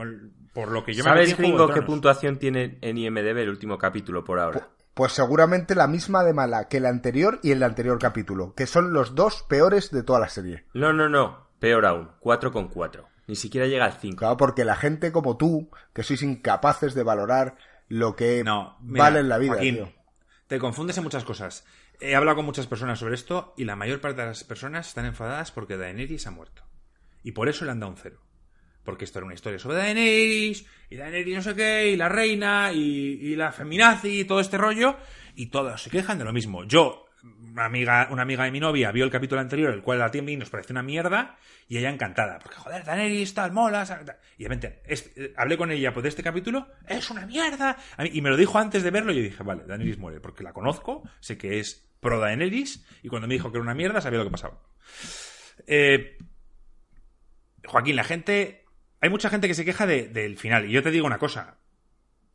por 0.53 0.71
lo 0.71 0.85
que 0.85 0.95
yo 0.95 1.03
me 1.03 1.11
¿Sabes, 1.11 1.37
gringo, 1.37 1.69
qué 1.69 1.83
puntuación 1.83 2.39
tiene 2.39 2.79
en 2.81 2.97
IMDB 2.97 3.39
el 3.39 3.49
último 3.49 3.77
capítulo 3.77 4.23
por 4.23 4.39
ahora? 4.39 4.69
Pues 4.95 5.13
seguramente 5.13 5.75
la 5.75 5.89
misma 5.89 6.23
de 6.23 6.33
mala 6.33 6.69
que 6.69 6.77
el 6.77 6.87
anterior 6.87 7.41
y 7.43 7.51
el 7.51 7.65
anterior 7.65 7.99
capítulo, 7.99 8.55
que 8.55 8.67
son 8.67 8.93
los 8.93 9.17
dos 9.17 9.45
peores 9.49 9.91
de 9.91 10.05
toda 10.05 10.21
la 10.21 10.29
serie. 10.29 10.65
No, 10.75 10.93
no, 10.93 11.09
no, 11.09 11.49
peor 11.59 11.87
aún, 11.87 12.11
4,4. 12.21 13.10
Ni 13.27 13.37
siquiera 13.37 13.67
llega 13.67 13.85
al 13.85 13.93
5. 13.93 14.17
Claro, 14.17 14.37
porque 14.37 14.65
la 14.65 14.77
gente 14.77 15.13
como 15.13 15.37
tú, 15.37 15.71
que 15.93 16.03
sois 16.03 16.23
incapaces 16.23 16.95
de 16.95 17.03
valorar 17.03 17.57
lo 17.89 18.17
que 18.17 18.43
vale 18.81 19.21
en 19.21 19.29
la 19.29 19.39
vida. 19.39 19.59
Te 20.47 20.59
confundes 20.59 20.97
en 20.99 21.05
muchas 21.05 21.25
cosas. 21.25 21.65
He 22.01 22.17
hablado 22.17 22.37
con 22.37 22.47
muchas 22.47 22.67
personas 22.67 22.99
sobre 22.99 23.15
esto 23.15 23.55
y 23.57 23.65
la 23.65 23.77
mayor 23.77 24.01
parte 24.01 24.23
de 24.23 24.29
las 24.29 24.43
personas 24.43 24.89
están 24.89 25.05
enfadadas 25.05 25.53
porque 25.53 25.77
Daenerys 25.77 26.27
ha 26.27 26.31
muerto. 26.31 26.65
Y 27.23 27.33
por 27.33 27.49
eso 27.49 27.65
le 27.65 27.73
han 27.73 27.81
dado 27.81 27.93
un 27.93 27.99
cero. 27.99 28.21
Porque 28.85 29.05
esto 29.05 29.19
era 29.19 29.27
una 29.27 29.35
historia 29.35 29.59
sobre 29.59 29.77
Daenerys, 29.77 30.67
y 30.89 30.97
Daenerys 30.97 31.37
no 31.37 31.43
sé 31.43 31.55
qué, 31.55 31.91
y 31.91 31.97
la 31.97 32.09
reina, 32.09 32.73
y, 32.73 32.81
y 32.81 33.37
la 33.37 33.53
feminazi, 33.53 34.21
y 34.21 34.25
todo 34.25 34.41
este 34.41 34.57
rollo, 34.57 34.97
y 35.35 35.47
todos 35.47 35.83
se 35.83 35.91
quejan 35.91 36.19
de 36.19 36.25
lo 36.25 36.33
mismo. 36.33 36.65
Yo 36.65 37.05
una 37.23 37.65
amiga, 37.65 38.09
una 38.11 38.23
amiga 38.23 38.45
de 38.45 38.51
mi 38.51 38.61
novia 38.61 38.93
vio 38.93 39.05
el 39.05 39.11
capítulo 39.11 39.41
anterior, 39.41 39.73
el 39.73 39.83
cual 39.83 39.99
la 39.99 40.11
tienda 40.11 40.33
nos 40.37 40.51
pareció 40.51 40.73
una 40.73 40.83
mierda, 40.83 41.37
y 41.69 41.79
ella 41.79 41.91
encantada, 41.91 42.39
porque 42.39 42.57
joder, 42.57 42.85
Daenerys 42.85 43.35
tal, 43.35 43.53
mola, 43.53 43.85
y 44.39 44.43
de 44.43 44.49
repente, 44.49 44.83
eh, 44.85 45.35
hablé 45.37 45.57
con 45.57 45.71
ella 45.71 45.93
pues 45.93 46.03
de 46.03 46.09
este 46.09 46.23
capítulo, 46.23 46.69
es 46.87 47.11
una 47.11 47.27
mierda, 47.27 47.77
y 48.13 48.21
me 48.23 48.31
lo 48.31 48.37
dijo 48.37 48.59
antes 48.59 48.83
de 48.83 48.91
verlo, 48.91 49.13
y 49.13 49.17
yo 49.17 49.23
dije, 49.23 49.43
vale, 49.43 49.65
Daenerys 49.67 49.99
muere, 49.99 50.21
porque 50.21 50.43
la 50.43 50.53
conozco, 50.53 51.03
sé 51.21 51.37
que 51.37 51.61
es 51.61 51.89
pro 52.01 52.19
Daenerys, 52.19 52.87
y 53.03 53.09
cuando 53.09 53.29
me 53.29 53.35
dijo 53.35 53.51
que 53.51 53.59
era 53.59 53.63
una 53.63 53.75
mierda, 53.75 54.01
sabía 54.01 54.19
lo 54.19 54.25
que 54.25 54.31
pasaba. 54.31 54.61
Eh, 55.67 56.19
Joaquín, 57.65 57.97
la 57.97 58.05
gente, 58.05 58.65
hay 59.01 59.11
mucha 59.11 59.31
gente 59.31 59.49
que 59.49 59.55
se 59.55 59.65
queja 59.65 59.87
del 59.87 60.39
final, 60.39 60.69
y 60.69 60.73
yo 60.73 60.83
te 60.83 60.91
digo 60.91 61.07
una 61.07 61.19
cosa, 61.19 61.59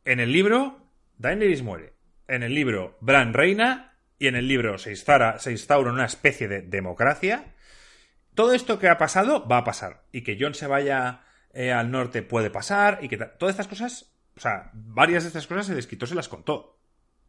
en 0.04 0.20
el 0.20 0.32
libro, 0.32 0.88
Daenerys 1.18 1.62
muere, 1.62 1.94
en 2.28 2.42
el 2.42 2.54
libro, 2.54 2.96
Bran 3.00 3.34
reina, 3.34 3.95
y 4.18 4.28
en 4.28 4.36
el 4.36 4.48
libro 4.48 4.78
se 4.78 4.90
instaura, 4.90 5.38
se 5.38 5.52
instaura 5.52 5.92
una 5.92 6.06
especie 6.06 6.48
de 6.48 6.62
democracia, 6.62 7.54
todo 8.34 8.52
esto 8.52 8.78
que 8.78 8.88
ha 8.88 8.98
pasado 8.98 9.46
va 9.46 9.58
a 9.58 9.64
pasar. 9.64 10.04
Y 10.12 10.22
que 10.22 10.36
John 10.38 10.54
se 10.54 10.66
vaya 10.66 11.24
eh, 11.52 11.72
al 11.72 11.90
norte 11.90 12.22
puede 12.22 12.50
pasar, 12.50 12.98
y 13.02 13.08
que 13.08 13.16
todas 13.16 13.54
estas 13.54 13.68
cosas, 13.68 14.12
o 14.36 14.40
sea, 14.40 14.70
varias 14.74 15.24
de 15.24 15.28
estas 15.28 15.46
cosas 15.46 15.68
el 15.68 15.78
escritor 15.78 16.08
se 16.08 16.14
las 16.14 16.28
contó 16.28 16.78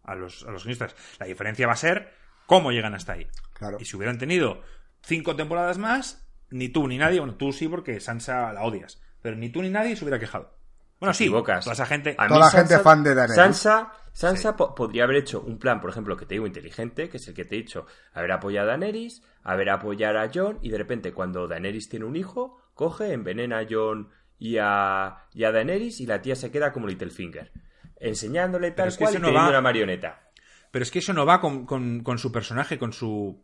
a 0.04 0.16
los, 0.16 0.44
a 0.44 0.52
los 0.52 0.64
guionistas. 0.64 0.96
La 1.20 1.26
diferencia 1.26 1.68
va 1.68 1.74
a 1.74 1.78
ser 1.78 2.14
cómo 2.46 2.72
llegan 2.72 2.94
hasta 2.94 3.14
ahí. 3.14 3.28
Claro. 3.54 3.78
Y 3.80 3.86
si 3.86 3.96
hubieran 3.96 4.18
tenido 4.18 4.64
cinco 5.02 5.36
temporadas 5.36 5.78
más, 5.78 6.28
ni 6.50 6.70
tú 6.70 6.88
ni 6.88 6.98
nadie, 6.98 7.20
bueno, 7.20 7.36
tú 7.36 7.52
sí 7.54 7.68
porque 7.68 8.00
Sansa 8.00 8.52
la 8.54 8.64
odias, 8.64 9.02
pero 9.22 9.36
ni 9.36 9.50
tú 9.50 9.62
ni 9.62 9.70
nadie 9.70 9.96
se 9.96 10.04
hubiera 10.04 10.20
quejado. 10.20 10.57
Bueno, 11.00 11.14
sí, 11.14 11.30
toda 11.30 11.60
esa 11.60 11.86
gente. 11.86 12.16
toda 12.16 12.40
la 12.40 12.50
gente 12.50 12.80
fan 12.80 13.04
de 13.04 13.14
Daenerys. 13.14 13.36
Sansa, 13.36 13.92
Sansa 14.12 14.56
podría 14.56 15.04
haber 15.04 15.18
hecho 15.18 15.42
un 15.42 15.60
plan, 15.60 15.80
por 15.80 15.92
ejemplo, 15.92 16.18
que 16.18 16.26
te 16.26 16.36
digo 16.36 16.48
inteligente, 16.48 17.10
que 17.10 17.18
es 17.18 17.28
el 17.28 17.36
que 17.36 17.46
te 17.46 17.56
he 17.56 17.60
dicho, 17.60 17.86
haber 18.14 18.32
apoyado 18.32 18.68
a 18.68 18.72
Daenerys, 18.72 19.22
haber 19.44 19.70
apoyado 19.70 20.20
a 20.20 20.30
Jon, 20.34 20.58
y 20.62 20.70
de 20.70 20.78
repente 20.78 21.14
cuando 21.14 21.48
Daenerys 21.48 21.90
tiene 21.90 22.06
un 22.06 22.16
hijo, 22.16 22.58
coge, 22.74 23.14
envenena 23.14 23.60
a 23.60 23.68
Jon 23.70 24.10
y 24.40 24.58
a, 24.60 25.26
y 25.34 25.44
a 25.44 25.52
Daenerys 25.52 26.02
y 26.02 26.08
la 26.08 26.22
tía 26.22 26.36
se 26.36 26.52
queda 26.52 26.74
como 26.74 26.88
Littlefinger. 26.88 27.52
Enseñándole 28.00 28.72
tal 28.72 28.96
cual 28.98 29.16
y 29.16 29.20
no 29.20 29.34
va... 29.34 29.50
una 29.50 29.62
marioneta. 29.62 30.32
Pero 30.72 30.84
es 30.84 30.92
que 30.92 31.00
eso 31.00 31.14
no 31.14 31.26
va 31.26 31.40
con, 31.40 31.66
con 31.66 32.18
su 32.18 32.32
personaje, 32.32 32.78
con 32.78 32.92
su... 32.92 33.44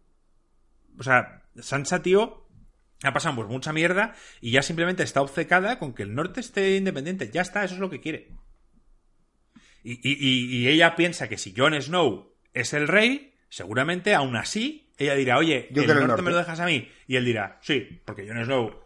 O 0.97 1.03
sea, 1.03 1.43
Sansa, 1.59 2.01
tío, 2.01 2.42
ha 3.07 3.13
pasado 3.13 3.35
pues 3.35 3.47
mucha 3.47 3.73
mierda 3.73 4.15
y 4.41 4.51
ya 4.51 4.61
simplemente 4.61 5.03
está 5.03 5.21
obcecada 5.21 5.79
con 5.79 5.93
que 5.93 6.03
el 6.03 6.15
norte 6.15 6.39
esté 6.39 6.77
independiente. 6.77 7.29
Ya 7.31 7.41
está, 7.41 7.63
eso 7.63 7.75
es 7.75 7.79
lo 7.79 7.89
que 7.89 7.99
quiere. 7.99 8.29
Y, 9.83 10.67
ella 10.67 10.95
piensa 10.95 11.27
que 11.27 11.37
si 11.37 11.53
Jon 11.55 11.79
Snow 11.81 12.33
es 12.53 12.73
el 12.73 12.87
rey, 12.87 13.33
seguramente 13.49 14.13
aún 14.13 14.37
así 14.37 14.91
ella 14.97 15.15
dirá, 15.15 15.37
oye, 15.37 15.67
el 15.69 16.07
norte, 16.07 16.21
me 16.21 16.31
lo 16.31 16.37
dejas 16.37 16.59
a 16.61 16.65
mí. 16.65 16.89
Y 17.07 17.17
él 17.17 17.25
dirá, 17.25 17.59
sí, 17.61 18.01
porque 18.05 18.25
Jon 18.27 18.43
Snow 18.45 18.83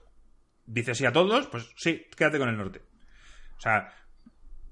dice 0.65 0.95
sí 0.95 1.05
a 1.05 1.11
todos, 1.11 1.47
pues 1.47 1.69
sí, 1.75 2.07
quédate 2.15 2.39
con 2.39 2.49
el 2.49 2.57
norte. 2.57 2.81
O 3.57 3.61
sea, 3.61 3.93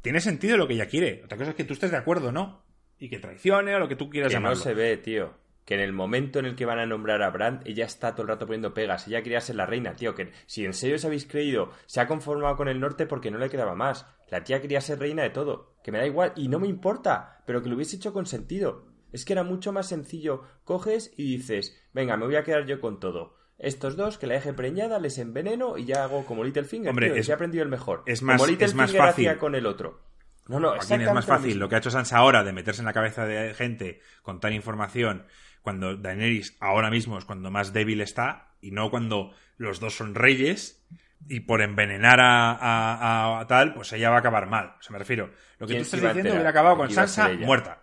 tiene 0.01 0.19
sentido 0.21 0.57
lo 0.57 0.67
que 0.67 0.73
ella 0.73 0.87
quiere. 0.87 1.21
Otra 1.23 1.37
cosa 1.37 1.51
es 1.51 1.55
que 1.55 1.63
tú 1.63 1.73
estés 1.73 1.91
de 1.91 1.97
acuerdo, 1.97 2.31
¿no? 2.31 2.65
Y 2.97 3.09
que 3.09 3.19
traicione 3.19 3.75
o 3.75 3.79
lo 3.79 3.87
que 3.87 3.95
tú 3.95 4.09
quieras 4.09 4.33
que 4.33 4.39
No 4.39 4.55
se 4.55 4.73
ve, 4.73 4.97
tío 4.97 5.44
que 5.65 5.73
en 5.73 5.79
el 5.79 5.93
momento 5.93 6.39
en 6.39 6.45
el 6.45 6.55
que 6.55 6.65
van 6.65 6.77
a 6.77 6.85
nombrar 6.85 7.23
a 7.23 7.31
Brand, 7.31 7.63
ella 7.65 7.85
está 7.85 8.13
todo 8.13 8.21
el 8.21 8.27
rato 8.27 8.45
poniendo 8.45 8.73
pegas. 8.73 9.07
Ella 9.07 9.23
quería 9.23 9.41
ser 9.41 9.55
la 9.55 9.65
reina, 9.65 9.95
tío. 9.95 10.13
Que 10.13 10.31
si 10.45 10.63
en 10.63 10.73
serio 10.73 10.95
os 10.95 11.05
habéis 11.05 11.25
creído, 11.25 11.71
se 11.87 11.99
ha 11.99 12.07
conformado 12.07 12.55
con 12.55 12.67
el 12.67 12.79
norte 12.79 13.07
porque 13.07 13.31
no 13.31 13.39
le 13.39 13.49
quedaba 13.49 13.73
más. 13.73 14.05
La 14.29 14.43
tía 14.43 14.61
quería 14.61 14.79
ser 14.79 14.99
reina 14.99 15.23
de 15.23 15.31
todo. 15.31 15.73
Que 15.83 15.91
me 15.91 15.97
da 15.97 16.05
igual 16.05 16.33
y 16.35 16.49
no 16.49 16.59
me 16.59 16.67
importa, 16.67 17.41
pero 17.47 17.63
que 17.63 17.69
lo 17.69 17.75
hubiese 17.75 17.95
hecho 17.95 18.13
con 18.13 18.27
sentido. 18.27 18.85
Es 19.11 19.25
que 19.25 19.33
era 19.33 19.43
mucho 19.43 19.73
más 19.73 19.87
sencillo. 19.87 20.43
Coges 20.65 21.11
y 21.17 21.37
dices, 21.37 21.81
venga, 21.93 22.15
me 22.15 22.27
voy 22.27 22.35
a 22.35 22.43
quedar 22.43 22.67
yo 22.67 22.79
con 22.79 22.99
todo. 22.99 23.35
Estos 23.57 23.95
dos, 23.95 24.19
que 24.19 24.27
la 24.27 24.35
deje 24.35 24.53
preñada, 24.53 24.99
les 24.99 25.17
enveneno 25.17 25.77
y 25.77 25.85
ya 25.85 26.03
hago 26.03 26.25
como 26.25 26.43
Littlefinger. 26.43 26.89
Hombre, 26.89 27.09
tío, 27.09 27.21
es, 27.21 27.29
he 27.29 27.33
aprendido 27.33 27.63
el 27.63 27.69
mejor. 27.69 28.03
Es 28.05 28.21
más, 28.21 28.39
como 28.39 28.53
es 28.53 28.75
más 28.75 28.91
fácil. 28.91 29.35
con 29.37 29.55
el 29.55 29.65
otro. 29.65 30.01
No, 30.47 30.59
no, 30.59 30.75
es 30.75 30.89
más 30.89 31.25
fácil. 31.25 31.57
Lo 31.57 31.67
que 31.67 31.75
ha 31.75 31.77
hecho 31.79 31.89
Sansa 31.89 32.17
ahora 32.17 32.43
de 32.43 32.53
meterse 32.53 32.81
en 32.81 32.85
la 32.85 32.93
cabeza 32.93 33.25
de 33.25 33.55
gente, 33.55 34.01
contar 34.21 34.51
información 34.51 35.25
cuando 35.65 35.97
Daenerys 35.97 36.55
ahora 36.59 36.91
mismo 36.91 37.17
es 37.17 37.25
cuando 37.25 37.49
más 37.49 37.73
débil 37.73 37.99
está 37.99 38.51
y 38.61 38.69
no 38.69 38.91
cuando 38.91 39.33
los 39.57 39.79
dos 39.79 39.95
son 39.95 40.13
reyes 40.13 40.85
y 41.27 41.39
por 41.39 41.63
envenenar 41.63 42.19
a, 42.21 43.43
tal, 43.47 43.73
pues 43.73 43.91
ella 43.93 44.11
va 44.11 44.17
a 44.17 44.19
acabar 44.19 44.45
mal. 44.47 44.75
O 44.79 44.81
sea, 44.83 44.93
me 44.93 44.99
refiero. 44.99 45.31
Lo 45.57 45.65
que 45.65 45.73
tú 45.73 45.81
estás 45.81 46.01
diciendo 46.01 46.33
hubiera 46.33 46.51
acabado 46.51 46.77
con 46.77 46.91
Sansa 46.91 47.29
muerta. 47.39 47.81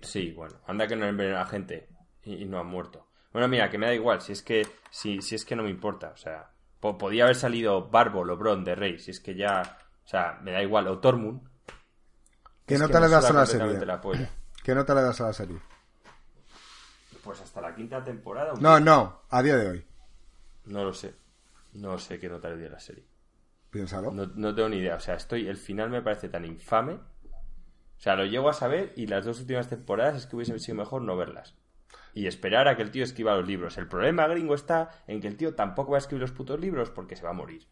Sí, 0.00 0.32
bueno, 0.32 0.56
anda 0.66 0.86
que 0.86 0.96
no 0.96 1.06
envenena 1.06 1.42
a 1.42 1.46
gente 1.46 1.88
y, 2.24 2.46
no 2.46 2.58
ha 2.58 2.64
muerto. 2.64 3.06
Bueno, 3.30 3.46
mira, 3.46 3.68
que 3.68 3.76
me 3.76 3.86
da 3.86 3.94
igual, 3.94 4.22
si 4.22 4.32
es 4.32 4.42
que, 4.42 4.66
si, 4.90 5.20
si 5.20 5.34
es 5.34 5.44
que 5.44 5.54
no 5.54 5.62
me 5.62 5.70
importa. 5.70 6.12
O 6.14 6.16
sea, 6.16 6.50
podía 6.80 7.24
haber 7.24 7.36
salido 7.36 7.90
Barbo, 7.90 8.24
Bron 8.36 8.64
de 8.64 8.74
Rey, 8.74 8.98
si 8.98 9.10
es 9.10 9.20
que 9.20 9.34
ya. 9.34 9.78
O 10.02 10.08
sea, 10.08 10.38
me 10.42 10.52
da 10.52 10.62
igual. 10.62 10.88
O 10.88 10.98
Tormund. 10.98 11.42
¿Qué 12.66 12.78
no 12.78 12.88
te 12.88 13.00
le 13.00 13.08
das 13.08 13.30
a 13.30 13.34
la 13.34 13.44
serie? 13.44 13.78
¿Qué 14.64 14.74
no 14.74 14.84
te 14.86 14.94
le 14.94 15.02
das 15.02 15.20
a 15.20 15.26
la 15.26 15.32
serie? 15.34 15.58
Pues 17.30 17.42
hasta 17.42 17.60
la 17.60 17.72
quinta 17.76 18.02
temporada. 18.02 18.54
No, 18.58 18.80
no, 18.80 19.20
a 19.28 19.40
día 19.40 19.56
de 19.56 19.68
hoy. 19.68 19.84
No 20.64 20.82
lo 20.82 20.92
sé. 20.92 21.14
No 21.74 21.96
sé 21.96 22.18
qué 22.18 22.28
nota 22.28 22.48
le 22.50 22.56
dio 22.56 22.68
la 22.68 22.80
serie. 22.80 23.04
Piénsalo. 23.70 24.10
No, 24.10 24.26
no 24.34 24.52
tengo 24.52 24.68
ni 24.68 24.78
idea. 24.78 24.96
O 24.96 25.00
sea, 25.00 25.14
estoy. 25.14 25.46
El 25.46 25.56
final 25.56 25.90
me 25.90 26.02
parece 26.02 26.28
tan 26.28 26.44
infame. 26.44 26.94
O 26.94 28.00
sea, 28.00 28.16
lo 28.16 28.24
llego 28.24 28.48
a 28.48 28.52
saber 28.52 28.92
y 28.96 29.06
las 29.06 29.24
dos 29.24 29.38
últimas 29.38 29.68
temporadas 29.68 30.16
es 30.16 30.26
que 30.26 30.34
hubiese 30.34 30.58
sido 30.58 30.78
mejor 30.78 31.02
no 31.02 31.16
verlas. 31.16 31.54
Y 32.14 32.26
esperar 32.26 32.66
a 32.66 32.74
que 32.74 32.82
el 32.82 32.90
tío 32.90 33.04
escriba 33.04 33.36
los 33.36 33.46
libros. 33.46 33.78
El 33.78 33.86
problema 33.86 34.26
gringo 34.26 34.56
está 34.56 34.90
en 35.06 35.20
que 35.20 35.28
el 35.28 35.36
tío 35.36 35.54
tampoco 35.54 35.92
va 35.92 35.98
a 35.98 36.00
escribir 36.00 36.22
los 36.22 36.32
putos 36.32 36.58
libros 36.58 36.90
porque 36.90 37.14
se 37.14 37.22
va 37.22 37.30
a 37.30 37.34
morir. 37.34 37.68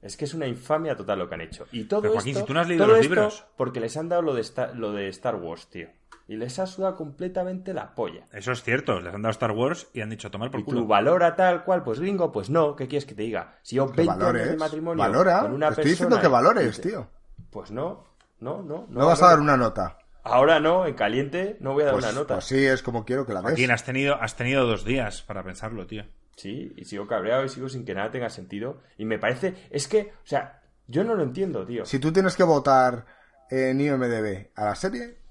Es 0.00 0.16
que 0.16 0.24
es 0.24 0.32
una 0.32 0.46
infamia 0.46 0.96
total 0.96 1.18
lo 1.18 1.28
que 1.28 1.34
han 1.34 1.42
hecho. 1.42 1.66
Y 1.70 1.84
todo 1.84 2.00
Pero, 2.00 2.14
Joaquín, 2.14 2.30
esto, 2.30 2.40
si 2.40 2.46
tú 2.46 2.54
no 2.54 2.60
has 2.60 2.68
leído 2.68 2.86
todo 2.86 2.96
los 2.96 3.04
libros. 3.04 3.44
porque 3.58 3.80
les 3.80 3.94
han 3.98 4.08
dado 4.08 4.22
lo 4.22 4.32
de, 4.32 4.40
Star, 4.40 4.74
lo 4.74 4.92
de 4.92 5.08
Star 5.08 5.34
Wars, 5.34 5.68
tío. 5.68 5.90
Y 6.28 6.36
les 6.36 6.58
ha 6.58 6.66
sudado 6.66 6.94
completamente 6.94 7.72
la 7.72 7.94
polla. 7.94 8.26
Eso 8.32 8.52
es 8.52 8.62
cierto, 8.62 9.00
les 9.00 9.14
han 9.14 9.22
dado 9.22 9.30
Star 9.32 9.50
Wars 9.52 9.88
y 9.94 10.02
han 10.02 10.10
dicho 10.10 10.30
tomar 10.30 10.50
por 10.50 10.60
Y 10.60 10.64
culo. 10.64 10.80
tú 10.82 10.86
valora 10.86 11.34
tal 11.34 11.64
cual, 11.64 11.82
pues 11.82 11.98
gringo, 12.00 12.30
pues 12.30 12.50
no, 12.50 12.76
¿qué 12.76 12.86
quieres 12.86 13.06
que 13.06 13.14
te 13.14 13.22
diga? 13.22 13.56
Si 13.62 13.76
yo 13.76 13.86
20 13.86 14.02
años 14.02 14.18
de 14.18 14.24
valores. 14.26 14.58
matrimonio 14.58 15.02
Valora. 15.02 15.40
con 15.40 15.52
una 15.54 15.68
Te 15.68 15.80
estoy 15.80 15.84
persona 15.84 15.90
diciendo 15.94 16.20
que 16.20 16.26
y- 16.26 16.30
valores, 16.30 16.78
y 16.78 16.82
te- 16.82 16.88
tío. 16.90 17.08
Pues 17.50 17.70
no, 17.70 18.04
no, 18.40 18.62
no. 18.62 18.86
No 18.90 19.06
vas 19.06 19.22
a 19.22 19.28
dar 19.30 19.40
una 19.40 19.56
nota. 19.56 19.96
Ahora 20.22 20.60
no, 20.60 20.84
en 20.86 20.92
caliente 20.94 21.56
no 21.60 21.72
voy 21.72 21.84
a 21.84 21.86
dar 21.86 21.94
Pues, 21.94 22.04
una 22.04 22.12
nota. 22.14 22.34
pues 22.34 22.44
sí, 22.44 22.66
es 22.66 22.82
como 22.82 23.06
quiero 23.06 23.24
que 23.24 23.32
la 23.32 23.40
des. 23.40 23.48
Joaquín, 23.50 23.70
has 23.70 23.84
tenido, 23.86 24.14
has 24.20 24.36
tenido 24.36 24.66
dos 24.66 24.84
días 24.84 25.22
para 25.22 25.42
pensarlo, 25.42 25.86
tío. 25.86 26.04
Sí, 26.36 26.74
y 26.76 26.84
sigo 26.84 27.06
cabreado 27.06 27.44
y 27.44 27.48
sigo 27.48 27.70
sin 27.70 27.86
que 27.86 27.94
nada 27.94 28.10
tenga 28.10 28.28
sentido. 28.28 28.82
Y 28.98 29.06
me 29.06 29.18
parece, 29.18 29.54
es 29.70 29.88
que, 29.88 30.12
o 30.22 30.26
sea, 30.26 30.60
yo 30.86 31.02
no 31.04 31.14
lo 31.14 31.22
entiendo, 31.22 31.64
tío. 31.64 31.86
Si 31.86 31.98
tú 31.98 32.12
tienes 32.12 32.36
que 32.36 32.44
votar 32.44 33.06
en 33.50 33.80
IMDB 33.80 34.50
a 34.54 34.66
la 34.66 34.74
serie, 34.74 35.16
¿cu- 35.16 35.27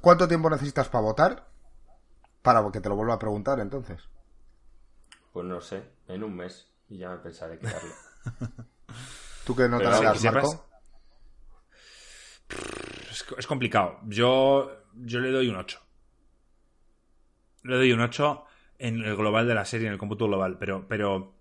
¿cuánto 0.00 0.28
tiempo 0.28 0.50
necesitas 0.50 0.88
para 0.88 1.02
votar? 1.02 1.46
Para 2.42 2.70
que 2.72 2.80
te 2.80 2.88
lo 2.88 2.96
vuelva 2.96 3.14
a 3.14 3.18
preguntar 3.18 3.60
entonces. 3.60 4.08
Pues 5.32 5.46
no 5.46 5.60
sé, 5.60 5.82
en 6.08 6.24
un 6.24 6.34
mes 6.36 6.68
y 6.88 6.98
ya 6.98 7.10
me 7.10 7.18
pensaré 7.18 7.58
que 7.58 7.66
darle. 7.66 7.90
¿Tú 9.44 9.54
qué 9.56 9.68
que 10.12 10.18
sepas- 10.18 10.44
Marco? 10.44 10.66
Es, 13.10 13.24
es 13.38 13.46
complicado. 13.46 13.98
Yo, 14.06 14.70
yo 14.94 15.20
le 15.20 15.30
doy 15.30 15.48
un 15.48 15.56
8. 15.56 15.80
Le 17.64 17.76
doy 17.76 17.92
un 17.92 18.00
8 18.00 18.44
en 18.78 19.02
el 19.04 19.16
global 19.16 19.46
de 19.46 19.54
la 19.54 19.64
serie, 19.64 19.86
en 19.86 19.92
el 19.92 19.98
cómputo 19.98 20.26
global. 20.26 20.56
Pero, 20.58 20.86
pero 20.88 21.34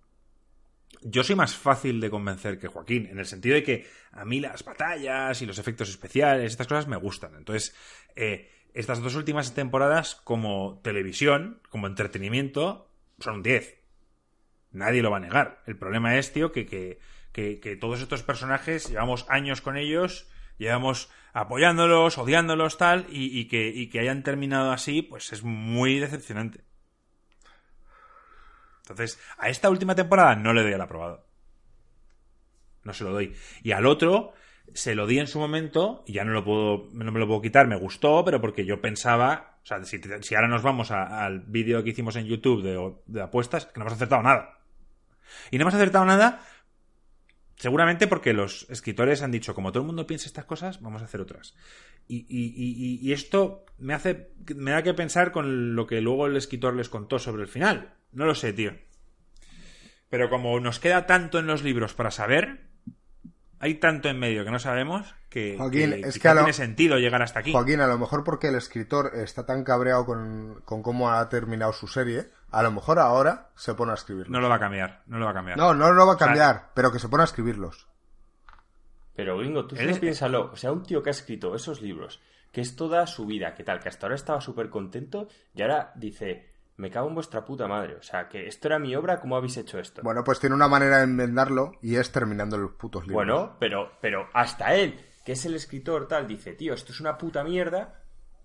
yo 1.01 1.23
soy 1.23 1.35
más 1.35 1.55
fácil 1.55 1.99
de 1.99 2.09
convencer 2.09 2.57
que 2.57 2.67
Joaquín, 2.67 3.07
en 3.07 3.19
el 3.19 3.25
sentido 3.25 3.55
de 3.55 3.63
que 3.63 3.87
a 4.11 4.25
mí 4.25 4.39
las 4.39 4.63
batallas 4.63 5.41
y 5.41 5.45
los 5.45 5.59
efectos 5.59 5.89
especiales, 5.89 6.51
estas 6.51 6.67
cosas 6.67 6.87
me 6.87 6.97
gustan. 6.97 7.35
Entonces, 7.35 7.75
eh, 8.15 8.49
estas 8.73 9.01
dos 9.01 9.15
últimas 9.15 9.53
temporadas, 9.53 10.15
como 10.15 10.79
televisión, 10.83 11.61
como 11.69 11.87
entretenimiento, 11.87 12.91
son 13.19 13.35
un 13.35 13.43
10. 13.43 13.79
Nadie 14.71 15.01
lo 15.01 15.11
va 15.11 15.17
a 15.17 15.21
negar. 15.21 15.63
El 15.65 15.77
problema 15.77 16.17
es, 16.17 16.31
tío, 16.31 16.51
que, 16.51 16.65
que, 16.65 16.99
que, 17.31 17.59
que 17.59 17.75
todos 17.75 18.01
estos 18.01 18.23
personajes 18.23 18.89
llevamos 18.89 19.25
años 19.29 19.61
con 19.61 19.77
ellos, 19.77 20.29
llevamos 20.57 21.09
apoyándolos, 21.33 22.17
odiándolos, 22.17 22.77
tal, 22.77 23.07
y, 23.09 23.39
y 23.39 23.47
que, 23.47 23.69
y 23.69 23.89
que 23.89 23.99
hayan 23.99 24.23
terminado 24.23 24.71
así, 24.71 25.01
pues 25.01 25.33
es 25.33 25.43
muy 25.43 25.99
decepcionante. 25.99 26.68
Entonces, 28.89 29.19
a 29.37 29.49
esta 29.49 29.69
última 29.69 29.95
temporada 29.95 30.35
no 30.35 30.53
le 30.53 30.63
doy 30.63 30.73
el 30.73 30.81
aprobado. 30.81 31.25
No 32.83 32.93
se 32.93 33.03
lo 33.03 33.11
doy. 33.11 33.35
Y 33.61 33.71
al 33.71 33.85
otro, 33.85 34.33
se 34.73 34.95
lo 34.95 35.05
di 35.05 35.19
en 35.19 35.27
su 35.27 35.39
momento, 35.39 36.03
y 36.07 36.13
ya 36.13 36.23
no 36.23 36.31
lo 36.31 36.43
puedo, 36.43 36.89
no 36.93 37.11
me 37.11 37.19
lo 37.19 37.27
puedo 37.27 37.41
quitar, 37.41 37.67
me 37.67 37.75
gustó, 37.75 38.23
pero 38.25 38.41
porque 38.41 38.65
yo 38.65 38.81
pensaba, 38.81 39.59
o 39.63 39.65
sea, 39.65 39.83
si, 39.83 39.99
si 40.21 40.35
ahora 40.35 40.47
nos 40.47 40.63
vamos 40.63 40.91
al 40.91 41.41
vídeo 41.41 41.83
que 41.83 41.91
hicimos 41.91 42.15
en 42.15 42.25
YouTube 42.25 42.99
de 43.05 43.21
apuestas, 43.21 43.67
que 43.67 43.79
no 43.79 43.83
hemos 43.83 43.93
acertado 43.93 44.23
nada. 44.23 44.59
Y 45.51 45.57
no 45.57 45.63
hemos 45.63 45.75
acertado 45.75 46.05
nada, 46.05 46.41
seguramente 47.59 48.07
porque 48.07 48.33
los 48.33 48.65
escritores 48.71 49.21
han 49.21 49.29
dicho, 49.31 49.53
como 49.53 49.71
todo 49.71 49.81
el 49.83 49.87
mundo 49.87 50.07
piensa 50.07 50.25
estas 50.25 50.45
cosas, 50.45 50.81
vamos 50.81 51.03
a 51.03 51.05
hacer 51.05 51.21
otras. 51.21 51.53
Y, 52.07 52.25
y- 52.27 52.53
y- 52.55 52.99
y 53.07 53.13
esto 53.13 53.65
me 53.77 53.93
hace, 53.93 54.31
me 54.55 54.71
da 54.71 54.81
que 54.81 54.95
pensar 54.95 55.31
con 55.31 55.75
lo 55.75 55.85
que 55.85 56.01
luego 56.01 56.25
el 56.25 56.35
escritor 56.37 56.73
les 56.73 56.89
contó 56.89 57.19
sobre 57.19 57.43
el 57.43 57.47
final. 57.47 57.93
No 58.13 58.25
lo 58.25 58.33
sé, 58.33 58.51
tío. 58.53 58.71
Pero 60.09 60.29
como 60.29 60.59
nos 60.59 60.79
queda 60.79 61.05
tanto 61.05 61.37
en 61.37 61.45
los 61.45 61.61
libros 61.63 61.93
para 61.93 62.09
saber, 62.09 62.61
hay 63.59 63.75
tanto 63.75 64.09
en 64.09 64.17
medio 64.17 64.43
que 64.43 64.51
no 64.51 64.57
sabemos 64.59 65.13
que, 65.29 65.55
Joaquín, 65.57 65.91
que 65.91 65.99
es 66.07 66.17
que 66.17 66.29
lo- 66.29 66.35
tiene 66.37 66.53
sentido 66.53 66.97
llegar 66.97 67.21
hasta 67.21 67.41
aquí. 67.41 67.51
Joaquín, 67.51 67.81
a 67.81 67.87
lo 67.87 67.99
mejor 67.99 68.23
porque 68.23 68.47
el 68.47 68.55
escritor 68.55 69.11
está 69.15 69.45
tan 69.45 69.63
cabreado 69.63 70.05
con, 70.05 70.61
con 70.65 70.81
cómo 70.81 71.11
ha 71.11 71.29
terminado 71.29 71.73
su 71.73 71.87
serie, 71.87 72.29
a 72.51 72.63
lo 72.63 72.71
mejor 72.71 72.99
ahora 72.99 73.49
se 73.55 73.73
pone 73.73 73.91
a 73.91 73.95
escribirlos. 73.95 74.31
No 74.31 74.39
lo 74.39 74.49
va 74.49 74.55
a 74.55 74.59
cambiar, 74.59 75.03
no 75.07 75.17
lo 75.19 75.25
va 75.25 75.31
a 75.31 75.33
cambiar. 75.35 75.57
No, 75.57 75.73
no 75.73 75.91
lo 75.91 76.05
va 76.07 76.13
a 76.13 76.17
sea- 76.17 76.27
cambiar, 76.27 76.69
pero 76.73 76.91
que 76.91 76.99
se 76.99 77.09
pone 77.09 77.23
a 77.23 77.25
escribirlos. 77.25 77.87
Pero 79.15 79.37
gringo, 79.37 79.65
tú 79.67 79.75
solo 79.75 79.89
es- 79.91 79.99
piénsalo. 79.99 80.51
O 80.51 80.55
sea, 80.55 80.71
un 80.71 80.83
tío 80.83 81.03
que 81.03 81.09
ha 81.09 81.11
escrito 81.11 81.53
esos 81.55 81.81
libros, 81.81 82.21
que 82.51 82.61
es 82.61 82.75
toda 82.75 83.05
su 83.07 83.25
vida, 83.25 83.53
que 83.53 83.63
tal, 83.63 83.79
que 83.79 83.89
hasta 83.89 84.05
ahora 84.05 84.15
estaba 84.15 84.41
súper 84.41 84.69
contento 84.69 85.27
y 85.53 85.61
ahora 85.61 85.91
dice, 85.95 86.53
me 86.77 86.89
cago 86.89 87.09
en 87.09 87.15
vuestra 87.15 87.43
puta 87.43 87.67
madre. 87.67 87.95
O 87.95 88.01
sea, 88.01 88.29
que 88.29 88.47
esto 88.47 88.67
era 88.69 88.79
mi 88.79 88.95
obra, 88.95 89.19
¿cómo 89.19 89.35
habéis 89.35 89.57
hecho 89.57 89.77
esto? 89.77 90.01
Bueno, 90.03 90.23
pues 90.23 90.39
tiene 90.39 90.55
una 90.55 90.67
manera 90.69 90.97
de 90.99 91.03
enmendarlo 91.03 91.73
y 91.81 91.95
es 91.97 92.11
terminando 92.11 92.57
los 92.57 92.71
putos 92.71 93.03
libros. 93.03 93.15
Bueno, 93.15 93.57
pero, 93.59 93.91
pero 94.01 94.29
hasta 94.33 94.73
él, 94.75 94.97
que 95.25 95.33
es 95.33 95.45
el 95.45 95.55
escritor 95.55 96.07
tal, 96.07 96.25
dice, 96.27 96.53
tío, 96.53 96.73
esto 96.73 96.93
es 96.93 97.01
una 97.01 97.17
puta 97.17 97.43
mierda. 97.43 98.01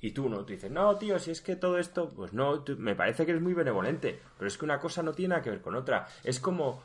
Y 0.07 0.11
tú 0.13 0.29
no, 0.29 0.45
tú 0.45 0.53
dices, 0.53 0.71
no, 0.71 0.97
tío, 0.99 1.19
si 1.19 1.31
es 1.31 1.41
que 1.41 1.57
todo 1.57 1.79
esto, 1.79 2.11
pues 2.15 2.33
no, 2.35 2.63
tú- 2.63 2.77
me 2.79 2.95
parece 2.95 3.25
que 3.25 3.31
eres 3.33 3.43
muy 3.43 3.55
benevolente, 3.55 4.21
pero 4.37 4.49
es 4.49 4.59
que 4.59 4.67
una 4.67 4.79
cosa 4.79 5.03
no 5.03 5.13
tiene 5.15 5.31
nada 5.31 5.43
que 5.43 5.51
ver 5.51 5.63
con 5.63 5.75
otra. 5.75 6.07
Es 6.23 6.41
como, 6.41 6.83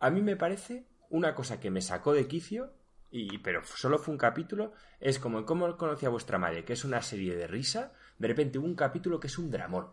a 0.00 0.10
mí 0.10 0.22
me 0.22 0.36
parece 0.36 0.86
una 1.10 1.34
cosa 1.34 1.60
que 1.60 1.70
me 1.70 1.82
sacó 1.82 2.12
de 2.12 2.26
quicio, 2.28 2.72
y, 3.10 3.38
pero 3.38 3.62
solo 3.64 3.98
fue 3.98 4.12
un 4.14 4.18
capítulo, 4.18 4.72
es 5.00 5.18
como 5.20 5.44
cómo 5.46 5.76
conocí 5.76 6.06
a 6.06 6.10
vuestra 6.10 6.38
madre, 6.38 6.64
que 6.64 6.74
es 6.74 6.84
una 6.84 7.02
serie 7.02 7.36
de 7.36 7.46
risa, 7.46 7.92
de 8.18 8.28
repente 8.28 8.58
hubo 8.58 8.66
un 8.66 8.76
capítulo 8.76 9.20
que 9.20 9.28
es 9.28 9.38
un 9.38 9.50
dramón, 9.50 9.90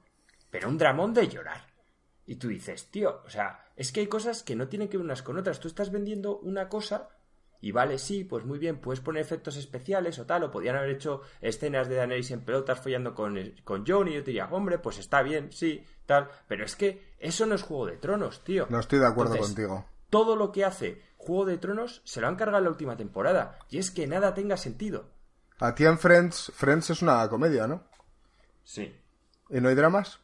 pero 0.51 0.69
un 0.69 0.77
dramón 0.79 1.13
de 1.13 1.27
llorar. 1.27 1.61
Y 2.25 2.35
tú 2.35 2.49
dices, 2.49 2.91
tío, 2.91 3.21
o 3.25 3.29
sea, 3.29 3.65
es 3.75 3.91
que 3.91 4.01
hay 4.01 4.07
cosas 4.07 4.43
que 4.43 4.55
no 4.55 4.67
tienen 4.67 4.89
que 4.89 4.97
ver 4.97 5.05
unas 5.05 5.23
con 5.23 5.37
otras. 5.37 5.59
Tú 5.59 5.67
estás 5.67 5.91
vendiendo 5.91 6.37
una 6.39 6.69
cosa 6.69 7.09
y 7.59 7.71
vale, 7.71 7.97
sí, 7.97 8.23
pues 8.23 8.45
muy 8.45 8.59
bien, 8.59 8.79
puedes 8.79 9.01
poner 9.01 9.21
efectos 9.21 9.57
especiales 9.57 10.19
o 10.19 10.25
tal, 10.25 10.43
o 10.43 10.51
podían 10.51 10.75
haber 10.75 10.91
hecho 10.91 11.21
escenas 11.41 11.89
de 11.89 11.95
Daenerys 11.95 12.31
en 12.31 12.41
pelotas 12.41 12.79
follando 12.79 13.15
con, 13.15 13.37
con 13.63 13.85
Jon 13.85 14.07
y 14.07 14.13
yo 14.13 14.23
te 14.23 14.31
diría, 14.31 14.47
hombre, 14.51 14.79
pues 14.79 14.99
está 14.99 15.21
bien, 15.21 15.51
sí, 15.51 15.83
tal. 16.05 16.29
Pero 16.47 16.65
es 16.65 16.75
que 16.75 17.15
eso 17.19 17.45
no 17.45 17.55
es 17.55 17.63
Juego 17.63 17.87
de 17.87 17.97
Tronos, 17.97 18.43
tío. 18.43 18.67
No 18.69 18.79
estoy 18.79 18.99
de 18.99 19.07
acuerdo 19.07 19.33
Entonces, 19.33 19.55
contigo. 19.55 19.85
Todo 20.09 20.35
lo 20.35 20.51
que 20.51 20.65
hace 20.65 21.01
Juego 21.17 21.45
de 21.45 21.57
Tronos 21.57 22.01
se 22.05 22.21
lo 22.21 22.27
han 22.27 22.35
cargado 22.35 22.59
en 22.59 22.63
la 22.65 22.69
última 22.69 22.95
temporada. 22.95 23.59
Y 23.69 23.79
es 23.79 23.91
que 23.91 24.07
nada 24.07 24.33
tenga 24.33 24.57
sentido. 24.57 25.09
A 25.59 25.73
ti 25.73 25.85
en 25.85 25.97
Friends, 25.97 26.51
Friends 26.55 26.91
es 26.91 27.01
una 27.01 27.27
comedia, 27.29 27.67
¿no? 27.67 27.83
Sí. 28.63 28.95
¿Y 29.49 29.59
no 29.59 29.69
hay 29.69 29.75
dramas? 29.75 30.19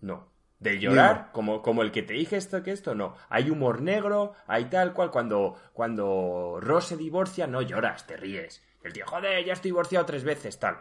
No. 0.00 0.31
De 0.62 0.78
llorar, 0.78 1.30
como, 1.32 1.60
como 1.60 1.82
el 1.82 1.90
que 1.90 2.02
te 2.02 2.14
dije 2.14 2.36
esto 2.36 2.62
que 2.62 2.70
esto, 2.70 2.94
no. 2.94 3.16
Hay 3.28 3.50
humor 3.50 3.82
negro, 3.82 4.34
hay 4.46 4.66
tal 4.66 4.92
cual. 4.92 5.10
Cuando, 5.10 5.56
cuando 5.72 6.58
Ross 6.60 6.86
se 6.86 6.96
divorcia, 6.96 7.48
no 7.48 7.62
lloras, 7.62 8.06
te 8.06 8.16
ríes. 8.16 8.62
El 8.84 8.92
tío, 8.92 9.04
joder, 9.04 9.44
ya 9.44 9.54
estoy 9.54 9.70
divorciado 9.70 10.06
tres 10.06 10.22
veces, 10.22 10.60
tal. 10.60 10.76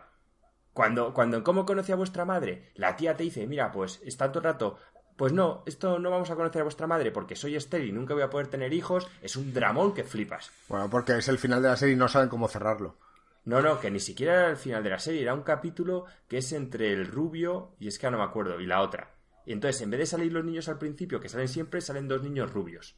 Cuando, 0.74 1.16
cuando 1.16 1.38
en 1.38 1.44
cómo 1.44 1.66
conocí 1.66 1.91
a 1.91 1.95
vuestra 1.95 2.26
madre, 2.26 2.72
la 2.76 2.95
tía 2.95 3.16
te 3.16 3.24
dice, 3.24 3.48
mira, 3.48 3.72
pues 3.72 3.99
está 4.06 4.32
todo 4.32 4.40
el 4.40 4.45
rato. 4.45 4.78
Pues 5.18 5.34
no, 5.34 5.64
esto 5.66 5.98
no 5.98 6.12
vamos 6.12 6.30
a 6.30 6.36
conocer 6.36 6.62
a 6.62 6.66
vuestra 6.66 6.86
madre 6.86 7.12
porque 7.12 7.36
soy 7.36 7.56
estéril 7.56 7.90
y 7.90 7.91
nunca 7.91 8.14
voy 8.14 8.24
a 8.24 8.30
poder 8.30 8.48
tener 8.48 8.74
hijos. 8.74 9.08
Es 9.24 9.36
un 9.36 9.52
dramón 9.52 9.95
que 9.95 10.03
flipas. 10.03 10.52
Bueno, 10.70 10.91
porque 10.91 11.18
es 11.18 11.28
el 11.28 11.40
final 11.40 11.62
de 11.64 11.70
la 11.70 11.76
serie 11.76 11.95
y 11.95 11.98
no 11.98 12.08
saben 12.08 12.30
cómo 12.30 12.48
cerrarlo. 12.48 12.98
No, 13.45 13.62
no, 13.62 13.80
que 13.80 13.90
ni 13.90 13.99
siquiera 13.99 14.34
era 14.36 14.49
el 14.52 14.58
final 14.58 14.84
de 14.84 14.91
la 14.91 14.99
serie, 14.99 15.24
era 15.24 15.34
un 15.34 15.41
capítulo 15.41 16.06
que 16.28 16.38
es 16.38 16.52
entre 16.52 16.94
el 16.94 17.08
rubio, 17.08 17.74
y 17.80 17.88
es 17.88 17.98
que 17.98 18.12
no 18.12 18.20
me 18.20 18.24
acuerdo, 18.24 18.60
y 18.60 18.68
la 18.68 18.82
otra. 18.82 19.10
Y 19.45 19.53
entonces, 19.53 19.81
en 19.81 19.89
vez 19.89 19.99
de 19.99 20.05
salir 20.05 20.31
los 20.31 20.45
niños 20.45 20.69
al 20.69 20.77
principio, 20.77 21.19
que 21.19 21.30
salen 21.30 21.47
siempre, 21.47 21.81
salen 21.81 22.07
dos 22.07 22.22
niños 22.22 22.51
rubios. 22.51 22.95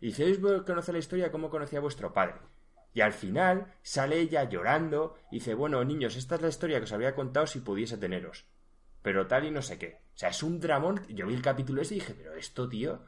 Y 0.00 0.12
si 0.12 0.22
hoy 0.22 0.38
conocer 0.64 0.94
la 0.94 0.98
historia 0.98 1.32
cómo 1.32 1.50
conocía 1.50 1.78
a 1.78 1.82
vuestro 1.82 2.12
padre. 2.12 2.34
Y 2.92 3.00
al 3.00 3.12
final 3.12 3.74
sale 3.82 4.20
ella 4.20 4.48
llorando 4.48 5.16
y 5.30 5.36
dice, 5.36 5.54
bueno, 5.54 5.82
niños, 5.84 6.16
esta 6.16 6.36
es 6.36 6.42
la 6.42 6.48
historia 6.48 6.78
que 6.78 6.84
os 6.84 6.92
habría 6.92 7.14
contado 7.14 7.46
si 7.46 7.60
pudiese 7.60 7.98
teneros. 7.98 8.44
Pero 9.02 9.26
tal 9.26 9.46
y 9.46 9.50
no 9.50 9.62
sé 9.62 9.78
qué. 9.78 10.00
O 10.14 10.16
sea, 10.16 10.28
es 10.28 10.42
un 10.42 10.60
dramón. 10.60 11.04
Yo 11.08 11.26
vi 11.26 11.34
el 11.34 11.42
capítulo 11.42 11.82
ese 11.82 11.96
y 11.96 12.00
dije, 12.00 12.14
pero 12.14 12.34
esto, 12.34 12.68
tío. 12.68 13.04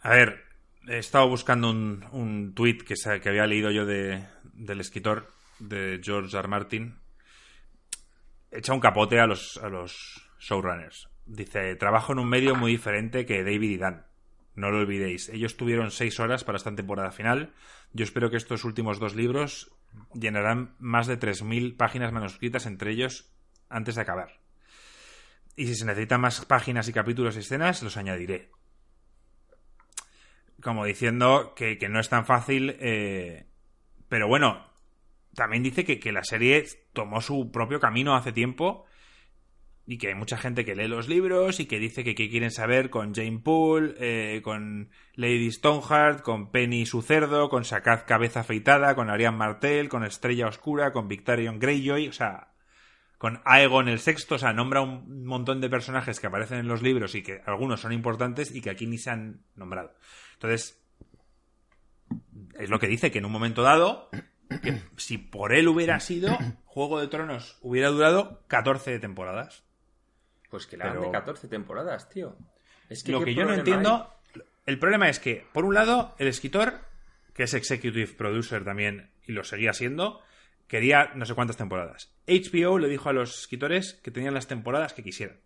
A 0.00 0.10
ver, 0.10 0.44
he 0.88 0.98
estado 0.98 1.28
buscando 1.28 1.70
un, 1.70 2.04
un 2.12 2.54
tuit 2.54 2.82
que, 2.82 2.94
que 2.94 3.28
había 3.28 3.46
leído 3.46 3.70
yo 3.70 3.84
de, 3.84 4.26
del 4.44 4.80
escritor, 4.80 5.28
de 5.58 6.00
George. 6.02 6.36
R. 6.36 6.48
Martin. 6.48 6.98
Echa 8.50 8.72
un 8.72 8.80
capote 8.80 9.20
a 9.20 9.26
los, 9.26 9.58
a 9.58 9.68
los 9.68 10.25
showrunners. 10.46 11.08
Dice, 11.26 11.74
trabajo 11.74 12.12
en 12.12 12.20
un 12.20 12.28
medio 12.28 12.54
muy 12.54 12.72
diferente 12.72 13.26
que 13.26 13.42
David 13.42 13.70
y 13.70 13.76
Dan. 13.78 14.06
No 14.54 14.70
lo 14.70 14.78
olvidéis. 14.78 15.28
Ellos 15.28 15.56
tuvieron 15.56 15.90
seis 15.90 16.18
horas 16.20 16.44
para 16.44 16.56
esta 16.56 16.74
temporada 16.74 17.10
final. 17.10 17.52
Yo 17.92 18.04
espero 18.04 18.30
que 18.30 18.36
estos 18.36 18.64
últimos 18.64 18.98
dos 18.98 19.14
libros 19.14 19.72
llenarán 20.14 20.74
más 20.78 21.06
de 21.06 21.18
3.000 21.18 21.76
páginas 21.76 22.12
manuscritas 22.12 22.66
entre 22.66 22.92
ellos 22.92 23.30
antes 23.68 23.96
de 23.96 24.02
acabar. 24.02 24.40
Y 25.56 25.66
si 25.66 25.74
se 25.74 25.84
necesitan 25.84 26.20
más 26.20 26.44
páginas 26.44 26.88
y 26.88 26.92
capítulos 26.92 27.36
y 27.36 27.40
escenas, 27.40 27.82
los 27.82 27.96
añadiré. 27.96 28.50
como 30.62 30.84
diciendo 30.84 31.54
que, 31.54 31.78
no 31.88 32.00
es 32.00 32.08
tan 32.08 32.24
fácil. 32.24 32.76
Eh, 32.78 33.46
pero 34.08 34.28
bueno, 34.28 34.66
también 35.34 35.62
dice 35.62 35.84
que, 35.84 35.98
que, 35.98 36.12
la 36.12 36.24
serie 36.24 36.64
tomó 36.92 37.20
su 37.20 37.50
propio 37.50 37.80
camino 37.80 38.14
hace 38.14 38.32
tiempo 38.32 38.86
y 39.86 39.98
que 39.98 40.08
hay 40.08 40.14
mucha 40.14 40.36
gente 40.36 40.64
que 40.64 40.74
lee 40.74 40.88
los 40.88 41.08
libros 41.08 41.60
y 41.60 41.66
que 41.66 41.78
dice 41.78 42.02
que, 42.02 42.14
quieren 42.14 42.50
saber 42.50 42.90
con 42.90 43.14
Jane 43.14 43.38
Poole, 43.38 43.94
eh, 43.98 44.42
con 44.42 44.90
Lady 45.14 45.52
Stoneheart, 45.52 46.22
con 46.22 46.50
Penny 46.50 46.86
su 46.86 47.02
cerdo, 47.02 47.48
con 47.48 47.64
Sakaz 47.64 48.02
cabeza 48.02 48.40
afeitada, 48.40 48.96
con 48.96 49.10
Ariane 49.10 49.36
Martel, 49.36 49.88
con 49.88 50.04
Estrella 50.04 50.48
Oscura, 50.48 50.92
con 50.92 51.06
Victorian 51.06 51.60
Greyjoy, 51.60 52.08
o 52.08 52.12
sea, 52.12 52.48
con 53.16 53.40
Aegon 53.44 53.88
el 53.88 54.00
sexto, 54.00 54.34
o 54.34 54.38
sea, 54.38 54.52
nombra 54.52 54.80
un 54.80 55.24
montón 55.24 55.60
de 55.60 55.70
personajes 55.70 56.18
que 56.18 56.26
aparecen 56.26 56.58
en 56.58 56.68
los 56.68 56.82
libros 56.82 57.14
y 57.14 57.22
que 57.22 57.40
algunos 57.46 57.80
son 57.80 57.92
importantes 57.92 58.54
y 58.54 58.60
que 58.60 58.70
aquí 58.70 58.86
ni 58.86 58.98
se 58.98 59.10
han 59.10 59.44
nombrado. 59.54 59.94
Entonces, 60.34 60.82
es 62.58 62.70
lo 62.70 62.80
que 62.80 62.88
dice, 62.88 63.12
que 63.12 63.18
en 63.18 63.24
un 63.24 63.32
momento 63.32 63.62
dado, 63.62 64.10
que 64.62 64.82
si 64.96 65.16
por 65.18 65.54
él 65.54 65.68
hubiera 65.68 66.00
sido, 66.00 66.36
Juego 66.64 67.00
de 67.00 67.06
Tronos 67.06 67.58
hubiera 67.62 67.88
durado 67.88 68.42
14 68.48 68.98
temporadas. 68.98 69.65
Pues 70.50 70.66
que 70.66 70.76
la 70.76 70.94
de 70.94 71.10
14 71.10 71.48
temporadas, 71.48 72.08
tío. 72.08 72.36
Es 72.88 73.02
que 73.02 73.12
lo 73.12 73.22
que 73.22 73.34
yo 73.34 73.44
no 73.44 73.54
entiendo. 73.54 74.12
El 74.64 74.78
problema 74.78 75.08
es 75.08 75.20
que, 75.20 75.46
por 75.52 75.64
un 75.64 75.74
lado, 75.74 76.14
el 76.18 76.26
escritor, 76.28 76.80
que 77.32 77.44
es 77.44 77.54
executive 77.54 78.14
producer 78.14 78.64
también 78.64 79.10
y 79.24 79.32
lo 79.32 79.44
seguía 79.44 79.72
siendo, 79.72 80.20
quería 80.66 81.12
no 81.14 81.24
sé 81.24 81.34
cuántas 81.34 81.56
temporadas. 81.56 82.12
HBO 82.26 82.78
le 82.78 82.88
dijo 82.88 83.08
a 83.08 83.12
los 83.12 83.40
escritores 83.40 83.94
que 84.02 84.10
tenían 84.10 84.34
las 84.34 84.48
temporadas 84.48 84.92
que 84.92 85.02
quisieran. 85.02 85.38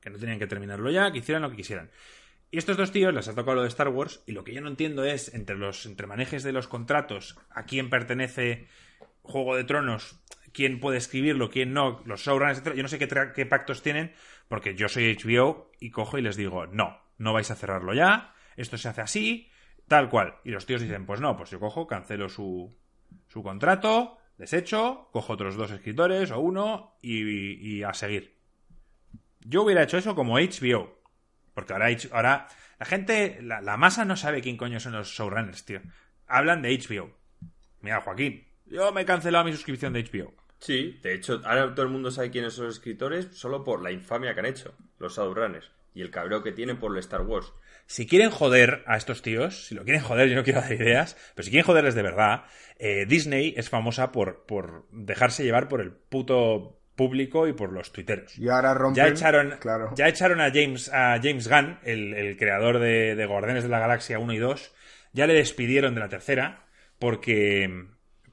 Que 0.00 0.10
no 0.10 0.18
tenían 0.18 0.38
que 0.38 0.46
terminarlo 0.46 0.90
ya, 0.90 1.10
que 1.10 1.18
hicieran 1.18 1.42
lo 1.42 1.50
que 1.50 1.56
quisieran. 1.56 1.90
Y 2.50 2.58
estos 2.58 2.76
dos 2.76 2.92
tíos 2.92 3.12
les 3.12 3.28
ha 3.28 3.34
tocado 3.34 3.56
lo 3.56 3.62
de 3.62 3.68
Star 3.68 3.88
Wars 3.88 4.22
y 4.26 4.32
lo 4.32 4.42
que 4.42 4.54
yo 4.54 4.60
no 4.60 4.68
entiendo 4.68 5.04
es 5.04 5.34
entre 5.34 5.56
los 5.56 5.84
entremanejes 5.84 6.42
de 6.42 6.52
los 6.52 6.66
contratos 6.66 7.36
a 7.50 7.64
quién 7.64 7.90
pertenece 7.90 8.68
Juego 9.22 9.54
de 9.54 9.64
Tronos, 9.64 10.18
quién 10.52 10.80
puede 10.80 10.98
escribirlo, 10.98 11.50
quién 11.50 11.72
no, 11.72 12.02
los 12.04 12.20
showrunners, 12.22 12.58
etc. 12.58 12.74
Yo 12.74 12.82
no 12.82 12.88
sé 12.88 12.98
qué, 12.98 13.46
pactos 13.46 13.82
tienen, 13.82 14.12
porque 14.48 14.74
yo 14.74 14.88
soy 14.88 15.14
HBO 15.14 15.70
y 15.80 15.90
cojo 15.90 16.18
y 16.18 16.22
les 16.22 16.36
digo, 16.36 16.66
no, 16.66 17.00
no 17.18 17.32
vais 17.32 17.50
a 17.50 17.56
cerrarlo 17.56 17.94
ya, 17.94 18.34
esto 18.56 18.78
se 18.78 18.88
hace 18.88 19.00
así, 19.00 19.50
tal 19.86 20.08
cual. 20.10 20.36
Y 20.44 20.50
los 20.50 20.66
tíos 20.66 20.80
dicen, 20.80 21.06
pues 21.06 21.20
no, 21.20 21.36
pues 21.36 21.50
yo 21.50 21.60
cojo, 21.60 21.86
cancelo 21.86 22.28
su, 22.28 22.76
su 23.28 23.42
contrato, 23.42 24.18
desecho, 24.36 25.08
cojo 25.12 25.32
otros 25.34 25.56
dos 25.56 25.70
escritores 25.70 26.30
o 26.30 26.40
uno 26.40 26.98
y, 27.02 27.82
a 27.82 27.92
seguir. 27.94 28.36
Yo 29.40 29.62
hubiera 29.62 29.82
hecho 29.82 29.98
eso 29.98 30.14
como 30.14 30.38
HBO. 30.38 30.98
Porque 31.54 31.72
ahora, 31.72 31.88
ahora 32.12 32.48
la 32.78 32.86
gente, 32.86 33.38
la, 33.42 33.60
la, 33.60 33.76
masa 33.76 34.04
no 34.04 34.16
sabe 34.16 34.40
quién 34.42 34.56
coño 34.56 34.78
son 34.78 34.92
los 34.92 35.08
showrunners, 35.08 35.64
tío. 35.64 35.80
Hablan 36.26 36.62
de 36.62 36.78
HBO. 36.78 37.10
Mira, 37.80 38.00
Joaquín, 38.00 38.47
yo 38.70 38.92
me 38.92 39.02
he 39.02 39.04
cancelado 39.04 39.44
mi 39.44 39.52
suscripción 39.52 39.92
de 39.92 40.04
HBO. 40.04 40.32
Sí, 40.58 40.98
de 41.02 41.14
hecho, 41.14 41.40
ahora 41.44 41.74
todo 41.74 41.86
el 41.86 41.92
mundo 41.92 42.10
sabe 42.10 42.30
quiénes 42.30 42.54
son 42.54 42.66
los 42.66 42.76
escritores 42.76 43.28
solo 43.32 43.62
por 43.62 43.82
la 43.82 43.92
infamia 43.92 44.34
que 44.34 44.40
han 44.40 44.46
hecho, 44.46 44.74
los 44.98 45.16
showrunners, 45.16 45.70
y 45.94 46.02
el 46.02 46.10
cabreo 46.10 46.42
que 46.42 46.52
tienen 46.52 46.78
por 46.78 46.92
el 46.92 46.98
Star 46.98 47.22
Wars. 47.22 47.52
Si 47.86 48.06
quieren 48.06 48.30
joder 48.30 48.82
a 48.86 48.96
estos 48.96 49.22
tíos, 49.22 49.66
si 49.66 49.74
lo 49.74 49.84
quieren 49.84 50.02
joder, 50.02 50.28
yo 50.28 50.36
no 50.36 50.44
quiero 50.44 50.60
dar 50.60 50.72
ideas, 50.72 51.16
pero 51.34 51.44
si 51.44 51.50
quieren 51.50 51.66
joderles 51.66 51.94
de 51.94 52.02
verdad, 52.02 52.44
eh, 52.78 53.06
Disney 53.06 53.54
es 53.56 53.70
famosa 53.70 54.12
por, 54.12 54.44
por 54.46 54.86
dejarse 54.90 55.44
llevar 55.44 55.68
por 55.68 55.80
el 55.80 55.92
puto 55.92 56.80
público 56.96 57.46
y 57.46 57.52
por 57.52 57.72
los 57.72 57.92
tuiteros. 57.92 58.36
Y 58.36 58.48
ahora 58.48 58.74
rompen, 58.74 59.04
ya 59.04 59.08
echaron, 59.08 59.54
ya 59.94 60.08
echaron 60.08 60.40
a 60.40 60.50
James, 60.52 60.92
a 60.92 61.18
James 61.22 61.48
Gunn, 61.48 61.78
el, 61.84 62.36
creador 62.36 62.80
de, 62.80 63.14
de 63.14 63.26
Guardianes 63.26 63.62
de 63.62 63.70
la 63.70 63.78
Galaxia 63.78 64.18
1 64.18 64.32
y 64.32 64.38
2, 64.38 64.74
ya 65.12 65.26
le 65.26 65.34
despidieron 65.34 65.94
de 65.94 66.00
la 66.00 66.08
tercera 66.08 66.66
porque 66.98 67.86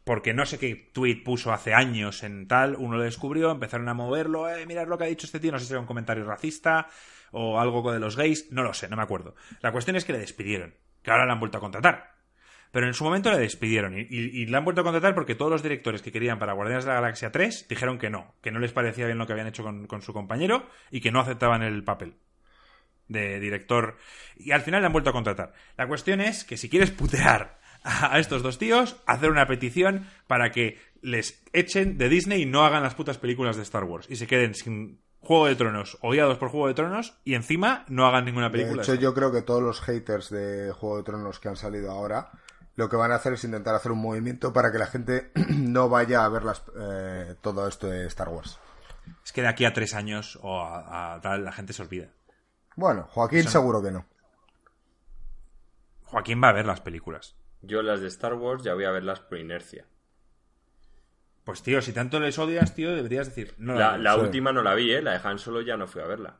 porque 0.06 0.34
no 0.34 0.45
sé 0.45 0.60
qué 0.60 0.76
tweet 0.94 1.23
puso 1.23 1.52
hace 1.52 1.73
años 1.73 2.23
en 2.23 2.48
tal, 2.48 2.76
uno 2.77 2.98
lo 2.98 3.03
descubrió, 3.03 3.52
empezaron 3.52 3.90
a 3.90 3.94
moverlo, 3.95 4.48
eh, 4.48 4.65
mirad 4.68 4.88
lo 4.88 4.98
que 4.98 5.03
ha 5.03 5.07
dicho 5.07 5.26
este 5.26 5.40
tío, 5.40 5.52
no 5.52 5.60
sé 5.60 5.65
si 5.65 5.73
era 5.73 5.82
un 5.82 5.88
comentario 5.88 6.23
racista 6.23 6.88
o 7.32 7.60
algo 7.60 7.91
de 7.91 7.99
los 7.99 8.15
gays, 8.15 8.52
no 8.52 8.64
lo 8.64 8.73
sé, 8.73 8.88
no 8.88 8.95
me 8.95 9.03
acuerdo. 9.03 9.36
La 9.61 9.72
cuestión 9.72 9.98
es 9.98 10.06
que 10.06 10.14
le 10.14 10.19
despidieron, 10.19 10.76
que 11.02 11.11
ahora 11.11 11.26
le 11.26 11.32
han 11.32 11.40
vuelto 11.40 11.57
a 11.57 11.61
contratar. 11.61 12.14
Pero 12.72 12.88
en 12.88 12.94
su 12.94 13.03
momento 13.03 13.32
le 13.32 13.40
despidieron 13.40 13.98
y, 13.98 14.06
y, 14.10 14.45
le 14.45 14.57
han 14.57 14.64
vuelto 14.64 14.82
a 14.82 14.84
contratar 14.84 15.15
porque 15.15 15.34
todos 15.34 15.49
los 15.49 15.64
directores 15.64 16.02
que 16.02 16.11
querían 16.11 16.40
para 16.40 16.53
Guardianes 16.53 16.84
de 16.84 16.90
la 16.90 16.99
Galaxia 16.99 17.32
3 17.32 17.68
dijeron 17.69 17.98
que 17.98 18.10
no, 18.10 18.36
que 18.41 18.52
no 18.52 18.60
les 18.60 18.73
parecía 18.73 19.06
bien 19.06 19.18
lo 19.18 19.26
que 19.26 19.32
habían 19.32 19.48
hecho 19.48 19.64
con, 19.64 19.88
con 19.88 20.02
su 20.02 20.14
compañero 20.14 20.69
y 20.91 20.99
que 20.99 21.11
no 21.11 21.22
aceptaban 21.22 21.64
el 21.64 21.84
papel 21.84 22.15
de 23.07 23.40
director. 23.40 23.98
Y 24.36 24.52
al 24.52 24.61
final 24.61 24.82
le 24.82 24.88
han 24.88 24.94
vuelto 24.94 25.10
a 25.10 25.14
contratar. 25.14 25.53
La 25.77 25.88
cuestión 25.88 26.22
es 26.22 26.44
que 26.44 26.57
si 26.57 26.69
quieres 26.69 26.91
putear 26.91 27.60
a 27.86 28.20
estos 28.20 28.41
dos 28.41 28.57
tíos 28.57 28.98
hacer 29.06 29.30
una 29.30 29.45
petición 29.45 30.07
para 30.28 30.52
que 30.52 30.80
les 31.02 31.41
echen 31.53 31.98
de 31.98 32.10
Disney 32.10 32.41
y 32.41 32.45
no 32.45 32.66
hagan 32.66 32.84
las 32.84 32.95
putas 32.95 33.20
películas 33.20 33.56
de 33.56 33.62
Star 33.62 33.84
Wars 33.84 34.07
y 34.10 34.16
se 34.16 34.28
queden 34.28 34.56
sin 34.56 34.99
Juego 35.20 35.48
de 35.48 35.56
Tronos 35.56 35.98
o 36.02 36.12
guiados 36.12 36.38
por 36.38 36.49
Juego 36.49 36.68
de 36.68 36.74
Tronos 36.74 37.20
y 37.24 37.36
encima 37.36 37.86
no 37.88 38.06
hagan 38.06 38.26
ninguna 38.26 38.52
película. 38.52 38.84
De 38.84 38.91
hecho, 38.91 39.02
yo 39.02 39.14
creo 39.14 39.32
que 39.32 39.41
todos 39.41 39.62
los 39.62 39.82
haters 39.82 40.30
de 40.30 40.72
Juego 40.72 40.98
de 40.98 41.03
Tronos 41.03 41.40
que 41.40 41.48
han 41.48 41.56
salido 41.56 41.91
ahora 41.91 42.32
lo 42.76 42.90
que 42.90 42.95
van 42.95 43.12
a 43.12 43.16
hacer 43.16 43.34
es 43.34 43.44
intentar 43.44 43.74
hacer 43.76 43.91
un 43.91 43.99
movimiento 43.99 44.52
para 44.52 44.72
que 44.72 44.78
la 44.78 44.88
gente 44.88 45.32
no 45.49 45.90
vaya 45.90 46.26
a 46.26 46.30
ver 46.30 46.44
las, 46.44 46.64
eh, 46.78 47.36
todo 47.41 47.68
esto 47.68 47.88
de 47.88 48.06
Star 48.07 48.30
Wars. 48.30 48.60
Es 49.24 49.32
que 49.32 49.41
de 49.41 49.48
aquí 49.48 49.66
a 49.66 49.74
tres 49.74 49.94
años 49.94 50.40
o 50.41 50.62
a, 50.62 51.20
tal 51.22 51.45
la 51.45 51.52
gente 51.52 51.74
se 51.74 51.82
olvida. 51.82 52.10
Bueno, 52.76 53.07
Joaquín 53.10 53.48
seguro 53.48 53.82
que 53.82 53.91
no. 53.91 54.06
Joaquín 56.03 56.41
va 56.44 56.49
a 56.49 56.53
ver 56.53 56.66
las 56.66 56.82
películas. 56.82 57.36
Yo 57.66 57.82
las 57.82 58.02
de 58.02 58.08
Star 58.08 58.34
Wars 58.36 58.64
ya 58.64 58.74
voy 58.74 58.86
a 58.86 58.92
verlas 58.92 59.20
por 59.20 59.40
inercia. 59.40 59.86
Pues 61.44 61.62
tío, 61.62 61.82
si 61.82 61.94
tanto 61.94 62.20
les 62.20 62.38
odias, 62.40 62.74
tío, 62.74 62.96
deberías 62.96 63.28
decir. 63.28 63.54
No 63.58 63.76
la, 63.76 63.98
la, 63.98 64.18
última 64.18 64.52
no 64.52 64.64
la 64.64 64.74
vi, 64.74 64.92
¿eh? 64.92 65.02
La 65.02 65.12
de 65.12 65.28
Han 65.28 65.38
Solo 65.38 65.62
ya 65.62 65.78
no 65.78 65.88
fui 65.88 66.02
a 66.02 66.08
verla. 66.08 66.40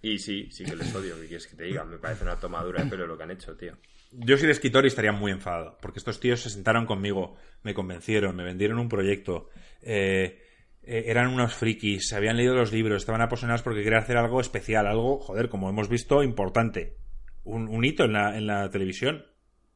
Y 0.00 0.18
sí, 0.18 0.48
sí 0.52 0.64
que 0.64 0.76
les 0.76 0.94
odio, 0.94 1.16
¿qué 1.20 1.26
quieres 1.26 1.46
que 1.48 1.56
te 1.56 1.64
diga? 1.64 1.84
Me 1.84 1.98
parece 1.98 2.22
una 2.22 2.36
tomadura 2.36 2.84
de 2.84 2.88
pelo 2.88 3.06
lo 3.06 3.16
que 3.16 3.24
han 3.24 3.32
hecho, 3.32 3.56
tío. 3.56 3.76
Yo 4.12 4.36
soy 4.36 4.46
de 4.46 4.52
escritor 4.52 4.84
y 4.84 4.88
estaría 4.88 5.10
muy 5.10 5.32
enfadado, 5.32 5.76
porque 5.82 5.98
estos 5.98 6.20
tíos 6.20 6.40
se 6.40 6.50
sentaron 6.50 6.86
conmigo, 6.86 7.36
me 7.64 7.74
convencieron, 7.74 8.36
me 8.36 8.44
vendieron 8.44 8.78
un 8.78 8.88
proyecto, 8.88 9.50
eh, 9.82 10.40
eh, 10.82 11.02
eran 11.06 11.28
unos 11.28 11.54
frikis, 11.54 12.08
se 12.08 12.16
habían 12.16 12.36
leído 12.36 12.54
los 12.54 12.72
libros, 12.72 13.02
estaban 13.02 13.22
apasionados 13.22 13.62
porque 13.62 13.82
querían 13.82 14.02
hacer 14.02 14.16
algo 14.16 14.40
especial, 14.40 14.86
algo, 14.86 15.18
joder, 15.18 15.48
como 15.48 15.68
hemos 15.68 15.88
visto, 15.88 16.22
importante 16.22 16.96
un, 17.48 17.84
hito 17.84 18.04
en 18.04 18.12
la, 18.12 18.36
en 18.36 18.46
la, 18.46 18.70
televisión. 18.70 19.24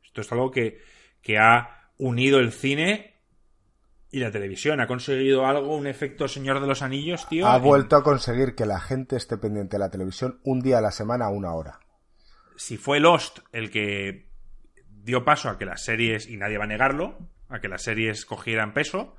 Esto 0.04 0.20
es 0.20 0.30
algo 0.32 0.50
que, 0.50 0.80
que 1.22 1.38
ha 1.38 1.88
unido 1.98 2.38
el 2.38 2.52
cine 2.52 3.20
y 4.10 4.20
la 4.20 4.30
televisión. 4.30 4.80
Ha 4.80 4.86
conseguido 4.86 5.46
algo, 5.46 5.74
un 5.74 5.86
efecto 5.86 6.28
Señor 6.28 6.60
de 6.60 6.66
los 6.66 6.82
Anillos, 6.82 7.26
tío. 7.28 7.46
Ha 7.46 7.58
vuelto 7.58 7.96
a 7.96 8.04
conseguir 8.04 8.54
que 8.54 8.66
la 8.66 8.80
gente 8.80 9.16
esté 9.16 9.38
pendiente 9.38 9.76
de 9.76 9.80
la 9.80 9.90
televisión 9.90 10.40
un 10.44 10.60
día 10.60 10.78
a 10.78 10.82
la 10.82 10.92
semana 10.92 11.26
a 11.26 11.30
una 11.30 11.54
hora. 11.54 11.80
Si 12.56 12.76
fue 12.76 13.00
Lost 13.00 13.40
el 13.52 13.70
que 13.70 14.28
dio 14.86 15.24
paso 15.24 15.48
a 15.48 15.58
que 15.58 15.64
las 15.64 15.82
series, 15.84 16.28
y 16.28 16.36
nadie 16.36 16.58
va 16.58 16.64
a 16.64 16.68
negarlo, 16.68 17.18
a 17.48 17.60
que 17.60 17.68
las 17.68 17.82
series 17.82 18.26
cogieran 18.26 18.74
peso, 18.74 19.16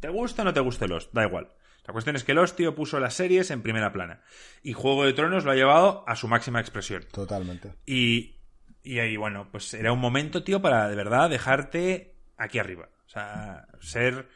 ¿te 0.00 0.10
gusta 0.10 0.42
o 0.42 0.44
no 0.44 0.52
te 0.52 0.60
guste 0.60 0.86
Lost? 0.86 1.12
Da 1.12 1.26
igual. 1.26 1.54
La 1.86 1.92
cuestión 1.92 2.16
es 2.16 2.24
que 2.24 2.32
el 2.32 2.52
tío, 2.52 2.74
puso 2.74 2.98
las 2.98 3.14
series 3.14 3.50
en 3.50 3.62
primera 3.62 3.92
plana. 3.92 4.22
Y 4.62 4.72
Juego 4.72 5.04
de 5.04 5.12
Tronos 5.12 5.44
lo 5.44 5.50
ha 5.50 5.54
llevado 5.56 6.04
a 6.08 6.16
su 6.16 6.28
máxima 6.28 6.60
expresión. 6.60 7.04
Totalmente. 7.12 7.74
Y, 7.84 8.36
y 8.82 9.00
ahí, 9.00 9.16
bueno, 9.16 9.48
pues 9.50 9.74
era 9.74 9.92
un 9.92 10.00
momento, 10.00 10.42
tío, 10.44 10.62
para 10.62 10.88
de 10.88 10.96
verdad 10.96 11.28
dejarte 11.28 12.14
aquí 12.38 12.58
arriba. 12.58 12.88
O 13.06 13.08
sea, 13.08 13.66
ser, 13.80 14.28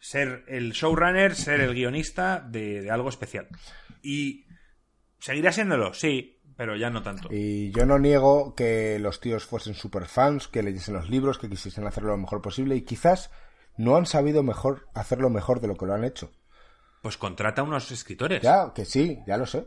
ser 0.00 0.44
el 0.48 0.72
showrunner, 0.72 1.36
ser 1.36 1.60
el 1.60 1.74
guionista 1.74 2.40
de, 2.40 2.90
algo 2.90 3.08
especial. 3.08 3.46
Y 4.02 4.46
seguirá 5.20 5.52
siéndolo, 5.52 5.94
sí, 5.94 6.40
pero 6.56 6.76
ya 6.76 6.90
no 6.90 7.04
tanto. 7.04 7.28
Y 7.30 7.70
yo 7.70 7.86
no 7.86 8.00
niego 8.00 8.54
que 8.56 8.98
los 8.98 9.20
tíos 9.20 9.44
fuesen 9.44 9.74
super 9.74 10.06
fans, 10.06 10.48
que 10.48 10.64
leyesen 10.64 10.94
los 10.94 11.08
libros, 11.08 11.38
que 11.38 11.48
quisiesen 11.48 11.86
hacerlo 11.86 12.10
lo 12.10 12.18
mejor 12.18 12.42
posible 12.42 12.74
y 12.74 12.82
quizás 12.82 13.30
no 13.76 13.96
han 13.96 14.06
sabido 14.06 14.42
mejor 14.42 14.88
hacerlo 14.92 15.30
mejor 15.30 15.60
de 15.60 15.68
lo 15.68 15.76
que 15.76 15.86
lo 15.86 15.94
han 15.94 16.04
hecho. 16.04 16.32
Pues 17.06 17.18
contrata 17.18 17.62
unos 17.62 17.88
escritores. 17.92 18.42
Ya, 18.42 18.72
que 18.74 18.84
sí, 18.84 19.20
ya 19.28 19.36
lo 19.36 19.46
sé. 19.46 19.64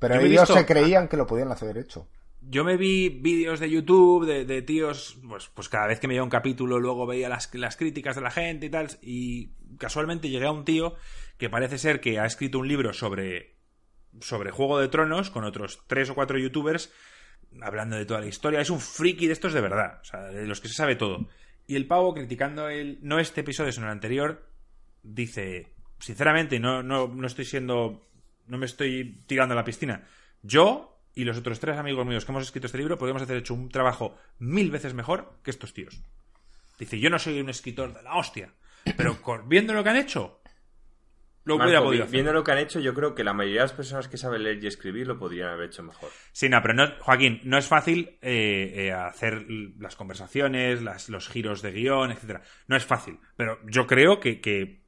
Pero 0.00 0.18
ellos 0.18 0.48
se 0.48 0.66
creían 0.66 1.06
que 1.06 1.16
lo 1.16 1.24
podían 1.24 1.52
hacer 1.52 1.78
hecho. 1.78 2.08
Yo 2.40 2.64
me 2.64 2.76
vi 2.76 3.10
vídeos 3.10 3.60
de 3.60 3.70
YouTube 3.70 4.26
de, 4.26 4.62
tíos, 4.62 5.16
pues, 5.24 5.48
pues 5.54 5.68
cada 5.68 5.86
vez 5.86 6.00
que 6.00 6.08
me 6.08 6.16
iba 6.16 6.24
un 6.24 6.30
capítulo 6.30 6.80
luego 6.80 7.06
veía 7.06 7.28
las, 7.28 7.76
críticas 7.76 8.16
de 8.16 8.22
la 8.22 8.32
gente 8.32 8.66
y 8.66 8.70
tal, 8.70 8.88
y 9.02 9.52
casualmente 9.78 10.28
llegué 10.28 10.46
a 10.46 10.50
un 10.50 10.64
tío 10.64 10.96
que 11.38 11.48
parece 11.48 11.78
ser 11.78 12.00
que 12.00 12.18
ha 12.18 12.26
escrito 12.26 12.58
un 12.58 12.66
libro 12.66 12.92
sobre, 12.92 13.54
sobre 14.20 14.50
Juego 14.50 14.80
de 14.80 14.88
Tronos 14.88 15.30
con 15.30 15.44
otros 15.44 15.84
tres 15.86 16.10
o 16.10 16.16
cuatro 16.16 16.38
youtubers 16.38 16.90
hablando 17.62 17.94
de 17.94 18.04
toda 18.04 18.18
la 18.18 18.26
historia. 18.26 18.60
Es 18.60 18.70
un 18.70 18.80
friki 18.80 19.28
de 19.28 19.32
estos 19.32 19.52
de 19.52 19.60
verdad, 19.60 20.00
o 20.00 20.04
sea, 20.04 20.22
de 20.22 20.44
los 20.44 20.60
que 20.60 20.66
se 20.66 20.74
sabe 20.74 20.96
todo. 20.96 21.28
Y 21.68 21.76
el 21.76 21.86
pavo 21.86 22.14
criticando 22.14 22.68
el, 22.68 22.98
no 23.00 23.20
este 23.20 23.42
episodio, 23.42 23.70
sino 23.70 23.86
el 23.86 23.92
anterior, 23.92 24.50
dice, 25.04 25.73
sinceramente, 25.98 26.58
no, 26.60 26.82
no, 26.82 27.08
no 27.08 27.26
estoy 27.26 27.44
siendo. 27.44 28.08
No 28.46 28.58
me 28.58 28.66
estoy 28.66 29.22
tirando 29.26 29.54
a 29.54 29.56
la 29.56 29.64
piscina. 29.64 30.06
Yo 30.42 30.94
y 31.14 31.24
los 31.24 31.38
otros 31.38 31.60
tres 31.60 31.78
amigos 31.78 32.06
míos 32.06 32.24
que 32.24 32.32
hemos 32.32 32.44
escrito 32.44 32.66
este 32.66 32.78
libro 32.78 32.98
podríamos 32.98 33.22
hacer 33.22 33.36
hecho 33.36 33.54
un 33.54 33.68
trabajo 33.68 34.16
mil 34.38 34.70
veces 34.70 34.94
mejor 34.94 35.38
que 35.42 35.50
estos 35.50 35.72
tíos. 35.72 36.02
Dice, 36.78 36.98
yo 36.98 37.08
no 37.08 37.18
soy 37.18 37.40
un 37.40 37.48
escritor 37.48 37.94
de 37.94 38.02
la 38.02 38.16
hostia, 38.16 38.52
pero 38.96 39.16
viendo 39.46 39.72
lo 39.72 39.84
que 39.84 39.90
han 39.90 39.96
hecho, 39.96 40.40
lo 41.44 41.56
hubiera 41.56 41.82
podido 41.82 42.06
Viendo 42.06 42.32
lo 42.32 42.42
que 42.42 42.52
han 42.52 42.58
hecho, 42.58 42.80
yo 42.80 42.94
creo 42.94 43.14
que 43.14 43.22
la 43.22 43.34
mayoría 43.34 43.60
de 43.60 43.66
las 43.66 43.72
personas 43.72 44.08
que 44.08 44.16
saben 44.16 44.42
leer 44.42 44.62
y 44.64 44.66
escribir 44.66 45.06
lo 45.06 45.18
podrían 45.18 45.50
haber 45.50 45.66
hecho 45.66 45.82
mejor. 45.82 46.10
Sí, 46.32 46.48
no, 46.48 46.60
pero 46.62 46.74
no, 46.74 46.90
Joaquín, 47.00 47.40
no 47.44 47.58
es 47.58 47.66
fácil 47.66 48.18
eh, 48.22 48.72
eh, 48.74 48.92
hacer 48.92 49.46
las 49.78 49.94
conversaciones, 49.94 50.80
los 51.08 51.28
giros 51.28 51.60
de 51.60 51.72
guion, 51.72 52.10
etcétera. 52.10 52.42
No 52.66 52.76
es 52.76 52.84
fácil, 52.84 53.18
pero 53.36 53.58
yo 53.66 53.86
creo 53.86 54.20
que, 54.20 54.40
que 54.40 54.83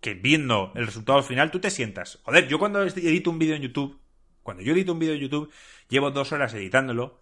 que 0.00 0.14
viendo 0.14 0.72
el 0.74 0.86
resultado 0.86 1.22
final 1.22 1.50
tú 1.50 1.60
te 1.60 1.70
sientas. 1.70 2.20
Joder, 2.22 2.48
yo 2.48 2.58
cuando 2.58 2.82
edito 2.82 3.30
un 3.30 3.38
vídeo 3.38 3.54
en 3.54 3.62
YouTube, 3.62 4.00
cuando 4.42 4.62
yo 4.62 4.72
edito 4.72 4.92
un 4.92 4.98
vídeo 4.98 5.14
en 5.14 5.20
YouTube, 5.20 5.52
llevo 5.88 6.10
dos 6.10 6.32
horas 6.32 6.54
editándolo 6.54 7.20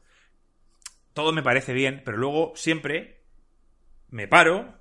todo 1.18 1.32
me 1.32 1.42
parece 1.42 1.72
bien, 1.72 2.02
pero 2.04 2.16
luego 2.16 2.52
siempre 2.54 3.24
me 4.08 4.28
paro, 4.28 4.78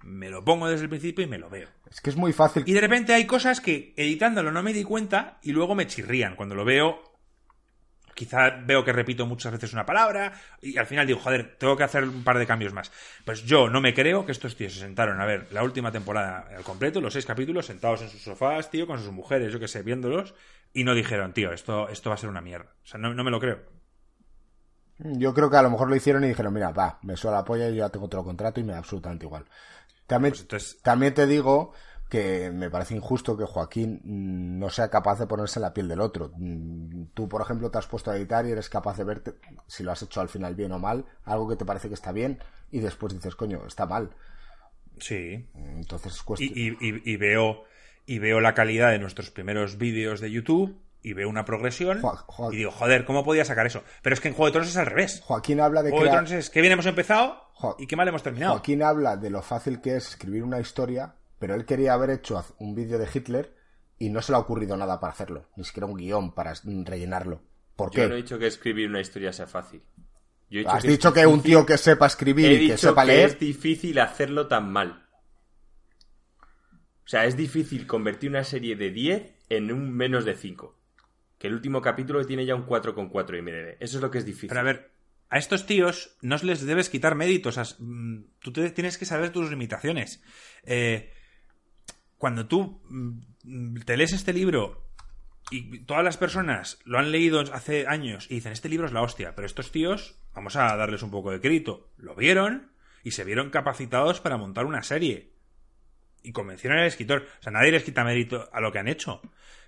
me 0.00 0.30
lo 0.30 0.44
pongo 0.44 0.68
desde 0.68 0.84
el 0.84 0.88
principio 0.88 1.24
y 1.24 1.28
me 1.28 1.38
lo 1.38 1.50
veo. 1.50 1.68
Es 1.90 2.00
que 2.00 2.10
es 2.10 2.14
muy 2.14 2.32
fácil. 2.32 2.62
Y 2.66 2.72
de 2.72 2.80
repente 2.80 3.14
hay 3.14 3.26
cosas 3.26 3.60
que 3.60 3.92
editándolo 3.96 4.52
no 4.52 4.62
me 4.62 4.72
di 4.72 4.84
cuenta 4.84 5.40
y 5.42 5.50
luego 5.50 5.74
me 5.74 5.88
chirrían. 5.88 6.36
Cuando 6.36 6.54
lo 6.54 6.64
veo, 6.64 7.02
quizá 8.16 8.50
veo 8.64 8.84
que 8.84 8.92
repito 8.92 9.26
muchas 9.26 9.52
veces 9.52 9.72
una 9.72 9.86
palabra 9.86 10.32
y 10.60 10.76
al 10.78 10.86
final 10.86 11.06
digo, 11.06 11.20
joder, 11.20 11.56
tengo 11.58 11.76
que 11.76 11.84
hacer 11.84 12.02
un 12.02 12.24
par 12.24 12.38
de 12.38 12.46
cambios 12.46 12.72
más. 12.72 12.90
Pues 13.24 13.44
yo 13.44 13.68
no 13.68 13.80
me 13.80 13.94
creo 13.94 14.26
que 14.26 14.32
estos 14.32 14.56
tíos 14.56 14.72
se 14.72 14.80
sentaron 14.80 15.20
a 15.20 15.26
ver 15.26 15.46
la 15.52 15.62
última 15.62 15.92
temporada 15.92 16.48
al 16.56 16.64
completo, 16.64 17.00
los 17.00 17.12
seis 17.12 17.26
capítulos, 17.26 17.66
sentados 17.66 18.02
en 18.02 18.08
sus 18.08 18.22
sofás, 18.22 18.70
tío, 18.70 18.86
con 18.86 18.98
sus 18.98 19.12
mujeres, 19.12 19.52
yo 19.52 19.60
qué 19.60 19.68
sé, 19.68 19.82
viéndolos, 19.82 20.34
y 20.72 20.82
no 20.82 20.94
dijeron, 20.94 21.32
tío, 21.32 21.52
esto, 21.52 21.88
esto 21.88 22.10
va 22.10 22.14
a 22.14 22.18
ser 22.18 22.30
una 22.30 22.40
mierda. 22.40 22.72
O 22.82 22.86
sea, 22.86 22.98
no 22.98 23.22
me 23.22 23.30
lo 23.30 23.38
creo. 23.38 23.76
Yo 24.98 25.34
creo 25.34 25.50
que 25.50 25.56
a 25.56 25.62
lo 25.62 25.70
mejor 25.70 25.90
lo 25.90 25.96
hicieron 25.96 26.24
y 26.24 26.28
dijeron, 26.28 26.54
mira, 26.54 26.70
va, 26.70 26.98
me 27.02 27.16
suena 27.16 27.36
la 27.38 27.44
polla 27.44 27.68
y 27.68 27.72
yo 27.72 27.84
ya 27.84 27.90
tengo 27.90 28.06
otro 28.06 28.24
contrato 28.24 28.60
y 28.60 28.64
me 28.64 28.72
da 28.72 28.78
absolutamente 28.78 29.26
igual. 29.26 29.44
También, 30.06 30.34
pues 30.48 30.80
también 30.82 31.12
te 31.12 31.26
digo 31.26 31.72
que 32.08 32.50
me 32.52 32.70
parece 32.70 32.94
injusto 32.94 33.36
que 33.36 33.44
Joaquín 33.44 34.00
mm, 34.04 34.58
no 34.58 34.70
sea 34.70 34.88
capaz 34.88 35.18
de 35.18 35.26
ponerse 35.26 35.58
en 35.58 35.62
la 35.62 35.74
piel 35.74 35.88
del 35.88 36.00
otro. 36.00 36.32
Mm, 36.36 37.06
tú, 37.14 37.28
por 37.28 37.42
ejemplo, 37.42 37.70
te 37.70 37.78
has 37.78 37.86
puesto 37.86 38.10
a 38.10 38.16
editar 38.16 38.46
y 38.46 38.52
eres 38.52 38.68
capaz 38.68 38.96
de 38.96 39.04
verte 39.04 39.34
si 39.66 39.82
lo 39.82 39.92
has 39.92 40.02
hecho 40.02 40.20
al 40.20 40.28
final 40.28 40.54
bien 40.54 40.72
o 40.72 40.78
mal, 40.78 41.04
algo 41.24 41.48
que 41.48 41.56
te 41.56 41.64
parece 41.64 41.88
que 41.88 41.94
está 41.94 42.12
bien 42.12 42.38
y 42.70 42.80
después 42.80 43.12
dices, 43.12 43.34
coño, 43.34 43.66
está 43.66 43.86
mal. 43.86 44.10
Sí. 44.98 45.46
Entonces 45.54 46.14
es 46.14 46.22
cuestión... 46.22 46.52
y, 46.54 47.16
veo, 47.16 47.64
y 48.06 48.18
veo 48.18 48.40
la 48.40 48.54
calidad 48.54 48.90
de 48.90 48.98
nuestros 48.98 49.30
primeros 49.30 49.78
vídeos 49.78 50.20
de 50.20 50.30
YouTube 50.30 50.78
y 51.06 51.12
veo 51.12 51.28
una 51.28 51.44
progresión 51.44 52.02
y 52.50 52.56
digo, 52.56 52.72
joder, 52.72 53.04
¿cómo 53.04 53.24
podía 53.24 53.44
sacar 53.44 53.64
eso? 53.64 53.84
Pero 54.02 54.14
es 54.14 54.20
que 54.20 54.26
en 54.26 54.34
Juego 54.34 54.46
de 54.46 54.52
Tronos 54.52 54.70
es 54.70 54.76
al 54.76 54.86
revés. 54.86 55.20
Joaquín 55.24 55.60
habla 55.60 55.84
de 55.84 55.90
Juego 55.90 56.04
de 56.04 56.10
Tronos 56.10 56.32
es 56.32 56.50
que 56.50 56.60
bien 56.60 56.72
hemos 56.72 56.86
empezado 56.86 57.42
y 57.78 57.86
qué 57.86 57.94
mal 57.94 58.08
hemos 58.08 58.24
terminado. 58.24 58.54
Joaquín 58.54 58.82
habla 58.82 59.16
de 59.16 59.30
lo 59.30 59.40
fácil 59.40 59.80
que 59.80 59.96
es 59.96 60.08
escribir 60.08 60.42
una 60.42 60.58
historia, 60.58 61.14
pero 61.38 61.54
él 61.54 61.64
quería 61.64 61.94
haber 61.94 62.10
hecho 62.10 62.44
un 62.58 62.74
vídeo 62.74 62.98
de 62.98 63.08
Hitler 63.12 63.54
y 63.98 64.10
no 64.10 64.22
se 64.22 64.32
le 64.32 64.36
ha 64.36 64.40
ocurrido 64.40 64.76
nada 64.76 65.00
para 65.00 65.12
hacerlo, 65.12 65.48
ni 65.56 65.64
siquiera 65.64 65.86
un 65.86 65.96
guion 65.96 66.34
para 66.34 66.54
rellenarlo. 66.64 67.42
¿Por 67.76 67.90
qué? 67.90 68.02
Yo 68.02 68.08
no 68.08 68.14
he 68.14 68.18
dicho 68.18 68.38
que 68.38 68.46
escribir 68.46 68.88
una 68.88 69.00
historia 69.00 69.32
sea 69.32 69.46
fácil. 69.46 69.82
Has 70.66 70.84
dicho 70.84 71.12
que 71.12 71.26
un 71.26 71.42
tío 71.42 71.66
que 71.66 71.76
sepa 71.76 72.06
escribir 72.06 72.62
y 72.62 72.68
que 72.68 72.78
sepa 72.78 73.04
leer. 73.04 73.30
Es 73.30 73.38
difícil 73.38 73.98
hacerlo 73.98 74.46
tan 74.46 74.70
mal. 74.70 75.06
O 77.04 77.08
sea, 77.08 77.24
es 77.24 77.36
difícil 77.36 77.86
convertir 77.86 78.30
una 78.30 78.44
serie 78.44 78.76
de 78.76 78.90
10 78.90 79.34
en 79.48 79.72
un 79.72 79.92
menos 79.92 80.24
de 80.24 80.34
5 80.34 80.76
que 81.38 81.48
el 81.48 81.54
último 81.54 81.82
capítulo 81.82 82.24
tiene 82.24 82.46
ya 82.46 82.54
un 82.54 82.66
4,4 82.66 83.38
IMDb. 83.38 83.76
Eso 83.80 83.98
es 83.98 84.02
lo 84.02 84.10
que 84.10 84.18
es 84.18 84.24
difícil. 84.24 84.48
Pero 84.48 84.60
a 84.60 84.64
ver, 84.64 84.90
a 85.28 85.38
estos 85.38 85.66
tíos 85.66 86.16
no 86.22 86.36
les 86.36 86.64
debes 86.64 86.88
quitar 86.88 87.14
méritos. 87.14 87.76
Mm, 87.78 88.22
tú 88.40 88.52
tienes 88.52 88.98
que 88.98 89.04
saber 89.04 89.30
tus 89.30 89.50
limitaciones. 89.50 90.22
Eh, 90.64 91.12
cuando 92.18 92.46
tú 92.46 92.82
mm, 92.88 93.80
te 93.84 93.96
lees 93.96 94.12
este 94.12 94.32
libro 94.32 94.86
y 95.50 95.80
todas 95.80 96.04
las 96.04 96.16
personas 96.16 96.78
lo 96.84 96.98
han 96.98 97.12
leído 97.12 97.40
hace 97.52 97.86
años 97.86 98.26
y 98.28 98.36
dicen, 98.36 98.52
este 98.52 98.68
libro 98.68 98.86
es 98.86 98.92
la 98.92 99.02
hostia, 99.02 99.34
pero 99.34 99.46
estos 99.46 99.70
tíos, 99.70 100.18
vamos 100.34 100.56
a 100.56 100.74
darles 100.76 101.02
un 101.02 101.10
poco 101.10 101.30
de 101.30 101.40
crédito, 101.40 101.92
lo 101.96 102.16
vieron 102.16 102.72
y 103.06 103.12
se 103.12 103.22
vieron 103.22 103.50
capacitados 103.50 104.20
para 104.20 104.36
montar 104.36 104.66
una 104.66 104.82
serie. 104.82 105.30
Y 106.24 106.32
convencieron 106.32 106.80
al 106.80 106.88
escritor. 106.88 107.24
O 107.38 107.42
sea, 107.42 107.52
nadie 107.52 107.70
les 107.70 107.84
quita 107.84 108.02
mérito 108.02 108.48
a 108.52 108.60
lo 108.60 108.72
que 108.72 108.80
han 108.80 108.88
hecho. 108.88 109.20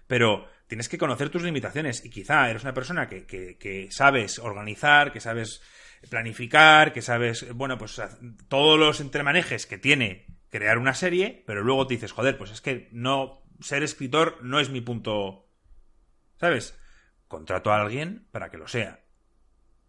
Pero 0.08 0.48
tienes 0.66 0.88
que 0.88 0.98
conocer 0.98 1.30
tus 1.30 1.44
limitaciones 1.44 2.04
y 2.04 2.10
quizá 2.10 2.50
eres 2.50 2.64
una 2.64 2.74
persona 2.74 3.08
que, 3.08 3.26
que, 3.26 3.88
sabes 3.92 4.40
organizar, 4.40 5.12
que 5.12 5.20
sabes 5.20 5.62
planificar, 6.10 6.92
que 6.92 7.00
sabes, 7.00 7.46
bueno, 7.54 7.78
pues 7.78 8.02
todos 8.48 8.76
los 8.76 9.00
entremanejes 9.00 9.66
que 9.66 9.78
tiene 9.78 10.26
crear 10.50 10.78
una 10.78 10.94
serie, 10.94 11.42
pero 11.46 11.62
luego 11.62 11.86
te 11.86 11.94
dices, 11.94 12.12
joder, 12.12 12.38
pues 12.38 12.50
es 12.50 12.60
que 12.60 12.88
no 12.92 13.42
ser 13.60 13.82
escritor 13.82 14.38
no 14.42 14.60
es 14.60 14.70
mi 14.70 14.80
punto, 14.80 15.48
¿sabes? 16.38 16.78
Contrato 17.26 17.72
a 17.72 17.80
alguien 17.80 18.26
para 18.30 18.50
que 18.50 18.58
lo 18.58 18.68
sea. 18.68 19.04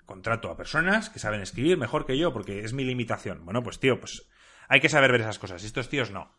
Contrato 0.05 0.49
a 0.49 0.57
personas 0.57 1.09
que 1.09 1.19
saben 1.19 1.41
escribir 1.41 1.77
mejor 1.77 2.05
que 2.05 2.17
yo 2.17 2.33
porque 2.33 2.63
es 2.63 2.73
mi 2.73 2.83
limitación. 2.83 3.45
Bueno, 3.45 3.63
pues 3.63 3.79
tío, 3.79 3.99
pues 3.99 4.27
hay 4.67 4.79
que 4.79 4.89
saber 4.89 5.11
ver 5.11 5.21
esas 5.21 5.39
cosas. 5.39 5.63
Estos 5.63 5.87
tíos 5.87 6.11
no. 6.11 6.35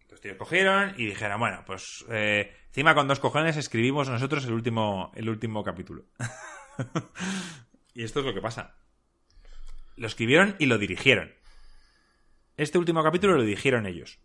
Estos 0.00 0.20
tíos 0.20 0.36
cogieron 0.36 0.94
y 0.98 1.06
dijeron, 1.06 1.40
bueno, 1.40 1.64
pues 1.66 2.04
eh, 2.10 2.54
Encima 2.74 2.96
con 2.96 3.06
dos 3.06 3.20
cojones 3.20 3.56
escribimos 3.56 4.08
nosotros 4.08 4.44
el 4.46 4.52
último, 4.52 5.12
el 5.14 5.28
último 5.28 5.62
capítulo. 5.62 6.06
y 7.94 8.02
esto 8.02 8.18
es 8.18 8.26
lo 8.26 8.34
que 8.34 8.40
pasa. 8.40 8.74
Lo 9.94 10.08
escribieron 10.08 10.56
y 10.58 10.66
lo 10.66 10.76
dirigieron. 10.76 11.32
Este 12.56 12.78
último 12.78 13.02
capítulo 13.02 13.36
lo 13.36 13.42
dirigieron 13.42 13.86
ellos. 13.86 14.18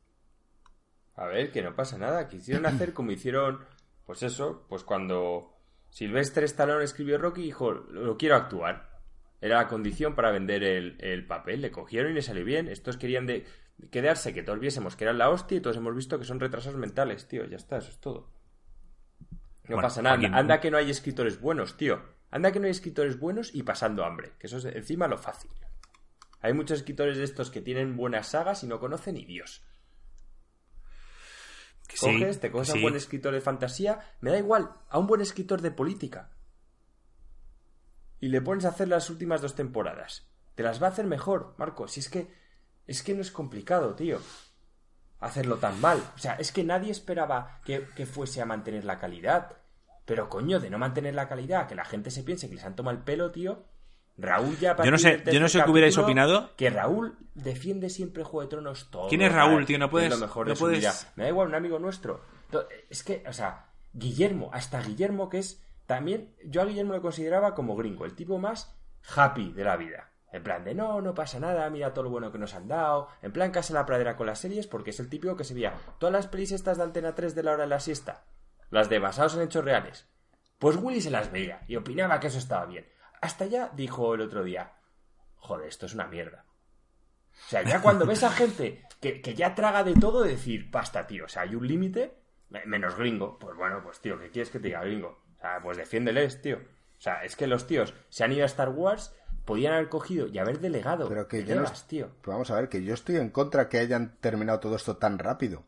A 1.16 1.26
ver, 1.26 1.52
que 1.52 1.62
no 1.62 1.76
pasa 1.76 1.98
nada. 1.98 2.28
Quisieron 2.28 2.66
hacer 2.68 2.94
como 2.94 3.12
hicieron, 3.12 3.66
pues 4.06 4.24
eso, 4.24 4.66
pues 4.70 4.84
cuando 4.84 5.58
Silvestre 5.90 6.46
Stallone 6.46 6.84
escribió 6.84 7.18
Rocky, 7.18 7.42
dijo, 7.42 7.72
lo 7.72 8.18
quiero 8.18 8.36
actuar. 8.36 8.90
Era 9.42 9.58
la 9.58 9.68
condición 9.68 10.16
para 10.16 10.32
vender 10.32 10.64
el, 10.64 10.98
el 11.00 11.26
papel. 11.26 11.62
Le 11.62 11.72
cogieron 11.72 12.12
y 12.12 12.16
le 12.16 12.22
salió 12.22 12.44
bien. 12.44 12.68
Estos 12.68 12.98
querían 12.98 13.26
de, 13.26 13.46
quedarse 13.92 14.34
que 14.34 14.44
todos 14.44 14.60
viésemos 14.60 14.96
que 14.96 15.06
eran 15.06 15.18
la 15.18 15.30
hostia 15.30 15.58
y 15.58 15.62
todos 15.62 15.78
hemos 15.78 15.96
visto 15.96 16.20
que 16.20 16.26
son 16.26 16.40
retrasos 16.40 16.76
mentales, 16.76 17.28
tío. 17.28 17.46
Ya 17.46 17.58
está, 17.58 17.78
eso 17.78 17.90
es 17.90 18.00
todo. 18.00 18.32
No 19.68 19.78
pasa 19.78 20.02
nada. 20.02 20.18
Anda 20.38 20.60
que 20.60 20.72
no 20.72 20.78
hay 20.78 20.90
escritores 20.90 21.40
buenos, 21.40 21.78
tío. 21.78 22.02
Anda 22.32 22.52
que 22.52 22.60
no 22.60 22.66
hay 22.66 22.72
escritores 22.72 23.20
buenos 23.20 23.54
y 23.54 23.64
pasando 23.64 24.04
hambre. 24.04 24.34
Que 24.40 24.48
eso 24.48 24.58
es 24.58 24.66
encima 24.66 25.08
lo 25.08 25.18
fácil. 25.18 25.52
Hay 26.42 26.54
muchos 26.54 26.80
escritores 26.80 27.18
de 27.18 27.24
estos 27.24 27.52
que 27.52 27.62
tienen 27.62 27.98
buenas 27.98 28.28
sagas 28.28 28.64
y 28.64 28.68
no 28.68 28.80
conocen 28.80 29.16
ni 29.16 29.26
Dios. 29.26 29.64
coges, 32.00 32.40
te 32.40 32.52
coges 32.52 32.70
a 32.70 32.74
un 32.76 32.82
buen 32.82 32.96
escritor 32.96 33.34
de 33.34 33.42
fantasía, 33.42 34.00
me 34.22 34.32
da 34.32 34.38
igual, 34.38 34.72
a 34.90 35.00
un 35.00 35.08
buen 35.08 35.22
escritor 35.22 35.62
de 35.62 35.72
política. 35.72 36.30
Y 38.20 38.30
le 38.30 38.42
pones 38.42 38.66
a 38.66 38.70
hacer 38.70 38.88
las 38.88 39.10
últimas 39.10 39.42
dos 39.42 39.56
temporadas. 39.56 40.28
Te 40.56 40.64
las 40.64 40.82
va 40.82 40.88
a 40.88 40.90
hacer 40.92 41.06
mejor, 41.06 41.56
Marco. 41.58 41.88
Si 41.88 42.02
es 42.02 42.10
que. 42.10 42.28
Es 42.86 43.04
que 43.04 43.14
no 43.14 43.22
es 43.22 43.32
complicado, 43.32 43.96
tío. 43.96 44.20
Hacerlo 45.20 45.58
tan 45.58 45.80
mal. 45.80 46.04
O 46.16 46.18
sea, 46.18 46.34
es 46.36 46.52
que 46.52 46.64
nadie 46.64 46.92
esperaba 46.92 47.62
que, 47.64 47.88
que 47.96 48.06
fuese 48.06 48.42
a 48.42 48.46
mantener 48.46 48.84
la 48.84 49.00
calidad. 49.00 49.58
Pero 50.06 50.28
coño, 50.28 50.60
de 50.60 50.70
no 50.70 50.78
mantener 50.78 51.16
la 51.16 51.30
calidad, 51.30 51.68
que 51.68 51.76
la 51.76 51.86
gente 51.86 52.12
se 52.12 52.24
piense 52.24 52.50
que 52.50 52.56
les 52.56 52.66
han 52.66 52.76
tomado 52.76 52.98
el 52.98 53.04
pelo, 53.04 53.32
tío. 53.32 53.64
Raúl 54.22 54.58
ya 54.58 54.76
Yo 54.84 54.92
no 54.92 54.98
sé, 54.98 55.24
yo 55.32 55.40
no 55.40 55.50
sé 55.50 55.62
qué 55.64 55.72
hubierais 55.72 55.98
opinado. 55.98 56.56
Que 56.56 56.70
Raúl 56.70 57.18
defiende 57.34 57.90
siempre 57.90 58.24
Juego 58.24 58.42
de 58.42 58.48
Tronos 58.48 58.90
todo. 58.92 59.08
¿Quién 59.08 59.22
es 59.22 59.32
Raúl, 59.32 59.66
tío? 59.66 59.80
No 59.80 59.90
puedes. 59.90 60.20
no 60.20 60.28
puedes... 60.28 61.08
Me 61.16 61.24
da 61.24 61.30
igual, 61.30 61.48
un 61.48 61.56
amigo 61.56 61.80
nuestro. 61.80 62.22
Es 62.90 63.04
que, 63.04 63.24
o 63.28 63.34
sea, 63.34 63.68
Guillermo, 63.94 64.50
hasta 64.54 64.82
Guillermo, 64.82 65.30
que 65.30 65.40
es 65.40 65.64
también. 65.86 66.36
Yo 66.46 66.62
a 66.62 66.66
Guillermo 66.66 66.94
lo 66.94 67.02
consideraba 67.02 67.56
como 67.56 67.76
gringo, 67.76 68.06
el 68.06 68.16
tipo 68.16 68.38
más 68.38 68.76
happy 69.16 69.54
de 69.54 69.64
la 69.64 69.78
vida. 69.78 70.12
En 70.32 70.44
plan 70.44 70.64
de 70.64 70.76
no, 70.76 71.02
no 71.02 71.16
pasa 71.16 71.40
nada, 71.40 71.68
mira 71.72 71.94
todo 71.94 72.04
lo 72.04 72.12
bueno 72.12 72.32
que 72.32 72.38
nos 72.38 72.54
han 72.54 72.68
dado. 72.68 73.08
En 73.24 73.32
plan, 73.32 73.52
casa 73.52 73.74
la 73.74 73.86
pradera 73.86 74.16
con 74.16 74.28
las 74.28 74.40
series, 74.40 74.68
porque 74.68 74.92
es 74.92 75.00
el 75.00 75.10
típico 75.10 75.36
que 75.36 75.44
se 75.44 75.56
veía 75.56 75.74
todas 75.98 76.14
las 76.14 76.28
pelis 76.28 76.52
estas 76.52 76.78
de 76.78 76.84
Antena 76.84 77.16
3 77.16 77.34
de 77.34 77.44
la 77.44 77.54
hora 77.54 77.64
de 77.64 77.70
la 77.70 77.80
siesta 77.80 78.26
las 78.70 78.90
de 78.90 79.00
basados 79.00 79.36
en 79.36 79.42
hechos 79.42 79.64
reales. 79.64 80.08
Pues 80.58 80.76
Willy 80.76 81.02
se 81.02 81.12
las 81.12 81.32
veía 81.32 81.62
y 81.68 81.76
opinaba 81.76 82.20
que 82.20 82.28
eso 82.28 82.38
estaba 82.38 82.66
bien. 82.66 82.86
Hasta 83.22 83.46
ya 83.46 83.72
dijo 83.76 84.16
el 84.16 84.22
otro 84.22 84.44
día, 84.44 84.74
joder, 85.36 85.68
esto 85.68 85.86
es 85.86 85.94
una 85.94 86.08
mierda. 86.08 86.46
O 87.32 87.50
sea, 87.50 87.64
ya 87.64 87.82
cuando 87.82 88.06
ves 88.06 88.24
a 88.24 88.32
gente 88.32 88.84
que, 89.00 89.22
ya 89.34 89.56
traga 89.56 89.84
de 89.84 89.94
todo, 89.94 90.24
decir, 90.24 90.70
pasta, 90.70 91.08
tío, 91.08 91.26
o 91.26 91.28
sea, 91.28 91.44
hay 91.44 91.56
un 91.56 91.68
límite, 91.68 92.18
menos 92.66 92.96
gringo, 92.96 93.40
pues 93.40 93.56
bueno, 93.56 93.82
pues 93.84 94.00
tío, 94.00 94.20
¿qué 94.20 94.30
quieres 94.30 94.50
que 94.50 94.60
te 94.60 94.68
diga 94.68 94.82
gringo? 94.82 95.24
O 95.38 95.42
sea, 95.42 95.60
pues 95.62 95.78
defiéndeles, 95.78 96.42
tío. 96.42 96.58
O 96.58 97.02
sea, 97.02 97.24
es 97.24 97.36
que 97.36 97.48
los 97.48 97.66
tíos 97.66 97.94
se 98.10 98.24
han 98.24 98.34
ido 98.34 98.44
a 98.44 98.48
Star 98.48 98.70
Wars, 98.70 99.16
podían 99.46 99.74
haber 99.74 99.88
cogido 99.88 100.28
y 100.28 100.38
haber 100.38 100.60
delegado. 100.60 101.08
Pero 101.08 101.28
que 101.28 101.46
yo 101.46 101.64
tío. 101.88 102.12
vamos 102.26 102.52
a 102.52 102.56
ver, 102.56 102.68
que 102.68 102.84
yo 102.84 102.94
estoy 102.94 103.16
en 103.16 103.30
contra 103.30 103.70
que 103.70 103.80
hayan 103.80 104.18
terminado 104.20 104.60
todo 104.60 104.76
esto 104.76 104.98
tan 104.98 105.18
rápido. 105.18 105.64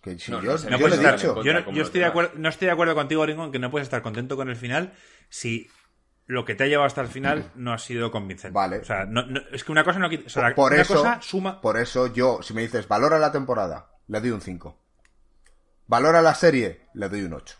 Que 0.00 0.16
yo, 0.16 0.40
no, 0.40 0.54
estoy 0.54 2.00
de 2.00 2.06
acuerdo, 2.06 2.32
no 2.36 2.48
estoy 2.48 2.66
de 2.66 2.72
acuerdo 2.72 2.94
contigo, 2.94 3.24
Ringo, 3.24 3.44
en 3.44 3.52
que 3.52 3.58
no 3.58 3.70
puedes 3.70 3.86
estar 3.86 4.02
contento 4.02 4.36
con 4.36 4.48
el 4.48 4.56
final 4.56 4.94
si 5.28 5.68
lo 6.26 6.44
que 6.44 6.54
te 6.54 6.64
ha 6.64 6.66
llevado 6.66 6.86
hasta 6.86 7.00
el 7.00 7.08
final 7.08 7.50
no 7.54 7.72
ha 7.72 7.78
sido 7.78 8.10
convincente. 8.10 8.54
Vale. 8.54 8.78
O 8.78 8.84
sea, 8.84 9.06
es 9.52 9.64
que 9.64 9.72
una 9.72 9.84
cosa 9.84 9.98
no 9.98 10.08
quita. 10.08 10.54
por 10.54 10.72
una 10.72 10.82
eso, 10.82 10.94
cosa 10.94 11.20
suma. 11.20 11.60
Por 11.60 11.78
eso 11.78 12.12
yo, 12.12 12.40
si 12.42 12.54
me 12.54 12.62
dices, 12.62 12.88
valora 12.88 13.18
la 13.18 13.32
temporada, 13.32 13.90
le 14.08 14.20
doy 14.20 14.30
un 14.30 14.40
5. 14.40 14.78
Valora 15.86 16.22
la 16.22 16.34
serie, 16.34 16.88
le 16.94 17.08
doy 17.08 17.22
un 17.22 17.34
8. 17.34 17.56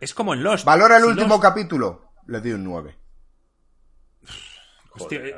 Es 0.00 0.14
como 0.14 0.34
en 0.34 0.42
Lost. 0.42 0.64
Valora 0.64 0.96
el 0.96 1.04
último 1.04 1.38
capítulo, 1.40 2.12
le 2.26 2.40
doy 2.40 2.52
un 2.52 2.64
9 2.64 3.02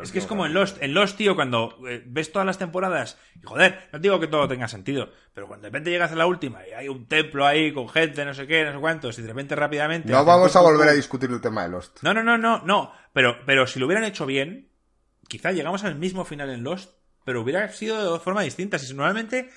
es 0.03 0.13
que 0.13 0.19
es 0.19 0.27
como 0.27 0.47
en 0.47 0.55
Lost. 0.55 0.83
En 0.83 0.95
Lost, 0.95 1.17
tío, 1.17 1.35
cuando 1.35 1.79
eh, 1.89 2.03
ves 2.07 2.33
todas 2.33 2.47
las 2.47 2.59
temporadas, 2.59 3.19
y 3.41 3.47
joder, 3.47 3.89
no 3.93 3.99
digo 3.99 4.21
que 4.21 4.27
todo 4.27 4.49
tenga 4.49 4.69
sentido, 4.69 5.11
pero 5.33 5.47
cuando 5.47 5.65
de 5.65 5.69
repente 5.69 5.91
llegas 5.91 6.13
a 6.13 6.17
la 6.17 6.27
última 6.27 6.67
y 6.67 6.73
hay 6.73 6.89
un 6.89 7.07
templo 7.07 7.47
ahí 7.47 7.73
con 7.73 7.89
gente, 7.89 8.25
no 8.25 8.35
sé 8.35 8.47
qué, 8.47 8.65
no 8.65 8.73
sé 8.73 8.79
cuántos, 8.79 9.19
y 9.19 9.23
de 9.23 9.29
repente 9.29 9.55
rápidamente. 9.55 10.11
No 10.11 10.25
vamos 10.25 10.55
a 10.57 10.61
volver 10.61 10.89
a 10.89 10.93
discutir 10.93 11.31
el 11.31 11.41
tema 11.41 11.63
de 11.63 11.71
Lost. 11.71 12.03
No, 12.03 12.13
no, 12.13 12.23
no, 12.23 12.37
no, 12.37 12.63
no. 12.65 12.93
Pero, 13.13 13.39
pero 13.47 13.67
si 13.67 13.79
lo 13.79 13.87
hubieran 13.87 14.05
hecho 14.05 14.27
bien, 14.27 14.71
quizá 15.29 15.53
llegamos 15.53 15.85
al 15.85 15.97
mismo 15.97 16.25
final 16.25 16.51
en 16.51 16.65
Lost, 16.65 16.93
pero 17.25 17.41
hubiera 17.41 17.69
sido 17.69 18.13
de 18.13 18.21
forma 18.21 18.43
distinta. 18.43 18.79
Si 18.79 18.93
normalmente. 18.95 19.51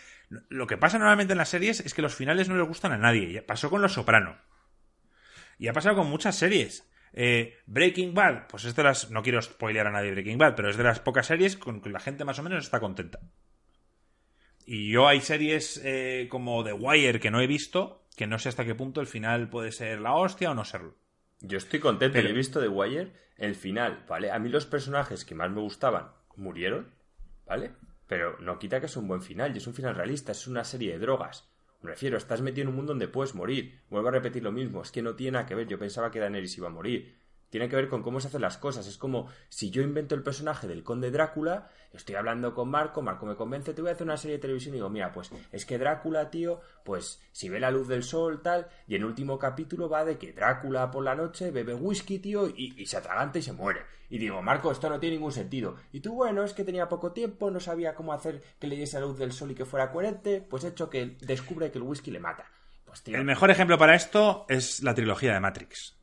Lo 0.49 0.67
que 0.67 0.75
pasa 0.75 0.97
normalmente 0.97 1.31
en 1.31 1.37
las 1.37 1.47
series 1.47 1.79
es 1.79 1.93
que 1.93 2.01
los 2.01 2.13
finales 2.13 2.49
no 2.49 2.57
les 2.57 2.67
gustan 2.67 2.91
a 2.91 2.97
nadie. 2.97 3.41
Pasó 3.41 3.69
con 3.69 3.81
Los 3.81 3.93
Soprano. 3.93 4.35
Y 5.57 5.69
ha 5.69 5.73
pasado 5.73 5.95
con 5.95 6.09
muchas 6.09 6.35
series. 6.35 6.85
Eh, 7.13 7.57
Breaking 7.65 8.13
Bad, 8.13 8.47
pues 8.47 8.65
es 8.65 8.75
de 8.75 8.83
las. 8.83 9.09
No 9.11 9.23
quiero 9.23 9.41
spoilear 9.41 9.87
a 9.87 9.91
nadie 9.91 10.11
Breaking 10.11 10.37
Bad, 10.37 10.55
pero 10.55 10.69
es 10.69 10.77
de 10.77 10.83
las 10.83 10.99
pocas 10.99 11.27
series 11.27 11.57
con 11.57 11.81
que 11.81 11.89
la 11.89 11.99
gente 11.99 12.25
más 12.25 12.39
o 12.39 12.43
menos 12.43 12.63
está 12.63 12.79
contenta. 12.79 13.19
Y 14.65 14.91
yo 14.91 15.07
hay 15.07 15.21
series 15.21 15.81
eh, 15.83 16.27
como 16.29 16.63
The 16.63 16.73
Wire 16.73 17.19
que 17.19 17.31
no 17.31 17.39
he 17.39 17.47
visto, 17.47 18.05
que 18.15 18.27
no 18.27 18.37
sé 18.37 18.49
hasta 18.49 18.65
qué 18.65 18.75
punto 18.75 18.99
el 18.99 19.07
final 19.07 19.49
puede 19.49 19.71
ser 19.71 20.01
la 20.01 20.13
hostia 20.13 20.51
o 20.51 20.53
no 20.53 20.65
serlo. 20.65 20.97
Yo 21.39 21.57
estoy 21.57 21.79
contento, 21.79 22.17
he 22.17 22.33
visto 22.33 22.59
The 22.59 22.67
Wire, 22.67 23.13
el 23.37 23.55
final, 23.55 24.03
¿vale? 24.07 24.31
A 24.31 24.39
mí 24.39 24.49
los 24.49 24.65
personajes 24.65 25.23
que 25.23 25.35
más 25.35 25.51
me 25.51 25.61
gustaban 25.61 26.11
murieron, 26.35 26.93
¿vale? 27.45 27.71
Pero 28.07 28.37
no 28.39 28.59
quita 28.59 28.79
que 28.79 28.87
es 28.87 28.97
un 28.97 29.07
buen 29.07 29.21
final, 29.21 29.53
y 29.53 29.57
es 29.57 29.67
un 29.67 29.73
final 29.73 29.95
realista, 29.95 30.31
es 30.31 30.47
una 30.47 30.63
serie 30.63 30.93
de 30.93 30.99
drogas. 30.99 31.49
Me 31.81 31.91
refiero, 31.91 32.17
estás 32.17 32.41
metido 32.41 32.63
en 32.63 32.69
un 32.69 32.75
mundo 32.75 32.91
donde 32.91 33.07
puedes 33.07 33.35
morir. 33.35 33.79
Vuelvo 33.89 34.09
a 34.09 34.11
repetir 34.11 34.43
lo 34.43 34.51
mismo, 34.51 34.81
es 34.81 34.91
que 34.91 35.01
no 35.01 35.15
tiene 35.15 35.33
nada 35.33 35.45
que 35.45 35.55
ver. 35.55 35.67
Yo 35.67 35.79
pensaba 35.79 36.11
que 36.11 36.19
Daenerys 36.19 36.57
iba 36.57 36.67
a 36.67 36.71
morir. 36.71 37.16
Tiene 37.49 37.69
que 37.69 37.75
ver 37.75 37.87
con 37.87 38.03
cómo 38.03 38.19
se 38.19 38.27
hacen 38.27 38.41
las 38.41 38.57
cosas. 38.57 38.87
Es 38.87 38.97
como 38.97 39.27
si 39.49 39.69
yo 39.69 39.81
invento 39.81 40.15
el 40.15 40.23
personaje 40.23 40.67
del 40.67 40.83
conde 40.83 41.11
Drácula, 41.11 41.69
estoy 41.93 42.15
hablando 42.15 42.53
con 42.53 42.69
Marco, 42.69 43.01
Marco 43.01 43.25
me 43.25 43.35
convence, 43.35 43.73
te 43.73 43.81
voy 43.81 43.89
a 43.89 43.93
hacer 43.93 44.05
una 44.05 44.17
serie 44.17 44.37
de 44.37 44.41
televisión 44.41 44.73
y 44.75 44.77
digo, 44.77 44.89
mira, 44.89 45.11
pues 45.11 45.31
es 45.51 45.65
que 45.65 45.77
Drácula, 45.77 46.29
tío, 46.29 46.59
pues 46.83 47.21
si 47.31 47.49
ve 47.49 47.59
la 47.59 47.71
luz 47.71 47.87
del 47.87 48.03
sol, 48.03 48.41
tal, 48.41 48.67
y 48.87 48.95
en 48.95 49.05
último 49.05 49.39
capítulo 49.39 49.89
va 49.89 50.03
de 50.03 50.17
que 50.17 50.33
Drácula 50.33 50.91
por 50.91 51.03
la 51.03 51.15
noche 51.15 51.51
bebe 51.51 51.73
whisky, 51.73 52.19
tío, 52.19 52.47
y, 52.47 52.85
se 52.85 52.97
atraganta 52.97 53.39
y 53.39 53.41
se 53.41 53.53
muere. 53.53 53.81
Y 54.09 54.17
digo, 54.17 54.41
Marco, 54.41 54.71
esto 54.71 54.89
no 54.89 54.99
tiene 54.99 55.15
ningún 55.15 55.33
sentido. 55.33 55.75
Y 55.91 55.99
tú, 55.99 56.13
bueno, 56.13 56.43
es 56.43 56.53
que 56.53 56.63
tenía 56.63 56.87
poco 56.87 57.11
tiempo, 57.11 57.51
no 57.51 57.59
sabía 57.59 57.93
cómo 57.93 58.13
hacer 58.13 58.41
que 58.59 58.67
le 58.67 58.75
diese 58.75 58.99
la 58.99 59.05
luz 59.05 59.17
del 59.17 59.33
sol 59.33 59.51
y 59.51 59.55
que 59.55 59.65
fuera 59.65 59.91
coherente, 59.91 60.41
pues 60.41 60.63
hecho 60.63 60.89
que 60.89 61.17
descubre 61.21 61.71
que 61.71 61.77
el 61.77 61.83
whisky 61.83 62.11
le 62.11 62.19
mata. 62.19 62.49
Pues, 62.85 63.03
el 63.07 63.25
mejor 63.25 63.51
ejemplo 63.51 63.77
para 63.77 63.95
esto 63.95 64.45
es 64.47 64.81
la 64.81 64.93
trilogía 64.93 65.33
de 65.33 65.41
Matrix 65.41 65.96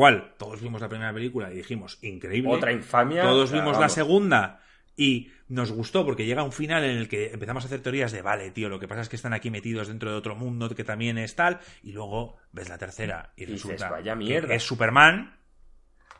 cual 0.00 0.32
todos 0.38 0.62
vimos 0.62 0.80
la 0.80 0.88
primera 0.88 1.12
película 1.12 1.52
y 1.52 1.56
dijimos, 1.56 1.98
increíble. 2.00 2.50
Otra 2.50 2.72
infamia. 2.72 3.20
Todos 3.20 3.52
vimos 3.52 3.78
la 3.78 3.90
segunda 3.90 4.62
y 4.96 5.30
nos 5.48 5.72
gustó 5.72 6.06
porque 6.06 6.24
llega 6.24 6.42
un 6.42 6.52
final 6.52 6.84
en 6.84 6.96
el 6.96 7.06
que 7.06 7.32
empezamos 7.32 7.64
a 7.64 7.66
hacer 7.66 7.82
teorías 7.82 8.10
de, 8.10 8.22
vale, 8.22 8.50
tío, 8.50 8.70
lo 8.70 8.80
que 8.80 8.88
pasa 8.88 9.02
es 9.02 9.10
que 9.10 9.16
están 9.16 9.34
aquí 9.34 9.50
metidos 9.50 9.88
dentro 9.88 10.10
de 10.10 10.16
otro 10.16 10.36
mundo 10.36 10.74
que 10.74 10.84
también 10.84 11.18
es 11.18 11.36
tal, 11.36 11.60
y 11.82 11.92
luego 11.92 12.38
ves 12.50 12.70
la 12.70 12.78
tercera 12.78 13.34
y, 13.36 13.44
resulta 13.44 13.90
vaya 13.90 14.14
mierda. 14.14 14.48
que 14.48 14.54
es 14.54 14.62
Superman, 14.62 15.38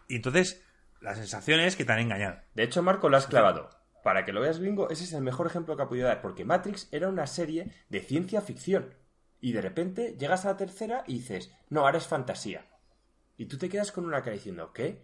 y 0.09 0.17
entonces 0.17 0.63
la 1.01 1.15
sensación 1.15 1.61
es 1.61 1.75
que 1.75 1.87
te 1.87 1.93
han 1.93 2.01
engañado. 2.01 2.37
De 2.55 2.65
hecho, 2.65 2.83
Marco, 2.83 3.09
lo 3.09 3.17
has 3.17 3.29
clavado. 3.29 3.71
Para 4.05 4.27
que 4.27 4.33
lo 4.35 4.43
veas 4.43 4.59
gringo, 4.59 4.91
ese 4.91 5.05
es 5.05 5.15
el 5.15 5.23
mejor 5.23 5.47
ejemplo 5.47 5.75
que 5.75 5.85
ha 5.85 5.89
podido 5.89 6.07
dar, 6.07 6.21
porque 6.21 6.45
Matrix 6.45 6.87
era 6.93 7.09
una 7.09 7.27
serie 7.27 7.73
de 7.89 8.01
ciencia 8.01 8.43
ficción. 8.43 8.93
Y 9.41 9.53
de 9.53 9.63
repente 9.63 10.17
llegas 10.19 10.45
a 10.45 10.49
la 10.49 10.57
tercera 10.59 11.03
y 11.07 11.15
dices, 11.15 11.51
no, 11.71 11.87
ahora 11.87 11.97
es 11.97 12.07
fantasía. 12.07 12.67
Y 13.41 13.47
tú 13.47 13.57
te 13.57 13.71
quedas 13.71 13.91
con 13.91 14.05
una 14.05 14.21
cara 14.21 14.35
diciendo, 14.35 14.71
¿qué? 14.71 15.03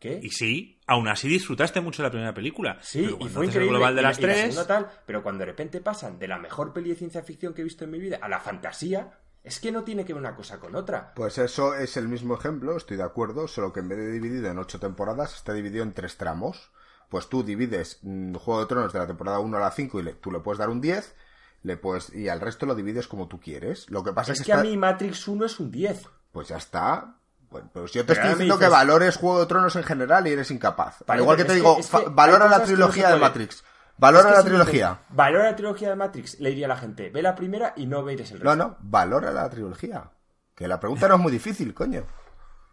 ¿Qué? 0.00 0.18
Y 0.20 0.30
sí, 0.30 0.80
aún 0.84 1.06
así 1.06 1.28
disfrutaste 1.28 1.80
mucho 1.80 2.02
de 2.02 2.08
la 2.08 2.10
primera 2.10 2.34
película. 2.34 2.76
Sí, 2.82 3.16
y 3.20 3.28
fue 3.28 3.46
increíble. 3.46 3.68
global 3.68 3.94
de 3.94 4.02
las 4.02 4.18
tres... 4.18 4.66
tal, 4.66 4.90
pero 5.06 5.22
cuando 5.22 5.42
de 5.42 5.46
repente 5.46 5.80
pasan 5.80 6.18
de 6.18 6.26
la 6.26 6.40
mejor 6.40 6.72
peli 6.72 6.90
de 6.90 6.96
ciencia 6.96 7.22
ficción 7.22 7.54
que 7.54 7.60
he 7.60 7.64
visto 7.64 7.84
en 7.84 7.92
mi 7.92 8.00
vida 8.00 8.18
a 8.20 8.28
la 8.28 8.40
fantasía, 8.40 9.16
es 9.44 9.60
que 9.60 9.70
no 9.70 9.84
tiene 9.84 10.04
que 10.04 10.12
ver 10.12 10.20
una 10.20 10.34
cosa 10.34 10.58
con 10.58 10.74
otra. 10.74 11.14
Pues 11.14 11.38
eso 11.38 11.76
es 11.76 11.96
el 11.96 12.08
mismo 12.08 12.34
ejemplo, 12.34 12.76
estoy 12.76 12.96
de 12.96 13.04
acuerdo, 13.04 13.46
solo 13.46 13.72
que 13.72 13.78
en 13.78 13.90
vez 13.90 13.98
de 13.98 14.10
dividido 14.10 14.50
en 14.50 14.58
ocho 14.58 14.80
temporadas, 14.80 15.36
está 15.36 15.52
dividido 15.52 15.84
en 15.84 15.92
tres 15.92 16.16
tramos. 16.16 16.72
Pues 17.08 17.28
tú 17.28 17.44
divides 17.44 18.00
mm, 18.02 18.34
Juego 18.34 18.62
de 18.62 18.66
Tronos 18.66 18.92
de 18.92 18.98
la 18.98 19.06
temporada 19.06 19.38
1 19.38 19.56
a 19.56 19.60
la 19.60 19.70
5 19.70 20.00
y 20.00 20.02
le, 20.02 20.14
tú 20.14 20.32
le 20.32 20.40
puedes 20.40 20.58
dar 20.58 20.68
un 20.68 20.80
10, 20.80 21.14
le 21.62 21.76
puedes, 21.76 22.12
y 22.12 22.28
al 22.28 22.40
resto 22.40 22.66
lo 22.66 22.74
divides 22.74 23.06
como 23.06 23.28
tú 23.28 23.38
quieres. 23.38 23.88
Lo 23.88 24.02
que 24.02 24.12
pasa 24.12 24.32
es, 24.32 24.40
es 24.40 24.46
que, 24.46 24.52
a 24.52 24.64
mí 24.64 24.76
Matrix 24.76 25.28
1 25.28 25.46
es 25.46 25.60
un 25.60 25.70
10 25.70 26.17
pues 26.38 26.46
ya 26.46 26.56
está. 26.58 27.16
Bueno, 27.50 27.68
pues 27.72 27.90
yo 27.90 28.06
te 28.06 28.12
estoy 28.12 28.28
diciendo 28.28 28.60
que 28.60 28.68
valores 28.68 29.16
Juego 29.16 29.40
de 29.40 29.46
Tronos 29.46 29.74
en 29.74 29.82
general 29.82 30.24
y 30.28 30.30
eres 30.30 30.52
incapaz. 30.52 31.02
Al 31.08 31.18
igual 31.18 31.36
que 31.36 31.44
te 31.44 31.54
digo, 31.54 31.76
valora 32.12 32.48
la 32.48 32.62
trilogía 32.62 33.10
de 33.10 33.18
Matrix. 33.18 33.64
Valora 33.96 34.30
la 34.30 34.44
trilogía. 34.44 35.00
valora 35.08 35.50
la 35.50 35.56
trilogía 35.56 35.88
de 35.88 35.96
Matrix, 35.96 36.38
le 36.38 36.50
diría 36.50 36.66
a 36.66 36.68
la 36.68 36.76
gente, 36.76 37.10
ve 37.10 37.22
la 37.22 37.34
primera 37.34 37.72
y 37.74 37.86
no 37.86 38.04
veis 38.04 38.20
el 38.30 38.38
resto. 38.38 38.44
No, 38.44 38.54
no, 38.54 38.76
valora 38.78 39.32
la 39.32 39.50
trilogía. 39.50 40.12
Que 40.54 40.68
la 40.68 40.78
pregunta 40.78 41.08
no 41.08 41.16
es 41.16 41.20
muy 41.22 41.32
difícil, 41.32 41.74
coño. 41.74 42.04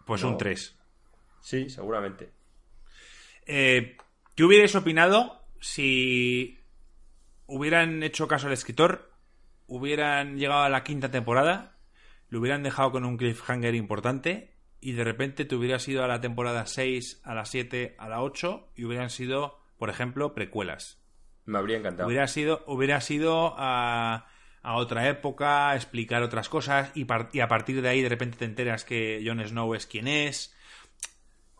Pues 0.05 0.21
un 0.21 0.37
3. 0.37 0.75
Sí, 1.41 1.67
seguramente. 1.67 2.33
Eh, 3.47 3.97
¿Qué 4.35 4.43
hubierais 4.43 4.75
opinado 4.75 5.41
si 5.59 6.63
hubieran 7.47 8.03
hecho 8.03 8.27
caso 8.27 8.45
al 8.45 8.53
escritor, 8.53 9.11
hubieran 9.65 10.37
llegado 10.37 10.61
a 10.61 10.69
la 10.69 10.83
quinta 10.83 11.09
temporada 11.09 11.74
lo 12.35 12.41
hubieran 12.41 12.63
dejado 12.63 12.91
con 12.91 13.05
un 13.05 13.15
cliffhanger 13.15 13.75
importante 13.75 14.51
y 14.81 14.91
de 14.91 15.05
repente 15.05 15.45
te 15.45 15.55
hubieras 15.55 15.87
ido 15.87 16.03
a 16.03 16.07
la 16.09 16.19
temporada 16.19 16.65
6, 16.65 17.21
a 17.23 17.33
la 17.33 17.45
7, 17.45 17.95
a 17.97 18.09
la 18.09 18.21
8 18.21 18.73
y 18.75 18.83
hubieran 18.83 19.09
sido, 19.09 19.61
por 19.77 19.89
ejemplo, 19.89 20.33
precuelas. 20.33 21.01
Me 21.45 21.59
habría 21.59 21.77
encantado. 21.77 22.09
Hubiera 22.09 22.27
sido, 22.27 22.61
hubiera 22.67 22.99
sido 22.99 23.55
a, 23.57 24.27
a 24.61 24.75
otra 24.75 25.07
época, 25.07 25.73
explicar 25.75 26.23
otras 26.23 26.49
cosas 26.49 26.91
y, 26.93 27.07
y, 27.31 27.39
a 27.39 27.47
partir 27.47 27.81
de 27.81 27.87
ahí 27.87 28.01
de 28.01 28.09
repente 28.09 28.37
te 28.37 28.43
enteras 28.43 28.83
que 28.83 29.23
Jon 29.25 29.41
Snow 29.41 29.73
es 29.73 29.87
quien 29.87 30.09
es. 30.09 30.53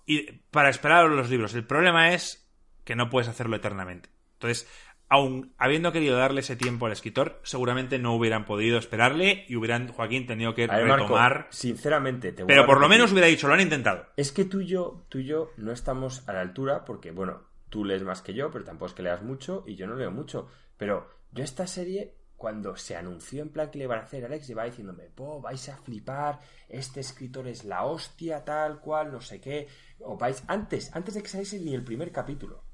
Y 0.05 0.23
para 0.51 0.67
esperar 0.67 1.07
los 1.07 1.29
libros. 1.29 1.53
El 1.55 1.65
problema 1.65 2.13
es 2.13 2.53
que 2.83 2.97
no 2.97 3.09
puedes 3.09 3.29
hacerlo 3.29 3.55
eternamente. 3.55 4.09
Entonces, 4.33 4.69
aun 5.09 5.53
habiendo 5.57 5.91
querido 5.91 6.17
darle 6.17 6.41
ese 6.41 6.55
tiempo 6.55 6.85
al 6.85 6.91
escritor, 6.91 7.39
seguramente 7.43 7.99
no 7.99 8.15
hubieran 8.15 8.45
podido 8.45 8.77
esperarle 8.77 9.45
y 9.47 9.55
hubieran, 9.55 9.87
Joaquín, 9.87 10.25
tenido 10.25 10.53
que 10.53 10.67
retomar. 10.67 11.47
sinceramente, 11.51 12.31
te 12.31 12.45
Pero 12.45 12.65
por 12.65 12.79
lo 12.79 12.89
menos 12.89 13.11
hubiera 13.11 13.27
dicho, 13.27 13.47
lo 13.47 13.53
han 13.53 13.61
intentado. 13.61 14.07
Es 14.17 14.31
que 14.31 14.45
tú 14.45 14.61
y 14.61 14.67
yo, 14.67 15.05
tú 15.09 15.19
y 15.19 15.25
yo 15.25 15.51
no 15.57 15.71
estamos 15.71 16.27
a 16.27 16.33
la 16.33 16.41
altura 16.41 16.85
porque, 16.85 17.11
bueno, 17.11 17.43
tú 17.69 17.85
lees 17.85 18.03
más 18.03 18.21
que 18.21 18.33
yo, 18.33 18.51
pero 18.51 18.63
tampoco 18.63 18.87
es 18.87 18.93
que 18.93 19.03
leas 19.03 19.21
mucho 19.21 19.63
y 19.67 19.75
yo 19.75 19.87
no 19.87 19.95
leo 19.95 20.11
mucho. 20.11 20.47
Pero 20.77 21.09
yo 21.31 21.43
esta 21.43 21.67
serie, 21.67 22.15
cuando 22.35 22.75
se 22.75 22.95
anunció 22.95 23.41
en 23.41 23.49
plan 23.49 23.69
que 23.69 23.77
le 23.77 23.83
iban 23.85 23.99
a 23.99 24.03
hacer, 24.03 24.25
Alex 24.25 24.47
lleva 24.47 24.65
diciéndome, 24.65 25.03
po, 25.03 25.41
vais 25.41 25.69
a 25.69 25.77
flipar, 25.77 26.39
este 26.67 26.99
escritor 26.99 27.47
es 27.47 27.63
la 27.63 27.85
hostia, 27.85 28.43
tal 28.43 28.79
cual, 28.79 29.11
no 29.11 29.21
sé 29.21 29.39
qué. 29.39 29.67
O 29.99 30.17
vais, 30.17 30.43
antes, 30.47 30.93
antes 30.95 31.13
de 31.13 31.21
que 31.21 31.29
saliese 31.29 31.59
ni 31.59 31.73
el 31.73 31.83
primer 31.83 32.11
capítulo. 32.11 32.64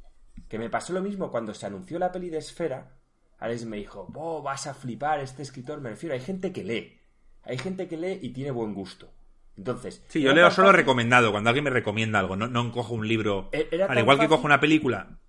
Que 0.48 0.60
me 0.60 0.70
pasó 0.70 0.94
lo 0.94 1.02
mismo 1.02 1.32
cuando 1.32 1.54
se 1.54 1.66
anunció 1.66 2.00
la 2.00 2.12
peli 2.12 2.30
de 2.30 2.40
Esfera. 2.40 2.98
Alex 3.40 3.66
me 3.66 3.78
dijo, 3.78 4.08
oh, 4.16 4.42
vas 4.42 4.68
a 4.68 4.74
flipar, 4.74 5.20
este 5.20 5.42
escritor. 5.42 5.82
Me 5.82 5.90
refiero, 5.90 6.14
hay 6.14 6.22
gente 6.22 6.52
que 6.52 6.64
lee. 6.64 7.00
Hay 7.44 7.58
gente 7.58 7.88
que 7.88 7.98
lee 7.98 8.20
y 8.22 8.30
tiene 8.30 8.52
buen 8.52 8.74
gusto. 8.74 9.12
Entonces. 9.58 10.04
Sí, 10.08 10.22
yo 10.22 10.34
leo 10.34 10.50
solo 10.52 10.72
recomendado, 10.72 11.32
cuando 11.32 11.50
alguien 11.50 11.64
me 11.64 11.70
recomienda 11.70 12.20
algo, 12.20 12.36
no, 12.36 12.48
no 12.48 12.72
cojo 12.72 12.94
un 12.94 13.08
libro. 13.08 13.50
E-, 13.52 13.68
al 13.88 13.98
igual 13.98 14.20
que 14.20 14.28
cojo 14.28 14.46
una 14.46 14.60
película. 14.60 15.20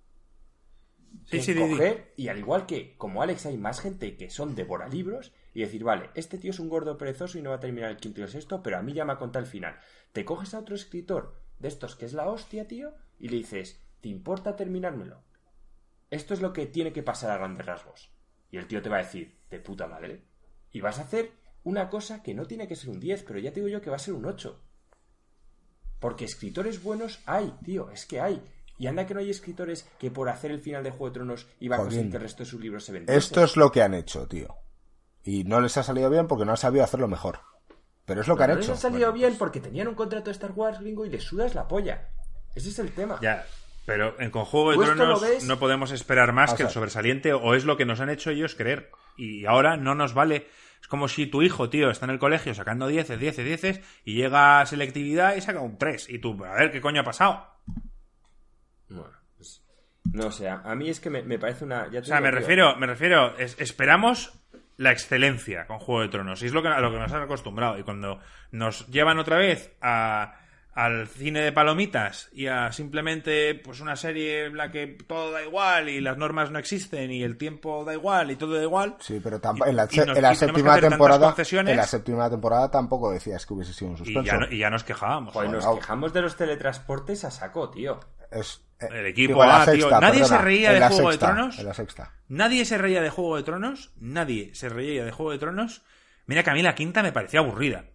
Sí, 1.25 1.41
sí, 1.41 1.55
y 2.17 2.27
al 2.27 2.37
igual 2.37 2.65
que, 2.65 2.95
como 2.97 3.21
Alex, 3.21 3.45
hay 3.45 3.57
más 3.57 3.79
gente 3.79 4.17
que 4.17 4.29
son 4.29 4.55
libros 4.91 5.31
y 5.53 5.61
decir, 5.61 5.83
vale, 5.83 6.09
este 6.15 6.37
tío 6.37 6.51
es 6.51 6.59
un 6.59 6.69
gordo 6.69 6.97
perezoso 6.97 7.37
y 7.37 7.41
no 7.41 7.51
va 7.51 7.57
a 7.57 7.59
terminar 7.59 7.91
el 7.91 7.97
quinto 7.97 8.19
y 8.19 8.23
el 8.23 8.29
sexto, 8.29 8.61
pero 8.61 8.77
a 8.77 8.81
mí 8.81 8.93
ya 8.93 9.05
me 9.05 9.13
ha 9.13 9.17
contado 9.17 9.43
el 9.43 9.49
final. 9.49 9.79
Te 10.11 10.25
coges 10.25 10.53
a 10.53 10.59
otro 10.59 10.75
escritor 10.75 11.39
de 11.59 11.69
estos 11.69 11.95
que 11.95 12.05
es 12.05 12.13
la 12.13 12.27
hostia, 12.27 12.67
tío, 12.67 12.93
y 13.19 13.29
le 13.29 13.37
dices, 13.37 13.82
¿te 14.03 14.09
importa 14.09 14.57
terminármelo? 14.57 15.23
Esto 16.11 16.33
es 16.33 16.41
lo 16.41 16.51
que 16.51 16.65
tiene 16.65 16.91
que 16.91 17.03
pasar 17.03 17.31
a 17.31 17.37
grandes 17.37 17.65
rasgos. 17.65 18.11
Y 18.51 18.57
el 18.57 18.67
tío 18.67 18.81
te 18.81 18.89
va 18.89 18.97
a 18.97 19.03
decir, 19.03 19.39
de 19.49 19.61
puta 19.61 19.87
madre. 19.87 20.25
Y 20.73 20.81
vas 20.81 20.99
a 20.99 21.03
hacer 21.03 21.31
una 21.63 21.89
cosa 21.89 22.21
que 22.21 22.33
no 22.33 22.45
tiene 22.45 22.67
que 22.67 22.75
ser 22.75 22.89
un 22.89 22.99
10, 22.99 23.23
pero 23.23 23.39
ya 23.39 23.53
te 23.53 23.61
digo 23.61 23.69
yo 23.69 23.81
que 23.81 23.89
va 23.89 23.95
a 23.95 23.99
ser 23.99 24.13
un 24.13 24.25
8. 24.25 24.61
Porque 26.01 26.25
escritores 26.25 26.83
buenos 26.83 27.21
hay, 27.25 27.55
tío, 27.63 27.89
es 27.91 28.05
que 28.05 28.19
hay. 28.19 28.43
Y 28.77 28.87
anda 28.87 29.07
que 29.07 29.13
no 29.13 29.21
hay 29.21 29.29
escritores 29.29 29.87
que 29.97 30.11
por 30.11 30.27
hacer 30.27 30.51
el 30.51 30.59
final 30.59 30.83
de 30.83 30.91
Juego 30.91 31.05
de 31.05 31.13
Tronos 31.13 31.47
iba 31.61 31.77
a 31.77 31.79
conseguir 31.79 32.11
que 32.11 32.17
el 32.17 32.23
resto 32.23 32.43
de 32.43 32.49
sus 32.49 32.59
libros 32.59 32.83
se 32.83 32.91
vendiesen. 32.91 33.17
Esto 33.17 33.41
es 33.41 33.55
lo 33.55 33.71
que 33.71 33.83
han 33.83 33.93
hecho, 33.93 34.27
tío. 34.27 34.53
Y 35.23 35.45
no 35.45 35.61
les 35.61 35.77
ha 35.77 35.83
salido 35.83 36.09
bien 36.09 36.27
porque 36.27 36.43
no 36.43 36.51
han 36.51 36.57
sabido 36.57 36.83
hacerlo 36.83 37.07
mejor. 37.07 37.39
Pero 38.03 38.19
es 38.19 38.27
lo 38.27 38.35
que 38.35 38.43
han 38.43 38.49
hecho. 38.49 38.59
No 38.59 38.67
les 38.67 38.71
ha 38.71 38.75
salido 38.75 39.13
bien 39.13 39.29
pues 39.29 39.39
porque 39.39 39.61
tenían 39.61 39.87
un 39.87 39.95
contrato 39.95 40.25
de 40.25 40.33
Star 40.33 40.51
Wars, 40.51 40.81
gringo, 40.81 41.05
y 41.05 41.09
les 41.09 41.23
sudas 41.23 41.55
la 41.55 41.69
polla. 41.69 42.09
Ese 42.53 42.67
es 42.67 42.79
el 42.79 42.93
tema. 42.93 43.17
Ya, 43.21 43.45
pero 43.85 44.19
en 44.19 44.31
con 44.31 44.45
Juego 44.45 44.71
de 44.71 44.85
Tronos 44.85 45.43
no 45.45 45.59
podemos 45.59 45.91
esperar 45.91 46.31
más 46.31 46.53
que 46.53 46.63
el 46.63 46.69
sobresaliente 46.69 47.33
o 47.33 47.53
es 47.53 47.65
lo 47.65 47.77
que 47.77 47.85
nos 47.85 47.99
han 47.99 48.09
hecho 48.09 48.31
ellos 48.31 48.55
creer. 48.55 48.91
Y 49.17 49.45
ahora 49.45 49.77
no 49.77 49.93
nos 49.95 50.13
vale. 50.13 50.47
Es 50.81 50.87
como 50.87 51.07
si 51.07 51.27
tu 51.27 51.41
hijo, 51.41 51.69
tío, 51.69 51.89
está 51.89 52.05
en 52.05 52.11
el 52.11 52.19
colegio 52.19 52.53
sacando 52.53 52.87
10, 52.87 53.19
10, 53.19 53.37
10 53.37 53.81
y 54.05 54.15
llega 54.15 54.61
a 54.61 54.65
selectividad 54.65 55.35
y 55.35 55.41
saca 55.41 55.59
un 55.59 55.77
3. 55.77 56.09
Y 56.09 56.19
tú, 56.19 56.43
a 56.45 56.55
ver 56.55 56.71
qué 56.71 56.81
coño 56.81 57.01
ha 57.01 57.05
pasado. 57.05 57.47
Bueno, 58.89 59.11
pues, 59.37 59.63
no 60.11 60.31
sé, 60.31 60.49
a 60.49 60.75
mí 60.75 60.89
es 60.89 60.99
que 60.99 61.09
me, 61.09 61.39
parece 61.39 61.65
una. 61.65 61.87
o 61.87 62.03
sea, 62.03 62.21
me 62.21 62.31
refiero, 62.31 62.75
me 62.77 62.87
refiero, 62.87 63.37
esperamos 63.37 64.33
la 64.77 64.91
excelencia 64.91 65.67
con 65.67 65.79
Juego 65.79 66.01
de 66.01 66.09
Tronos. 66.09 66.41
Y 66.41 66.47
es 66.47 66.53
lo 66.53 66.61
que, 66.61 66.69
a 66.69 66.79
lo 66.79 66.91
que 66.91 66.99
nos 66.99 67.11
han 67.11 67.21
acostumbrado. 67.21 67.77
Y 67.77 67.83
cuando 67.83 68.19
nos 68.51 68.87
llevan 68.87 69.19
otra 69.19 69.37
vez 69.37 69.75
a 69.81 70.35
al 70.73 71.07
cine 71.07 71.41
de 71.41 71.51
palomitas 71.51 72.29
y 72.33 72.47
a 72.47 72.71
simplemente 72.71 73.53
pues 73.55 73.79
una 73.79 73.95
serie 73.95 74.45
en 74.45 74.57
la 74.57 74.71
que 74.71 74.87
todo 74.87 75.31
da 75.31 75.43
igual 75.43 75.87
y 75.87 76.01
las 76.01 76.17
normas 76.17 76.49
no 76.49 76.57
existen 76.57 77.11
y 77.11 77.21
el 77.23 77.37
tiempo 77.37 77.85
da 77.85 77.93
igual 77.93 78.31
y 78.31 78.35
todo 78.35 78.55
da 78.55 78.63
igual. 78.63 78.95
Sí, 78.99 79.19
pero 79.23 79.39
en, 79.65 79.75
la, 79.75 79.87
séptima 80.35 80.79
temporada 80.79 81.35
en 81.37 81.77
la 81.77 81.85
séptima 81.85 82.29
temporada 82.29 82.71
tampoco 82.71 83.11
decías 83.11 83.45
que 83.45 83.53
hubiese 83.53 83.73
sido 83.73 83.91
un 83.91 83.97
suspenso. 83.97 84.35
Y 84.49 84.57
ya, 84.57 84.69
nos 84.69 84.83
quejábamos. 84.83 85.35
nos 85.35 85.75
quejamos 85.75 86.13
de 86.13 86.21
los 86.21 86.35
teletransportes 86.35 87.23
a 87.23 87.31
saco, 87.31 87.69
tío. 87.69 87.99
Es, 88.31 88.63
eh, 88.79 88.87
el 88.91 89.05
equipo 89.05 89.45
Nadie 89.45 90.25
se 90.25 90.37
reía 90.39 90.73
de 90.73 90.87
Juego 90.87 91.11
de 91.11 91.17
Tronos. 91.17 91.59
En 91.59 91.65
la 91.65 91.73
sexta. 91.73 92.13
Nadie 92.27 92.65
se 92.65 92.79
reía 92.79 93.01
de 93.01 93.09
Juego 93.11 93.37
de 93.37 93.43
Tronos. 93.43 93.91
Nadie 93.97 94.55
se 94.55 94.69
reía 94.69 95.05
de 95.05 95.11
Juego 95.11 95.31
de 95.31 95.37
Tronos. 95.37 95.83
Mira 96.25 96.43
que 96.43 96.49
a 96.49 96.53
mí 96.53 96.63
la 96.63 96.73
quinta 96.73 97.03
me 97.03 97.11
parecía 97.11 97.41
aburrida. 97.41 97.85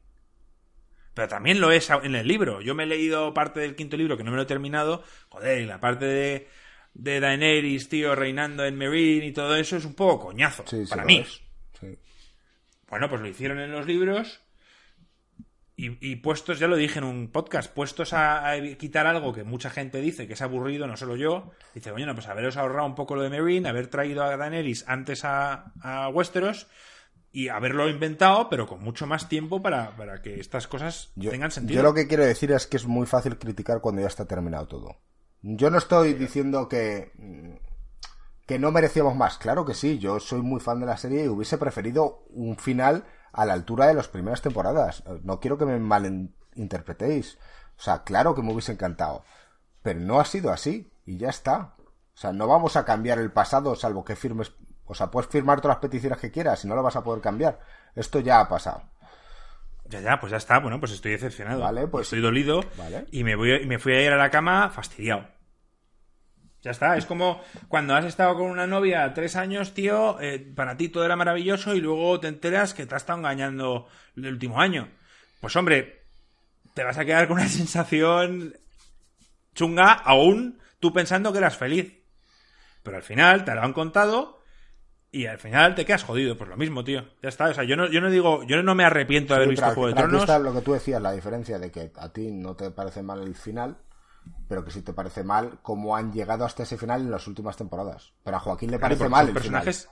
Pero 1.19 1.27
también 1.27 1.61
lo 1.61 1.73
es 1.73 1.90
en 1.90 2.15
el 2.15 2.28
libro. 2.28 2.61
Yo 2.61 2.77
me 2.77 2.85
he 2.85 2.86
leído 2.86 3.35
parte 3.35 3.59
del 3.59 3.74
quinto 3.74 3.97
libro 3.97 4.16
que 4.16 4.23
no 4.23 4.31
me 4.31 4.36
lo 4.36 4.45
he 4.45 4.47
terminado. 4.47 5.03
Joder, 5.31 5.66
la 5.66 5.81
parte 5.81 6.05
de, 6.05 6.49
de 6.95 7.19
Daenerys, 7.19 7.89
tío, 7.89 8.15
reinando 8.15 8.65
en 8.65 8.77
Meereen 8.77 9.24
y 9.24 9.32
todo 9.32 9.57
eso 9.57 9.77
es 9.77 9.85
un 9.85 9.95
poco 9.95 10.27
coñazo. 10.27 10.65
para 10.89 11.05
mí. 11.05 11.27
Bueno, 12.89 13.09
pues 13.09 13.20
lo 13.20 13.27
hicieron 13.27 13.59
en 13.59 13.73
los 13.73 13.85
libros. 13.85 14.43
Y, 15.74 16.16
puestos, 16.16 16.61
ya 16.61 16.69
lo 16.69 16.77
dije 16.77 17.01
en 17.01 17.05
un 17.05 17.32
podcast, 17.32 17.74
puestos 17.74 18.12
a, 18.12 18.55
quitar 18.78 19.09
algo 19.09 19.32
que 19.32 19.43
mucha 19.43 19.70
gente 19.70 20.01
dice 20.01 20.28
que 20.28 20.35
es 20.35 20.43
aburrido, 20.43 20.86
no 20.86 20.97
solo 20.97 21.16
yo, 21.16 21.51
dice, 21.74 21.90
bueno, 21.90 22.15
pues 22.15 22.28
haberos 22.28 22.57
ahorrado 22.57 22.86
un 22.86 22.95
poco 22.95 23.16
lo 23.16 23.23
de 23.23 23.31
Meereen, 23.31 23.66
haber 23.66 23.89
traído 23.89 24.23
a 24.23 24.36
Daenerys 24.36 24.85
antes 24.86 25.24
a, 25.24 25.73
a 25.81 26.09
Westeros 26.11 26.69
y 27.31 27.49
haberlo 27.49 27.89
inventado, 27.89 28.49
pero 28.49 28.67
con 28.67 28.83
mucho 28.83 29.07
más 29.07 29.29
tiempo 29.29 29.63
para, 29.63 29.95
que 30.23 30.41
estas 30.41 30.67
cosas 30.67 31.13
tengan 31.19 31.51
sentido. 31.51 31.77
Yo 31.77 31.83
lo 31.83 31.95
que 31.95 32.09
quiero 32.09 32.25
decir 32.25 32.53
es 32.53 32.67
que 32.67 32.77
es 32.77 32.87
muy 32.87 33.07
fácil 33.07 33.39
criticar 33.39 33.81
cuando 33.81 34.01
ya 34.01 34.09
está 34.09 34.27
terminado 34.27 34.67
todo. 34.67 34.97
Yo 35.43 35.71
no 35.71 35.79
estoy 35.79 36.15
diciendo 36.15 36.69
que, 36.69 37.13
que 38.47 38.59
no 38.59 38.73
merecíamos 38.73 39.15
más. 39.15 39.39
Claro 39.39 39.65
que 39.65 39.75
sí, 39.75 39.99
yo 39.99 40.21
soy 40.21 40.43
muy 40.43 40.61
fan 40.61 40.81
de 40.81 40.87
la 40.87 40.97
serie 40.97 41.25
y 41.25 41.29
hubiese 41.29 41.59
preferido 41.59 42.25
un 42.31 42.57
final 42.57 43.05
a 43.33 43.45
la 43.45 43.53
altura 43.53 43.87
de 43.87 43.95
las 43.95 44.09
primeras 44.09 44.43
temporadas. 44.43 45.05
No 45.23 45.39
quiero 45.39 45.59
que 45.59 45.67
me 45.67 45.79
malinterpretéis. 45.79 47.39
O 47.79 47.83
sea, 47.83 48.03
claro 48.03 48.35
que 48.35 48.43
me 48.43 48.53
hubiese 48.53 48.73
encantado. 48.73 49.23
Pero 49.83 50.01
no 50.01 50.19
ha 50.19 50.25
sido 50.25 50.51
así 50.51 50.91
y 51.07 51.19
ya 51.19 51.29
está. 51.29 51.77
O 51.79 52.21
sea, 52.21 52.33
no 52.33 52.49
vamos 52.49 52.77
a 52.77 52.85
cambiar 52.85 53.19
el 53.19 53.31
pasado 53.31 53.77
salvo 53.77 54.05
que 54.05 54.17
firmes 54.17 54.53
o 54.89 54.94
sea, 54.94 55.10
puedes 55.10 55.31
firmar 55.31 55.60
todas 55.60 55.77
las 55.77 55.82
peticiones 55.82 56.19
que 56.19 56.31
quieras 56.31 56.65
y 56.65 56.69
no 56.69 56.74
lo 56.74 56.82
vas 56.82 56.97
a 56.97 57.05
poder 57.05 57.20
cambiar. 57.20 57.60
Esto 57.94 58.20
ya 58.20 58.40
ha 58.40 58.48
pasado. 58.48 58.82
Ya, 59.85 60.01
ya, 60.01 60.19
pues 60.19 60.31
ya 60.31 60.39
está. 60.39 60.59
Bueno, 60.59 60.81
pues 60.81 60.93
estoy 60.93 61.12
decepcionado. 61.12 61.60
Vale, 61.60 61.86
pues. 61.86 62.06
Estoy 62.06 62.20
dolido. 62.20 62.62
Vale. 62.77 63.06
Y 63.10 63.24
me, 63.24 63.36
voy, 63.36 63.62
y 63.62 63.66
me 63.66 63.78
fui 63.78 63.93
a 63.94 64.02
ir 64.02 64.12
a 64.12 64.16
la 64.16 64.31
cama 64.31 64.70
fastidiado. 64.70 65.27
Ya 66.62 66.70
está. 66.73 66.97
Es 66.97 67.06
como 67.06 67.40
cuando 67.69 67.94
has 67.94 68.05
estado 68.05 68.35
con 68.35 68.51
una 68.51 68.66
novia 68.66 69.12
tres 69.15 69.36
años, 69.36 69.74
tío, 69.74 70.20
eh, 70.20 70.39
para 70.39 70.77
ti 70.77 70.89
todo 70.89 71.05
era 71.05 71.16
maravilloso 71.16 71.74
y 71.74 71.81
luego 71.81 72.19
te 72.19 72.28
enteras 72.28 72.74
que 72.74 72.86
te 72.86 72.94
has 72.94 73.02
estado 73.02 73.19
engañando 73.19 73.89
el 74.16 74.27
último 74.27 74.60
año. 74.60 74.89
Pues 75.40 75.55
hombre, 75.56 76.06
te 76.74 76.82
vas 76.82 76.98
a 76.98 77.05
quedar 77.05 77.28
con 77.28 77.39
una 77.39 77.48
sensación 77.48 78.55
chunga 79.55 79.93
aún 79.93 80.59
tú 80.81 80.93
pensando 80.93 81.32
que 81.32 81.39
eras 81.39 81.56
feliz. 81.56 81.94
Pero 82.82 82.97
al 82.97 83.02
final 83.02 83.44
te 83.44 83.55
lo 83.55 83.62
han 83.62 83.73
contado 83.73 84.38
y 85.11 85.27
al 85.27 85.39
final 85.39 85.75
te 85.75 85.87
quedas 85.87 86.05
jodido, 86.05 86.37
pues 86.37 86.51
lo 86.51 86.57
mismo, 86.57 86.85
tío. 86.85 87.03
Ya 87.23 87.31
está. 87.31 87.47
O 87.49 87.55
sea, 87.55 87.65
yo 87.65 87.77
no, 87.77 87.91
yo 87.91 88.01
no 88.01 88.11
digo, 88.11 88.45
yo 88.45 88.63
no 88.63 88.75
me 88.75 88.85
arrepiento 88.85 89.33
de 89.33 89.39
haber 89.39 89.49
visto 89.49 89.67
Juego 89.67 89.89
de 89.89 89.95
Tronos. 89.95 90.23
está 90.23 90.39
lo 90.39 90.53
que 90.53 90.61
tú 90.61 90.73
decías, 90.73 91.01
la 91.01 91.13
diferencia 91.13 91.59
de 91.59 91.71
que 91.71 91.91
a 91.97 92.13
ti 92.13 92.31
no 92.31 92.55
te 92.57 92.71
parece 92.71 93.03
mal 93.03 93.23
el 93.23 93.35
final, 93.35 93.79
pero 94.49 94.65
que 94.65 94.71
sí 94.71 94.83
te 94.83 94.93
parece 94.93 95.25
mal 95.25 95.61
cómo 95.63 95.97
han 95.97 96.13
llegado 96.13 96.45
hasta 96.45 96.63
ese 96.63 96.77
final 96.77 97.03
en 97.03 97.11
las 97.11 97.27
últimas 97.27 97.57
temporadas. 97.57 98.13
Pero 98.23 98.37
a 98.37 98.41
Joaquín 98.41 98.71
le 98.71 98.79
parece 98.79 99.09
mal 99.09 99.29
el 99.29 99.35
personajes... 99.35 99.89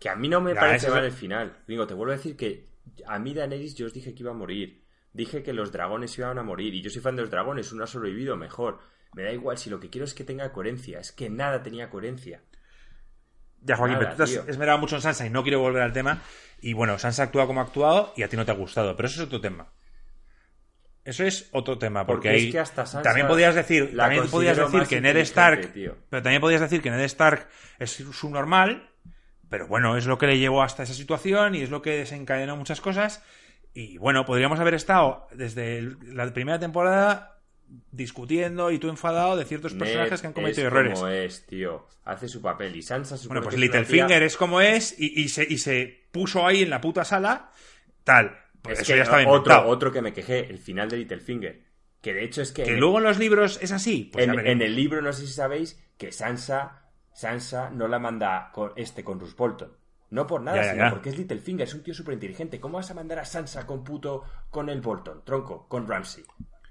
Que 0.00 0.08
a 0.08 0.16
mí 0.16 0.28
no 0.28 0.40
me 0.40 0.54
parece 0.54 0.90
mal 0.90 1.04
el 1.04 1.12
final. 1.12 1.62
Digo, 1.66 1.86
te 1.86 1.94
vuelvo 1.94 2.12
a 2.12 2.16
decir 2.16 2.36
que 2.36 2.68
a 3.06 3.18
mí 3.18 3.32
Daenerys 3.32 3.74
yo 3.74 3.86
os 3.86 3.92
dije 3.92 4.14
que 4.14 4.22
iba 4.22 4.32
a 4.32 4.34
morir. 4.34 4.84
Dije 5.12 5.42
que 5.42 5.52
los 5.52 5.72
dragones 5.72 6.18
iban 6.18 6.38
a 6.38 6.42
morir. 6.42 6.74
Y 6.74 6.82
yo 6.82 6.90
soy 6.90 7.00
fan 7.00 7.16
de 7.16 7.22
los 7.22 7.30
dragones, 7.30 7.72
uno 7.72 7.84
ha 7.84 7.86
sobrevivido 7.86 8.36
mejor. 8.36 8.80
Me 9.14 9.22
da 9.22 9.32
igual, 9.32 9.56
si 9.56 9.70
lo 9.70 9.78
que 9.78 9.88
quiero 9.88 10.04
es 10.04 10.12
que 10.12 10.24
tenga 10.24 10.52
coherencia. 10.52 10.98
Es 10.98 11.12
que 11.12 11.30
nada 11.30 11.62
tenía 11.62 11.88
coherencia. 11.88 12.42
Ya, 13.64 13.76
Joaquín, 13.76 13.96
pero 13.98 14.10
tú 14.10 14.16
te 14.18 14.22
has 14.24 14.48
esmerado 14.48 14.78
mucho 14.78 14.96
en 14.96 15.02
Sansa 15.02 15.26
y 15.26 15.30
no 15.30 15.42
quiero 15.42 15.60
volver 15.60 15.82
al 15.82 15.92
tema. 15.92 16.22
Y 16.60 16.74
bueno, 16.74 16.98
Sansa 16.98 17.24
actúa 17.24 17.46
como 17.46 17.60
ha 17.60 17.64
actuado 17.64 18.12
y 18.16 18.22
a 18.22 18.28
ti 18.28 18.36
no 18.36 18.44
te 18.44 18.52
ha 18.52 18.54
gustado, 18.54 18.94
pero 18.94 19.08
eso 19.08 19.22
es 19.22 19.26
otro 19.26 19.40
tema. 19.40 19.68
Eso 21.04 21.24
es 21.24 21.50
otro 21.52 21.76
tema, 21.76 22.06
porque, 22.06 22.30
ahí 22.30 22.54
también 23.02 23.26
podías 23.26 23.54
decir, 23.54 23.94
también 23.94 24.26
podías 24.28 24.56
decir 24.56 24.84
que 24.84 25.02
Ned 25.02 25.16
Stark, 25.18 25.72
pero 26.08 26.22
también 26.22 26.40
podías 26.40 26.62
decir 26.62 26.80
que 26.80 26.90
Ned 26.90 27.00
Stark 27.00 27.46
es 27.78 27.90
su 27.90 28.30
normal, 28.30 28.88
pero 29.50 29.66
bueno, 29.66 29.98
es 29.98 30.06
lo 30.06 30.16
que 30.16 30.26
le 30.26 30.38
llevó 30.38 30.62
hasta 30.62 30.82
esa 30.82 30.94
situación 30.94 31.54
y 31.54 31.60
es 31.60 31.68
lo 31.68 31.82
que 31.82 31.98
desencadenó 31.98 32.56
muchas 32.56 32.80
cosas. 32.80 33.22
Y 33.74 33.98
bueno, 33.98 34.24
podríamos 34.24 34.60
haber 34.60 34.72
estado 34.72 35.28
desde 35.32 35.82
la 36.04 36.32
primera 36.32 36.58
temporada 36.58 37.33
discutiendo 37.90 38.70
y 38.70 38.78
tú 38.78 38.88
enfadado 38.88 39.36
de 39.36 39.44
ciertos 39.44 39.74
personajes 39.74 40.20
que 40.20 40.26
han 40.26 40.32
cometido 40.32 40.66
errores. 40.66 40.98
Como 40.98 41.08
es, 41.08 41.46
tío. 41.46 41.86
Hace 42.04 42.28
su 42.28 42.42
papel 42.42 42.76
y 42.76 42.82
Sansa 42.82 43.16
Bueno, 43.26 43.42
pues 43.42 43.56
Littlefinger 43.56 44.22
es 44.22 44.36
como 44.36 44.60
es 44.60 44.94
y, 44.98 45.28
se, 45.28 45.44
y 45.48 45.58
se 45.58 46.06
puso 46.12 46.46
ahí 46.46 46.62
en 46.62 46.70
la 46.70 46.80
puta 46.80 47.04
sala 47.04 47.50
tal. 48.04 48.38
Pues 48.62 48.80
eso 48.80 48.96
ya 48.96 49.02
estaba 49.02 49.26
otro, 49.28 49.66
otro 49.66 49.92
que 49.92 50.00
me 50.00 50.12
quejé, 50.12 50.40
el 50.40 50.58
final 50.58 50.88
de 50.88 50.98
Littlefinger. 50.98 51.64
Que 52.00 52.14
de 52.14 52.24
hecho 52.24 52.42
es 52.42 52.52
que... 52.52 52.64
Que 52.64 52.76
luego 52.76 52.98
en 52.98 53.04
los 53.04 53.18
libros 53.18 53.58
es 53.62 53.72
así. 53.72 54.10
Pues 54.12 54.26
en, 54.26 54.62
el 54.62 54.76
libro, 54.76 55.00
no 55.02 55.12
sé 55.12 55.26
si 55.26 55.32
sabéis, 55.32 55.82
que 55.96 56.12
Sansa, 56.12 56.90
Sansa 57.12 57.70
no 57.70 57.88
la 57.88 57.98
manda 57.98 58.50
con, 58.52 58.72
este, 58.76 59.02
con 59.04 59.20
Roose 59.20 59.34
Bolton. 59.36 59.72
No 60.10 60.26
por 60.26 60.42
nada, 60.42 60.70
sino 60.70 60.90
porque 60.90 61.08
es 61.10 61.18
Littlefinger, 61.18 61.66
es 61.66 61.74
un 61.74 61.82
tío 61.82 61.92
súper 61.94 62.14
inteligente. 62.14 62.60
¿Cómo 62.60 62.76
vas 62.76 62.90
a 62.90 62.94
mandar 62.94 63.18
a 63.18 63.24
Sansa 63.24 63.66
con 63.66 63.82
puto 63.82 64.22
con 64.50 64.68
el 64.68 64.80
Bolton, 64.80 65.24
tronco, 65.24 65.66
con 65.68 65.88
Ramsey? 65.88 66.24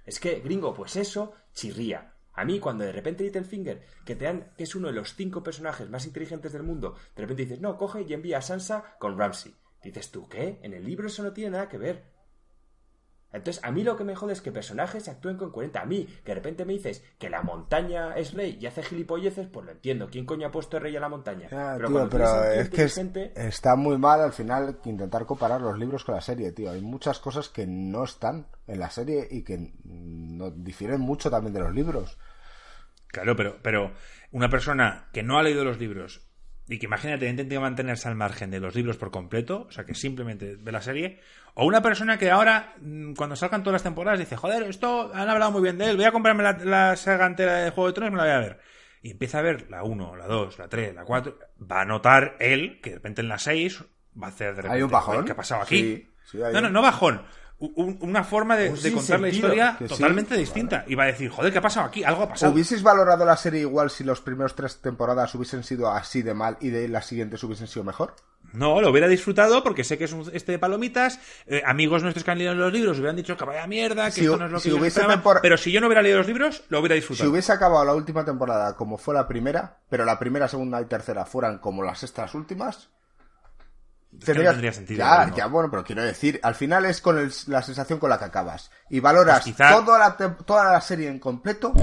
Es 0.05 0.19
que, 0.19 0.39
gringo, 0.39 0.73
pues 0.73 0.95
eso 0.95 1.33
chirría. 1.53 2.13
A 2.33 2.45
mí, 2.45 2.59
cuando 2.59 2.83
de 2.83 2.91
repente 2.91 3.23
Littlefinger, 3.23 3.83
que 4.05 4.15
te 4.15 4.25
dan, 4.25 4.51
que 4.57 4.63
es 4.63 4.75
uno 4.75 4.87
de 4.87 4.93
los 4.93 5.15
cinco 5.15 5.43
personajes 5.43 5.89
más 5.89 6.05
inteligentes 6.05 6.51
del 6.51 6.63
mundo, 6.63 6.95
de 7.15 7.21
repente 7.21 7.43
dices, 7.43 7.61
no, 7.61 7.77
coge 7.77 8.01
y 8.01 8.13
envía 8.13 8.39
a 8.39 8.41
Sansa 8.41 8.95
con 8.99 9.17
Ramsey. 9.17 9.53
Dices 9.83 10.11
tú, 10.11 10.27
¿qué? 10.27 10.59
En 10.63 10.73
el 10.73 10.83
libro 10.83 11.07
eso 11.07 11.23
no 11.23 11.33
tiene 11.33 11.51
nada 11.51 11.69
que 11.69 11.77
ver. 11.77 12.12
Entonces, 13.33 13.63
a 13.63 13.71
mí 13.71 13.83
lo 13.83 13.97
que 13.97 14.03
me 14.03 14.15
jode 14.15 14.33
es 14.33 14.41
que 14.41 14.51
personajes 14.51 15.09
actúen 15.09 15.37
con 15.37 15.51
40. 15.51 15.81
A 15.81 15.85
mí, 15.85 16.05
que 16.23 16.31
de 16.31 16.35
repente 16.35 16.65
me 16.65 16.73
dices 16.73 17.03
que 17.17 17.31
la 17.31 17.41
montaña 17.41 18.15
es 18.15 18.33
rey 18.33 18.59
y 18.61 18.67
hace 18.67 18.83
gilipolleces, 18.83 19.47
pues 19.47 19.65
lo 19.65 19.71
entiendo. 19.71 20.07
¿Quién 20.09 20.25
coño 20.25 20.47
ha 20.47 20.51
puesto 20.51 20.79
rey 20.79 20.95
a 20.95 20.99
la 20.99 21.09
montaña? 21.09 21.47
pero, 21.49 22.07
pero 22.09 22.43
es 22.53 22.69
que 22.69 23.31
está 23.35 23.75
muy 23.75 23.97
mal 23.97 24.21
al 24.21 24.33
final 24.33 24.79
intentar 24.85 25.25
comparar 25.25 25.61
los 25.61 25.77
libros 25.79 26.03
con 26.03 26.13
la 26.13 26.21
serie, 26.21 26.51
tío. 26.51 26.69
Hay 26.69 26.81
muchas 26.81 27.19
cosas 27.19 27.49
que 27.49 27.65
no 27.65 28.03
están 28.03 28.47
en 28.67 28.79
la 28.79 28.91
serie 28.91 29.27
y 29.29 29.43
que 29.43 29.73
no, 29.83 30.51
difieren 30.51 31.01
mucho 31.01 31.31
también 31.31 31.53
de 31.53 31.61
los 31.61 31.73
libros. 31.73 32.19
Claro, 33.07 33.35
pero, 33.35 33.57
pero 33.63 33.93
una 34.31 34.49
persona 34.49 35.07
que 35.11 35.23
no 35.23 35.39
ha 35.39 35.43
leído 35.43 35.63
los 35.63 35.79
libros 35.79 36.21
y 36.73 36.79
que 36.79 36.87
imagínate, 36.87 37.29
intenta 37.29 37.59
mantenerse 37.59 38.07
al 38.07 38.15
margen 38.15 38.49
de 38.49 38.59
los 38.59 38.73
libros 38.73 38.97
por 38.97 39.11
completo, 39.11 39.67
o 39.69 39.71
sea, 39.71 39.85
que 39.85 39.93
simplemente 39.93 40.55
ve 40.59 40.71
la 40.71 40.81
serie, 40.81 41.19
o 41.53 41.67
una 41.67 41.83
persona 41.83 42.17
que 42.17 42.31
ahora, 42.31 42.73
mm, 42.81 43.13
cuando 43.13 43.35
salgan 43.35 43.61
todas 43.61 43.73
las 43.73 43.83
temporadas, 43.83 44.19
dice, 44.19 44.35
joder, 44.35 44.63
esto 44.63 45.11
han 45.13 45.29
hablado 45.29 45.51
muy 45.51 45.61
bien 45.61 45.77
de 45.77 45.91
él, 45.91 45.97
voy 45.97 46.05
a 46.05 46.11
comprarme 46.11 46.41
la, 46.41 46.95
saga 46.95 47.27
entera 47.27 47.57
de 47.57 47.69
Juego 47.69 47.89
de 47.89 47.93
Tronos 47.93 48.09
y 48.09 48.11
me 48.13 48.17
la 48.17 48.23
voy 48.23 48.33
a 48.33 48.39
ver. 48.39 48.59
Y 49.03 49.11
empieza 49.11 49.37
a 49.37 49.41
ver 49.43 49.69
la 49.69 49.83
1, 49.83 50.15
la 50.15 50.25
2, 50.25 50.57
la 50.57 50.67
3, 50.67 50.95
la 50.95 51.03
4, 51.03 51.37
va 51.71 51.81
a 51.81 51.85
notar 51.85 52.37
él 52.39 52.79
que 52.81 52.89
de 52.89 52.95
repente 52.95 53.21
en 53.21 53.27
la 53.27 53.37
6 53.37 53.83
va 54.19 54.27
a 54.27 54.29
hacer 54.31 54.55
de 54.55 54.63
repente, 54.63 54.77
¿Hay 54.77 54.81
un 54.81 54.89
bajón? 54.89 55.25
¿qué 55.25 55.33
ha 55.33 55.35
pasado 55.35 55.61
aquí? 55.61 56.07
no, 56.33 56.59
no, 56.59 56.69
no 56.71 56.81
bajón. 56.81 57.21
Una 57.59 58.23
forma 58.23 58.57
de, 58.57 58.71
contar 58.91 59.19
la 59.19 59.29
historia 59.29 59.77
totalmente 59.87 60.35
distinta. 60.35 60.83
Y 60.87 60.95
va 60.95 61.03
a 61.03 61.07
decir, 61.07 61.29
joder, 61.29 61.51
¿qué 61.51 61.59
ha 61.59 61.61
pasado 61.61 61.87
aquí? 61.87 62.03
Algo 62.03 62.23
ha 62.23 62.29
pasado. 62.29 62.51
¿Hubieses 62.51 62.83
valorado 62.83 63.25
la 63.25 63.37
serie 63.37 63.61
igual 63.61 63.89
si 63.89 64.03
los 64.03 64.21
primeros 64.21 64.55
tres 64.55 64.81
temporadas 64.81 65.33
hubiesen 65.35 65.63
sido 65.63 65.89
así 65.89 66.21
de 66.21 66.33
mal 66.33 66.57
y 66.59 66.69
de 66.69 66.87
las 66.87 67.05
siguientes 67.05 67.43
hubiesen 67.43 67.67
sido 67.67 67.83
mejor? 67.83 68.15
No, 68.51 68.81
lo 68.81 68.91
hubiera 68.91 69.07
disfrutado 69.07 69.63
porque 69.63 69.83
sé 69.83 69.97
que 69.97 70.03
es 70.03 70.13
un, 70.13 70.29
este 70.33 70.51
de 70.51 70.59
palomitas. 70.59 71.19
Eh, 71.47 71.63
amigos 71.65 72.03
nuestros 72.03 72.23
que 72.23 72.31
han 72.31 72.37
leído 72.37 72.53
los 72.53 72.71
libros 72.71 72.97
hubieran 72.97 73.15
dicho 73.15 73.35
que 73.35 73.45
vaya 73.45 73.65
mierda, 73.65 74.11
que 74.11 74.21
esto 74.21 74.37
no 74.37 74.45
es 74.45 74.51
lo 74.51 74.61
que 74.61 74.73
hubiese 74.73 75.01
Pero 75.41 75.57
si 75.57 75.71
yo 75.71 75.81
no 75.81 75.87
hubiera 75.87 76.01
leído 76.01 76.19
los 76.19 76.27
libros, 76.27 76.63
lo 76.69 76.79
hubiera 76.79 76.95
disfrutado. 76.95 77.25
Si 77.25 77.31
hubiese 77.31 77.51
acabado 77.51 77.83
la 77.83 77.95
última 77.95 78.23
temporada 78.25 78.75
como 78.75 78.97
fue 78.97 79.15
la 79.15 79.27
primera, 79.27 79.79
pero 79.89 80.05
la 80.05 80.19
primera, 80.19 80.47
segunda 80.47 80.79
y 80.81 80.85
tercera 80.85 81.25
fueran 81.25 81.57
como 81.57 81.81
las 81.81 82.03
estas 82.03 82.35
últimas, 82.35 82.89
tendría 84.19 84.73
sentido. 84.73 84.99
Ya, 84.99 85.31
ya, 85.35 85.47
bueno, 85.47 85.69
pero 85.69 85.83
quiero 85.83 86.03
decir, 86.03 86.39
al 86.43 86.55
final 86.55 86.85
es 86.85 87.01
con 87.01 87.29
la 87.47 87.61
sensación 87.61 87.99
con 87.99 88.09
la 88.09 88.19
que 88.19 88.25
acabas. 88.25 88.71
Y 88.89 88.99
valoras 88.99 89.43
pues 89.43 89.55
toda, 89.55 89.99
la 89.99 90.17
toda 90.17 90.71
la 90.71 90.81
serie 90.81 91.09
en 91.09 91.19
completo 91.19 91.73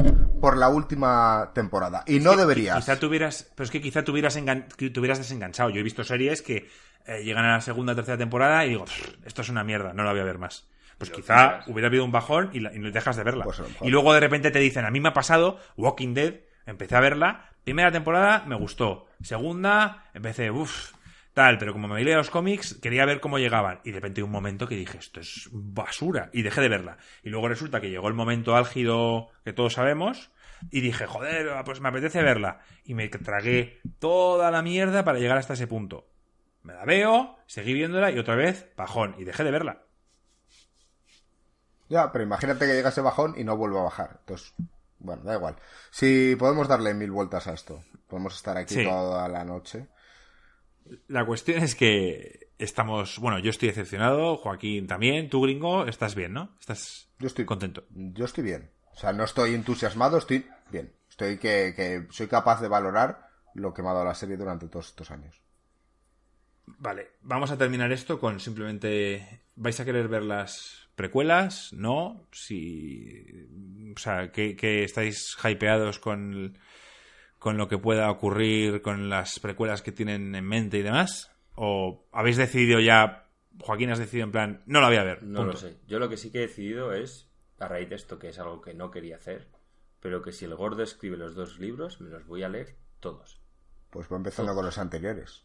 por 0.40 0.57
la 0.57 0.69
última 0.69 1.51
temporada. 1.55 2.05
Y 2.07 2.20
no 2.20 2.36
deberías. 2.36 2.77
Quizá 2.77 2.98
tuvieras, 2.98 3.51
pero 3.55 3.65
es 3.65 3.70
que 3.70 3.81
quizá 3.81 4.05
tuvieras, 4.05 4.39
tuvieras 4.93 5.19
desenganchado. 5.19 5.70
Yo 5.70 5.81
he 5.81 5.82
visto 5.85 6.05
series 6.05 6.43
que 6.43 6.69
eh, 7.07 7.23
llegan 7.24 7.44
a 7.44 7.55
la 7.55 7.61
segunda 7.61 7.93
o 7.93 7.97
tercera 7.97 8.19
temporada 8.19 8.65
y 8.65 8.70
digo, 8.70 8.85
esto 9.24 9.43
es 9.43 9.48
una 9.48 9.65
mierda, 9.65 9.93
no 9.93 10.05
la 10.05 10.12
voy 10.12 10.20
a 10.20 10.24
ver 10.24 10.39
más. 10.39 10.66
Pues 10.98 11.11
quizá 11.11 11.61
hubiera 11.66 11.89
habido 11.89 12.05
un 12.05 12.12
bajón 12.12 12.51
y, 12.52 12.61
no 12.61 12.90
dejas 12.90 13.16
de 13.16 13.24
verla. 13.24 13.44
Pues 13.44 13.62
y 13.81 13.89
luego 13.89 14.12
de 14.12 14.20
repente 14.20 14.51
te 14.51 14.59
dicen, 14.59 14.85
a 14.85 14.90
mí 14.90 15.01
me 15.01 15.09
ha 15.09 15.15
pasado 15.15 15.59
Walking 15.78 16.12
Dead, 16.12 16.35
empecé 16.66 16.94
a 16.94 17.01
verla, 17.01 17.52
primera 17.65 17.90
temporada 17.90 18.44
me 18.47 18.55
gustó, 18.55 19.07
segunda 19.23 20.05
empecé, 20.12 20.51
uff, 20.51 20.93
tal, 21.35 21.59
pero 21.59 21.73
como 21.73 21.89
me 21.89 22.02
leía 22.02 22.16
los 22.16 22.31
cómics, 22.31 22.74
quería 22.74 23.05
ver 23.05 23.20
cómo 23.20 23.39
llegaban. 23.39 23.81
Y 23.85 23.90
de 23.90 23.98
repente 23.98 24.23
un 24.23 24.31
momento 24.31 24.66
que 24.66 24.77
dije, 24.77 24.98
esto 24.98 25.20
es 25.20 25.48
basura, 25.52 26.31
y 26.32 26.43
dejé 26.43 26.61
de 26.61 26.69
verla. 26.69 26.98
Y 27.23 27.31
luego 27.31 27.48
resulta 27.48 27.81
que 27.81 27.90
llegó 27.90 28.09
el 28.09 28.15
momento 28.15 28.57
álgido 28.57 29.28
que 29.44 29.52
todos 29.52 29.74
sabemos, 29.74 30.31
y 30.70 30.81
dije, 30.81 31.07
joder, 31.07 31.48
pues 31.65 31.81
me 31.81 31.89
apetece 31.89 32.23
verla. 32.23 32.61
Y 32.85 32.94
me 32.94 33.09
tragué 33.09 33.81
toda 33.98 34.51
la 34.51 34.62
mierda 34.62 35.05
para 35.05 35.19
llegar 35.19 35.39
hasta 35.39 35.55
ese 35.55 35.66
punto. 35.66 36.07
Me 36.62 36.74
la 36.74 36.85
veo, 36.85 37.39
seguí 37.47 37.73
viéndola 37.73 38.11
y 38.11 38.19
otra 38.19 38.35
vez, 38.35 38.69
bajón, 38.77 39.15
y 39.19 39.24
dejé 39.24 39.44
de 39.44 39.51
verla. 39.51 39.82
Ya, 41.89 42.12
pero 42.12 42.23
imagínate 42.23 42.66
que 42.66 42.74
llega 42.74 42.90
ese 42.90 43.01
bajón 43.01 43.35
y 43.36 43.44
no 43.44 43.57
vuelve 43.57 43.78
a 43.78 43.82
bajar. 43.82 44.19
Entonces, 44.20 44.55
bueno, 44.98 45.23
da 45.24 45.35
igual. 45.35 45.57
Si 45.90 46.36
podemos 46.36 46.69
darle 46.69 46.94
mil 46.94 47.11
vueltas 47.11 47.47
a 47.47 47.55
esto, 47.55 47.82
podemos 48.07 48.36
estar 48.36 48.57
aquí 48.57 48.85
toda 48.85 49.27
la 49.28 49.44
noche. 49.44 49.89
La 51.08 51.24
cuestión 51.24 51.62
es 51.62 51.74
que 51.74 52.50
estamos, 52.58 53.18
bueno, 53.18 53.38
yo 53.38 53.50
estoy 53.50 53.68
decepcionado, 53.68 54.36
Joaquín 54.36 54.86
también, 54.86 55.28
tú 55.28 55.42
gringo, 55.42 55.86
estás 55.86 56.14
bien, 56.14 56.32
¿no? 56.32 56.56
Estás 56.60 57.10
yo 57.20 57.26
estoy 57.26 57.44
contento. 57.44 57.84
Yo 57.90 58.24
estoy 58.24 58.44
bien. 58.44 58.70
O 58.92 58.96
sea, 58.96 59.12
no 59.12 59.24
estoy 59.24 59.54
entusiasmado, 59.54 60.18
estoy 60.18 60.46
bien. 60.70 60.92
Estoy 61.08 61.36
que, 61.36 61.74
que 61.76 62.06
soy 62.10 62.26
capaz 62.28 62.60
de 62.62 62.68
valorar 62.68 63.28
lo 63.54 63.74
que 63.74 63.82
me 63.82 63.90
ha 63.90 63.92
dado 63.92 64.06
la 64.06 64.14
serie 64.14 64.38
durante 64.38 64.68
todos 64.68 64.88
estos 64.88 65.10
años. 65.10 65.40
Vale, 66.66 67.12
vamos 67.20 67.50
a 67.50 67.58
terminar 67.58 67.92
esto 67.92 68.18
con 68.18 68.40
simplemente. 68.40 69.42
¿Vais 69.54 69.78
a 69.78 69.84
querer 69.84 70.08
ver 70.08 70.22
las 70.22 70.88
precuelas? 70.94 71.72
¿No? 71.74 72.26
Si. 72.32 73.24
O 73.94 73.98
sea, 73.98 74.32
que, 74.32 74.56
que 74.56 74.84
estáis 74.84 75.36
hypeados 75.44 75.98
con 75.98 76.56
con 77.40 77.56
lo 77.56 77.66
que 77.68 77.78
pueda 77.78 78.10
ocurrir 78.10 78.82
con 78.82 79.08
las 79.08 79.40
precuelas 79.40 79.82
que 79.82 79.90
tienen 79.90 80.34
en 80.34 80.44
mente 80.44 80.78
y 80.78 80.82
demás? 80.82 81.32
¿O 81.56 82.06
habéis 82.12 82.36
decidido 82.36 82.78
ya, 82.78 83.28
Joaquín 83.58 83.90
has 83.90 83.98
decidido 83.98 84.26
en 84.26 84.32
plan, 84.32 84.62
no 84.66 84.80
la 84.80 84.88
voy 84.88 84.98
a 84.98 85.04
ver? 85.04 85.22
No 85.22 85.44
lo 85.44 85.56
sé. 85.56 85.78
Yo 85.88 85.98
lo 85.98 86.08
que 86.08 86.18
sí 86.18 86.30
que 86.30 86.38
he 86.38 86.46
decidido 86.46 86.92
es, 86.92 87.28
a 87.58 87.66
raíz 87.66 87.88
de 87.88 87.96
esto, 87.96 88.18
que 88.18 88.28
es 88.28 88.38
algo 88.38 88.60
que 88.60 88.74
no 88.74 88.90
quería 88.90 89.16
hacer, 89.16 89.48
pero 90.00 90.22
que 90.22 90.32
si 90.32 90.44
el 90.44 90.54
gordo 90.54 90.82
escribe 90.82 91.16
los 91.16 91.34
dos 91.34 91.58
libros, 91.58 92.00
me 92.00 92.10
los 92.10 92.26
voy 92.26 92.42
a 92.42 92.50
leer 92.50 92.76
todos. 93.00 93.40
Pues 93.88 94.06
va 94.12 94.16
empezando 94.16 94.54
con 94.54 94.66
los 94.66 94.78
anteriores. 94.78 95.44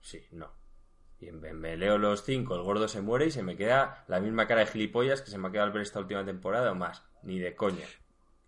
Sí, 0.00 0.24
no. 0.30 0.52
Y 1.18 1.32
me 1.32 1.76
leo 1.76 1.98
los 1.98 2.22
cinco, 2.22 2.54
el 2.54 2.62
gordo 2.62 2.86
se 2.86 3.00
muere 3.00 3.26
y 3.26 3.30
se 3.32 3.42
me 3.42 3.56
queda 3.56 4.04
la 4.06 4.20
misma 4.20 4.46
cara 4.46 4.60
de 4.60 4.66
gilipollas 4.66 5.22
que 5.22 5.30
se 5.30 5.38
me 5.38 5.48
ha 5.48 5.50
quedado 5.50 5.66
al 5.66 5.72
ver 5.72 5.82
esta 5.82 5.98
última 5.98 6.24
temporada 6.24 6.70
o 6.70 6.74
más. 6.76 7.02
Ni 7.22 7.40
de 7.40 7.56
coña. 7.56 7.86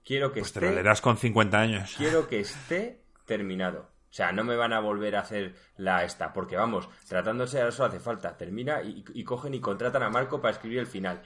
Quiero 0.06 0.32
que 0.32 0.40
pues 0.40 0.50
esté. 0.50 0.60
Te 0.60 0.66
lo 0.66 0.72
leerás 0.72 1.00
con 1.00 1.18
50 1.18 1.58
años. 1.58 1.94
Quiero 1.96 2.28
que 2.28 2.38
esté 2.38 3.00
terminado. 3.26 3.90
O 4.08 4.14
sea, 4.16 4.30
no 4.30 4.44
me 4.44 4.54
van 4.54 4.72
a 4.72 4.78
volver 4.78 5.16
a 5.16 5.20
hacer 5.20 5.56
la 5.76 6.04
esta, 6.04 6.32
porque 6.32 6.56
vamos, 6.56 6.88
tratándose 7.08 7.58
de 7.58 7.68
eso 7.68 7.84
hace 7.84 7.98
falta. 7.98 8.36
Termina 8.36 8.80
y, 8.82 9.24
cogen 9.24 9.52
y 9.54 9.60
contratan 9.60 10.04
a 10.04 10.08
Marco 10.08 10.40
para 10.40 10.52
escribir 10.54 10.78
el 10.78 10.86
final. 10.86 11.20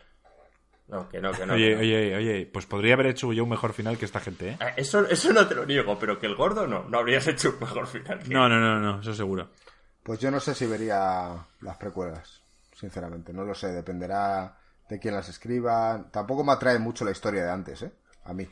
No, 0.88 1.08
que 1.08 1.20
no, 1.20 1.30
que 1.30 1.46
no. 1.46 1.54
Oye, 1.54 1.76
oye, 1.76 2.16
oye, 2.16 2.50
pues 2.52 2.66
podría 2.66 2.94
haber 2.94 3.06
hecho 3.06 3.32
yo 3.32 3.44
un 3.44 3.50
mejor 3.50 3.74
final 3.74 3.98
que 3.98 4.06
esta 4.06 4.18
gente, 4.18 4.48
¿eh? 4.48 4.58
¿eh? 4.60 4.72
Eso, 4.78 5.06
eso 5.06 5.32
no 5.32 5.46
te 5.46 5.54
lo 5.54 5.66
niego, 5.66 5.98
pero 5.98 6.18
que 6.18 6.26
el 6.26 6.34
gordo 6.34 6.66
no, 6.66 6.88
no 6.88 6.98
habrías 6.98 7.26
hecho 7.28 7.50
un 7.50 7.60
mejor 7.60 7.86
final. 7.86 8.20
No, 8.28 8.48
no, 8.48 8.58
no, 8.58 8.80
no, 8.80 9.00
eso 9.00 9.14
seguro. 9.14 9.50
Pues 10.02 10.18
yo 10.18 10.30
no 10.30 10.40
sé 10.40 10.54
si 10.54 10.66
vería 10.66 11.36
las 11.60 11.76
precuelas, 11.76 12.40
sinceramente, 12.74 13.32
no 13.32 13.44
lo 13.44 13.54
sé, 13.54 13.68
dependerá 13.68 14.56
de 14.88 14.98
quién 14.98 15.14
las 15.14 15.28
escriba. 15.28 16.08
Tampoco 16.10 16.42
me 16.42 16.52
atrae 16.52 16.78
mucho 16.80 17.04
la 17.04 17.12
historia 17.12 17.44
de 17.44 17.50
antes, 17.50 17.82
¿eh? 17.82 17.92
A 18.24 18.32
mí. 18.32 18.48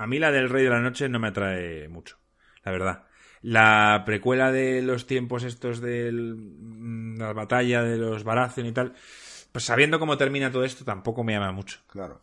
A 0.00 0.06
mí 0.06 0.18
la 0.18 0.32
del 0.32 0.48
Rey 0.48 0.64
de 0.64 0.70
la 0.70 0.80
Noche 0.80 1.10
no 1.10 1.18
me 1.18 1.28
atrae 1.28 1.86
mucho, 1.90 2.16
la 2.64 2.72
verdad. 2.72 3.02
La 3.42 4.02
precuela 4.06 4.50
de 4.50 4.80
los 4.80 5.06
tiempos 5.06 5.42
estos 5.42 5.82
de 5.82 6.10
la 7.18 7.34
batalla 7.34 7.82
de 7.82 7.98
los 7.98 8.24
Baratheon 8.24 8.66
y 8.66 8.72
tal, 8.72 8.94
pues 9.52 9.64
sabiendo 9.64 9.98
cómo 9.98 10.16
termina 10.16 10.50
todo 10.50 10.64
esto 10.64 10.86
tampoco 10.86 11.22
me 11.22 11.34
llama 11.34 11.52
mucho. 11.52 11.80
Claro. 11.86 12.22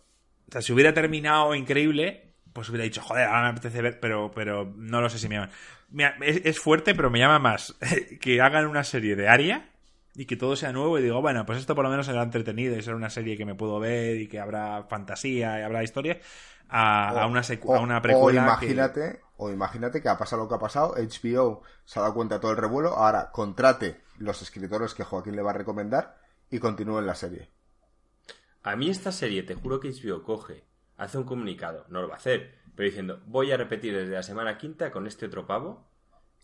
O 0.49 0.51
sea, 0.51 0.63
si 0.63 0.73
hubiera 0.73 0.95
terminado 0.95 1.53
increíble, 1.53 2.33
pues 2.51 2.67
hubiera 2.69 2.83
dicho, 2.83 3.03
joder, 3.03 3.25
ahora 3.25 3.43
me 3.43 3.49
apetece 3.49 3.79
ver, 3.83 3.99
pero, 3.99 4.31
pero 4.33 4.73
no 4.75 4.99
lo 4.99 5.07
sé 5.07 5.19
si 5.19 5.29
me 5.29 5.35
llama. 5.35 5.51
es, 6.21 6.41
es, 6.45 6.59
fuerte, 6.59 6.95
pero 6.95 7.11
me 7.11 7.19
llama 7.19 7.37
más 7.37 7.77
que 8.19 8.41
hagan 8.41 8.65
una 8.65 8.83
serie 8.85 9.15
de 9.15 9.27
Aria 9.27 9.69
y 10.15 10.25
que 10.25 10.35
todo 10.35 10.55
sea 10.55 10.71
nuevo 10.71 10.97
y 10.97 11.03
digo, 11.03 11.21
bueno, 11.21 11.45
pues 11.45 11.59
esto 11.59 11.75
por 11.75 11.83
lo 11.83 11.91
menos 11.91 12.07
será 12.07 12.23
entretenido 12.23 12.75
y 12.75 12.81
será 12.81 12.95
una 12.95 13.11
serie 13.11 13.37
que 13.37 13.45
me 13.45 13.53
puedo 13.53 13.79
ver 13.79 14.19
y 14.19 14.27
que 14.27 14.39
habrá 14.39 14.83
fantasía 14.89 15.59
y 15.59 15.61
habrá 15.61 15.83
historia 15.83 16.19
a, 16.69 17.27
una, 17.27 17.41
a 17.41 17.79
una 17.79 18.01
precuela. 18.01 18.41
O 18.41 18.45
imagínate, 18.45 19.21
o 19.37 19.49
imagínate 19.49 20.01
que 20.01 20.09
ha 20.09 20.17
pasado 20.17 20.43
lo 20.43 20.49
que 20.49 20.55
ha 20.55 20.59
pasado, 20.59 20.95
HBO 20.95 21.61
se 21.85 21.99
ha 21.99 22.01
dado 22.01 22.13
cuenta 22.13 22.35
de 22.35 22.41
todo 22.41 22.51
el 22.51 22.57
revuelo, 22.57 22.89
ahora 22.89 23.31
contrate 23.31 24.01
los 24.17 24.41
escritores 24.41 24.93
que 24.93 25.03
Joaquín 25.03 25.35
le 25.35 25.41
va 25.41 25.51
a 25.51 25.55
recomendar 25.55 26.17
y 26.49 26.59
continúe 26.59 26.99
en 26.99 27.07
la 27.07 27.15
serie. 27.15 27.51
A 28.63 28.75
mí 28.75 28.89
esta 28.89 29.11
serie, 29.11 29.43
te 29.43 29.55
juro 29.55 29.79
que 29.79 29.89
HBO 29.89 30.23
coge, 30.23 30.65
hace 30.97 31.17
un 31.17 31.23
comunicado, 31.23 31.85
no 31.89 32.01
lo 32.01 32.07
va 32.07 32.15
a 32.15 32.17
hacer, 32.17 32.59
pero 32.75 32.89
diciendo, 32.89 33.21
voy 33.25 33.51
a 33.51 33.57
repetir 33.57 33.95
desde 33.95 34.13
la 34.13 34.23
semana 34.23 34.57
quinta 34.57 34.91
con 34.91 35.07
este 35.07 35.27
otro 35.27 35.47
pavo 35.47 35.87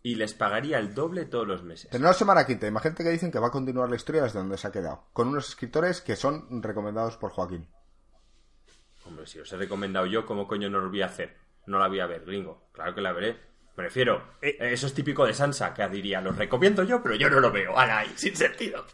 y 0.01 0.15
les 0.15 0.33
pagaría 0.33 0.79
el 0.79 0.93
doble 0.93 1.25
todos 1.25 1.47
los 1.47 1.63
meses. 1.63 1.89
Pero 1.91 2.03
no 2.03 2.09
la 2.09 2.13
semana 2.13 2.45
quinta, 2.45 2.67
imagínate 2.67 3.03
que 3.03 3.09
dicen 3.09 3.31
que 3.31 3.39
va 3.39 3.47
a 3.47 3.51
continuar 3.51 3.89
la 3.89 3.95
historia 3.95 4.23
desde 4.23 4.39
donde 4.39 4.57
se 4.57 4.67
ha 4.67 4.71
quedado, 4.71 5.05
con 5.13 5.29
unos 5.29 5.49
escritores 5.49 6.01
que 6.01 6.15
son 6.15 6.61
recomendados 6.61 7.17
por 7.17 7.31
Joaquín. 7.31 7.67
Hombre, 9.05 9.27
si 9.27 9.39
os 9.39 9.51
he 9.51 9.57
recomendado 9.57 10.05
yo, 10.05 10.25
¿cómo 10.25 10.47
coño 10.47 10.69
no 10.69 10.79
lo 10.79 10.89
voy 10.89 11.01
a 11.01 11.07
hacer? 11.07 11.35
No 11.65 11.79
la 11.79 11.87
voy 11.87 11.99
a 11.99 12.07
ver, 12.07 12.25
gringo. 12.25 12.69
Claro 12.73 12.95
que 12.95 13.01
la 13.01 13.13
veré. 13.13 13.37
Prefiero. 13.75 14.35
Eh, 14.41 14.57
eso 14.59 14.87
es 14.87 14.93
típico 14.93 15.25
de 15.25 15.33
Sansa, 15.33 15.73
que 15.73 15.87
diría, 15.87 16.21
los 16.21 16.37
recomiendo 16.37 16.83
yo, 16.83 17.01
pero 17.01 17.15
yo 17.15 17.29
no 17.29 17.39
lo 17.39 17.51
veo. 17.51 17.77
¡Hala! 17.77 18.05
Sin 18.15 18.35
sentido. 18.35 18.85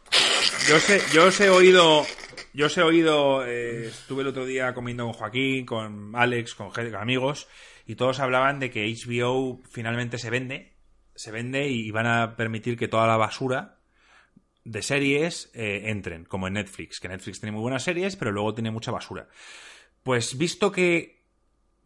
Yo 0.67 0.79
sé, 0.79 1.01
yo 1.13 1.25
os 1.25 1.39
he 1.41 1.49
oído. 1.49 2.05
Yo 2.53 2.67
os 2.67 2.77
he 2.77 2.81
oído. 2.81 3.45
Eh, 3.45 3.87
estuve 3.87 4.21
el 4.21 4.29
otro 4.29 4.45
día 4.45 4.73
comiendo 4.73 5.03
con 5.05 5.13
Joaquín, 5.13 5.65
con 5.65 6.15
Alex, 6.15 6.55
con, 6.55 6.71
amigos, 6.95 7.47
y 7.85 7.95
todos 7.95 8.19
hablaban 8.19 8.59
de 8.59 8.69
que 8.69 8.85
HBO 8.87 9.61
finalmente 9.69 10.17
se 10.17 10.29
vende. 10.29 10.77
Se 11.13 11.31
vende 11.31 11.67
y 11.67 11.91
van 11.91 12.07
a 12.07 12.37
permitir 12.37 12.77
que 12.77 12.87
toda 12.87 13.05
la 13.05 13.17
basura 13.17 13.79
de 14.63 14.81
series 14.81 15.51
eh, 15.53 15.83
entren, 15.85 16.23
como 16.23 16.47
en 16.47 16.53
Netflix. 16.53 17.01
Que 17.01 17.09
Netflix 17.09 17.41
tiene 17.41 17.51
muy 17.51 17.61
buenas 17.61 17.83
series, 17.83 18.15
pero 18.15 18.31
luego 18.31 18.53
tiene 18.53 18.71
mucha 18.71 18.91
basura. 18.91 19.27
Pues 20.09 20.39
visto 20.39 20.71
que, 20.71 21.21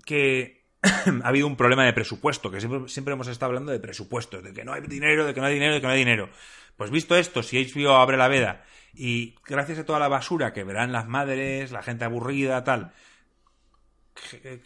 que 0.06 0.64
ha 0.82 1.28
habido 1.28 1.46
un 1.46 1.58
problema 1.58 1.84
de 1.84 1.92
presupuesto, 1.92 2.50
que 2.50 2.62
siempre, 2.62 3.14
hemos 3.14 3.28
estado 3.28 3.50
hablando 3.50 3.74
de 3.74 3.82
presupuestos, 3.82 4.42
de 4.42 4.54
que 4.54 4.64
no 4.64 4.72
hay 4.72 4.80
dinero, 4.80 5.26
de 5.26 5.34
que 5.34 5.42
no 5.42 5.48
hay 5.48 5.56
dinero, 5.56 5.74
de 5.74 5.82
que 5.82 5.88
no 5.88 5.92
hay 5.92 6.00
dinero. 6.00 6.30
Pues 6.78 6.90
visto 6.90 7.18
esto, 7.18 7.44
si 7.44 7.62
HBO 7.62 7.98
abre 7.98 8.16
la 8.16 8.30
veda 8.30 8.64
y 8.94 9.36
gracias 9.46 9.80
a 9.80 9.86
toda 9.86 10.00
la 10.00 10.08
basura 10.08 10.54
que 10.54 10.64
verán 10.64 10.94
las 10.94 11.06
madres, 11.06 11.74
la 11.74 11.84
gente 11.84 12.06
aburrida, 12.06 12.64
tal, 12.64 12.94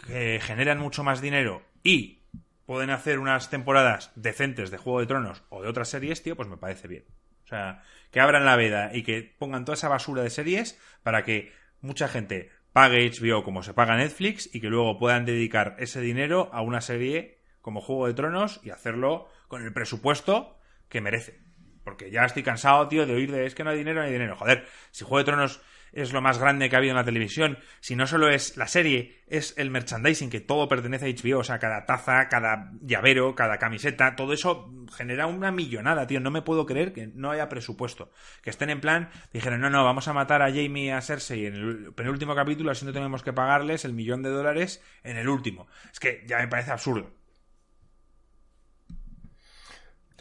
que, 0.05 0.39
generan 0.39 0.77
mucho 0.77 1.03
más 1.03 1.19
dinero 1.19 1.63
y 1.81 2.21
pueden 2.67 2.91
hacer 2.91 3.17
unas 3.17 3.49
temporadas 3.49 4.11
decentes 4.13 4.69
de 4.69 4.77
Juego 4.77 4.99
de 4.99 5.07
Tronos 5.07 5.43
o 5.49 5.63
de 5.63 5.69
otras 5.69 5.89
series, 5.89 6.21
tío, 6.21 6.35
pues 6.35 6.47
me 6.47 6.57
parece 6.57 6.87
bien. 6.87 7.05
O 7.45 7.47
sea, 7.47 7.81
que 8.11 8.19
abran 8.19 8.45
la 8.45 8.55
veda 8.55 8.91
y 8.93 9.01
que 9.01 9.23
pongan 9.23 9.65
toda 9.65 9.73
esa 9.77 9.89
basura 9.89 10.21
de 10.21 10.29
series 10.29 10.79
para 11.01 11.23
que 11.23 11.51
mucha 11.81 12.07
gente 12.07 12.51
pague 12.77 13.09
HBO 13.09 13.43
como 13.43 13.63
se 13.63 13.73
paga 13.73 13.97
Netflix 13.97 14.53
y 14.53 14.61
que 14.61 14.69
luego 14.69 14.99
puedan 14.99 15.25
dedicar 15.25 15.75
ese 15.79 15.99
dinero 15.99 16.51
a 16.53 16.61
una 16.61 16.79
serie 16.79 17.39
como 17.59 17.81
Juego 17.81 18.05
de 18.05 18.13
Tronos 18.13 18.59
y 18.61 18.69
hacerlo 18.69 19.27
con 19.47 19.63
el 19.63 19.73
presupuesto 19.73 20.59
que 20.87 21.01
merece. 21.01 21.39
Porque 21.83 22.11
ya 22.11 22.23
estoy 22.23 22.43
cansado, 22.43 22.87
tío, 22.87 23.07
de 23.07 23.15
oír 23.15 23.31
de 23.31 23.47
es 23.47 23.55
que 23.55 23.63
no 23.63 23.71
hay 23.71 23.79
dinero, 23.79 24.01
no 24.01 24.05
hay 24.05 24.13
dinero. 24.13 24.35
Joder, 24.35 24.67
si 24.91 25.03
Juego 25.05 25.17
de 25.17 25.23
Tronos 25.23 25.59
es 25.91 26.13
lo 26.13 26.21
más 26.21 26.39
grande 26.39 26.69
que 26.69 26.75
ha 26.75 26.79
habido 26.79 26.91
en 26.91 26.97
la 26.97 27.03
televisión, 27.03 27.57
si 27.79 27.95
no 27.95 28.07
solo 28.07 28.29
es 28.29 28.57
la 28.57 28.67
serie, 28.67 29.23
es 29.27 29.53
el 29.57 29.69
merchandising, 29.69 30.29
que 30.29 30.39
todo 30.39 30.67
pertenece 30.67 31.05
a 31.05 31.09
HBO, 31.09 31.39
o 31.39 31.43
sea, 31.43 31.59
cada 31.59 31.85
taza, 31.85 32.27
cada 32.29 32.71
llavero, 32.81 33.35
cada 33.35 33.57
camiseta, 33.57 34.15
todo 34.15 34.33
eso 34.33 34.71
genera 34.95 35.27
una 35.27 35.51
millonada, 35.51 36.07
tío. 36.07 36.19
No 36.19 36.31
me 36.31 36.41
puedo 36.41 36.65
creer 36.65 36.93
que 36.93 37.07
no 37.07 37.31
haya 37.31 37.49
presupuesto. 37.49 38.11
Que 38.41 38.49
estén 38.49 38.69
en 38.69 38.81
plan, 38.81 39.09
dijeron, 39.33 39.61
no, 39.61 39.69
no, 39.69 39.83
vamos 39.83 40.07
a 40.07 40.13
matar 40.13 40.41
a 40.41 40.49
Jamie 40.49 40.85
y 40.85 40.89
a 40.89 41.01
Cersei 41.01 41.45
en 41.45 41.55
el 41.55 41.93
penúltimo 41.93 42.35
capítulo, 42.35 42.71
así 42.71 42.85
no 42.85 42.93
tenemos 42.93 43.23
que 43.23 43.33
pagarles 43.33 43.85
el 43.85 43.93
millón 43.93 44.23
de 44.23 44.29
dólares 44.29 44.83
en 45.03 45.17
el 45.17 45.27
último. 45.27 45.67
Es 45.91 45.99
que 45.99 46.23
ya 46.25 46.37
me 46.37 46.47
parece 46.47 46.71
absurdo. 46.71 47.11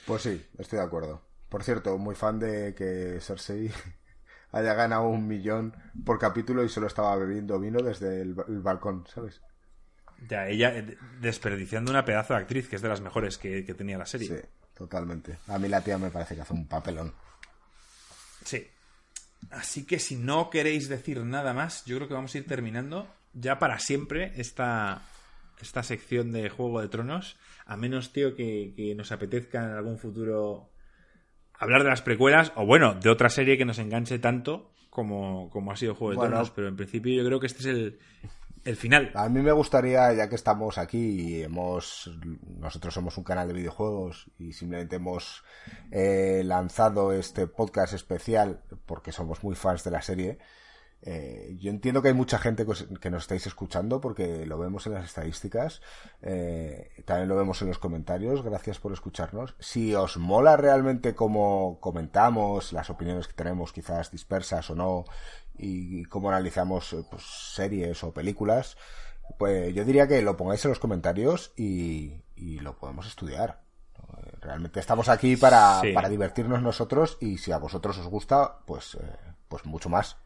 Pues 0.06 0.22
sí, 0.22 0.47
estoy 0.59 0.78
de 0.78 0.84
acuerdo. 0.84 1.22
Por 1.48 1.64
cierto, 1.64 1.98
muy 1.98 2.14
fan 2.14 2.38
de 2.38 2.74
que 2.74 3.20
Cersei 3.20 3.70
haya 4.52 4.74
ganado 4.74 5.09
un 5.09 5.27
millón 5.27 5.74
por 6.05 6.18
capítulo 6.18 6.64
y 6.64 6.68
solo 6.68 6.86
estaba 6.86 7.16
bebiendo 7.16 7.59
vino 7.59 7.81
desde 7.82 8.23
el, 8.23 8.35
balcón, 8.35 9.06
¿sabes? 9.12 9.40
Ya, 10.28 10.48
ella 10.48 10.77
eh, 10.77 10.97
desperdiciando 11.20 11.90
una 11.90 12.05
pedazo 12.05 12.35
de 12.35 12.40
actriz 12.40 12.68
que 12.68 12.77
es 12.77 12.82
de 12.82 12.89
las 12.89 13.01
mejores 13.01 13.39
que, 13.39 13.62
tenía 13.74 13.98
la 13.98 14.06
serie. 14.06 14.28
Sí, 14.28 14.48
totalmente. 14.74 15.39
A 15.48 15.59
mí 15.59 15.68
la 15.68 15.82
tía 15.82 15.98
me 15.98 16.10
parece 16.10 16.35
que 16.35 16.40
hace 16.40 16.55
un 16.55 16.66
papelón. 16.66 17.12
Sí. 18.44 18.66
Así 19.51 19.85
que 19.85 19.98
si 19.98 20.16
no 20.16 20.48
queréis 20.51 20.89
decir 20.89 21.23
nada 21.24 21.52
más, 21.52 21.85
yo 21.85 21.97
creo 21.97 22.09
que 22.09 22.14
vamos 22.14 22.35
a 22.35 22.39
ir 22.39 22.47
terminando 22.47 23.06
ya 23.35 23.59
para 23.59 23.78
siempre 23.78 24.32
esta, 24.36 25.02
esta 25.60 25.82
sección 25.82 26.32
de 26.32 26.48
Juego 26.48 26.81
de 26.81 26.89
Tronos. 26.89 27.36
A 27.66 27.77
menos, 27.77 28.12
tío, 28.12 28.35
que, 28.35 28.73
que 28.74 28.94
nos 28.94 29.12
apetezca 29.12 29.62
en 29.62 29.70
algún 29.73 29.98
futuro 29.98 30.70
hablar 31.59 31.83
de 31.83 31.91
las 31.91 32.03
precuelas, 32.03 32.53
o 32.57 32.66
bueno, 32.66 32.95
de 32.95 33.11
otra 33.11 33.28
serie 33.28 33.59
que 33.59 33.65
nos 33.65 33.78
enganche 33.78 34.19
tanto 34.19 34.70
como, 34.91 35.51
como 35.51 35.73
ha 35.73 35.77
sido 35.77 35.95
Juego 35.95 36.20
de 36.20 36.28
Tronos, 36.28 36.51
pero 36.51 36.69
en 36.69 36.77
principio 36.77 37.15
yo 37.15 37.27
creo 37.27 37.39
que 37.39 37.47
este 37.47 37.61
es 37.61 37.66
el, 37.66 37.99
el 38.66 38.77
final. 38.77 39.12
A 39.15 39.28
mí 39.28 39.41
me 39.43 39.53
gustaría, 39.53 40.12
ya 40.12 40.28
que 40.28 40.35
estamos 40.35 40.77
aquí 40.77 40.99
y 40.99 41.43
hemos, 41.43 42.11
nosotros 42.59 42.93
somos 42.93 43.16
un 43.16 43.24
canal 43.24 43.47
de 43.47 43.55
videojuegos 43.55 44.27
y 44.39 44.53
simplemente 44.53 44.97
hemos 44.97 45.45
eh, 45.91 46.43
lanzado 46.45 47.12
este 47.12 47.47
podcast 47.47 47.95
especial 47.95 48.61
porque 48.87 49.12
somos 49.12 49.45
muy 49.45 49.55
fans 49.55 49.85
de 49.85 49.91
la 49.93 50.03
serie, 50.03 50.39
eh, 51.02 51.56
yo 51.60 51.70
entiendo 51.70 52.02
que 52.02 52.09
hay 52.09 52.14
mucha 52.14 52.39
gente 52.39 52.66
que 53.01 53.10
nos 53.10 53.23
estáis 53.23 53.47
escuchando 53.47 54.01
porque 54.01 54.47
lo 54.47 54.59
vemos 54.59 54.86
en 54.86 54.94
las 54.94 55.05
estadísticas, 55.05 55.81
eh, 56.23 56.90
también 57.05 57.28
lo 57.28 57.36
vemos 57.36 57.62
en 57.62 57.68
los 57.68 57.78
comentarios, 57.78 58.43
gracias 58.43 58.81
por 58.81 58.93
escucharnos. 58.93 59.55
Si 59.60 59.94
os 59.94 60.16
mola 60.16 60.56
realmente 60.56 61.14
cómo 61.14 61.78
comentamos, 61.81 62.73
las 62.73 62.90
opiniones 62.90 63.28
que 63.28 63.35
tenemos 63.35 63.73
quizás 63.73 64.10
dispersas 64.10 64.68
o 64.70 64.74
no, 64.74 65.05
y, 65.59 66.05
cómo 66.06 66.31
analizamos 66.31 66.93
eh, 66.93 67.05
pues, 67.09 67.23
series 67.55 68.02
o 68.02 68.12
películas, 68.12 68.77
pues 69.39 69.74
yo 69.74 69.85
diría 69.85 70.09
que 70.09 70.23
lo 70.23 70.36
pongáis 70.36 70.64
en 70.64 70.70
los 70.70 70.81
comentarios 70.81 71.52
y, 71.56 72.23
lo 72.36 72.77
podemos 72.78 73.06
estudiar. 73.06 73.60
Realmente 74.40 74.81
estamos 74.81 75.09
aquí 75.09 75.36
para, 75.36 75.81
para 75.94 76.09
divertirnos 76.09 76.62
nosotros 76.62 77.16
y 77.20 77.39
si 77.39 77.52
a 77.52 77.59
vosotros 77.59 77.98
os 77.98 78.06
gusta, 78.06 78.59
pues, 78.66 78.98
pues 79.48 79.64
mucho 79.64 79.89
más 79.89 80.16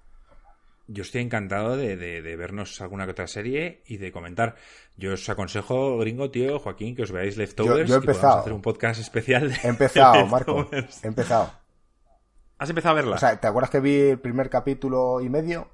yo 0.92 1.02
estoy 1.02 1.22
encantado 1.22 1.76
de, 1.76 2.36
vernos 2.36 2.80
alguna 2.80 3.04
que 3.04 3.12
otra 3.12 3.28
serie 3.28 3.82
y 3.86 3.98
de 3.98 4.10
comentar. 4.10 4.56
Yo 4.96 5.14
os 5.14 5.28
aconsejo, 5.28 5.98
gringo, 5.98 6.30
tío, 6.30 6.58
Joaquín, 6.58 6.96
que 6.96 7.02
os 7.02 7.12
veáis 7.12 7.36
Leftovers 7.36 7.88
yo, 7.88 7.94
he 7.94 7.98
empezado. 7.98 8.38
y 8.38 8.40
hacer 8.40 8.52
un 8.52 8.62
podcast 8.62 9.00
especial. 9.00 9.52
he 9.62 9.68
empezado, 9.68 10.26
Marco. 10.28 10.68
He 10.72 11.06
empezado. 11.06 11.52
¿Has 12.58 12.68
empezado 12.68 12.92
a 12.92 12.96
verla? 12.96 13.16
O 13.16 13.18
sea, 13.18 13.40
¿te 13.40 13.46
acuerdas 13.46 13.70
que 13.70 13.80
vi 13.80 13.98
el 14.00 14.18
primer 14.18 14.50
capítulo 14.50 15.20
y 15.20 15.28
medio? 15.28 15.70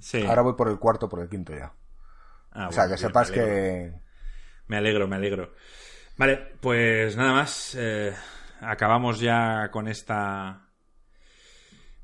Sí. 0.00 0.24
Ahora 0.24 0.42
voy 0.42 0.54
por 0.54 0.68
el 0.68 0.78
cuarto, 0.78 1.08
por 1.08 1.20
el 1.20 1.28
quinto 1.28 1.54
ya. 1.54 1.72
Ah, 2.52 2.68
o 2.68 2.72
sea, 2.72 2.88
que 2.88 2.96
sepas 2.96 3.30
que... 3.30 3.92
Me 4.68 4.78
alegro, 4.78 5.06
me 5.06 5.16
alegro. 5.16 5.52
Vale, 6.16 6.54
pues 6.60 7.14
nada 7.16 7.32
más. 7.32 7.76
Eh, 7.78 8.12
acabamos 8.60 9.20
ya 9.20 9.70
con 9.70 9.86
esta 9.86 10.65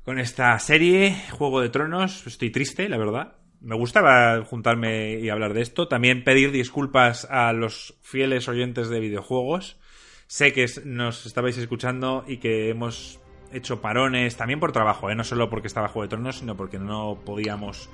con 0.03 0.19
esta 0.19 0.57
serie, 0.59 1.15
Juego 1.31 1.61
de 1.61 1.69
Tronos. 1.69 2.27
Estoy 2.27 2.49
triste, 2.49 2.89
la 2.89 2.97
verdad. 2.97 3.35
Me 3.61 3.75
gustaba 3.75 4.43
juntarme 4.43 5.19
y 5.19 5.29
hablar 5.29 5.53
de 5.53 5.61
esto. 5.61 5.87
También 5.87 6.23
pedir 6.23 6.51
disculpas 6.51 7.25
a 7.29 7.53
los 7.53 7.95
fieles 8.01 8.49
oyentes 8.49 8.89
de 8.89 8.99
videojuegos. 8.99 9.77
Sé 10.27 10.51
que 10.51 10.65
nos 10.83 11.25
estabais 11.25 11.57
escuchando 11.57 12.25
y 12.27 12.37
que 12.37 12.69
hemos 12.69 13.19
hecho 13.53 13.81
parones 13.81 14.35
también 14.35 14.59
por 14.59 14.71
trabajo, 14.71 15.09
¿eh? 15.09 15.15
no 15.15 15.23
solo 15.23 15.49
porque 15.49 15.67
estaba 15.67 15.87
Juego 15.87 16.03
de 16.03 16.09
Tronos, 16.09 16.39
sino 16.39 16.57
porque 16.57 16.79
no 16.79 17.19
podíamos 17.23 17.89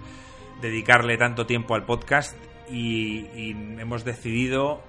dedicarle 0.61 1.18
tanto 1.18 1.45
tiempo 1.45 1.76
al 1.76 1.86
podcast 1.86 2.36
y, 2.72 3.26
y 3.36 3.52
hemos 3.77 4.06
decidido, 4.06 4.81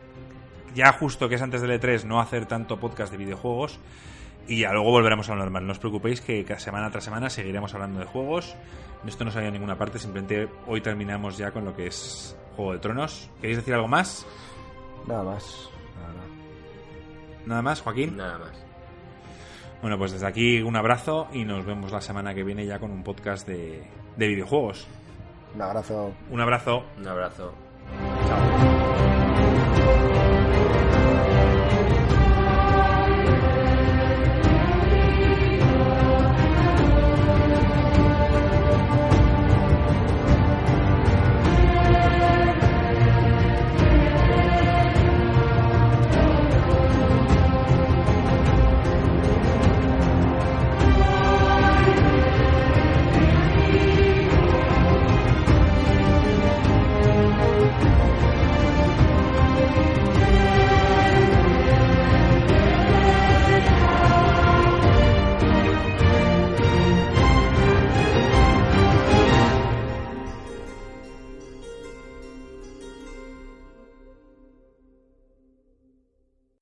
ya 0.75 0.93
justo 0.93 1.29
que 1.29 1.35
es 1.35 1.43
antes 1.43 1.61
del 1.61 1.81
E3, 1.81 2.05
no 2.05 2.21
hacer 2.21 2.47
tanto 2.47 2.79
podcast 2.79 3.11
de 3.11 3.19
videojuegos 3.19 3.81
y 4.49 4.61
ya 4.61 4.73
luego 4.73 4.91
volveremos 4.91 5.29
a 5.29 5.35
lo 5.35 5.41
normal. 5.41 5.67
No 5.67 5.73
os 5.73 5.79
preocupéis 5.79 6.21
que 6.21 6.45
semana 6.59 6.91
tras 6.91 7.05
semana 7.05 7.31
seguiremos 7.31 7.73
hablando 7.75 8.01
de 8.01 8.07
juegos. 8.07 8.55
Esto 9.07 9.25
no 9.25 9.31
salió 9.31 9.49
en 9.49 9.55
ninguna 9.55 9.79
parte, 9.79 9.99
simplemente 9.99 10.49
hoy 10.67 10.81
terminamos 10.81 11.39
ya 11.39 11.51
con 11.51 11.65
lo 11.65 11.75
que 11.75 11.87
es 11.87 12.37
Juego 12.57 12.73
de 12.73 12.79
Tronos. 12.79 13.31
¿Queréis 13.41 13.59
decir 13.59 13.75
algo 13.75 13.89
más? 13.89 14.27
Nada 15.07 15.23
más. 15.23 15.71
Nada, 17.47 17.63
más, 17.63 17.81
Joaquín? 17.81 18.17
Nada 18.17 18.39
más. 18.39 18.65
Bueno, 19.81 19.97
pues 19.97 20.13
desde 20.13 20.27
aquí 20.27 20.61
un 20.61 20.77
abrazo 20.77 21.29
y 21.33 21.45
nos 21.45 21.65
vemos 21.65 21.91
la 21.91 22.03
semana 22.03 22.35
que 22.35 22.45
viene 22.45 22.67
ya 22.67 22.79
con 22.79 22.91
un 22.91 23.03
podcast 23.03 23.47
de, 23.49 23.83
de 24.17 24.29
videojuegos. 24.29 24.87
Un 25.55 25.63
abrazo. 25.63 26.13
Un 26.31 26.41
abrazo. 26.41 26.85
Un 26.99 27.09
abrazo. 27.09 27.55
Chao. 28.29 30.20